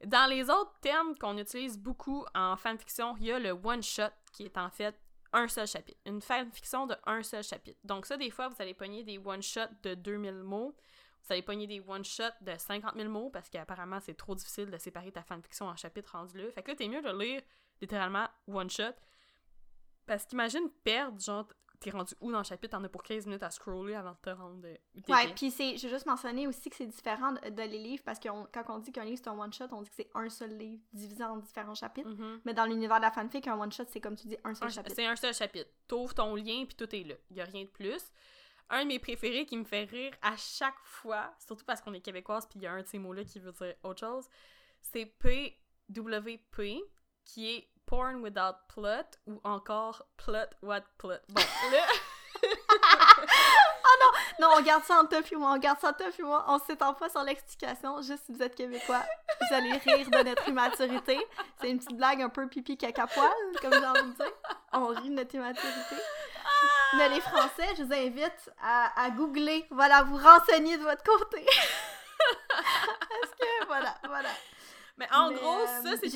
Dans 0.06 0.30
les 0.30 0.50
autres 0.50 0.74
termes 0.82 1.16
qu'on 1.18 1.38
utilise 1.38 1.78
beaucoup 1.78 2.26
en 2.36 2.56
fanfiction, 2.56 3.16
il 3.18 3.26
y 3.26 3.32
a 3.32 3.40
le 3.40 3.52
one-shot 3.52 4.12
qui 4.32 4.44
est 4.44 4.58
en 4.58 4.70
fait 4.70 4.96
un 5.34 5.48
seul 5.48 5.68
chapitre. 5.68 6.00
Une 6.06 6.22
fanfiction 6.22 6.86
de 6.86 6.96
un 7.06 7.24
seul 7.24 7.44
chapitre. 7.44 7.80
Donc 7.84 8.06
ça, 8.06 8.18
des 8.18 8.30
fois, 8.30 8.48
vous 8.48 8.56
allez 8.60 8.74
pogner 8.74 9.04
des 9.04 9.18
one-shots 9.18 9.74
de 9.84 9.96
2000 9.96 10.44
mots. 10.44 10.76
Vous 11.24 11.34
allez 11.34 11.42
pogner 11.42 11.68
des 11.68 11.82
one-shots 11.82 12.24
de 12.42 12.54
50 12.58 12.96
000 12.96 13.10
mots 13.10 13.30
parce 13.30 13.50
qu'apparemment, 13.50 14.00
c'est 14.00 14.14
trop 14.16 14.36
difficile 14.36 14.70
de 14.70 14.78
séparer 14.78 15.12
ta 15.12 15.24
fanfiction 15.24 15.66
en 15.66 15.76
chapitres 15.76 16.12
rendus 16.12 16.38
là. 16.38 16.50
Fait 16.52 16.64
que 16.64 16.72
là, 16.72 16.76
t'es 16.78 16.88
mieux 16.88 17.02
de 17.02 17.18
lire 17.18 17.42
littéralement 17.82 18.28
one-shot. 18.48 18.94
Parce 20.06 20.26
qu'imagine 20.26 20.70
perdre, 20.84 21.20
genre, 21.20 21.48
t'es 21.80 21.90
rendu 21.92 22.14
où 22.22 22.32
dans 22.32 22.40
le 22.40 22.44
chapitre, 22.44 22.78
t'en 22.78 22.84
as 22.84 22.90
pour 22.90 23.04
15 23.04 23.26
minutes 23.26 23.44
à 23.44 23.52
scroller 23.52 23.96
avant 23.96 24.12
de 24.12 24.18
te 24.22 24.30
rendre 24.30 24.58
où 24.58 25.12
Ouais, 25.12 25.34
puis 25.36 25.52
c'est, 25.52 25.78
je 25.78 25.88
vais 25.88 25.94
juste 25.94 26.06
mentionner 26.06 26.48
aussi 26.48 26.70
que 26.70 26.76
c'est 26.76 26.86
différent 26.86 27.34
de, 27.34 27.62
les 27.62 27.78
livres 27.78 28.04
parce 28.06 28.20
que 28.20 28.28
quand 28.28 28.64
on 28.70 28.80
dit 28.80 28.92
qu'un 28.92 29.06
livre 29.06 29.20
c'est 29.24 29.30
un 29.30 29.38
one-shot, 29.38 29.68
on 29.72 29.82
dit 29.82 29.90
que 29.90 29.96
c'est 29.96 30.10
un 30.16 30.30
seul 30.30 30.58
livre 30.58 30.82
divisé 30.94 31.24
en 31.24 31.38
différents 31.38 31.76
chapitres. 31.76 32.10
Mm-hmm. 32.10 32.42
Mais 32.46 32.54
dans 32.54 32.66
l'univers 32.66 32.98
de 32.98 33.04
la 33.04 33.12
fanfic, 33.12 33.48
un 33.48 33.60
one-shot, 33.60 33.86
c'est 33.88 34.02
comme 34.02 34.16
tu 34.16 34.28
dis, 34.28 34.38
un 34.44 34.54
seul 34.54 34.72
chapitre. 34.72 34.96
C'est 34.96 35.06
un 35.06 35.16
seul 35.16 35.34
chapitre. 35.34 35.70
T'ouvres 35.88 36.14
ton 36.14 36.36
lien, 36.36 36.66
puis 36.66 36.76
tout 36.76 36.94
est 36.96 37.04
là. 37.04 37.16
Y 37.32 37.42
a 37.42 37.46
rien 37.46 37.64
de 37.64 37.70
plus. 37.70 38.12
Un 38.70 38.84
de 38.84 38.88
mes 38.88 39.00
préférés 39.00 39.46
qui 39.46 39.56
me 39.56 39.64
fait 39.64 39.86
rire 39.86 40.14
à 40.22 40.36
chaque 40.36 40.80
fois, 40.84 41.34
surtout 41.46 41.64
parce 41.66 41.82
qu'on 41.82 41.94
est 41.94 42.02
québécoise, 42.02 42.46
puis 42.48 42.60
il 42.60 42.64
y 42.64 42.68
a 42.68 42.74
un 42.74 42.82
de 42.82 42.88
ces 42.88 43.00
mots-là 43.00 43.24
qui 43.24 43.40
veut 43.40 43.54
dire 43.54 43.76
autre 43.84 44.02
chose, 44.02 44.26
c'est 44.82 45.06
PWP, 45.06 46.84
qui 47.28 47.56
est 47.56 47.68
Porn 47.86 48.22
Without 48.22 48.56
Plot 48.68 49.18
ou 49.28 49.40
encore 49.44 50.06
Plot 50.18 50.50
What 50.62 50.82
Plot. 50.98 51.20
Bon, 51.30 51.42
là. 51.72 51.86
oh 52.44 53.96
non! 54.02 54.12
Non, 54.40 54.48
on 54.58 54.62
garde 54.62 54.84
ça 54.84 55.00
en 55.00 55.06
top 55.06 55.26
et 55.32 55.36
moi, 55.36 55.52
on 55.54 55.58
garde 55.58 55.80
ça 55.80 55.90
en 55.90 55.94
top 55.94 56.14
et 56.18 56.24
moi. 56.24 56.46
On 56.48 56.60
s'étend 56.60 56.94
pas 56.94 57.10
sur 57.10 57.24
l'explication, 57.24 58.02
juste 58.02 58.26
si 58.26 58.34
vous 58.34 58.42
êtes 58.44 58.56
québécois. 58.56 59.04
Vous 59.42 59.56
allez 59.56 59.72
rire 59.74 60.10
de 60.10 60.24
notre 60.24 60.48
immaturité. 60.48 61.18
C'est 61.60 61.70
une 61.70 61.80
petite 61.80 61.96
blague 61.98 62.22
un 62.22 62.30
peu 62.30 62.48
pipi 62.48 62.78
caca 62.78 63.08
poil, 63.08 63.32
comme 63.62 63.74
j'ai 63.74 63.86
envie 63.86 64.12
de 64.12 64.16
dire. 64.16 64.34
On 64.74 64.88
rit 64.88 65.10
de 65.10 65.16
notre 65.16 65.36
immaturité. 65.36 65.96
Mais 66.98 67.10
les 67.10 67.22
Français, 67.22 67.76
je 67.78 67.84
vous 67.84 67.94
invite 67.94 68.52
à, 68.62 69.02
à 69.02 69.10
googler. 69.10 69.66
Voilà, 69.72 70.04
vous 70.04 70.18
renseigner 70.18 70.78
de 70.78 70.84
votre 70.84 71.04
côté. 71.04 71.42
Est-ce 71.42 73.32
que, 73.32 73.66
voilà, 73.68 73.96
voilà. 74.06 74.30
Mais 74.98 75.08
en 75.14 75.32
gros, 75.32 75.66
ça, 75.66 75.90
euh, 75.90 75.98
c'est 76.02 76.10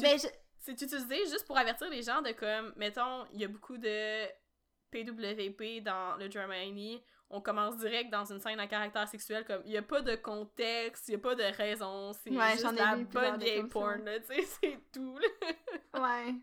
c'est 0.62 0.80
utilisé 0.80 1.18
juste 1.26 1.46
pour 1.46 1.58
avertir 1.58 1.90
les 1.90 2.04
gens 2.04 2.22
de 2.22 2.32
comme, 2.32 2.72
mettons, 2.76 3.26
il 3.34 3.42
y 3.42 3.46
a 3.46 3.48
beaucoup 3.48 3.78
de 3.78 4.26
PWP 4.92 5.84
dans 5.84 6.16
le 6.18 6.30
Germany, 6.30 7.04
on 7.30 7.42
commence 7.42 7.78
direct 7.78 8.12
dans 8.12 8.26
une 8.26 8.40
scène 8.40 8.60
à 8.60 8.68
caractère 8.68 9.08
sexuel, 9.08 9.44
comme, 9.46 9.62
il 9.66 9.72
n'y 9.72 9.78
a 9.78 9.82
pas 9.82 10.02
de 10.02 10.16
contexte, 10.16 11.08
il 11.08 11.12
n'y 11.12 11.16
a 11.16 11.20
pas 11.20 11.36
de 11.36 11.44
raison, 11.44 12.14
c'est 12.14 12.32
juste 12.32 12.72
la 12.74 12.96
bonne 12.96 13.40
vieille 13.40 13.64
porn, 13.64 14.04
tu 14.06 14.36
sais, 14.36 14.48
c'est 14.62 14.80
tout, 14.94 15.18
Ouais. 15.94 16.36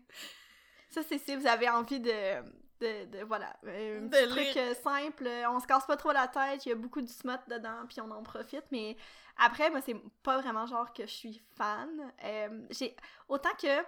Ça, 0.89 1.01
c'est 1.03 1.19
si 1.19 1.35
vous 1.35 1.45
avez 1.47 1.69
envie 1.69 1.99
de, 1.99 2.41
de, 2.81 3.05
de 3.05 3.23
voilà, 3.23 3.55
un 3.63 4.01
de 4.07 4.29
truc 4.29 4.57
euh, 4.57 4.73
simple, 4.73 5.29
on 5.47 5.59
se 5.59 5.67
casse 5.67 5.85
pas 5.85 5.95
trop 5.95 6.11
la 6.11 6.27
tête, 6.27 6.65
il 6.65 6.69
y 6.69 6.71
a 6.71 6.75
beaucoup 6.75 7.01
de 7.01 7.07
smut 7.07 7.39
dedans, 7.47 7.85
puis 7.87 8.01
on 8.01 8.09
en 8.09 8.23
profite, 8.23 8.65
mais 8.71 8.97
après, 9.39 9.69
moi, 9.69 9.79
c'est 9.81 9.95
pas 10.21 10.37
vraiment 10.39 10.65
genre 10.65 10.91
que 10.91 11.03
je 11.03 11.13
suis 11.13 11.41
fan. 11.55 12.11
Euh, 12.25 12.67
j'ai 12.71 12.95
Autant 13.29 13.53
que 13.61 13.81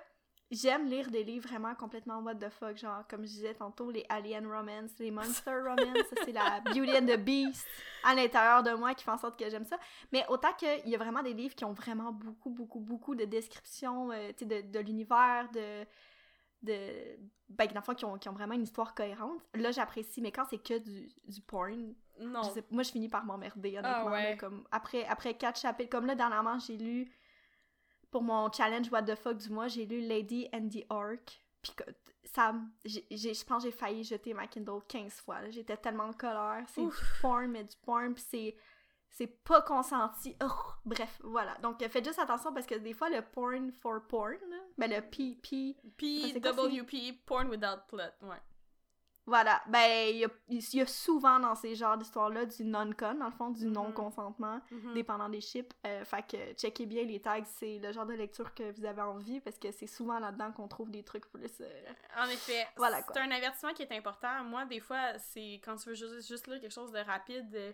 j'aime 0.52 0.86
lire 0.86 1.10
des 1.10 1.24
livres 1.24 1.48
vraiment 1.48 1.74
complètement 1.76 2.20
what 2.20 2.36
the 2.36 2.50
fuck, 2.50 2.78
genre, 2.78 3.04
comme 3.10 3.22
je 3.22 3.32
disais 3.32 3.54
tantôt, 3.54 3.90
les 3.90 4.06
Alien 4.10 4.46
Romance, 4.46 4.92
les 5.00 5.12
Monster 5.12 5.52
Romance, 5.66 6.08
c'est 6.26 6.32
la 6.32 6.60
Beauty 6.60 6.92
and 6.98 7.06
the 7.08 7.18
Beast 7.18 7.66
à 8.04 8.14
l'intérieur 8.14 8.62
de 8.62 8.72
moi 8.72 8.94
qui 8.94 9.04
fait 9.04 9.12
en 9.12 9.18
sorte 9.18 9.40
que 9.40 9.50
j'aime 9.50 9.66
ça. 9.66 9.80
Mais 10.12 10.26
autant 10.30 10.54
qu'il 10.54 10.90
y 10.90 10.96
a 10.96 10.98
vraiment 10.98 11.24
des 11.24 11.34
livres 11.34 11.56
qui 11.56 11.66
ont 11.66 11.74
vraiment 11.74 12.12
beaucoup, 12.12 12.50
beaucoup, 12.50 12.80
beaucoup 12.80 13.16
de 13.16 13.26
descriptions, 13.26 14.12
euh, 14.12 14.30
tu 14.38 14.46
sais, 14.48 14.64
de, 14.64 14.70
de 14.70 14.80
l'univers, 14.80 15.50
de 15.54 15.86
de 16.62 17.18
ben 17.50 17.68
dans 17.74 17.82
qui 17.96 18.06
ont, 18.06 18.18
qui 18.18 18.30
ont 18.30 18.34
vraiment 18.34 18.54
une 18.54 18.64
histoire 18.64 18.94
cohérente. 18.94 19.42
Là 19.56 19.72
j'apprécie 19.72 20.22
mais 20.22 20.32
quand 20.32 20.46
c'est 20.50 20.62
que 20.62 20.78
du, 20.78 21.10
du 21.28 21.42
porn 21.42 21.94
non. 22.20 22.42
moi 22.70 22.84
je 22.84 22.92
finis 22.92 23.10
par 23.10 23.26
m'emmerder 23.26 23.80
ah 23.84 24.06
honnêtement 24.06 24.38
comme 24.38 24.64
après 24.72 25.06
après 25.06 25.34
quatre 25.34 25.60
chapitres 25.60 25.90
comme 25.90 26.06
là 26.06 26.14
dernièrement 26.16 26.60
j'ai 26.60 26.78
lu 26.78 27.12
pour 28.12 28.22
mon 28.22 28.52
challenge 28.52 28.92
what 28.92 29.04
the 29.04 29.16
fuck 29.16 29.38
du 29.38 29.50
mois 29.50 29.68
j'ai 29.68 29.86
lu 29.86 30.02
Lady 30.02 30.48
and 30.54 30.70
the 30.70 30.86
Ark 30.90 31.42
puis 31.62 31.74
ça 32.24 32.54
je 32.86 33.46
pense 33.46 33.64
j'ai 33.64 33.72
failli 33.72 34.04
jeter 34.04 34.34
ma 34.34 34.48
Kindle 34.48 34.82
15 34.88 35.14
fois 35.22 35.50
j'étais 35.50 35.78
tellement 35.78 36.06
en 36.06 36.14
colère 36.14 36.64
c'est 36.68 36.82
du 36.82 36.92
porn 37.22 37.48
mais 37.48 37.64
du 37.64 37.76
porn 37.84 38.14
puis 38.14 38.24
c'est 38.28 38.56
c'est 39.12 39.28
pas 39.28 39.62
consenti. 39.62 40.36
bref, 40.86 41.20
voilà. 41.24 41.56
Donc 41.62 41.86
faites 41.86 42.06
juste 42.06 42.20
attention 42.20 42.54
parce 42.54 42.66
que 42.66 42.76
des 42.76 42.94
fois 42.94 43.10
le 43.10 43.22
porn 43.22 43.72
for 43.72 44.02
porn, 44.08 44.38
ben 44.78 44.90
le 44.90 45.02
P 45.02 45.38
P 45.42 45.76
P 45.98 46.40
W 46.40 46.84
P 46.84 47.14
porn 47.26 47.50
without 47.50 47.82
plot, 47.88 48.04
ouais. 48.22 48.42
Voilà, 49.28 49.62
ben 49.68 50.10
il 50.10 50.18
y, 50.74 50.82
a 50.82 50.86
souvent 50.88 51.40
dans 51.40 51.54
ces 51.54 51.76
genres 51.76 51.96
d'histoires-là 51.96 52.46
du 52.46 52.66
non-con, 52.66 53.14
dans 53.14 53.28
le 53.28 53.32
fond, 53.32 53.52
du 53.52 53.68
mm-hmm. 53.68 53.72
non-consentement, 53.72 54.60
mm-hmm. 54.72 54.94
dépendant 54.94 55.30
des 55.30 55.42
chips. 55.42 55.72
Euh, 55.86 56.04
fait 56.06 56.24
que 56.24 56.54
checkez 56.54 56.88
bien 56.88 57.04
les 57.04 57.22
tags, 57.22 57.44
c'est 57.46 57.78
le 57.78 57.92
genre 57.92 58.08
de 58.08 58.14
lecture 58.14 58.54
que 58.56 58.72
vous 58.72 58.84
avez 58.84 59.02
envie 59.02 59.40
parce 59.40 59.60
que 59.60 59.72
c'est 59.72 59.88
souvent 59.88 60.18
là-dedans 60.18 60.52
qu'on 60.52 60.68
trouve 60.68 60.90
des 60.90 61.04
trucs 61.04 61.32
plus. 61.32 61.62
Euh, 61.62 61.84
en 62.18 62.28
effet, 62.30 62.68
voilà, 62.78 63.04
c'est 63.14 63.20
un 63.20 63.30
avertissement 63.30 63.74
qui 63.74 63.84
est 63.84 63.96
important. 63.96 64.44
Moi, 64.44 64.66
des 64.66 64.80
fois, 64.80 65.20
c'est 65.20 65.62
quand 65.64 65.76
tu 65.76 65.90
veux 65.90 65.96
juste, 65.96 66.28
juste 66.28 66.48
lire 66.48 66.60
quelque 66.60 66.74
chose 66.74 66.92
de 66.92 67.00
rapide. 67.00 67.54
Euh, 67.54 67.74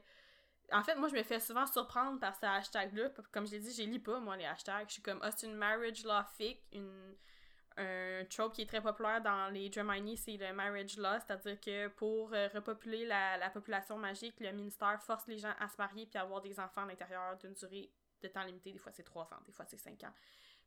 en 0.74 0.84
fait, 0.84 0.96
moi, 0.96 1.08
je 1.08 1.16
me 1.16 1.24
fais 1.24 1.40
souvent 1.40 1.66
surprendre 1.66 2.20
par 2.20 2.36
ce 2.36 2.46
hashtag-là. 2.46 3.10
Comme 3.32 3.48
je 3.48 3.54
l'ai 3.54 3.60
dit, 3.60 3.74
je 3.74 3.84
lis 3.84 4.00
pas, 4.00 4.20
moi, 4.20 4.36
les 4.36 4.46
hashtags. 4.46 4.90
Je 4.90 4.94
suis 4.96 5.02
comme, 5.02 5.20
ah, 5.22 5.32
c'est 5.32 5.48
une 5.48 5.56
marriage 5.56 6.04
law 6.04 6.22
fic, 6.38 6.62
une, 6.74 7.16
un 7.78 8.26
trope 8.26 8.54
qui 8.54 8.64
est 8.64 8.66
très 8.66 8.82
populaire 8.82 9.22
dans 9.22 9.52
les 9.54 9.70
Dramini, 9.70 10.18
c'est 10.18 10.38
le 10.38 10.52
marriage 10.54 10.98
law, 10.98 11.20
c'est-à-dire 11.26 11.60
que 11.60 11.88
pour 11.90 12.34
euh, 12.34 12.48
repopuler 12.54 13.06
la, 13.06 13.38
la, 13.38 13.50
population 13.50 13.98
magique, 13.98 14.40
le 14.40 14.52
ministère 14.52 15.02
force 15.02 15.28
les 15.28 15.38
gens 15.38 15.54
à 15.60 15.68
se 15.68 15.78
marier 15.78 16.06
puis 16.06 16.18
avoir 16.18 16.42
des 16.42 16.60
enfants 16.60 16.84
à 16.84 16.86
l'intérieur 16.88 17.38
d'une 17.38 17.54
durée 17.54 17.92
de 18.22 18.28
temps 18.28 18.44
limité. 18.44 18.72
Des 18.72 18.80
fois, 18.80 18.92
c'est 18.92 19.04
3 19.04 19.26
ans, 19.26 19.42
des 19.46 19.52
fois, 19.52 19.66
c'est 19.66 19.78
5 19.78 20.04
ans. 20.04 20.14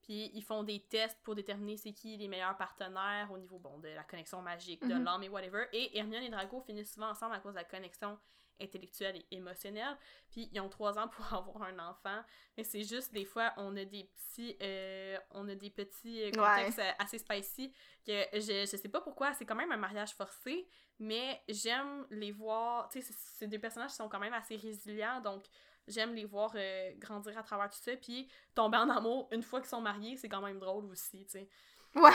Puis 0.02 0.30
ils 0.34 0.42
font 0.42 0.62
des 0.62 0.80
tests 0.80 1.18
pour 1.22 1.34
déterminer 1.34 1.76
c'est 1.76 1.92
qui 1.92 2.16
les 2.16 2.28
meilleurs 2.28 2.56
partenaires 2.56 3.28
au 3.30 3.38
niveau 3.38 3.58
bon, 3.58 3.78
de 3.78 3.88
la 3.88 4.04
connexion 4.04 4.40
magique, 4.40 4.82
de 4.86 4.94
mm-hmm. 4.94 5.04
l'homme 5.04 5.22
et 5.22 5.28
whatever. 5.28 5.66
Et 5.72 5.98
Hermione 5.98 6.22
et 6.22 6.30
Drago 6.30 6.60
finissent 6.62 6.94
souvent 6.94 7.10
ensemble 7.10 7.34
à 7.34 7.40
cause 7.40 7.52
de 7.52 7.58
la 7.58 7.64
connexion 7.64 8.18
intellectuelle 8.60 9.16
et 9.16 9.36
émotionnelle. 9.36 9.96
Puis 10.30 10.48
ils 10.52 10.60
ont 10.60 10.68
trois 10.68 10.98
ans 10.98 11.08
pour 11.08 11.24
avoir 11.32 11.62
un 11.62 11.78
enfant. 11.78 12.22
Mais 12.56 12.64
c'est 12.64 12.82
juste 12.82 13.12
des 13.12 13.24
fois, 13.24 13.52
on 13.56 13.76
a 13.76 13.84
des 13.84 14.04
petits, 14.04 14.56
euh, 14.62 15.18
on 15.30 15.48
a 15.48 15.54
des 15.54 15.70
petits 15.70 16.22
euh, 16.22 16.30
contextes 16.30 16.80
assez 16.98 17.18
spicy 17.18 17.72
que 18.06 18.12
je, 18.34 18.66
je 18.70 18.76
sais 18.76 18.88
pas 18.88 19.00
pourquoi. 19.00 19.32
C'est 19.34 19.44
quand 19.44 19.54
même 19.54 19.72
un 19.72 19.76
mariage 19.76 20.14
forcé, 20.14 20.68
mais 20.98 21.40
j'aime 21.48 22.06
les 22.10 22.32
voir. 22.32 22.88
Tu 22.88 23.02
sais, 23.02 23.14
c'est 23.14 23.48
des 23.48 23.58
personnages 23.58 23.90
qui 23.90 23.96
sont 23.96 24.08
quand 24.08 24.20
même 24.20 24.34
assez 24.34 24.56
résilients, 24.56 25.20
donc 25.20 25.46
j'aime 25.86 26.14
les 26.14 26.24
voir 26.24 26.52
euh, 26.54 26.92
grandir 26.98 27.36
à 27.38 27.42
travers 27.42 27.70
tout 27.70 27.78
ça. 27.80 27.96
Puis 27.96 28.28
tomber 28.54 28.78
en 28.78 28.88
amour 28.88 29.28
une 29.32 29.42
fois 29.42 29.60
qu'ils 29.60 29.68
sont 29.68 29.80
mariés, 29.80 30.16
c'est 30.16 30.28
quand 30.28 30.42
même 30.42 30.58
drôle 30.58 30.86
aussi, 30.86 31.24
tu 31.24 31.32
sais. 31.32 31.48
Ouais. 31.94 32.10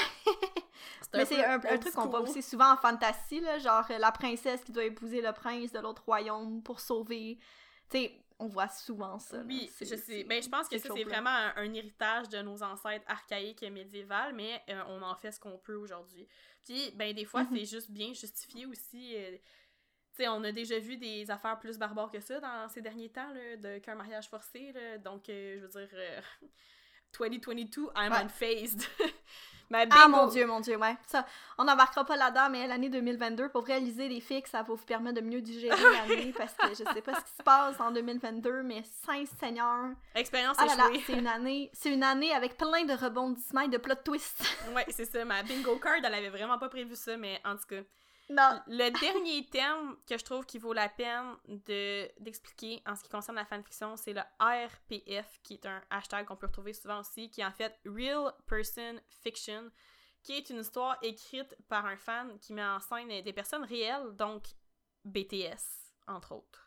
Mais 1.13 1.25
c'est 1.25 1.43
un, 1.43 1.59
truc 1.59 1.93
qu'on 1.93 2.07
voit 2.07 2.21
aussi 2.21 2.41
souvent 2.41 2.73
en 2.73 2.77
fantasy, 2.77 3.39
là, 3.39 3.57
genre 3.59 3.85
euh, 3.89 3.97
la 3.97 4.11
princesse 4.11 4.63
qui 4.63 4.71
doit 4.71 4.83
épouser 4.83 5.21
le 5.21 5.31
prince 5.31 5.71
de 5.71 5.79
l'autre 5.79 6.03
royaume 6.03 6.61
pour 6.61 6.79
sauver. 6.79 7.39
Tu 7.89 7.97
sais, 7.97 8.25
on 8.37 8.47
voit 8.47 8.67
souvent 8.67 9.17
ça. 9.19 9.41
Oui, 9.45 9.71
je 9.79 9.85
sais. 9.85 10.25
Mais 10.27 10.39
ben, 10.39 10.43
je 10.43 10.49
pense 10.49 10.67
que 10.67 10.77
ça, 10.77 10.89
c'est 10.93 11.03
vraiment 11.03 11.29
un, 11.29 11.73
héritage 11.73 12.29
de 12.29 12.41
nos 12.41 12.61
ancêtres 12.63 13.05
archaïques 13.07 13.63
et 13.63 13.69
médiévales, 13.69 14.33
mais 14.33 14.61
euh, 14.69 14.81
on 14.87 15.01
en 15.01 15.15
fait 15.15 15.31
ce 15.31 15.39
qu'on 15.39 15.57
peut 15.57 15.75
aujourd'hui. 15.75 16.27
Puis, 16.63 16.91
ben, 16.95 17.13
des 17.13 17.25
fois, 17.25 17.43
mhm. 17.43 17.49
c'est 17.53 17.65
juste 17.65 17.91
bien 17.91 18.13
justifié 18.13 18.65
aussi. 18.65 19.15
Euh, 19.15 19.31
tu 19.31 20.23
sais, 20.23 20.27
on 20.27 20.43
a 20.43 20.51
déjà 20.51 20.79
vu 20.79 20.97
des 20.97 21.29
affaires 21.31 21.59
plus 21.59 21.77
barbares 21.77 22.11
que 22.11 22.19
ça 22.19 22.39
dans 22.39 22.67
ces 22.69 22.81
derniers 22.81 23.09
temps, 23.09 23.31
de, 23.33 23.79
qu'un 23.79 23.95
mariage 23.95 24.29
forcé. 24.29 24.71
Là, 24.71 24.97
donc, 24.97 25.23
je 25.27 25.59
veux 25.59 25.67
dire, 25.67 25.89
2022, 27.17 27.89
I'm 27.95 28.11
unfazed. 28.13 28.87
ah 29.91 30.07
mon 30.07 30.27
dieu, 30.27 30.45
mon 30.45 30.59
dieu, 30.59 30.77
ouais. 30.77 30.95
Ça, 31.07 31.25
on 31.57 31.63
n'embarquera 31.63 32.05
pas 32.05 32.15
là-dedans, 32.15 32.49
mais 32.49 32.67
l'année 32.67 32.89
2022, 32.89 33.49
pour 33.49 33.65
réaliser 33.65 34.07
les 34.07 34.21
fixes, 34.21 34.51
ça 34.51 34.59
va 34.59 34.63
vous 34.63 34.77
permettre 34.77 35.21
de 35.21 35.25
mieux 35.25 35.41
digérer 35.41 35.75
l'année 36.07 36.33
parce 36.37 36.53
que 36.53 36.69
je 36.69 36.93
sais 36.93 37.01
pas 37.01 37.15
ce 37.15 37.25
qui 37.25 37.37
se 37.37 37.43
passe 37.43 37.79
en 37.79 37.91
2022, 37.91 38.63
mais 38.63 38.83
Saint 39.05 39.25
Seigneur. 39.39 39.89
Expérience 40.13 40.57
ah 40.59 40.65
là 40.65 40.89
c'est 41.05 41.13
une 41.13 41.27
année, 41.27 41.69
c'est 41.73 41.93
une 41.93 42.03
année 42.03 42.33
avec 42.33 42.57
plein 42.57 42.85
de 42.85 42.93
rebondissements 42.93 43.61
et 43.61 43.69
de 43.69 43.77
plot 43.77 43.95
twists. 44.03 44.57
ouais, 44.75 44.85
c'est 44.89 45.05
ça. 45.05 45.25
Ma 45.25 45.43
bingo 45.43 45.77
card, 45.77 45.99
elle 46.03 46.13
avait 46.13 46.29
vraiment 46.29 46.57
pas 46.57 46.69
prévu 46.69 46.95
ça, 46.95 47.17
mais 47.17 47.39
en 47.45 47.55
tout 47.55 47.67
cas. 47.67 47.81
Non. 48.29 48.59
Le 48.67 48.89
dernier 48.99 49.45
terme 49.45 49.97
que 50.07 50.17
je 50.17 50.23
trouve 50.23 50.45
qui 50.45 50.57
vaut 50.57 50.73
la 50.73 50.89
peine 50.89 51.35
de 51.47 52.09
d'expliquer 52.19 52.81
en 52.87 52.95
ce 52.95 53.03
qui 53.03 53.09
concerne 53.09 53.37
la 53.37 53.45
fanfiction, 53.45 53.95
c'est 53.97 54.13
le 54.13 54.21
ARPF, 54.39 55.39
qui 55.43 55.53
est 55.55 55.65
un 55.65 55.81
hashtag 55.91 56.25
qu'on 56.25 56.35
peut 56.35 56.47
retrouver 56.47 56.73
souvent 56.73 57.01
aussi, 57.01 57.29
qui 57.29 57.41
est 57.41 57.45
en 57.45 57.51
fait 57.51 57.79
Real 57.85 58.33
Person 58.47 58.99
Fiction, 59.21 59.69
qui 60.23 60.33
est 60.33 60.49
une 60.49 60.59
histoire 60.59 60.97
écrite 61.03 61.55
par 61.67 61.85
un 61.85 61.97
fan 61.97 62.39
qui 62.39 62.53
met 62.53 62.65
en 62.65 62.79
scène 62.79 63.21
des 63.21 63.33
personnes 63.33 63.63
réelles, 63.63 64.15
donc 64.15 64.43
BTS, 65.03 65.93
entre 66.07 66.33
autres. 66.33 66.65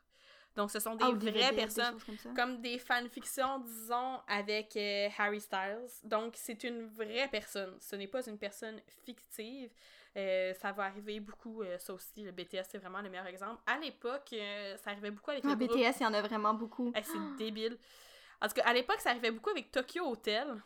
Donc, 0.58 0.72
ce 0.72 0.80
sont 0.80 0.96
des 0.96 1.04
ah, 1.04 1.12
vraies 1.12 1.52
personnes, 1.54 1.96
comme, 2.34 2.60
des 2.60 2.80
fanfictions, 2.80 3.60
disons, 3.60 4.20
avec 4.26 4.76
euh, 4.76 5.08
Harry 5.16 5.40
Styles. 5.40 5.86
Donc, 6.02 6.34
c'est 6.36 6.64
une 6.64 6.86
vraie 6.86 7.28
personne. 7.30 7.76
Ce 7.80 7.94
n'est 7.94 8.08
pas 8.08 8.26
une 8.26 8.38
personne 8.38 8.80
fictive. 9.04 9.70
Euh, 10.16 10.54
ça 10.54 10.72
va 10.72 10.84
arriver 10.84 11.20
beaucoup, 11.20 11.62
euh, 11.62 11.78
ça 11.78 11.92
aussi, 11.92 12.22
le 12.22 12.32
BTS, 12.32 12.64
c'est 12.70 12.78
vraiment 12.78 13.00
le 13.00 13.10
meilleur 13.10 13.26
exemple. 13.26 13.60
À 13.66 13.78
l'époque, 13.78 14.30
euh, 14.32 14.76
ça 14.78 14.90
arrivait 14.90 15.10
beaucoup 15.10 15.30
avec 15.30 15.44
le 15.44 15.54
BTS, 15.54 16.00
il 16.00 16.02
y 16.02 16.06
en 16.06 16.14
a 16.14 16.22
vraiment 16.22 16.54
beaucoup. 16.54 16.92
c'est 16.94 17.36
débile. 17.36 17.78
En 18.40 18.48
tout 18.48 18.54
cas, 18.54 18.64
à 18.64 18.72
l'époque, 18.72 19.00
ça 19.00 19.10
arrivait 19.10 19.30
beaucoup 19.30 19.50
avec 19.50 19.70
Tokyo 19.70 20.10
Hotel. 20.10 20.60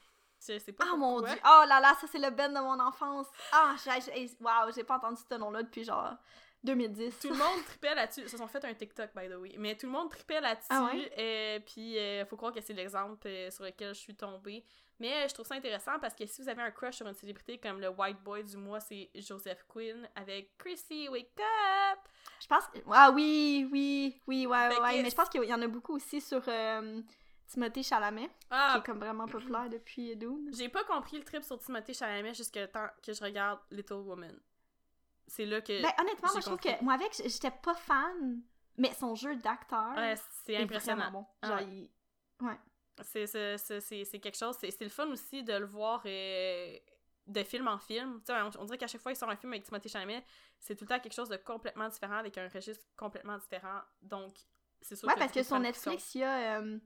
Je 0.47 0.59
sais 0.59 0.73
pas 0.73 0.85
Ah 0.93 0.97
mon 0.97 1.21
dieu! 1.21 1.37
Oh 1.45 1.63
là 1.69 1.81
là, 1.81 1.95
ça 2.01 2.09
c'est 2.11 2.19
le 2.19 2.31
band 2.31 2.49
de 2.49 2.59
mon 2.59 2.81
enfance! 2.81 3.29
Ah, 3.53 3.77
j'ai, 3.85 4.29
wow, 4.41 4.73
j'ai 4.75 4.83
pas 4.83 4.97
entendu 4.97 5.23
ce 5.29 5.35
nom-là 5.37 5.63
depuis 5.63 5.85
genre 5.85 6.17
2010. 6.65 7.17
Tout 7.21 7.29
le 7.29 7.37
monde 7.37 7.65
tripait 7.67 7.95
là-dessus. 7.95 8.23
Ils 8.23 8.29
se 8.29 8.37
sont 8.37 8.49
fait 8.49 8.65
un 8.65 8.75
TikTok, 8.75 9.11
by 9.15 9.29
the 9.29 9.37
way. 9.37 9.55
Mais 9.59 9.77
tout 9.77 9.87
le 9.87 9.93
monde 9.93 10.11
tripait 10.11 10.41
là-dessus. 10.41 10.67
Ah 10.71 10.91
ouais? 10.93 11.63
puis, 11.65 11.95
il 11.95 12.27
faut 12.29 12.37
croire 12.37 12.53
que 12.53 12.61
c'est 12.61 12.73
l'exemple 12.73 13.29
sur 13.51 13.65
lequel 13.65 13.95
je 13.95 14.01
suis 14.01 14.17
tombée. 14.17 14.65
Mais 15.01 15.29
je 15.29 15.35
trouve 15.35 15.47
ça 15.47 15.55
intéressant 15.55 15.99
parce 16.01 16.15
que 16.15 16.25
si 16.27 16.43
vous 16.43 16.49
avez 16.49 16.63
un 16.63 16.71
crush 16.71 16.97
sur 16.97 17.07
une 17.07 17.15
célébrité 17.15 17.59
comme 17.59 17.81
le 17.81 17.89
White 17.89 18.23
Boy 18.23 18.45
du 18.45 18.57
mois, 18.57 18.81
c'est 18.81 19.11
Joseph 19.15 19.65
Quinn 19.69 20.09
avec 20.15 20.57
Chrissy 20.59 21.09
Wake 21.09 21.39
Up. 21.39 21.99
Je 22.41 22.47
pense. 22.47 22.65
Ah 22.91 23.11
oui, 23.11 23.69
oui, 23.73 24.21
oui, 24.27 24.47
ouais, 24.47 24.81
ouais. 24.81 25.03
Mais 25.03 25.11
je 25.11 25.15
pense 25.15 25.29
qu'il 25.29 25.45
y 25.45 25.55
en 25.55 25.63
a 25.63 25.69
beaucoup 25.69 25.95
aussi 25.95 26.21
sur. 26.21 26.43
Euh, 26.49 27.03
Timothée 27.53 27.83
Chalamet, 27.83 28.31
ah, 28.51 28.71
qui 28.73 28.79
est 28.79 28.83
comme 28.87 28.99
vraiment 28.99 29.27
populaire 29.27 29.69
depuis 29.69 30.17
Dune. 30.17 30.51
J'ai 30.57 30.71
pas 30.71 30.85
compris 30.85 31.19
le 31.19 31.25
trip 31.25 31.45
sur 31.45 31.59
Timothée 31.59 31.93
Chalamet 31.93 32.33
jusqu'à 32.33 32.67
temps 32.67 32.89
que 33.05 33.13
je 33.13 33.23
regarde 33.23 33.61
Little 33.71 33.95
Woman. 34.07 34.41
C'est 35.27 35.45
là 35.45 35.61
que. 35.61 35.83
Ben, 35.83 35.93
honnêtement, 36.01 36.31
moi, 36.33 36.41
je 36.41 36.47
trouve 36.47 36.59
que. 36.59 36.83
Moi, 36.83 36.95
avec, 36.95 37.13
j'étais 37.15 37.51
pas 37.51 37.75
fan, 37.75 38.43
mais 38.79 38.93
son 38.95 39.15
jeu 39.15 39.37
d'acteur. 39.37 39.95
Ouais, 39.97 40.15
c'est 40.45 40.57
impressionnant. 40.57 41.11
Bon. 41.11 41.27
Genre, 41.43 41.61
il... 41.61 41.91
Ouais. 42.41 42.59
C'est 43.01 44.21
quelque 44.21 44.37
chose. 44.37 44.57
C'est 44.61 44.81
le 44.81 44.89
fun 44.89 45.07
aussi 45.09 45.43
de 45.43 45.55
le 45.55 45.67
voir 45.67 46.03
euh, 46.07 46.77
de 47.27 47.43
film 47.43 47.69
en 47.69 47.79
film. 47.79 48.21
On, 48.29 48.51
on, 48.59 48.65
dirait 48.65 48.79
qu'à 48.79 48.87
chaque 48.87 49.01
fois 49.01 49.13
qu'il 49.13 49.19
sort 49.19 49.31
un 49.31 49.37
film 49.37 49.53
avec 49.53 49.65
Timothée 49.65 49.89
Chalamet, 49.89 50.25
c'est 50.59 50.77
tout 50.77 50.85
le 50.85 50.89
temps 50.89 51.01
quelque 51.01 51.15
chose 51.15 51.29
de 51.29 51.37
complètement 51.37 51.89
différent, 51.89 52.17
avec 52.17 52.37
un 52.39 52.49
registre 52.49 52.85
complètement 52.97 53.39
différent. 53.39 53.81
Donc, 54.03 54.35
c'est 54.81 54.97
sûr 54.97 55.09
ouais, 55.09 55.15
parce 55.17 55.33
que 55.33 55.43
sur 55.43 55.59
Netflix, 55.59 56.15
il 56.15 56.21
y 56.21 56.25
a... 56.25 56.61
Euh, 56.61 56.79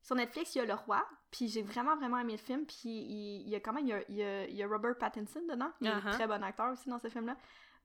sur 0.00 0.14
Netflix, 0.14 0.54
il 0.54 0.58
y 0.58 0.60
a 0.60 0.64
Le 0.64 0.74
Roi, 0.74 1.04
puis 1.30 1.48
j'ai 1.48 1.62
vraiment, 1.62 1.96
vraiment 1.96 2.18
aimé 2.18 2.32
le 2.32 2.38
film, 2.38 2.64
puis 2.64 2.88
il, 2.88 3.48
y 3.48 3.54
a 3.56 3.60
quand 3.60 3.72
même, 3.72 3.84
il 3.84 3.90
y 4.14 4.22
a, 4.22 4.44
il 4.46 4.54
y 4.54 4.62
a, 4.62 4.66
Robert 4.66 4.96
Pattinson 4.96 5.42
dedans, 5.48 5.70
il 5.80 5.88
est 5.88 5.90
un 5.90 5.98
uh-huh. 5.98 6.12
très 6.12 6.26
bon 6.26 6.42
acteur 6.42 6.72
aussi 6.72 6.88
dans 6.88 7.00
ce 7.00 7.08
film-là, 7.08 7.36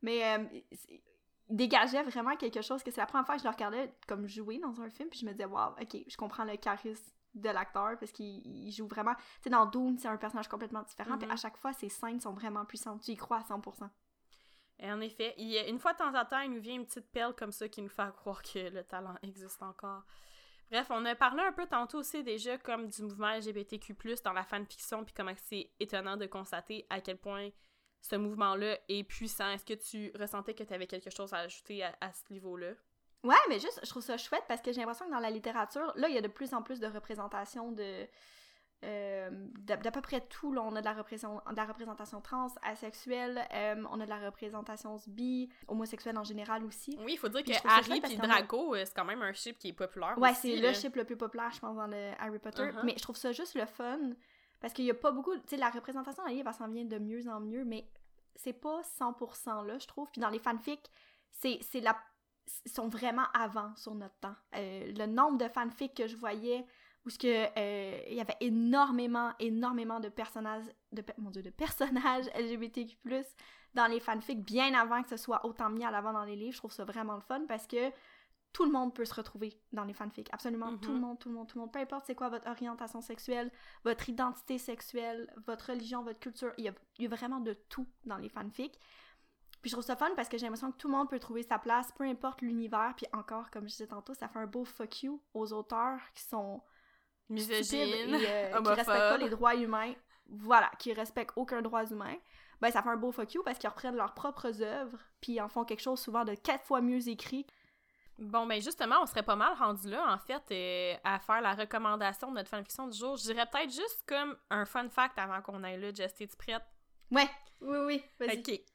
mais 0.04 0.24
euh, 0.38 0.46
il 0.90 1.02
dégageait 1.50 2.04
vraiment 2.04 2.36
quelque 2.36 2.62
chose, 2.62 2.84
que 2.84 2.92
c'est 2.92 3.02
la 3.02 3.08
première 3.08 3.26
fois 3.26 3.36
que 3.36 3.42
je 3.42 3.48
le 3.48 3.52
regardais 3.52 3.94
comme 4.08 4.28
jouer 4.28 4.60
dans 4.60 4.80
un 4.80 4.90
film, 4.90 5.10
puis 5.10 5.20
je 5.20 5.26
me 5.26 5.32
disais, 5.32 5.46
wow, 5.46 5.72
ok, 5.82 5.98
je 6.08 6.16
comprends 6.16 6.46
le 6.46 6.56
charisme 6.56 7.12
de 7.34 7.50
l'acteur 7.50 7.98
parce 8.00 8.12
qu'il 8.12 8.72
joue 8.72 8.88
vraiment. 8.88 9.16
Tu 9.16 9.44
sais, 9.44 9.50
dans 9.50 9.66
Dune, 9.66 9.98
c'est 9.98 10.08
un 10.08 10.18
personnage 10.18 10.48
complètement 10.48 10.84
différent. 10.84 11.18
et 11.20 11.26
à 11.26 11.28
mhm. 11.28 11.38
chaque 11.38 11.58
fois, 11.58 11.74
ses 11.74 11.90
scènes 11.90 12.20
sont 12.20 12.34
vraiment 12.34 12.66
puissantes. 12.66 13.02
Tu 13.02 13.12
y 13.12 13.16
crois 13.16 13.38
à 13.38 13.42
100%. 13.42 13.90
Et 14.80 14.92
en 14.92 15.00
effet, 15.02 15.34
il, 15.38 15.56
une 15.70 15.80
fois 15.80 15.94
de 15.94 16.00
temps 16.00 16.14
en 16.14 16.26
temps, 16.26 16.40
il 16.40 16.52
nous 16.52 16.62
vient 16.62 16.76
une 16.76 16.86
petite 16.86 17.12
perle 17.12 17.36
comme 17.36 17.52
ça 17.52 17.68
qui 17.70 17.82
nous 17.82 17.90
fait 17.90 18.12
croire 18.16 18.42
que 18.42 18.70
le 18.70 18.84
talent 18.84 19.16
existe 19.22 19.62
encore. 19.62 20.04
Bref, 20.72 20.88
on 20.90 21.06
a 21.06 21.16
parlé 21.16 21.44
un 21.44 21.52
peu 21.52 21.68
tantôt 21.68 22.00
aussi 22.00 22.24
déjà 22.24 22.58
comme 22.58 22.88
du 22.88 23.04
mouvement 23.04 23.38
LGBTQ+, 23.38 23.96
dans 24.24 24.34
la 24.34 24.44
fanfiction, 24.44 25.04
puis 25.04 25.14
comment 25.14 25.34
c'est 25.38 25.70
étonnant 25.80 26.18
de 26.18 26.26
constater 26.26 26.88
à 26.90 27.00
quel 27.00 27.18
point 27.18 27.50
ce 28.02 28.16
mouvement-là 28.16 28.78
est 28.90 29.04
puissant. 29.04 29.50
Est-ce 29.50 29.66
que 29.66 29.74
tu 29.74 30.12
ressentais 30.20 30.54
que 30.54 30.64
tu 30.64 30.74
avais 30.74 30.88
quelque 30.88 31.10
chose 31.10 31.34
à 31.34 31.38
ajouter 31.38 31.84
à, 31.84 32.12
ce 32.12 32.34
niveau-là? 32.34 32.74
Ouais, 33.24 33.36
mais 33.50 33.60
juste, 33.60 33.80
je 33.84 33.90
trouve 33.90 34.04
ça 34.04 34.18
chouette 34.18 34.44
parce 34.48 34.62
que 34.62 34.72
j'ai 34.72 34.80
l'impression 34.80 35.06
que 35.06 35.12
dans 35.12 35.20
la 35.20 35.30
littérature, 35.30 35.94
là, 35.96 36.10
il 36.10 36.16
y 36.16 36.18
a 36.18 36.22
de 36.22 36.28
plus 36.28 36.54
en 36.54 36.62
plus 36.62 36.80
de 36.80 36.88
représentations 36.88 37.72
de 37.72 38.08
euh, 38.84 39.30
d'à 39.60 39.92
peu 39.92 40.02
près 40.02 40.20
tout, 40.22 40.52
là, 40.52 40.62
on 40.62 40.76
a 40.76 40.82
de 40.82 40.86
la, 40.86 40.94
de 40.94 41.56
la 41.56 41.66
représentation 41.66 42.20
trans, 42.20 42.48
asexuelle, 42.64 43.42
euh, 43.54 43.82
on 43.90 44.00
a 44.02 44.04
de 44.04 44.10
la 44.10 44.20
représentation 44.20 44.98
bi, 45.08 45.50
homosexuelle 45.70 46.18
en 46.18 46.26
général 46.26 46.66
aussi. 46.66 46.98
Oui, 47.00 47.14
il 47.14 47.18
faut 47.18 47.30
dire 47.30 47.44
que 47.44 47.68
Harry 47.68 48.02
et 48.12 48.18
Draco, 48.18 48.76
euh, 48.76 48.84
c'est 48.86 48.94
quand 48.94 49.06
même 49.06 49.22
un 49.22 49.32
chip 49.32 49.58
qui 49.58 49.70
est 49.70 49.74
populaire 49.74 50.18
Ouais, 50.18 50.34
c'est 50.34 50.58
le 50.58 50.74
chip 50.74 50.96
le 50.98 51.06
plus 51.06 51.16
populaire, 51.16 51.52
je 51.54 51.60
pense, 51.60 51.78
dans 51.78 51.88
le 51.88 52.12
Harry 52.20 52.40
Potter. 52.40 52.64
Uh-huh. 52.64 52.84
Mais 52.84 52.96
je 52.98 53.02
trouve 53.04 53.16
ça 53.16 53.32
juste 53.32 53.56
le 53.56 53.66
fun, 53.66 54.12
parce 54.60 54.74
qu'il 54.74 54.86
y 54.86 54.92
a 54.92 54.96
pas 54.96 55.12
beaucoup... 55.12 55.34
Tu 55.36 55.42
sais, 55.48 55.58
la 55.58 55.70
représentation 55.70 56.24
dans 56.24 56.30
les 56.30 56.36
livres, 56.36 56.50
elle 56.50 56.56
s'en 56.56 56.68
vient 56.68 56.86
de 56.86 57.00
mieux 57.00 57.26
en 57.30 57.40
mieux, 57.40 57.64
mais 57.64 57.88
c'est 58.36 58.54
pas 58.54 58.82
100% 59.00 59.66
là, 59.66 59.78
je 59.78 59.88
trouve. 59.88 60.10
Puis 60.12 60.20
dans 60.20 60.30
les 60.30 60.40
fanfics, 60.40 60.92
c'est 61.32 61.80
la... 61.80 61.98
Sont 62.66 62.90
vraiment 62.90 63.26
avant 63.34 63.76
sur 63.76 63.96
notre 63.96 64.18
temps. 64.20 64.36
le 64.54 65.06
nombre 65.06 65.38
de 65.38 65.48
fanfics 65.48 65.96
que 65.96 66.08
je 66.08 66.16
voyais 66.16 66.66
où 67.06 67.10
ce 67.10 67.18
que 67.18 67.48
euh, 67.58 68.00
il 68.08 68.16
y 68.16 68.22
avait 68.22 68.38
énormément 68.40 69.32
énormément 69.40 70.00
de 70.00 70.10
personnages 70.10 70.66
de 70.92 71.04
mon 71.18 71.32
dieu 71.32 71.42
de 71.42 71.50
personnages 71.50 72.26
LGBTQ+ 72.36 72.98
dans 73.74 73.88
les 73.88 74.00
fanfics 74.00 74.44
bien 74.44 74.74
avant 74.74 75.02
que 75.04 75.10
ce 75.10 75.18
soit 75.18 75.46
autant 75.46 75.70
mis 75.70 75.84
à 75.84 75.92
l'avant 75.92 76.14
dans 76.14 76.24
les 76.24 76.36
livres, 76.36 76.54
je 76.54 76.60
trouve 76.60 76.72
ça 76.72 76.86
vraiment 76.86 77.16
le 77.16 77.22
fun 77.22 77.46
parce 77.48 77.68
que 77.68 77.92
tout 78.54 78.66
le 78.66 78.72
monde 78.72 78.94
peut 78.94 79.06
se 79.06 79.16
retrouver 79.16 79.60
dans 79.72 79.84
les 79.84 79.94
fanfics, 79.94 80.30
absolument 80.32 80.78
tout 80.78 80.94
le 80.94 81.00
monde, 81.00 81.18
tout 81.18 81.30
le 81.30 81.36
monde, 81.36 81.48
tout 81.48 81.58
le 81.58 81.62
monde, 81.64 81.74
peu 81.74 81.80
importe 81.80 82.06
c'est 82.06 82.14
quoi 82.14 82.30
votre 82.30 82.48
orientation 82.48 83.02
sexuelle, 83.02 83.52
votre 83.84 84.08
identité 84.10 84.60
sexuelle, 84.60 85.34
votre 85.48 85.72
religion, 85.72 86.04
votre 86.04 86.20
culture, 86.20 86.54
il 86.60 86.66
y 86.66 86.68
a, 86.68 86.74
il 87.00 87.04
y 87.04 87.08
a 87.08 87.10
vraiment 87.10 87.40
de 87.40 87.54
tout 87.54 87.88
dans 88.06 88.18
les 88.18 88.30
fanfics. 88.30 88.80
Puis 89.64 89.70
je 89.70 89.76
trouve 89.76 89.86
ça 89.86 89.96
fun 89.96 90.12
parce 90.18 90.28
que 90.28 90.38
j'ai 90.38 90.44
l'impression 90.46 90.74
que 90.74 90.78
tout 90.78 90.90
le 90.90 90.94
monde 90.94 91.10
peut 91.10 91.20
trouver 91.20 91.42
sa 91.42 91.58
place, 91.58 91.90
peu 91.94 92.04
importe 92.04 92.42
l'univers. 92.42 92.94
Puis 92.98 93.08
encore, 93.14 93.50
comme 93.50 93.64
je 93.64 93.70
disais 93.72 93.88
tantôt, 93.88 94.14
ça 94.14 94.28
fait 94.28 94.40
un 94.40 94.46
beau 94.46 94.66
fuck 94.66 95.04
you 95.04 95.22
aux 95.34 95.54
auteurs 95.54 96.02
qui 96.14 96.24
sont 96.24 96.62
misogyne, 97.30 98.14
et, 98.14 98.28
euh, 98.28 98.62
qui 98.62 98.70
respectent 98.70 98.86
pas 98.86 99.18
les 99.18 99.30
droits 99.30 99.56
humains, 99.56 99.94
voilà, 100.28 100.70
qui 100.80 100.92
respectent 100.92 101.32
aucun 101.38 101.62
droit 101.62 101.86
humain, 101.86 102.16
ben 102.60 102.72
ça 102.72 102.84
fait 102.84 102.90
un 102.90 102.98
beau 102.98 103.14
fuck 103.14 103.34
you 103.34 103.42
parce 103.42 103.58
qu'ils 103.58 103.70
reprennent 103.70 103.96
leurs 103.96 104.14
propres 104.14 104.62
œuvres, 104.62 105.00
puis 105.22 105.40
en 105.40 105.48
font 105.48 105.64
quelque 105.64 105.82
chose 105.82 106.02
souvent 106.02 106.26
de 106.26 106.36
quatre 106.36 106.66
fois 106.66 106.82
mieux 106.82 107.08
écrit. 107.08 107.48
Bon, 108.20 108.46
ben 108.46 108.62
justement, 108.62 108.98
on 109.02 109.06
serait 109.06 109.24
pas 109.24 109.38
mal 109.38 109.54
rendu 109.58 109.90
là, 109.90 110.14
en 110.14 110.18
fait, 110.18 110.44
euh, 110.52 110.98
à 111.06 111.20
faire 111.20 111.40
la 111.40 111.54
recommandation 111.54 112.30
de 112.32 112.36
notre 112.36 112.50
fanfiction 112.50 112.88
du 112.90 112.98
jour. 112.98 113.16
Je 113.16 113.24
dirais 113.24 113.46
peut-être 113.50 113.72
juste 113.72 114.04
comme 114.06 114.36
un 114.50 114.66
fun 114.66 114.90
fact 114.90 115.18
avant 115.18 115.42
qu'on 115.42 115.64
aille 115.64 115.80
là, 115.80 115.94
Jess, 115.94 116.20
es-tu 116.20 116.36
prête? 116.36 116.64
Ouais, 117.10 117.30
oui, 117.62 117.78
oui, 117.86 118.04
vas-y. 118.20 118.40
OK. 118.40 118.73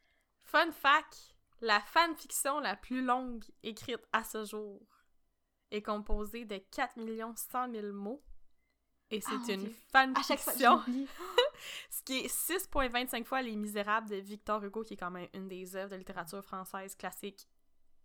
Fun 0.48 0.72
fact, 0.72 1.36
la 1.60 1.78
fanfiction 1.78 2.58
la 2.60 2.74
plus 2.74 3.04
longue 3.04 3.44
écrite 3.62 4.00
à 4.14 4.24
ce 4.24 4.46
jour 4.46 4.80
est 5.70 5.82
composée 5.82 6.46
de 6.46 6.56
4 6.56 6.94
100 7.36 7.70
000 7.70 7.92
mots 7.92 8.22
et 9.10 9.20
c'est 9.20 9.30
ah, 9.30 9.52
une 9.52 9.70
fanfiction. 9.92 10.80
Ce 11.90 12.02
qui 12.02 12.20
est 12.20 12.34
6,25 12.34 13.24
fois 13.24 13.42
Les 13.42 13.56
Misérables 13.56 14.08
de 14.08 14.16
Victor 14.16 14.64
Hugo, 14.64 14.82
qui 14.84 14.94
est 14.94 14.96
quand 14.96 15.10
même 15.10 15.28
une 15.34 15.48
des 15.48 15.76
œuvres 15.76 15.90
de 15.90 15.96
littérature 15.96 16.42
française 16.42 16.94
classique 16.94 17.46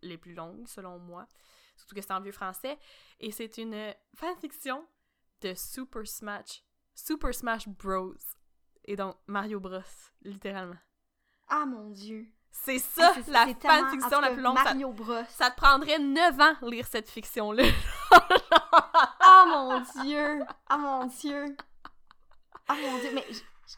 les 0.01 0.17
plus 0.17 0.33
longues, 0.33 0.67
selon 0.67 0.99
moi. 0.99 1.25
Surtout 1.77 1.95
que 1.95 2.01
c'est 2.01 2.11
en 2.11 2.19
vieux 2.19 2.33
français. 2.33 2.77
Et 3.21 3.31
c'est 3.31 3.57
une 3.57 3.93
fanfiction 4.15 4.85
de 5.39 5.53
Super 5.53 6.05
Smash. 6.05 6.61
Super 6.93 7.33
Smash 7.33 7.69
Bros. 7.69 8.15
Et 8.83 8.97
donc 8.97 9.15
Mario 9.27 9.61
Bros, 9.61 9.79
littéralement. 10.23 10.75
Ah 11.55 11.67
mon 11.67 11.91
dieu. 11.91 12.25
C'est 12.51 12.79
ça, 12.79 13.13
la 13.27 13.45
fanfiction 13.45 14.19
la 14.21 14.31
plus 14.31 14.41
longue. 14.41 14.55
Mario 14.55 14.91
Bros. 14.91 15.21
Ça 15.29 15.51
te 15.51 15.55
prendrait 15.55 15.99
9 15.99 16.39
ans 16.41 16.55
lire 16.63 16.87
cette 16.87 17.07
fiction-là. 17.07 17.63
oh 18.11 19.43
mon 19.47 19.79
dieu! 20.01 20.39
Oh 20.71 20.77
mon 20.79 21.05
dieu! 21.05 21.55
Oh 22.69 22.73
mon 22.73 22.97
dieu, 22.97 23.11
mais 23.13 23.25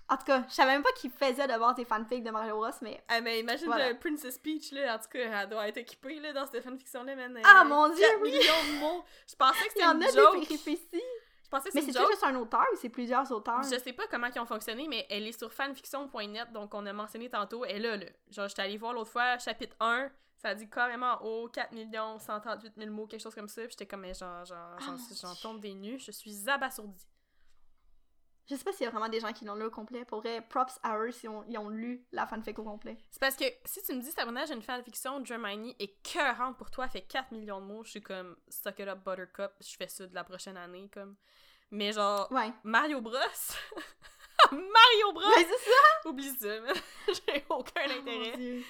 en 0.08 0.16
tout 0.16 0.24
cas, 0.24 0.46
je 0.48 0.54
savais 0.54 0.72
même 0.72 0.84
pas 0.84 0.92
qu'il 0.94 1.12
faisait 1.12 1.48
de 1.48 1.54
voir 1.54 1.76
des 1.76 1.84
fanfics 1.84 2.24
de 2.24 2.32
Mario 2.32 2.56
Bros, 2.56 2.70
mais. 2.82 3.04
Ah, 3.10 3.20
mais 3.20 3.42
imagine 3.42 3.70
le 3.70 4.00
Princess 4.00 4.38
Peach, 4.38 4.72
là. 4.72 4.96
En 4.96 5.00
tout 5.00 5.10
cas, 5.12 5.42
elle 5.42 5.50
doit 5.50 5.68
être 5.68 5.78
équipée, 5.78 6.22
là, 6.22 6.32
dans 6.32 6.46
cette 6.46 6.64
fanfiction-là, 6.64 7.14
man. 7.16 7.40
Ah, 7.44 7.66
mon 7.66 7.90
dieu, 7.90 8.06
oui! 8.22 8.32
millions 8.32 8.74
de 8.74 8.80
mots. 8.80 9.04
Je 9.30 9.36
pensais 9.36 9.68
que 9.68 9.74
c'était 9.74 9.84
une 9.84 10.02
joke. 10.14 10.48
Des 10.48 10.58
je 11.46 11.50
pensais 11.50 11.70
que 11.70 11.76
mais 11.76 11.82
c'est 11.82 11.94
juste 11.94 12.24
un 12.24 12.36
auteur 12.36 12.66
ou 12.74 12.76
c'est 12.76 12.90
plusieurs 12.90 13.32
auteurs? 13.32 13.62
Je 13.62 13.78
sais 13.78 13.94
pas 13.94 14.08
comment 14.10 14.28
ils 14.34 14.40
ont 14.40 14.48
fonctionné, 14.48 14.88
mais 14.88 15.06
elle 15.12 15.28
est 15.28 15.38
sur 15.38 15.54
fanfiction.net, 15.54 16.52
donc 16.52 16.74
on 16.74 16.84
a 16.88 16.92
mentionné 16.92 17.30
tantôt. 17.30 17.64
Elle 17.66 17.84
là, 17.84 17.98
là. 17.98 18.06
Genre, 18.32 18.48
j'étais 18.48 18.64
allée 18.64 18.78
voir 18.78 18.94
l'autre 18.94 19.12
fois, 19.12 19.38
chapitre 19.38 19.76
1, 19.80 20.10
ça 20.38 20.56
dit 20.56 20.68
carrément 20.68 21.20
oh 21.22 21.48
4 21.54 21.72
138 22.20 22.74
000 22.78 22.92
mots, 22.92 23.06
quelque 23.06 23.22
chose 23.22 23.36
comme 23.36 23.48
ça. 23.48 23.62
Puis 23.62 23.72
j'étais 23.72 23.86
comme, 23.86 24.02
mais 24.02 24.16
genre, 24.16 24.44
genre, 24.44 24.76
ah, 24.80 24.96
j'en 25.22 25.36
tombe 25.36 25.62
des 25.62 25.76
nues. 25.76 26.00
Je 26.00 26.12
suis 26.12 26.50
abasourdie. 26.50 27.06
Je 28.48 28.56
sais 28.56 28.64
pas 28.64 28.72
s'il 28.72 28.84
y 28.84 28.88
a 28.88 28.92
vraiment 28.92 29.10
des 29.10 29.20
gens 29.20 29.34
qui 29.34 29.44
l'ont 29.44 29.56
lu 29.56 29.66
au 29.66 29.72
complet. 29.72 30.06
Pour 30.06 30.20
vrai, 30.20 30.42
props 30.42 30.80
à 30.84 30.98
eux 31.00 31.12
si 31.12 31.28
ils 31.48 31.58
ont 31.58 31.70
lu 31.70 32.06
la 32.12 32.28
fanfic 32.28 32.60
au 32.60 32.64
complet. 32.64 32.98
C'est 33.10 33.20
parce 33.20 33.36
que 33.36 33.46
si 33.66 33.82
tu 33.84 33.94
me 33.94 34.02
dis, 34.02 34.12
Sabrina, 34.12 34.46
j'ai 34.46 34.54
une 34.54 34.62
fanfiction, 34.62 35.24
Germany 35.26 35.76
est 35.80 36.02
cœurante 36.04 36.58
pour 36.58 36.70
toi, 36.70 36.88
fait 36.88 37.02
4 37.02 37.32
millions 37.32 37.60
de 37.60 37.66
mots, 37.66 37.84
je 37.84 37.92
suis 37.92 38.02
comme, 38.02 38.36
suck 38.48 38.80
it 38.80 38.88
up, 38.88 39.00
Buttercup, 39.04 39.52
je 39.62 39.76
fais 39.76 39.88
ça 39.88 40.06
de 40.06 40.14
la 40.14 40.24
prochaine 40.24 40.58
année, 40.58 40.90
comme. 40.94 41.16
Mais 41.72 41.92
genre, 41.92 42.32
Mario 42.64 43.02
Bros. 43.02 43.18
Mario 44.52 45.14
Bros! 45.14 45.24
Mais 45.36 45.46
c'est 45.46 45.72
ça! 45.72 46.10
Oublie 46.10 46.30
ça, 46.30 46.48
j'ai 47.08 47.44
aucun 47.50 47.82
oh, 47.88 48.00
intérêt. 48.00 48.32
Tu 48.34 48.64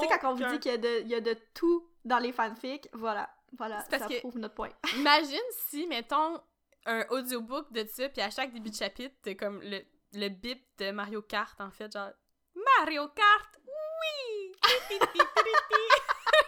sais, 0.00 0.18
quand 0.20 0.32
on 0.32 0.34
vous 0.34 0.44
dit 0.44 0.60
qu'il 0.60 0.72
y, 0.72 1.08
y, 1.08 1.14
a 1.14 1.20
de 1.20 1.36
tout 1.54 1.88
dans 2.04 2.18
les 2.18 2.32
fanfics, 2.32 2.88
voilà. 2.92 3.30
Voilà, 3.56 3.84
ça 3.84 3.98
prouve 4.20 4.38
notre 4.38 4.54
point. 4.54 4.70
imagine 4.96 5.38
si, 5.68 5.86
mettons, 5.86 6.40
un 6.86 7.04
audiobook 7.10 7.72
de 7.72 7.86
ça, 7.86 8.08
puis 8.08 8.22
à 8.22 8.30
chaque 8.30 8.52
début 8.52 8.70
de 8.70 8.74
chapitre, 8.74 9.14
t'as 9.22 9.34
comme 9.34 9.60
le, 9.62 9.80
le 10.14 10.28
bip 10.28 10.64
de 10.78 10.90
Mario 10.90 11.22
Kart, 11.22 11.60
en 11.60 11.70
fait, 11.70 11.92
genre 11.92 12.10
Mario 12.78 13.08
Kart, 13.08 13.58
oui! 13.66 14.52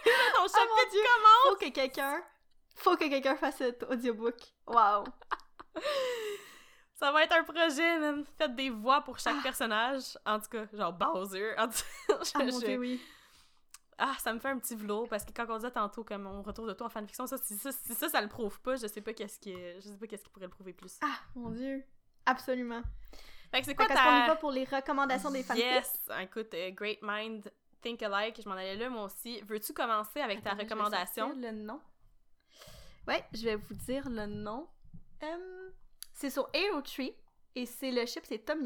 Ton 0.05 0.43
oh 0.43 0.47
chapitre 0.47 0.91
commence! 0.91 1.49
Faut 1.49 1.55
que 1.55 1.69
quelqu'un, 1.69 2.23
faut 2.75 2.95
que 2.95 3.09
quelqu'un 3.09 3.35
fasse 3.35 3.57
cet 3.57 3.83
audiobook. 3.83 4.35
Wow! 4.67 5.05
Ça 6.95 7.11
va 7.11 7.23
être 7.23 7.33
un 7.33 7.43
projet, 7.43 7.99
man. 7.99 8.23
Faites 8.37 8.55
des 8.55 8.69
voix 8.69 9.01
pour 9.01 9.19
chaque 9.19 9.35
ah. 9.39 9.43
personnage. 9.43 10.17
En 10.25 10.39
tout 10.39 10.47
cas, 10.49 10.65
genre 10.71 10.93
Bowser. 10.93 11.53
En 11.57 11.67
tout 11.67 11.83
cas, 12.07 12.19
je, 12.23 12.31
ah, 12.35 12.77
oui. 12.77 13.01
Ah, 13.97 14.15
ça 14.19 14.33
me 14.33 14.39
fait 14.39 14.49
un 14.49 14.59
petit 14.59 14.75
velours 14.75 15.07
parce 15.07 15.23
que 15.23 15.31
quand 15.31 15.45
on 15.49 15.55
disait 15.55 15.71
tantôt 15.71 16.03
comme 16.03 16.27
on 16.27 16.41
retourne 16.41 16.67
de 16.67 16.73
toi 16.73 16.87
en 16.87 16.89
fanfiction, 16.89 17.27
ça, 17.27 17.37
si 17.37 17.57
ça, 17.57 17.71
ça, 17.71 18.09
ça 18.09 18.21
le 18.21 18.27
prouve 18.27 18.59
pas, 18.59 18.75
je 18.75 18.87
sais 18.87 19.01
pas 19.01 19.13
qu'est-ce 19.13 19.39
qui, 19.39 19.53
je 19.53 19.81
sais 19.81 19.97
pas 19.97 20.07
qu'est-ce 20.07 20.23
qui 20.23 20.29
pourrait 20.29 20.47
le 20.47 20.51
prouver 20.51 20.73
plus. 20.73 20.97
Ah, 21.01 21.17
mon 21.35 21.49
dieu. 21.49 21.83
Absolument. 22.25 22.81
Fait 23.51 23.61
que 23.61 23.65
c'est 23.67 23.75
quoi 23.75 23.87
ta... 23.87 23.95
qu'on 23.95 24.23
y 24.23 24.27
va 24.27 24.35
pour 24.35 24.51
les 24.51 24.65
recommandations 24.65 25.31
des 25.31 25.43
fanfics? 25.43 25.63
Yes! 25.63 26.09
Écoute, 26.19 26.53
uh, 26.53 26.71
Great 26.73 26.99
Mind, 27.01 27.49
Think 27.81 28.03
Alike, 28.03 28.41
je 28.43 28.49
m'en 28.49 28.55
allais 28.55 28.75
là 28.75 28.89
moi 28.89 29.03
aussi. 29.03 29.39
Veux-tu 29.41 29.73
commencer 29.73 30.19
avec 30.19 30.43
ta 30.43 30.53
recommandation? 30.53 31.33
le 31.37 31.51
nom. 31.51 31.79
Ouais, 33.07 33.23
je 33.33 33.45
vais 33.45 33.55
vous 33.55 33.75
dire 33.75 34.09
le 34.09 34.25
nom. 34.25 34.67
Um, 35.21 35.71
c'est 36.13 36.29
sur 36.29 36.49
Tree 36.83 37.15
et 37.55 37.65
c'est 37.65 37.91
le 37.91 38.05
chip, 38.05 38.25
c'est 38.25 38.39
Tom 38.39 38.65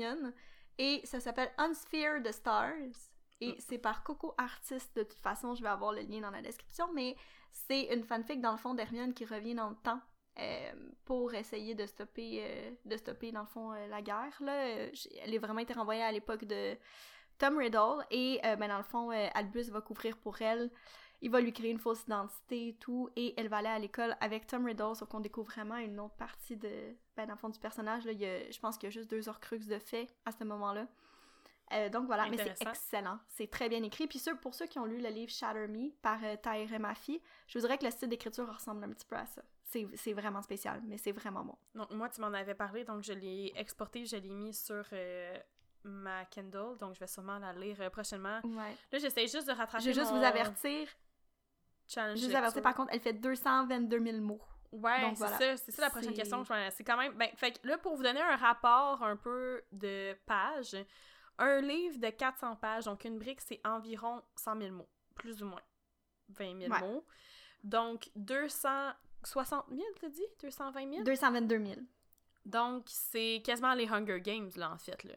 et 0.78 1.02
ça 1.04 1.20
s'appelle 1.20 1.52
Unsphere 1.58 2.24
the 2.24 2.32
Stars. 2.32 3.09
Et 3.42 3.56
c'est 3.60 3.78
par 3.78 4.04
Coco 4.04 4.34
Artist, 4.38 4.96
de 4.96 5.04
toute 5.04 5.20
façon, 5.20 5.56
je 5.56 5.62
vais 5.62 5.70
avoir 5.70 5.94
le 5.94 6.02
lien 6.02 6.20
dans 6.20 6.32
la 6.32 6.42
description, 6.42 6.92
mais 6.94 7.16
c'est 7.52 7.94
une 7.94 8.04
fanfic 8.04 8.42
dans 8.42 8.52
le 8.52 8.58
fond 8.58 8.74
d'Hermione 8.74 9.14
qui 9.14 9.26
revient 9.26 9.56
dans 9.56 9.70
le 9.70 9.76
temps 9.78 10.02
euh, 10.40 10.72
pour 11.06 11.34
essayer 11.34 11.76
de 11.76 11.86
stopper, 11.86 12.42
euh, 12.44 12.72
de 12.86 12.98
stopper 12.98 13.32
dans 13.32 13.42
le 13.42 13.48
fond 13.48 13.74
euh, 13.74 13.88
la 13.88 14.02
guerre. 14.02 14.38
Là. 14.42 14.68
Elle 15.22 15.34
est 15.34 15.40
vraiment 15.40 15.60
été 15.60 15.74
renvoyée 15.74 16.04
à 16.04 16.12
l'époque 16.12 16.46
de 16.46 16.78
Tom 17.38 17.58
Riddle 17.58 18.06
et 18.12 18.40
ben, 18.44 18.68
dans 18.68 18.78
le 18.78 18.84
fond, 18.84 19.12
Albus 19.12 19.70
va 19.70 19.80
couvrir 19.80 20.18
pour 20.18 20.42
elle. 20.42 20.70
Il 21.22 21.32
va 21.32 21.42
lui 21.42 21.52
créer 21.52 21.72
une 21.72 21.80
fausse 21.80 22.04
identité 22.04 22.70
et 22.70 22.74
tout, 22.76 23.10
et 23.18 23.34
elle 23.38 23.50
va 23.50 23.58
aller 23.58 23.68
à 23.68 23.80
l'école 23.80 24.16
avec 24.22 24.48
Tom 24.48 24.66
Riddle, 24.66 24.96
sauf 24.96 25.10
qu'on 25.10 25.20
découvre 25.20 25.52
vraiment 25.52 25.76
une 25.76 26.00
autre 26.00 26.16
partie 26.16 26.56
de, 26.56 26.96
ben, 27.16 27.26
dans 27.26 27.34
le 27.34 27.38
fond 27.38 27.50
du 27.50 27.60
personnage. 27.60 28.06
Là, 28.06 28.14
il 28.14 28.20
y 28.20 28.26
a, 28.26 28.50
je 28.50 28.60
pense 28.60 28.78
qu'il 28.78 28.88
y 28.88 28.92
a 28.92 28.92
juste 28.92 29.10
deux 29.10 29.28
heures 29.28 29.40
crux 29.40 29.60
de 29.60 29.80
fait 29.80 30.08
à 30.26 30.32
ce 30.32 30.44
moment-là. 30.46 30.88
Euh, 31.74 31.90
donc 31.90 32.08
voilà, 32.08 32.28
mais 32.30 32.38
c'est 32.38 32.62
excellent. 32.68 33.20
C'est 33.28 33.50
très 33.50 33.70
bien 33.70 33.84
écrit. 33.84 34.08
Puis 34.08 34.22
pour 34.42 34.56
ceux 34.56 34.66
qui 34.66 34.80
ont 34.80 34.86
lu 34.86 35.00
le 35.00 35.10
livre 35.10 35.32
Shatter 35.32 35.68
Me 35.68 35.92
par 36.02 36.20
euh, 36.24 36.36
Tahir 36.36 36.80
Mafi, 36.80 37.22
je 37.48 37.58
vous 37.58 37.66
dirais 37.66 37.78
que 37.78 37.86
le 37.86 37.92
style 37.92 38.10
d'écriture 38.10 38.52
ressemble 38.52 38.84
un 38.84 38.90
petit 38.90 39.06
peu 39.06 39.16
à 39.16 39.26
ça. 39.26 39.42
C'est 39.64 40.14
vraiment 40.14 40.42
spécial, 40.42 40.82
mais 40.86 40.98
c'est 40.98 41.12
vraiment 41.12 41.44
bon. 41.44 41.56
Donc 41.76 41.92
moi, 41.92 42.10
tu 42.10 42.22
m'en 42.22 42.34
avais 42.34 42.56
parlé, 42.56 42.84
donc 42.84 43.04
je 43.04 43.14
l'ai 43.14 43.54
exporté, 43.56 44.04
je 44.06 44.16
l'ai 44.16 44.34
mis 44.34 44.54
sur 44.54 44.84
euh, 44.94 45.38
ma 45.84 46.26
Kindle, 46.26 46.78
donc 46.80 46.96
je 46.96 47.00
vais 47.00 47.08
sûrement 47.08 47.38
la 47.38 47.54
lire 47.54 47.80
euh, 47.80 47.90
prochainement. 47.92 48.40
Ouais. 48.44 48.76
Là, 48.92 48.98
j'essaie 48.98 49.28
juste 49.28 49.48
de 49.48 49.52
rattraper 49.52 49.84
Je 49.84 49.90
vais 49.90 49.94
juste 49.94 50.12
vous 50.12 50.24
avertir. 50.24 50.88
Je 51.88 52.00
vais 52.00 52.14
vous 52.16 52.36
avertir, 52.36 52.64
par 52.64 52.74
contre, 52.74 52.92
elle 52.94 53.00
fait 53.00 53.14
222 53.14 54.04
000 54.04 54.18
mots. 54.18 54.42
Ouais, 54.72 55.14
c'est 55.16 55.28
ça, 55.28 55.58
c'est 55.58 55.72
ça 55.72 55.82
la 55.84 55.90
prochaine 55.90 56.14
question. 56.14 56.44
C'est 56.72 56.84
quand 56.84 56.98
même. 56.98 57.14
Ben, 57.14 57.30
fait 57.36 57.52
que 57.52 57.68
là, 57.68 57.78
pour 57.78 57.96
vous 57.96 58.04
donner 58.04 58.22
un 58.22 58.36
rapport 58.36 59.04
un 59.04 59.16
peu 59.16 59.64
de 59.72 60.16
pages, 60.26 60.76
un 61.40 61.62
livre 61.62 61.98
de 61.98 62.10
400 62.10 62.56
pages, 62.58 62.86
donc 62.86 63.04
une 63.06 63.18
brique, 63.18 63.42
c'est 63.42 63.60
environ 63.66 64.22
100 64.36 64.62
000 64.62 64.76
mots, 64.76 64.90
plus 65.16 65.42
ou 65.42 65.48
moins 65.48 65.62
20 66.30 66.68
000 66.68 66.80
mots. 66.80 67.06
Donc 67.64 68.10
260 68.16 69.66
000, 69.70 69.82
t'as 70.00 70.10
dit? 70.10 70.28
220 70.42 70.92
000 70.92 71.04
222 71.04 71.66
000. 71.66 71.80
Donc 72.46 72.86
c'est 72.88 73.42
quasiment 73.44 73.74
les 73.74 73.88
Hunger 73.88 74.22
Games, 74.22 74.52
là, 74.56 74.72
en 74.72 74.78
fait. 74.78 75.04
là. 75.04 75.16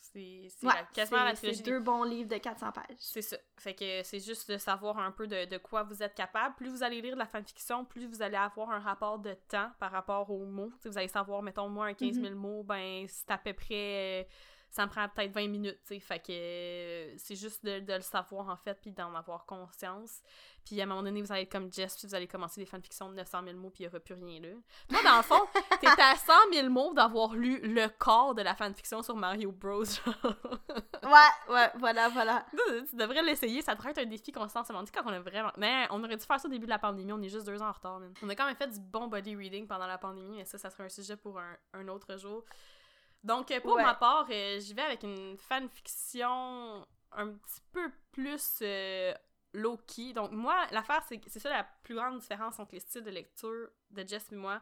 C'est 0.00 0.48
quasiment 0.92 1.24
la 1.24 1.32
trilogie. 1.32 1.62
deux 1.62 1.80
bons 1.80 2.04
livres 2.04 2.28
de 2.28 2.36
400 2.36 2.70
pages. 2.70 2.84
C'est 2.98 3.22
ça. 3.22 3.36
Fait 3.56 3.74
que 3.74 4.02
c'est 4.04 4.20
juste 4.20 4.48
de 4.48 4.58
savoir 4.58 4.98
un 4.98 5.10
peu 5.10 5.26
de, 5.26 5.44
de, 5.46 5.58
quoi 5.58 5.82
vous 5.82 6.04
êtes 6.04 6.14
capable. 6.14 6.54
Plus 6.54 6.68
vous 6.68 6.84
allez 6.84 7.00
lire 7.00 7.14
de 7.14 7.18
la 7.18 7.26
fanfiction, 7.26 7.84
plus 7.84 8.06
vous 8.06 8.22
allez 8.22 8.36
avoir 8.36 8.70
un 8.70 8.78
rapport 8.78 9.18
de 9.18 9.34
temps 9.48 9.72
par 9.80 9.90
rapport 9.90 10.30
aux 10.30 10.44
mots. 10.44 10.70
vous 10.84 10.98
allez 10.98 11.08
savoir, 11.08 11.42
mettons, 11.42 11.68
moi, 11.68 11.86
un 11.86 11.94
15 11.94 12.14
000 12.14 12.26
mm-hmm. 12.26 12.34
mots, 12.34 12.62
ben, 12.62 13.06
c'est 13.08 13.30
à 13.30 13.38
peu 13.38 13.54
près 13.54 14.28
ça 14.74 14.86
me 14.86 14.90
prend 14.90 15.08
peut-être 15.08 15.30
20 15.30 15.46
minutes, 15.46 15.78
tu 15.86 15.94
sais. 15.94 16.00
Fait 16.00 16.18
que 16.18 16.32
euh, 16.32 17.14
c'est 17.16 17.36
juste 17.36 17.64
de, 17.64 17.80
le 17.86 18.00
savoir, 18.00 18.48
en 18.48 18.56
fait, 18.56 18.76
puis 18.82 18.90
d'en 18.90 19.14
avoir 19.14 19.46
conscience. 19.46 20.20
Puis 20.64 20.80
à 20.80 20.82
un 20.82 20.86
moment 20.86 21.04
donné, 21.04 21.22
vous 21.22 21.30
allez 21.30 21.42
être 21.42 21.52
comme 21.52 21.72
Jess, 21.72 21.96
puis 21.96 22.08
vous 22.08 22.14
allez 22.16 22.26
commencer 22.26 22.60
des 22.60 22.66
fanfictions 22.66 23.08
de 23.08 23.14
900 23.14 23.44
000 23.44 23.56
mots, 23.56 23.70
puis 23.70 23.84
il 23.84 23.86
n'y 23.86 23.88
aura 23.88 24.00
plus 24.00 24.14
rien 24.14 24.40
là. 24.40 24.48
Toi, 24.88 24.98
dans 25.04 25.16
le 25.18 25.22
fond, 25.22 25.40
t'es 25.80 25.86
à 25.86 26.16
100 26.16 26.32
000 26.52 26.70
mots 26.70 26.92
d'avoir 26.92 27.34
lu 27.34 27.60
le 27.62 27.86
corps 27.86 28.34
de 28.34 28.42
la 28.42 28.56
fanfiction 28.56 29.00
sur 29.04 29.14
Mario 29.14 29.52
Bros. 29.52 29.84
ouais, 29.84 31.54
ouais, 31.54 31.70
voilà, 31.76 32.08
voilà. 32.08 32.44
Tu, 32.90 32.96
devrais 32.96 33.22
l'essayer, 33.22 33.62
ça 33.62 33.76
devrait 33.76 33.90
être 33.90 33.98
un 33.98 34.06
défi 34.06 34.32
constant. 34.32 34.64
Ça 34.64 34.74
dit 34.82 34.90
quand 34.90 35.04
on 35.04 35.12
a 35.12 35.20
vraiment. 35.20 35.52
Mais 35.56 35.86
on 35.90 36.02
aurait 36.02 36.16
dû 36.16 36.24
faire 36.24 36.40
ça 36.40 36.48
au 36.48 36.50
début 36.50 36.66
de 36.66 36.70
la 36.70 36.80
pandémie, 36.80 37.12
on 37.12 37.22
est 37.22 37.28
juste 37.28 37.46
deux 37.46 37.62
ans 37.62 37.68
en 37.68 37.72
retard, 37.72 38.00
On 38.22 38.28
a 38.28 38.34
quand 38.34 38.46
même 38.46 38.56
fait 38.56 38.66
du 38.66 38.80
bon 38.80 39.06
body 39.06 39.36
reading 39.36 39.68
pendant 39.68 39.86
la 39.86 39.98
pandémie, 39.98 40.38
mais 40.38 40.44
ça, 40.44 40.58
ça 40.58 40.70
serait 40.70 40.84
un 40.84 40.88
sujet 40.88 41.16
pour 41.16 41.38
un, 41.38 41.56
un 41.74 41.86
autre 41.86 42.18
jour. 42.18 42.44
Donc, 43.24 43.50
euh, 43.50 43.60
pour 43.60 43.76
ma 43.76 43.94
part, 43.94 44.26
euh, 44.30 44.60
j'y 44.60 44.74
vais 44.74 44.82
avec 44.82 45.02
une 45.02 45.36
fanfiction 45.38 46.86
un 47.10 47.28
petit 47.28 47.62
peu 47.72 47.90
plus 48.12 48.58
euh, 48.60 49.14
low-key. 49.54 50.12
Donc, 50.12 50.30
moi, 50.30 50.66
l'affaire, 50.70 51.02
c'est 51.08 51.20
c'est 51.26 51.40
ça 51.40 51.48
la 51.48 51.64
plus 51.82 51.94
grande 51.94 52.18
différence 52.18 52.58
entre 52.58 52.74
les 52.74 52.80
styles 52.80 53.02
de 53.02 53.10
lecture 53.10 53.70
de 53.90 54.06
Jess 54.06 54.30
et 54.30 54.36
moi, 54.36 54.60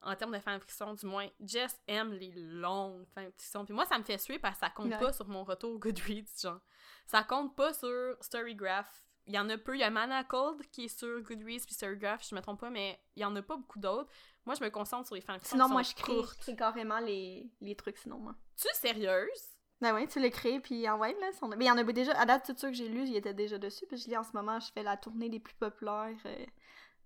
en 0.00 0.16
termes 0.16 0.32
de 0.32 0.38
fanfiction, 0.38 0.94
du 0.94 1.04
moins. 1.04 1.28
Jess 1.40 1.78
aime 1.86 2.14
les 2.14 2.32
longues 2.32 3.06
fanfictions. 3.14 3.66
Puis 3.66 3.74
moi, 3.74 3.84
ça 3.84 3.98
me 3.98 4.04
fait 4.04 4.18
suer 4.18 4.38
parce 4.38 4.54
que 4.54 4.60
ça 4.60 4.70
compte 4.70 4.98
pas 4.98 5.12
sur 5.12 5.28
mon 5.28 5.44
retour 5.44 5.78
Goodreads, 5.78 6.40
genre. 6.40 6.60
Ça 7.06 7.22
compte 7.22 7.54
pas 7.54 7.74
sur 7.74 8.16
Storygraph. 8.22 9.04
Il 9.26 9.34
y 9.34 9.38
en 9.38 9.48
a 9.48 9.58
peu. 9.58 9.76
Il 9.76 9.80
y 9.80 9.84
a 9.84 9.90
Manacled 9.90 10.66
qui 10.72 10.84
est 10.86 10.98
sur 10.98 11.20
Goodreads 11.22 11.64
puis 11.64 11.74
Storygraph, 11.74 12.26
je 12.28 12.34
me 12.34 12.40
trompe 12.40 12.60
pas, 12.60 12.70
mais 12.70 12.98
il 13.16 13.22
y 13.22 13.24
en 13.24 13.34
a 13.36 13.42
pas 13.42 13.56
beaucoup 13.56 13.78
d'autres. 13.78 14.10
Moi, 14.46 14.54
je 14.54 14.64
me 14.64 14.70
concentre 14.70 15.06
sur 15.06 15.14
les 15.14 15.20
fanfictions 15.20 15.56
Sinon, 15.56 15.68
moi, 15.68 15.82
je 15.82 15.94
crée, 15.94 16.56
carrément 16.56 16.98
les, 16.98 17.50
les 17.60 17.76
trucs, 17.76 17.98
sinon, 17.98 18.18
moi. 18.18 18.34
Tu 18.56 18.66
es 18.68 18.74
sérieuse? 18.74 19.50
Ben 19.80 19.94
oui, 19.94 20.06
tu 20.08 20.20
les 20.20 20.30
crées, 20.30 20.60
puis 20.60 20.88
en 20.88 20.98
ouais, 20.98 21.16
là. 21.20 21.30
Mais 21.56 21.64
il 21.64 21.68
y 21.68 21.70
en 21.70 21.78
a 21.78 21.84
déjà, 21.84 22.12
à 22.12 22.26
date, 22.26 22.46
tout 22.46 22.54
ceux 22.56 22.68
que 22.68 22.74
j'ai 22.74 22.88
lu, 22.88 23.04
il 23.06 23.16
était 23.16 23.32
déjà 23.32 23.58
dessus, 23.58 23.86
puis 23.86 23.96
je 23.96 24.08
lis 24.08 24.16
en 24.16 24.24
ce 24.24 24.32
moment, 24.34 24.60
je 24.60 24.70
fais 24.72 24.82
la 24.82 24.96
tournée 24.96 25.28
des 25.28 25.40
plus 25.40 25.54
populaires 25.54 26.16
euh, 26.26 26.46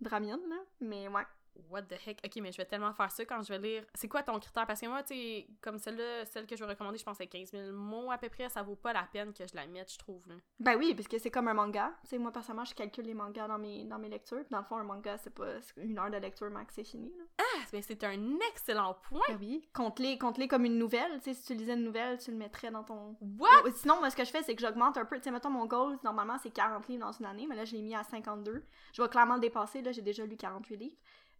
Dramion, 0.00 0.40
là. 0.48 0.56
Mais 0.80 1.08
ouais. 1.08 1.22
What 1.70 1.82
the 1.82 1.96
heck? 2.06 2.20
Ok, 2.24 2.36
mais 2.42 2.52
je 2.52 2.56
vais 2.56 2.64
tellement 2.64 2.92
faire 2.92 3.10
ça 3.10 3.24
quand 3.24 3.42
je 3.42 3.52
vais 3.52 3.58
lire. 3.58 3.84
C'est 3.94 4.08
quoi 4.08 4.22
ton 4.22 4.38
critère? 4.38 4.66
Parce 4.66 4.80
que 4.80 4.86
moi, 4.86 5.02
tu 5.02 5.14
sais, 5.14 5.46
comme 5.60 5.78
celle-là, 5.78 6.24
celle 6.26 6.46
que 6.46 6.56
je 6.56 6.64
vais 6.64 6.70
recommander, 6.70 6.98
je 6.98 7.04
pense 7.04 7.16
c'est 7.16 7.26
15 7.26 7.50
000 7.50 7.72
mots 7.72 8.10
à 8.10 8.18
peu 8.18 8.28
près. 8.28 8.48
Ça 8.48 8.62
vaut 8.62 8.76
pas 8.76 8.92
la 8.92 9.04
peine 9.04 9.32
que 9.32 9.46
je 9.46 9.54
la 9.54 9.66
mette, 9.66 9.92
je 9.92 9.98
trouve. 9.98 10.26
Là. 10.28 10.34
Ben 10.60 10.76
oui, 10.76 10.94
parce 10.94 11.08
que 11.08 11.18
c'est 11.18 11.30
comme 11.30 11.48
un 11.48 11.54
manga. 11.54 11.92
Tu 12.02 12.10
sais, 12.10 12.18
moi, 12.18 12.32
personnellement, 12.32 12.64
je 12.64 12.74
calcule 12.74 13.06
les 13.06 13.14
mangas 13.14 13.48
dans 13.48 13.58
mes, 13.58 13.84
dans 13.84 13.98
mes 13.98 14.08
lectures. 14.08 14.44
Dans 14.50 14.58
le 14.58 14.64
fond, 14.64 14.76
un 14.76 14.84
manga, 14.84 15.16
c'est 15.18 15.34
pas 15.34 15.58
une 15.76 15.98
heure 15.98 16.10
de 16.10 16.16
lecture 16.16 16.50
max, 16.50 16.74
c'est 16.74 16.84
fini. 16.84 17.12
Là. 17.16 17.24
Ah, 17.38 17.64
mais 17.72 17.82
c'est 17.82 18.02
un 18.04 18.38
excellent 18.50 18.94
point! 19.08 19.20
Ben 19.28 19.38
oui. 19.40 19.68
Compte-les 19.72 20.18
compte 20.18 20.34
comme 20.48 20.64
une 20.64 20.78
nouvelle. 20.78 21.18
Tu 21.18 21.32
sais, 21.32 21.34
si 21.34 21.46
tu 21.46 21.54
lisais 21.54 21.74
une 21.74 21.84
nouvelle, 21.84 22.18
tu 22.18 22.30
le 22.30 22.36
mettrais 22.36 22.70
dans 22.70 22.82
ton. 22.82 23.16
What? 23.38 23.70
Sinon, 23.76 23.98
moi, 23.98 24.10
ce 24.10 24.16
que 24.16 24.24
je 24.24 24.30
fais, 24.30 24.42
c'est 24.42 24.54
que 24.54 24.60
j'augmente 24.60 24.98
un 24.98 25.04
peu. 25.04 25.16
Tu 25.16 25.24
sais, 25.24 25.30
mettons, 25.30 25.50
mon 25.50 25.66
goal, 25.66 25.98
normalement, 26.04 26.36
c'est 26.42 26.50
40 26.50 26.88
livres 26.88 27.06
dans 27.06 27.12
une 27.12 27.26
année, 27.26 27.46
mais 27.48 27.56
là, 27.56 27.64
je 27.64 27.74
l'ai 27.74 27.82
mis 27.82 27.94
à 27.94 28.02
52. 28.02 28.64
Je 28.92 29.02
vais 29.02 29.08
clairement 29.08 29.34
le 29.34 29.40
dépasser. 29.40 29.82
Là, 29.82 29.92
j'ai 29.92 30.02
déjà 30.02 30.24
lu 30.24 30.36
48 30.36 30.76
livres. 30.76 30.96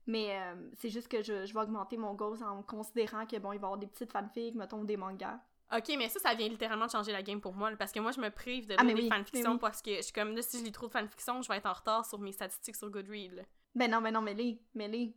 Mais 0.07 0.37
euh, 0.37 0.55
c'est 0.75 0.91
juste 0.91 1.09
que 1.09 1.23
je, 1.23 1.47
je, 1.47 1.55
vais 1.55 1.61
augmenter 1.61 1.97
mon 1.97 2.15
goals 2.15 2.43
en 2.43 2.63
considérant 2.63 3.27
que 3.27 3.39
bon, 3.39 3.53
il 3.53 3.59
va 3.59 3.67
y 3.67 3.69
avoir 3.69 3.79
des 3.79 3.87
petites 3.87 4.13
fanfics, 4.13 4.55
mettons 4.55 4.85
des 4.85 4.97
mangas. 4.97 5.41
Ok, 5.75 5.95
mais 5.97 6.09
ça, 6.09 6.21
ça 6.21 6.35
vient 6.35 6.49
littéralement 6.49 6.87
de 6.87 6.91
changer 6.91 7.11
la 7.11 7.23
game 7.23 7.41
pour 7.41 7.55
moi, 7.55 7.71
parce 7.77 7.91
que 7.91 7.99
moi, 7.99 8.13
je 8.13 8.21
me 8.21 8.29
prive 8.31 8.67
de 8.67 8.75
ah, 8.79 8.85
lire 8.85 8.97
des 8.97 9.09
fanfictions 9.09 9.59
parce 9.59 9.81
que 9.81 9.97
je 9.97 10.03
suis 10.03 10.13
comme 10.13 10.35
là, 10.35 10.43
si 10.43 10.59
je 10.59 10.65
lis 10.65 10.73
trop 10.73 10.87
de 10.87 10.93
fanfictions, 10.93 11.43
je 11.43 11.49
vais 11.49 11.57
être 11.57 11.67
en 11.67 11.73
retard 11.73 12.05
sur 12.05 12.19
mes 12.19 12.33
statistiques 12.33 12.77
sur 12.77 12.91
Goodreads. 12.91 13.43
Ben 13.75 13.91
non, 13.91 14.01
mais 14.01 14.13
non, 14.13 14.21
mais 14.21 14.35
lis, 14.35 14.61
mais 14.75 14.89
lis. 14.89 15.17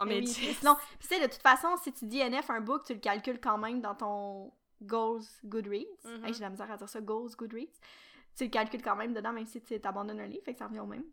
Oh, 0.00 0.04
mais, 0.06 0.24
Sinon, 0.24 0.76
tu 1.00 1.06
sais, 1.08 1.18
de 1.18 1.32
toute 1.32 1.42
façon, 1.42 1.68
si 1.82 1.92
tu 1.92 2.06
dis 2.06 2.18
NF 2.18 2.50
un 2.50 2.60
book, 2.60 2.84
tu 2.84 2.94
le 2.94 3.00
calcules 3.00 3.40
quand 3.40 3.58
même 3.58 3.80
dans 3.80 3.94
ton 3.94 4.52
goals 4.82 5.24
Goodreads. 5.44 5.86
Mm 6.04 6.32
j'ai 6.32 6.40
la 6.40 6.50
misère 6.50 6.70
à 6.70 6.76
dire 6.76 6.88
ça, 6.88 7.00
goals 7.00 7.34
Goodreads. 7.36 7.80
Tu 8.36 8.44
le 8.44 8.50
calcules 8.50 8.82
quand 8.82 8.96
même 8.96 9.12
dedans, 9.12 9.32
même 9.32 9.46
si 9.46 9.60
tu 9.60 9.80
abandonnes 9.82 10.20
un 10.20 10.26
livre, 10.26 10.44
fait 10.44 10.52
que 10.52 10.58
ça 10.58 10.66
revient 10.66 10.80
au 10.80 10.86
même. 10.86 11.04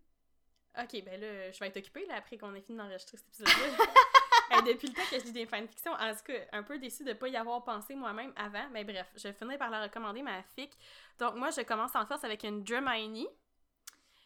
Ok, 0.80 1.04
ben 1.04 1.20
là, 1.20 1.52
je 1.52 1.60
vais 1.60 1.68
être 1.68 1.78
occupée 1.78 2.06
là, 2.06 2.16
après 2.16 2.38
qu'on 2.38 2.54
ait 2.54 2.62
fini 2.62 2.78
d'enregistrer 2.78 3.18
cet 3.18 3.28
épisode-là. 3.28 3.86
depuis 4.66 4.88
le 4.88 4.94
temps 4.94 5.02
que 5.10 5.20
je 5.20 5.26
lis 5.26 5.32
des 5.32 5.46
fanfictions, 5.46 5.92
en 5.92 6.14
tout 6.14 6.24
cas, 6.26 6.40
un 6.52 6.64
peu 6.64 6.78
déçue 6.80 7.04
de 7.04 7.10
ne 7.10 7.14
pas 7.14 7.28
y 7.28 7.36
avoir 7.36 7.64
pensé 7.64 7.96
moi-même 7.96 8.34
avant. 8.36 8.68
Mais 8.72 8.84
bref, 8.84 9.08
je 9.16 9.28
vais 9.28 9.58
par 9.58 9.70
la 9.70 9.84
recommander, 9.84 10.22
ma 10.22 10.42
fic. 10.56 10.72
Donc, 11.20 11.36
moi, 11.36 11.50
je 11.52 11.62
commence 11.62 11.96
en 11.96 12.06
force 12.06 12.24
avec 12.24 12.44
une 12.44 12.64
Dramini 12.64 13.28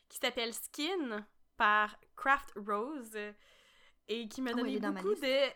qui 0.09 0.17
s'appelle 0.17 0.53
Skin 0.53 1.25
par 1.57 1.97
Craft 2.15 2.53
Rose 2.55 3.17
et 4.07 4.27
qui 4.27 4.41
me 4.41 4.51
ah 4.51 4.55
donné 4.55 4.79
beaucoup 4.79 5.15
de 5.15 5.49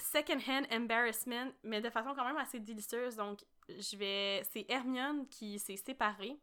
second-hand 0.00 0.66
embarrassment, 0.72 1.52
mais 1.62 1.80
de 1.80 1.90
façon 1.90 2.14
quand 2.14 2.24
même 2.24 2.36
assez 2.36 2.60
délicieuse. 2.60 3.16
Donc, 3.16 3.44
je 3.68 3.96
vais. 3.96 4.42
C'est 4.50 4.66
Hermione 4.68 5.28
qui 5.28 5.58
s'est 5.58 5.76
séparée 5.76 6.38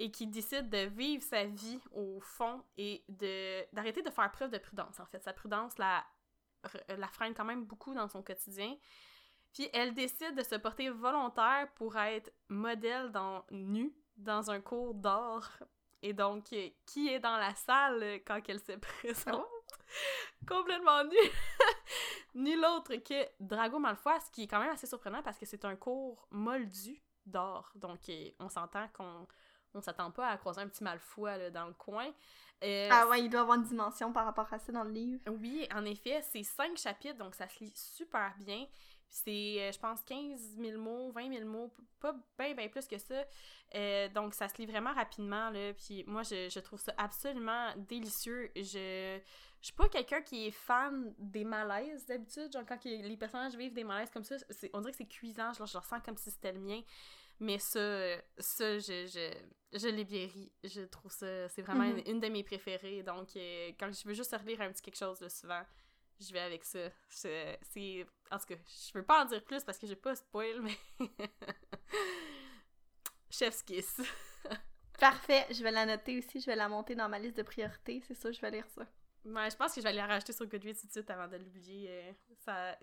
et 0.00 0.10
qui 0.10 0.26
décide 0.26 0.70
de 0.70 0.86
vivre 0.86 1.22
sa 1.22 1.44
vie 1.44 1.78
au 1.92 2.20
fond 2.20 2.64
et 2.78 3.04
de 3.10 3.62
d'arrêter 3.74 4.02
de 4.02 4.08
faire 4.08 4.32
preuve 4.32 4.50
de 4.50 4.56
prudence, 4.56 4.98
en 4.98 5.04
fait. 5.04 5.22
Sa 5.22 5.34
prudence 5.34 5.76
la, 5.76 6.04
la 6.88 7.06
freine 7.08 7.34
quand 7.34 7.44
même 7.44 7.66
beaucoup 7.66 7.94
dans 7.94 8.08
son 8.08 8.22
quotidien. 8.22 8.74
Puis 9.52 9.68
elle 9.74 9.92
décide 9.92 10.34
de 10.34 10.42
se 10.42 10.54
porter 10.54 10.88
volontaire 10.88 11.68
pour 11.74 11.96
être 11.96 12.32
modèle 12.48 13.12
dans 13.12 13.44
nu 13.50 13.94
dans 14.16 14.50
un 14.50 14.60
cours 14.62 14.94
d'art. 14.94 15.62
Et 16.02 16.14
donc, 16.14 16.44
qui 16.86 17.08
est 17.08 17.20
dans 17.20 17.36
la 17.36 17.54
salle 17.54 18.22
quand 18.26 18.40
elle 18.48 18.60
se 18.60 18.72
présente? 18.72 19.44
Complètement 20.48 21.04
nu! 21.04 21.16
Nul 22.34 22.64
autre 22.64 22.94
que 22.96 23.28
Drago 23.38 23.78
Malfoy, 23.78 24.18
ce 24.20 24.30
qui 24.30 24.44
est 24.44 24.46
quand 24.46 24.60
même 24.60 24.70
assez 24.70 24.86
surprenant 24.86 25.22
parce 25.22 25.36
que 25.36 25.44
c'est 25.44 25.66
un 25.66 25.76
cours 25.76 26.26
moldu 26.30 27.02
d'art. 27.26 27.70
Donc, 27.74 28.00
on 28.38 28.48
s'entend 28.48 28.88
qu'on 28.94 29.26
on 29.74 29.80
s'attend 29.80 30.10
pas 30.10 30.28
à 30.28 30.36
croiser 30.36 30.60
un 30.60 30.68
petit 30.68 30.84
malfoy 30.84 31.50
dans 31.50 31.66
le 31.66 31.74
coin. 31.74 32.06
Euh, 32.62 32.88
ah 32.90 33.08
ouais, 33.08 33.22
il 33.22 33.30
doit 33.30 33.40
avoir 33.40 33.56
une 33.56 33.64
dimension 33.64 34.12
par 34.12 34.26
rapport 34.26 34.52
à 34.52 34.58
ça 34.58 34.72
dans 34.72 34.84
le 34.84 34.90
livre. 34.90 35.20
Oui, 35.28 35.66
en 35.74 35.84
effet, 35.84 36.22
c'est 36.30 36.42
cinq 36.42 36.76
chapitres, 36.76 37.16
donc 37.16 37.34
ça 37.34 37.48
se 37.48 37.64
lit 37.64 37.72
super 37.74 38.34
bien. 38.38 38.66
C'est, 39.08 39.56
euh, 39.58 39.72
je 39.72 39.78
pense, 39.78 40.02
15 40.02 40.56
000 40.56 40.78
mots, 40.78 41.10
20 41.10 41.32
000 41.32 41.44
mots, 41.44 41.74
pas 41.98 42.14
bien, 42.38 42.54
bien 42.54 42.68
plus 42.68 42.86
que 42.86 42.98
ça. 42.98 43.24
Euh, 43.74 44.08
donc, 44.10 44.34
ça 44.34 44.48
se 44.48 44.56
lit 44.58 44.66
vraiment 44.66 44.92
rapidement, 44.92 45.50
là. 45.50 45.72
Puis 45.72 46.04
moi, 46.06 46.22
je, 46.22 46.60
trouve 46.60 46.78
ça 46.78 46.92
absolument 46.96 47.72
délicieux. 47.76 48.52
Je, 48.54 49.18
je 49.60 49.66
suis 49.66 49.74
pas 49.74 49.88
quelqu'un 49.88 50.22
qui 50.22 50.46
est 50.46 50.52
fan 50.52 51.12
des 51.18 51.44
malaises, 51.44 52.06
d'habitude. 52.06 52.52
Genre, 52.52 52.64
quand 52.66 52.84
les 52.84 53.16
personnages 53.16 53.56
vivent 53.56 53.74
des 53.74 53.84
malaises 53.84 54.10
comme 54.10 54.22
ça, 54.24 54.36
on 54.72 54.80
dirait 54.80 54.92
que 54.92 54.98
c'est 54.98 55.06
cuisant. 55.06 55.52
je 55.54 55.58
le 55.58 55.78
ressens 55.78 56.00
comme 56.04 56.16
si 56.16 56.30
c'était 56.30 56.52
le 56.52 56.60
mien. 56.60 56.80
Mais 57.40 57.58
ça, 57.58 58.16
ça 58.38 58.78
je, 58.78 59.06
je, 59.06 59.78
je 59.78 59.88
l'ai 59.88 60.04
bien 60.04 60.26
ri. 60.26 60.52
Je 60.62 60.82
trouve 60.82 61.10
ça, 61.10 61.48
c'est 61.48 61.62
vraiment 61.62 61.84
mhm. 61.84 62.02
une, 62.06 62.20
de 62.20 62.28
mes 62.28 62.44
préférées. 62.44 63.02
Donc, 63.02 63.34
euh, 63.36 63.72
quand 63.78 63.90
je 63.92 64.06
veux 64.06 64.14
juste 64.14 64.36
relire 64.36 64.60
un 64.60 64.70
petit 64.70 64.82
quelque 64.82 64.98
chose, 64.98 65.20
là, 65.20 65.28
souvent, 65.28 65.62
je 66.20 66.32
vais 66.32 66.40
avec 66.40 66.64
ça. 66.64 66.90
C'est, 67.08 67.58
en 68.30 68.38
tout 68.38 68.46
cas, 68.46 68.54
je 68.66 68.98
veux 68.98 69.04
pas 69.04 69.24
en 69.24 69.24
dire 69.26 69.42
plus 69.42 69.64
parce 69.64 69.78
que 69.78 69.86
j'ai 69.86 69.96
pas 69.96 70.14
spoil, 70.14 70.60
mais... 70.60 70.78
Chef's 73.30 73.62
Kiss. 73.62 74.00
Parfait, 74.98 75.46
je 75.50 75.62
vais 75.62 75.70
la 75.70 75.86
noter 75.86 76.18
aussi, 76.18 76.40
je 76.40 76.46
vais 76.46 76.56
la 76.56 76.68
monter 76.68 76.94
dans 76.94 77.08
ma 77.08 77.18
liste 77.18 77.38
de 77.38 77.42
priorités, 77.42 78.02
c'est 78.06 78.14
ça, 78.14 78.30
je 78.30 78.40
vais 78.40 78.50
lire 78.50 78.68
ça. 78.68 78.86
Ouais, 79.24 79.50
je 79.50 79.56
pense 79.56 79.74
que 79.74 79.80
je 79.80 79.82
vais 79.82 79.90
aller 79.90 79.98
la 79.98 80.06
rajouter 80.06 80.32
sur 80.32 80.46
Goodreads 80.46 80.80
tout 80.80 80.86
de 80.86 80.92
suite 80.92 81.10
avant 81.10 81.28
de 81.28 81.36
l'oublier. 81.36 81.88
Euh, 81.90 82.12
ça. 82.38 82.76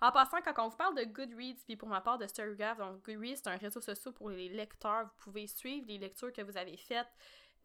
En 0.00 0.12
passant, 0.12 0.38
quand 0.40 0.64
on 0.64 0.68
vous 0.68 0.76
parle 0.76 0.96
de 0.96 1.04
Goodreads, 1.04 1.64
puis 1.64 1.76
pour 1.76 1.88
ma 1.88 2.00
part 2.00 2.18
de 2.18 2.26
Storygraph, 2.26 2.78
donc 2.78 3.04
Goodreads, 3.04 3.36
c'est 3.36 3.48
un 3.48 3.56
réseau 3.56 3.80
social 3.80 4.14
pour 4.14 4.30
les 4.30 4.48
lecteurs. 4.48 5.04
Vous 5.04 5.24
pouvez 5.24 5.48
suivre 5.48 5.86
les 5.88 5.98
lectures 5.98 6.32
que 6.32 6.42
vous 6.42 6.56
avez 6.56 6.76
faites, 6.76 7.10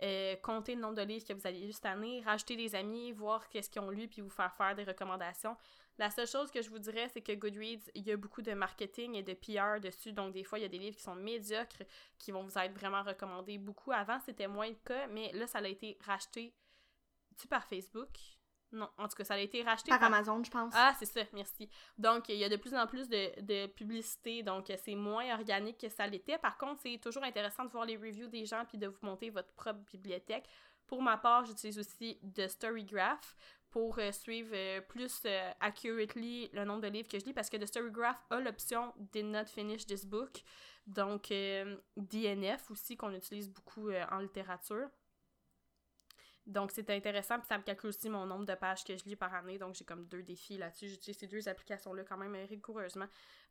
euh, 0.01 0.35
compter 0.37 0.73
le 0.73 0.81
nombre 0.81 0.95
de 0.95 1.03
livres 1.03 1.27
que 1.27 1.33
vous 1.33 1.45
avez 1.45 1.59
lu 1.59 1.71
cette 1.71 1.85
année, 1.85 2.23
rajouter 2.25 2.55
des 2.55 2.73
amis, 2.73 3.11
voir 3.11 3.47
qu'est-ce 3.49 3.69
qu'ils 3.69 3.81
ont 3.81 3.91
lu, 3.91 4.07
puis 4.07 4.21
vous 4.21 4.29
faire 4.29 4.53
faire 4.55 4.75
des 4.75 4.83
recommandations. 4.83 5.55
La 5.99 6.09
seule 6.09 6.27
chose 6.27 6.49
que 6.49 6.61
je 6.61 6.69
vous 6.71 6.79
dirais, 6.79 7.09
c'est 7.13 7.21
que 7.21 7.33
Goodreads, 7.33 7.91
il 7.93 8.03
y 8.03 8.11
a 8.11 8.17
beaucoup 8.17 8.41
de 8.41 8.53
marketing 8.53 9.15
et 9.15 9.23
de 9.23 9.33
PR 9.33 9.79
dessus. 9.79 10.11
Donc, 10.11 10.33
des 10.33 10.43
fois, 10.43 10.57
il 10.57 10.63
y 10.63 10.65
a 10.65 10.69
des 10.69 10.77
livres 10.79 10.95
qui 10.95 11.03
sont 11.03 11.15
médiocres, 11.15 11.83
qui 12.17 12.31
vont 12.31 12.43
vous 12.43 12.57
être 12.57 12.73
vraiment 12.73 13.03
recommandés 13.03 13.59
beaucoup. 13.59 13.91
Avant, 13.91 14.19
c'était 14.19 14.47
moins 14.47 14.69
le 14.69 14.77
cas, 14.85 15.07
mais 15.07 15.31
là, 15.33 15.45
ça 15.45 15.59
a 15.59 15.67
été 15.67 15.97
racheté 16.05 16.53
tu 17.37 17.47
par 17.47 17.65
Facebook? 17.65 18.09
Non, 18.73 18.89
en 18.97 19.07
tout 19.07 19.15
cas, 19.15 19.23
ça 19.23 19.35
a 19.35 19.37
été 19.37 19.63
racheté 19.63 19.89
par, 19.89 20.03
Amazon, 20.03 20.43
je 20.43 20.51
pense. 20.51 20.73
Ah, 20.75 20.93
c'est 20.99 21.05
ça, 21.05 21.21
merci. 21.31 21.69
Donc, 21.97 22.27
il 22.27 22.35
y 22.35 22.43
a 22.43 22.49
de 22.49 22.57
plus 22.57 22.75
en 22.75 22.85
plus 22.85 23.07
de, 23.07 23.41
de 23.41 23.67
publicité, 23.67 24.43
donc 24.43 24.69
c'est 24.83 24.95
moins 24.95 25.33
organique 25.35 25.77
que 25.77 25.87
ça 25.87 26.05
l'était. 26.05 26.37
Par 26.37 26.57
contre, 26.57 26.81
c'est 26.81 26.99
toujours 27.01 27.23
intéressant 27.23 27.63
de 27.63 27.69
voir 27.69 27.85
les 27.85 27.95
reviews 27.95 28.27
des 28.27 28.45
gens 28.45 28.65
puis 28.67 28.77
de 28.77 28.87
vous 28.87 28.99
monter 29.03 29.29
votre 29.29 29.53
propre 29.53 29.79
bibliothèque. 29.91 30.49
Pour 30.85 31.01
ma 31.01 31.17
part, 31.17 31.45
j'utilise 31.45 31.79
aussi 31.79 32.19
The 32.35 32.47
Storygraph 32.47 33.35
pour 33.69 33.99
euh, 33.99 34.11
suivre 34.11 34.51
euh, 34.53 34.81
plus 34.81 35.21
euh, 35.25 35.51
accurately 35.59 36.49
le 36.53 36.63
nombre 36.63 36.81
de 36.81 36.87
livres 36.87 37.09
que 37.09 37.19
je 37.19 37.25
lis 37.25 37.33
parce 37.33 37.49
que 37.49 37.57
The 37.57 37.65
Storygraph 37.65 38.17
a 38.29 38.39
l'option 38.39 38.93
Did 39.11 39.25
not 39.25 39.45
finish 39.45 39.85
this 39.85 40.05
book. 40.05 40.41
Donc, 40.85 41.33
DNF 41.97 42.71
aussi, 42.71 42.95
qu'on 42.95 43.13
utilise 43.13 43.49
beaucoup 43.49 43.91
en 43.91 44.19
littérature. 44.19 44.87
Donc, 46.47 46.71
c'est 46.71 46.89
intéressant, 46.89 47.37
puis 47.39 47.47
ça 47.47 47.57
me 47.57 47.63
calcule 47.63 47.89
aussi 47.89 48.09
mon 48.09 48.25
nombre 48.25 48.45
de 48.45 48.55
pages 48.55 48.85
que 48.85 48.95
je 48.97 49.03
lis 49.03 49.17
par 49.17 49.33
année. 49.33 49.57
Donc, 49.57 49.75
j'ai 49.75 49.83
comme 49.83 50.05
deux 50.05 50.23
défis 50.23 50.57
là-dessus. 50.57 50.87
J'utilise 50.87 51.17
ces 51.17 51.27
deux 51.27 51.49
applications-là 51.49 52.03
quand 52.03 52.15
même 52.15 52.33
rigoureusement. 52.47 53.07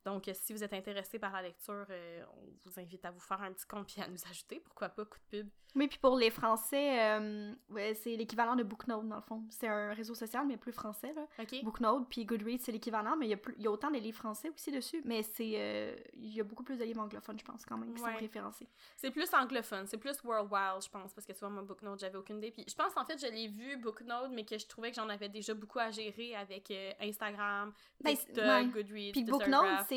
Donc, 0.06 0.30
si 0.34 0.52
vous 0.52 0.62
êtes 0.62 0.72
intéressé 0.72 1.18
par 1.18 1.32
la 1.32 1.42
lecture, 1.42 1.84
euh, 1.90 2.22
on 2.36 2.46
vous 2.64 2.78
invite 2.78 3.04
à 3.04 3.10
vous 3.10 3.18
faire 3.18 3.42
un 3.42 3.52
petit 3.52 3.66
compte 3.66 3.92
et 3.98 4.02
à 4.02 4.06
nous 4.06 4.24
ajouter. 4.30 4.60
Pourquoi 4.60 4.88
pas, 4.88 5.04
coup 5.04 5.18
de 5.32 5.38
pub. 5.38 5.48
Oui, 5.74 5.88
puis 5.88 5.98
pour 5.98 6.16
les 6.16 6.30
Français, 6.30 7.02
euh, 7.02 7.52
ouais, 7.70 7.92
c'est 7.94 8.14
l'équivalent 8.14 8.54
de 8.54 8.62
Booknote, 8.62 9.06
dans 9.08 9.16
le 9.16 9.22
fond. 9.22 9.42
C'est 9.50 9.66
un 9.66 9.92
réseau 9.92 10.14
social, 10.14 10.46
mais 10.46 10.56
plus 10.56 10.72
français, 10.72 11.12
là. 11.12 11.26
Booknote, 11.64 12.08
puis 12.08 12.24
Goodreads, 12.24 12.60
c'est 12.60 12.72
l'équivalent, 12.72 13.16
mais 13.16 13.28
il 13.28 13.36
y, 13.36 13.62
y 13.62 13.66
a 13.66 13.70
autant 13.70 13.90
de 13.90 13.98
livres 13.98 14.16
français 14.16 14.48
aussi 14.48 14.70
dessus, 14.70 15.02
mais 15.04 15.24
c'est... 15.24 15.54
Euh, 15.56 15.96
il 16.14 16.34
y 16.34 16.40
a 16.40 16.44
beaucoup 16.44 16.62
plus 16.62 16.78
de 16.78 16.84
livres 16.84 17.02
anglophones, 17.02 17.38
je 17.38 17.44
pense, 17.44 17.66
quand 17.66 17.76
même, 17.76 17.92
qui 17.92 18.00
sont 18.00 18.16
référencés. 18.16 18.68
C'est 18.96 19.10
plus 19.10 19.28
anglophone, 19.34 19.86
c'est 19.88 19.98
plus 19.98 20.22
worldwide, 20.22 20.82
je 20.82 20.88
pense, 20.88 21.12
parce 21.12 21.26
que 21.26 21.32
vois, 21.40 21.50
moi, 21.50 21.62
Booknote, 21.62 21.98
j'avais 21.98 22.16
aucune 22.16 22.38
idée. 22.38 22.52
Puis 22.52 22.64
je 22.66 22.74
pense, 22.74 22.96
en 22.96 23.04
fait, 23.04 23.18
je 23.20 23.30
l'ai 23.30 23.48
vu, 23.48 23.76
Booknote, 23.76 24.30
mais 24.30 24.44
que 24.44 24.56
je 24.56 24.66
trouvais 24.66 24.90
que 24.90 24.96
j'en 24.96 25.08
avais 25.08 25.28
déjà 25.28 25.52
beaucoup 25.52 25.80
à 25.80 25.90
gérer 25.90 26.36
avec 26.36 26.72
Instagram, 27.00 27.72
ben, 28.00 28.16
TikTok, 28.16 28.68
Goodreads, 28.70 29.12
Puis 29.12 29.24
Booknote, 29.24 29.84
c'est 29.88 29.95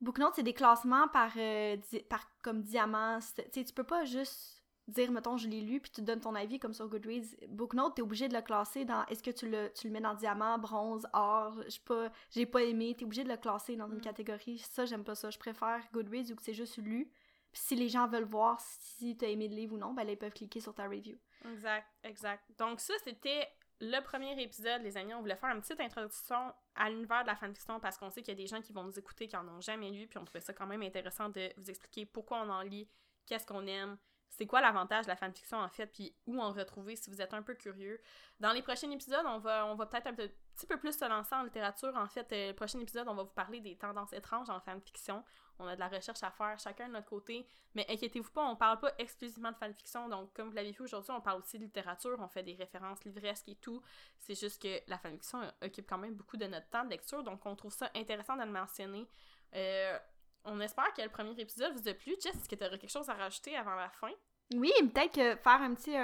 Booknote, 0.00 0.34
c'est 0.34 0.42
des 0.42 0.52
classements 0.52 1.08
par, 1.08 1.32
euh, 1.36 1.76
par 2.08 2.30
comme 2.42 2.62
diamant. 2.62 3.18
Tu 3.52 3.64
tu 3.64 3.72
peux 3.72 3.84
pas 3.84 4.04
juste 4.04 4.62
dire, 4.88 5.10
mettons, 5.10 5.36
je 5.36 5.48
l'ai 5.48 5.60
lu, 5.60 5.80
puis 5.80 5.90
tu 5.90 6.02
donnes 6.02 6.20
ton 6.20 6.34
avis 6.34 6.58
comme 6.58 6.72
sur 6.72 6.88
Goodreads. 6.88 7.34
Booknote, 7.48 7.96
t'es 7.96 8.02
obligé 8.02 8.28
de 8.28 8.34
le 8.34 8.42
classer 8.42 8.84
dans 8.84 9.04
est-ce 9.06 9.22
que 9.22 9.30
tu 9.30 9.48
le, 9.48 9.72
tu 9.74 9.88
le 9.88 9.92
mets 9.92 10.00
dans 10.00 10.14
diamant, 10.14 10.58
bronze, 10.58 11.06
or, 11.12 11.60
j'ai 11.66 11.80
pas, 11.84 12.12
j'ai 12.30 12.46
pas 12.46 12.62
aimé. 12.62 12.94
T'es 12.96 13.04
obligé 13.04 13.24
de 13.24 13.28
le 13.28 13.36
classer 13.36 13.76
dans 13.76 13.88
une 13.88 13.98
mm. 13.98 14.02
catégorie. 14.02 14.58
Ça, 14.58 14.84
j'aime 14.84 15.04
pas 15.04 15.14
ça. 15.14 15.30
Je 15.30 15.38
préfère 15.38 15.80
Goodreads 15.92 16.32
où 16.32 16.36
c'est 16.40 16.54
juste 16.54 16.76
lu. 16.76 17.10
Puis 17.52 17.62
si 17.62 17.74
les 17.74 17.88
gens 17.88 18.06
veulent 18.06 18.24
voir 18.24 18.60
si 18.60 19.16
t'as 19.16 19.28
aimé 19.28 19.48
le 19.48 19.56
livre 19.56 19.74
ou 19.74 19.78
non, 19.78 19.94
ben 19.94 20.04
là, 20.04 20.12
ils 20.12 20.18
peuvent 20.18 20.32
cliquer 20.32 20.60
sur 20.60 20.74
ta 20.74 20.84
review. 20.86 21.16
Exact, 21.50 21.86
exact. 22.04 22.44
Donc 22.58 22.80
ça, 22.80 22.94
c'était 23.02 23.48
le 23.80 24.00
premier 24.02 24.40
épisode, 24.40 24.82
les 24.82 24.96
amis, 24.96 25.14
on 25.14 25.20
voulait 25.20 25.36
faire 25.36 25.54
une 25.54 25.60
petite 25.60 25.80
introduction 25.80 26.52
à 26.76 26.90
l'univers 26.90 27.22
de 27.22 27.28
la 27.28 27.36
fanfiction 27.36 27.80
parce 27.80 27.98
qu'on 27.98 28.10
sait 28.10 28.22
qu'il 28.22 28.32
y 28.32 28.36
a 28.36 28.42
des 28.42 28.46
gens 28.46 28.60
qui 28.60 28.72
vont 28.72 28.84
nous 28.84 28.98
écouter 28.98 29.28
qui 29.28 29.36
en 29.36 29.46
ont 29.48 29.60
jamais 29.60 29.90
lu, 29.90 30.06
puis 30.06 30.18
on 30.18 30.24
trouvait 30.24 30.40
ça 30.40 30.52
quand 30.52 30.66
même 30.66 30.82
intéressant 30.82 31.28
de 31.28 31.50
vous 31.56 31.70
expliquer 31.70 32.06
pourquoi 32.06 32.42
on 32.42 32.50
en 32.50 32.62
lit, 32.62 32.88
qu'est-ce 33.26 33.46
qu'on 33.46 33.66
aime, 33.66 33.96
c'est 34.28 34.46
quoi 34.46 34.60
l'avantage 34.60 35.06
de 35.06 35.10
la 35.10 35.16
fanfiction 35.16 35.58
en 35.58 35.68
fait, 35.68 35.86
puis 35.86 36.14
où 36.26 36.40
en 36.40 36.52
retrouver 36.52 36.96
si 36.96 37.10
vous 37.10 37.20
êtes 37.20 37.32
un 37.32 37.42
peu 37.42 37.54
curieux. 37.54 38.00
Dans 38.40 38.52
les 38.52 38.62
prochains 38.62 38.90
épisodes, 38.90 39.24
on 39.26 39.38
va, 39.38 39.66
on 39.66 39.74
va 39.74 39.86
peut-être 39.86 40.08
un 40.08 40.14
petit 40.14 40.66
peu 40.66 40.78
plus 40.78 40.98
se 40.98 41.08
lancer 41.08 41.34
en 41.34 41.42
littérature. 41.42 41.94
En 41.96 42.06
fait, 42.06 42.30
euh, 42.32 42.48
le 42.48 42.54
prochain 42.54 42.78
épisode, 42.80 43.08
on 43.08 43.14
va 43.14 43.22
vous 43.22 43.30
parler 43.30 43.60
des 43.60 43.76
tendances 43.76 44.12
étranges 44.12 44.50
en 44.50 44.60
fanfiction. 44.60 45.24
On 45.58 45.66
a 45.66 45.74
de 45.74 45.80
la 45.80 45.88
recherche 45.88 46.22
à 46.22 46.30
faire 46.30 46.58
chacun 46.58 46.88
de 46.88 46.92
notre 46.92 47.08
côté. 47.08 47.46
Mais 47.74 47.86
inquiétez-vous 47.88 48.30
pas, 48.30 48.44
on 48.44 48.56
parle 48.56 48.78
pas 48.80 48.92
exclusivement 48.98 49.52
de 49.52 49.56
fanfiction. 49.56 50.08
Donc, 50.08 50.32
comme 50.34 50.48
vous 50.48 50.54
l'avez 50.54 50.72
vu 50.72 50.84
aujourd'hui, 50.84 51.12
on 51.12 51.20
parle 51.20 51.40
aussi 51.40 51.58
de 51.58 51.64
littérature, 51.64 52.16
on 52.18 52.28
fait 52.28 52.42
des 52.42 52.54
références 52.54 53.04
livresques 53.04 53.48
et 53.48 53.56
tout. 53.56 53.82
C'est 54.18 54.38
juste 54.38 54.60
que 54.60 54.80
la 54.88 54.98
fanfiction 54.98 55.40
occupe 55.62 55.88
quand 55.88 55.98
même 55.98 56.14
beaucoup 56.14 56.36
de 56.36 56.46
notre 56.46 56.68
temps 56.68 56.84
de 56.84 56.90
lecture. 56.90 57.22
Donc, 57.22 57.44
on 57.46 57.56
trouve 57.56 57.72
ça 57.72 57.90
intéressant 57.94 58.36
de 58.36 58.42
le 58.42 58.50
mentionner. 58.50 59.06
Euh, 59.54 59.98
on 60.44 60.60
espère 60.60 60.92
que 60.94 61.02
le 61.02 61.08
premier 61.08 61.38
épisode 61.40 61.72
vous 61.72 61.88
a 61.88 61.94
plu. 61.94 62.16
Jess, 62.22 62.34
est-ce 62.34 62.48
que 62.48 62.54
tu 62.54 62.78
quelque 62.78 62.88
chose 62.88 63.08
à 63.08 63.14
rajouter 63.14 63.56
avant 63.56 63.74
la 63.74 63.90
fin? 63.90 64.12
Oui, 64.54 64.70
peut-être 64.80 65.42
faire 65.42 65.60
un 65.60 65.74
petit 65.74 65.96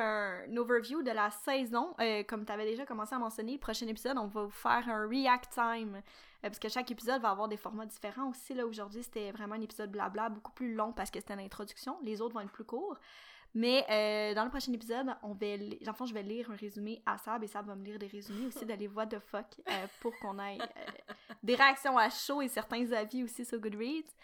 overview 0.58 1.02
de 1.02 1.12
la 1.12 1.30
saison, 1.30 1.94
euh, 2.00 2.24
comme 2.24 2.44
tu 2.44 2.50
avais 2.50 2.64
déjà 2.64 2.84
commencé 2.84 3.14
à 3.14 3.18
mentionner, 3.18 3.52
le 3.52 3.58
prochain 3.58 3.86
épisode, 3.86 4.18
on 4.18 4.26
va 4.26 4.42
vous 4.42 4.50
faire 4.50 4.88
un 4.88 5.06
react 5.06 5.52
time, 5.52 5.94
euh, 5.96 6.00
parce 6.42 6.58
que 6.58 6.68
chaque 6.68 6.90
épisode 6.90 7.22
va 7.22 7.30
avoir 7.30 7.46
des 7.46 7.56
formats 7.56 7.86
différents 7.86 8.30
aussi. 8.30 8.52
Là, 8.54 8.66
aujourd'hui, 8.66 9.04
c'était 9.04 9.30
vraiment 9.30 9.54
un 9.54 9.60
épisode 9.60 9.92
blabla, 9.92 10.28
beaucoup 10.28 10.50
plus 10.50 10.74
long 10.74 10.92
parce 10.92 11.08
que 11.08 11.20
c'était 11.20 11.36
l'introduction. 11.36 11.98
Les 12.02 12.20
autres 12.20 12.34
vont 12.34 12.40
être 12.40 12.50
plus 12.50 12.64
courts. 12.64 12.96
Mais 13.54 13.84
euh, 13.90 14.34
dans 14.34 14.44
le 14.44 14.50
prochain 14.50 14.72
épisode, 14.72 15.14
on 15.22 15.34
va 15.34 15.46
je 16.06 16.14
vais 16.14 16.22
lire 16.22 16.50
un 16.50 16.56
résumé 16.56 17.00
à 17.06 17.18
Sab 17.18 17.44
et 17.44 17.46
Sab 17.46 17.66
va 17.66 17.76
me 17.76 17.84
lire 17.84 17.98
des 17.98 18.06
résumés 18.06 18.46
aussi 18.46 18.64
de 18.64 18.72
les 18.72 18.86
voix 18.88 19.04
de 19.04 19.18
fuck 19.18 19.60
pour 20.00 20.12
qu'on 20.20 20.38
ait 20.38 20.58
des 21.42 21.54
réactions 21.54 21.98
à 21.98 22.08
chaud 22.08 22.40
et 22.40 22.48
certains 22.48 22.90
avis 22.92 23.22
aussi 23.22 23.44
sur 23.44 23.58
Goodreads. 23.58 24.16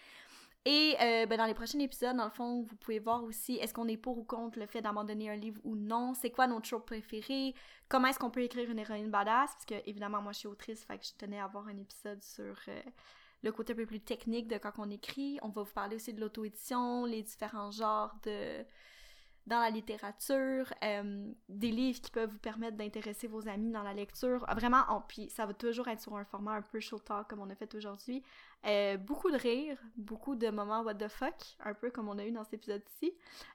Et 0.65 0.97
euh, 1.01 1.27
ben, 1.27 1.39
dans 1.39 1.47
les 1.47 1.55
prochains 1.55 1.79
épisodes, 1.79 2.17
dans 2.17 2.25
le 2.25 2.31
fond, 2.31 2.63
vous 2.63 2.77
pouvez 2.77 2.99
voir 2.99 3.25
aussi 3.25 3.57
est-ce 3.57 3.73
qu'on 3.73 3.89
est 3.89 3.97
pour 3.97 4.19
ou 4.19 4.25
contre 4.25 4.59
le 4.59 4.67
fait 4.67 4.83
d'abandonner 4.83 5.31
un 5.31 5.37
livre 5.37 5.61
ou 5.65 5.77
non, 5.77 6.15
c'est 6.15 6.31
quoi 6.31 6.47
notre 6.47 6.69
trope 6.69 6.87
préféré, 6.87 7.55
comment 7.89 8.09
est-ce 8.09 8.19
qu'on 8.19 8.31
peut 8.31 8.43
écrire 8.43 8.71
une 8.71 8.79
héroïne 8.79 9.11
badass, 9.11 9.53
parce 9.53 9.65
que 9.65 9.89
évidemment, 9.89 10.21
moi 10.21 10.33
je 10.33 10.41
suis 10.41 10.49
autrice, 10.49 10.85
fait 10.85 10.99
que 10.99 11.07
je 11.07 11.15
tenais 11.17 11.39
à 11.39 11.45
avoir 11.45 11.69
un 11.69 11.79
épisode 11.79 12.23
sur 12.23 12.57
euh, 12.69 12.83
le 13.43 13.53
côté 13.53 13.73
un 13.73 13.77
peu 13.77 13.87
plus 13.87 14.01
technique 14.01 14.49
de 14.49 14.59
quand 14.59 14.73
on 14.79 14.91
écrit. 14.91 15.39
On 15.43 15.49
va 15.49 15.63
vous 15.63 15.73
parler 15.73 15.97
aussi 15.97 16.13
de 16.13 16.21
l'auto-édition, 16.21 17.05
les 17.07 17.23
différents 17.23 17.71
genres 17.71 18.15
de 18.25 18.65
dans 19.49 19.61
la 19.61 19.70
littérature, 19.70 20.73
euh, 20.85 21.33
des 21.49 21.70
livres 21.70 22.01
qui 22.01 22.11
peuvent 22.11 22.31
vous 22.31 22.39
permettre 22.39 22.77
d'intéresser 22.77 23.27
vos 23.27 23.49
amis 23.49 23.70
dans 23.70 23.83
la 23.83 23.95
lecture. 23.95 24.45
Vraiment, 24.55 24.85
puis 25.09 25.31
ça 25.31 25.47
va 25.47 25.55
toujours 25.55 25.89
être 25.89 26.03
sur 26.03 26.15
un 26.16 26.25
format 26.25 26.53
un 26.53 26.62
peu 26.62 26.81
show 26.81 26.99
talk 26.99 27.29
comme 27.29 27.41
on 27.41 27.49
a 27.49 27.55
fait 27.55 27.75
aujourd'hui. 27.75 28.23
Euh, 28.66 28.99
beaucoup 28.99 29.31
de 29.31 29.39
rire, 29.39 29.79
beaucoup 29.97 30.37
de 30.37 30.51
moments 30.51 30.83
what 30.83 30.97
the 30.97 31.09
fuck, 31.09 31.35
un 31.61 31.73
peu 31.73 31.91
comme 31.91 32.09
on 32.11 32.19
a 32.19 32.27
eu 32.27 32.31
dans 32.31 32.45
cet 32.45 32.55
épisode-ci. 32.55 33.15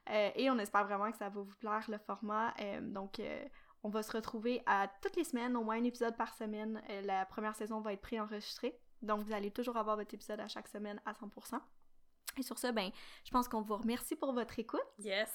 Euh, 0.10 0.32
et 0.36 0.50
on 0.50 0.58
espère 0.58 0.84
vraiment 0.86 1.12
que 1.12 1.18
ça 1.18 1.30
va 1.30 1.42
vous 1.42 1.56
plaire 1.60 1.86
le 1.88 2.00
format. 2.00 2.54
donc, 2.82 3.22
on 3.84 3.90
va 3.90 4.02
se 4.02 4.12
retrouver 4.12 4.64
à 4.66 4.88
toutes 5.02 5.16
les 5.16 5.26
semaines, 5.26 5.56
au 5.56 5.64
moins 5.64 5.78
un 5.78 5.84
épisode 5.84 6.18
par 6.18 6.34
semaine. 6.34 6.82
la 7.04 7.26
première 7.26 7.56
saison 7.56 7.82
va 7.82 7.94
être 7.94 8.02
préenregistrée. 8.02 8.80
Donc, 9.04 9.24
vous 9.24 9.34
allez 9.34 9.52
toujours 9.52 9.78
avoir 9.78 9.96
votre 9.96 10.14
épisode 10.14 10.40
à 10.40 10.48
chaque 10.48 10.70
semaine 10.70 11.00
à 11.06 11.12
100%. 11.12 11.60
Et 12.38 12.44
sur 12.44 12.58
ce, 12.58 12.68
ben, 12.68 12.90
je 13.24 13.32
pense 13.32 13.48
qu'on 13.48 13.62
vous 13.62 13.78
remercie 13.78 14.16
pour 14.16 14.34
votre 14.34 14.58
écoute. 14.58 14.82
Yes, 15.00 15.30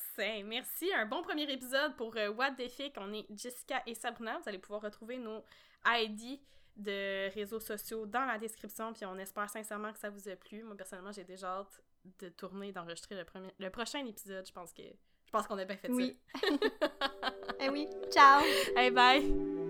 merci. 0.45 0.93
Un 0.95 1.07
bon 1.07 1.23
premier 1.23 1.51
épisode 1.51 1.97
pour 1.97 2.17
euh, 2.17 2.31
What 2.31 2.53
the 2.53 2.69
Fic. 2.69 2.95
On 2.99 3.13
est 3.13 3.27
Jessica 3.31 3.83
et 3.87 3.95
Sabrina. 3.95 4.39
Vous 4.39 4.49
allez 4.49 4.59
pouvoir 4.59 4.83
retrouver 4.83 5.19
nos 5.19 5.43
ID 5.87 6.41
de 6.77 7.33
réseaux 7.35 7.61
sociaux 7.61 8.07
dans 8.07 8.25
la 8.25 8.39
description. 8.39 8.93
Puis 8.93 9.05
on 9.07 9.19
espère 9.19 9.49
sincèrement 9.49 9.93
que 9.93 9.99
ça 9.99 10.11
vous 10.11 10.29
a 10.29 10.37
plu. 10.37 10.63
Moi, 10.63 10.77
personnellement, 10.77 11.13
j'ai 11.13 11.25
déjà 11.25 11.59
hâte 11.59 11.83
de 12.21 12.29
tourner, 12.29 12.73
d'enregistrer 12.73 13.15
le, 13.15 13.25
premier, 13.25 13.53
le 13.59 13.71
prochain 13.71 14.05
épisode. 14.07 14.47
Je 14.47 14.53
pense 14.53 14.73
que 14.73 14.83
je 14.83 15.31
pense 15.31 15.47
qu'on 15.47 15.59
a 15.59 15.65
bien 15.67 15.77
fait 15.77 15.91
oui. 15.91 16.19
eh 17.61 17.69
oui. 17.69 17.87
Ciao. 18.11 18.43
Hey, 18.75 18.91
bye. 18.91 19.68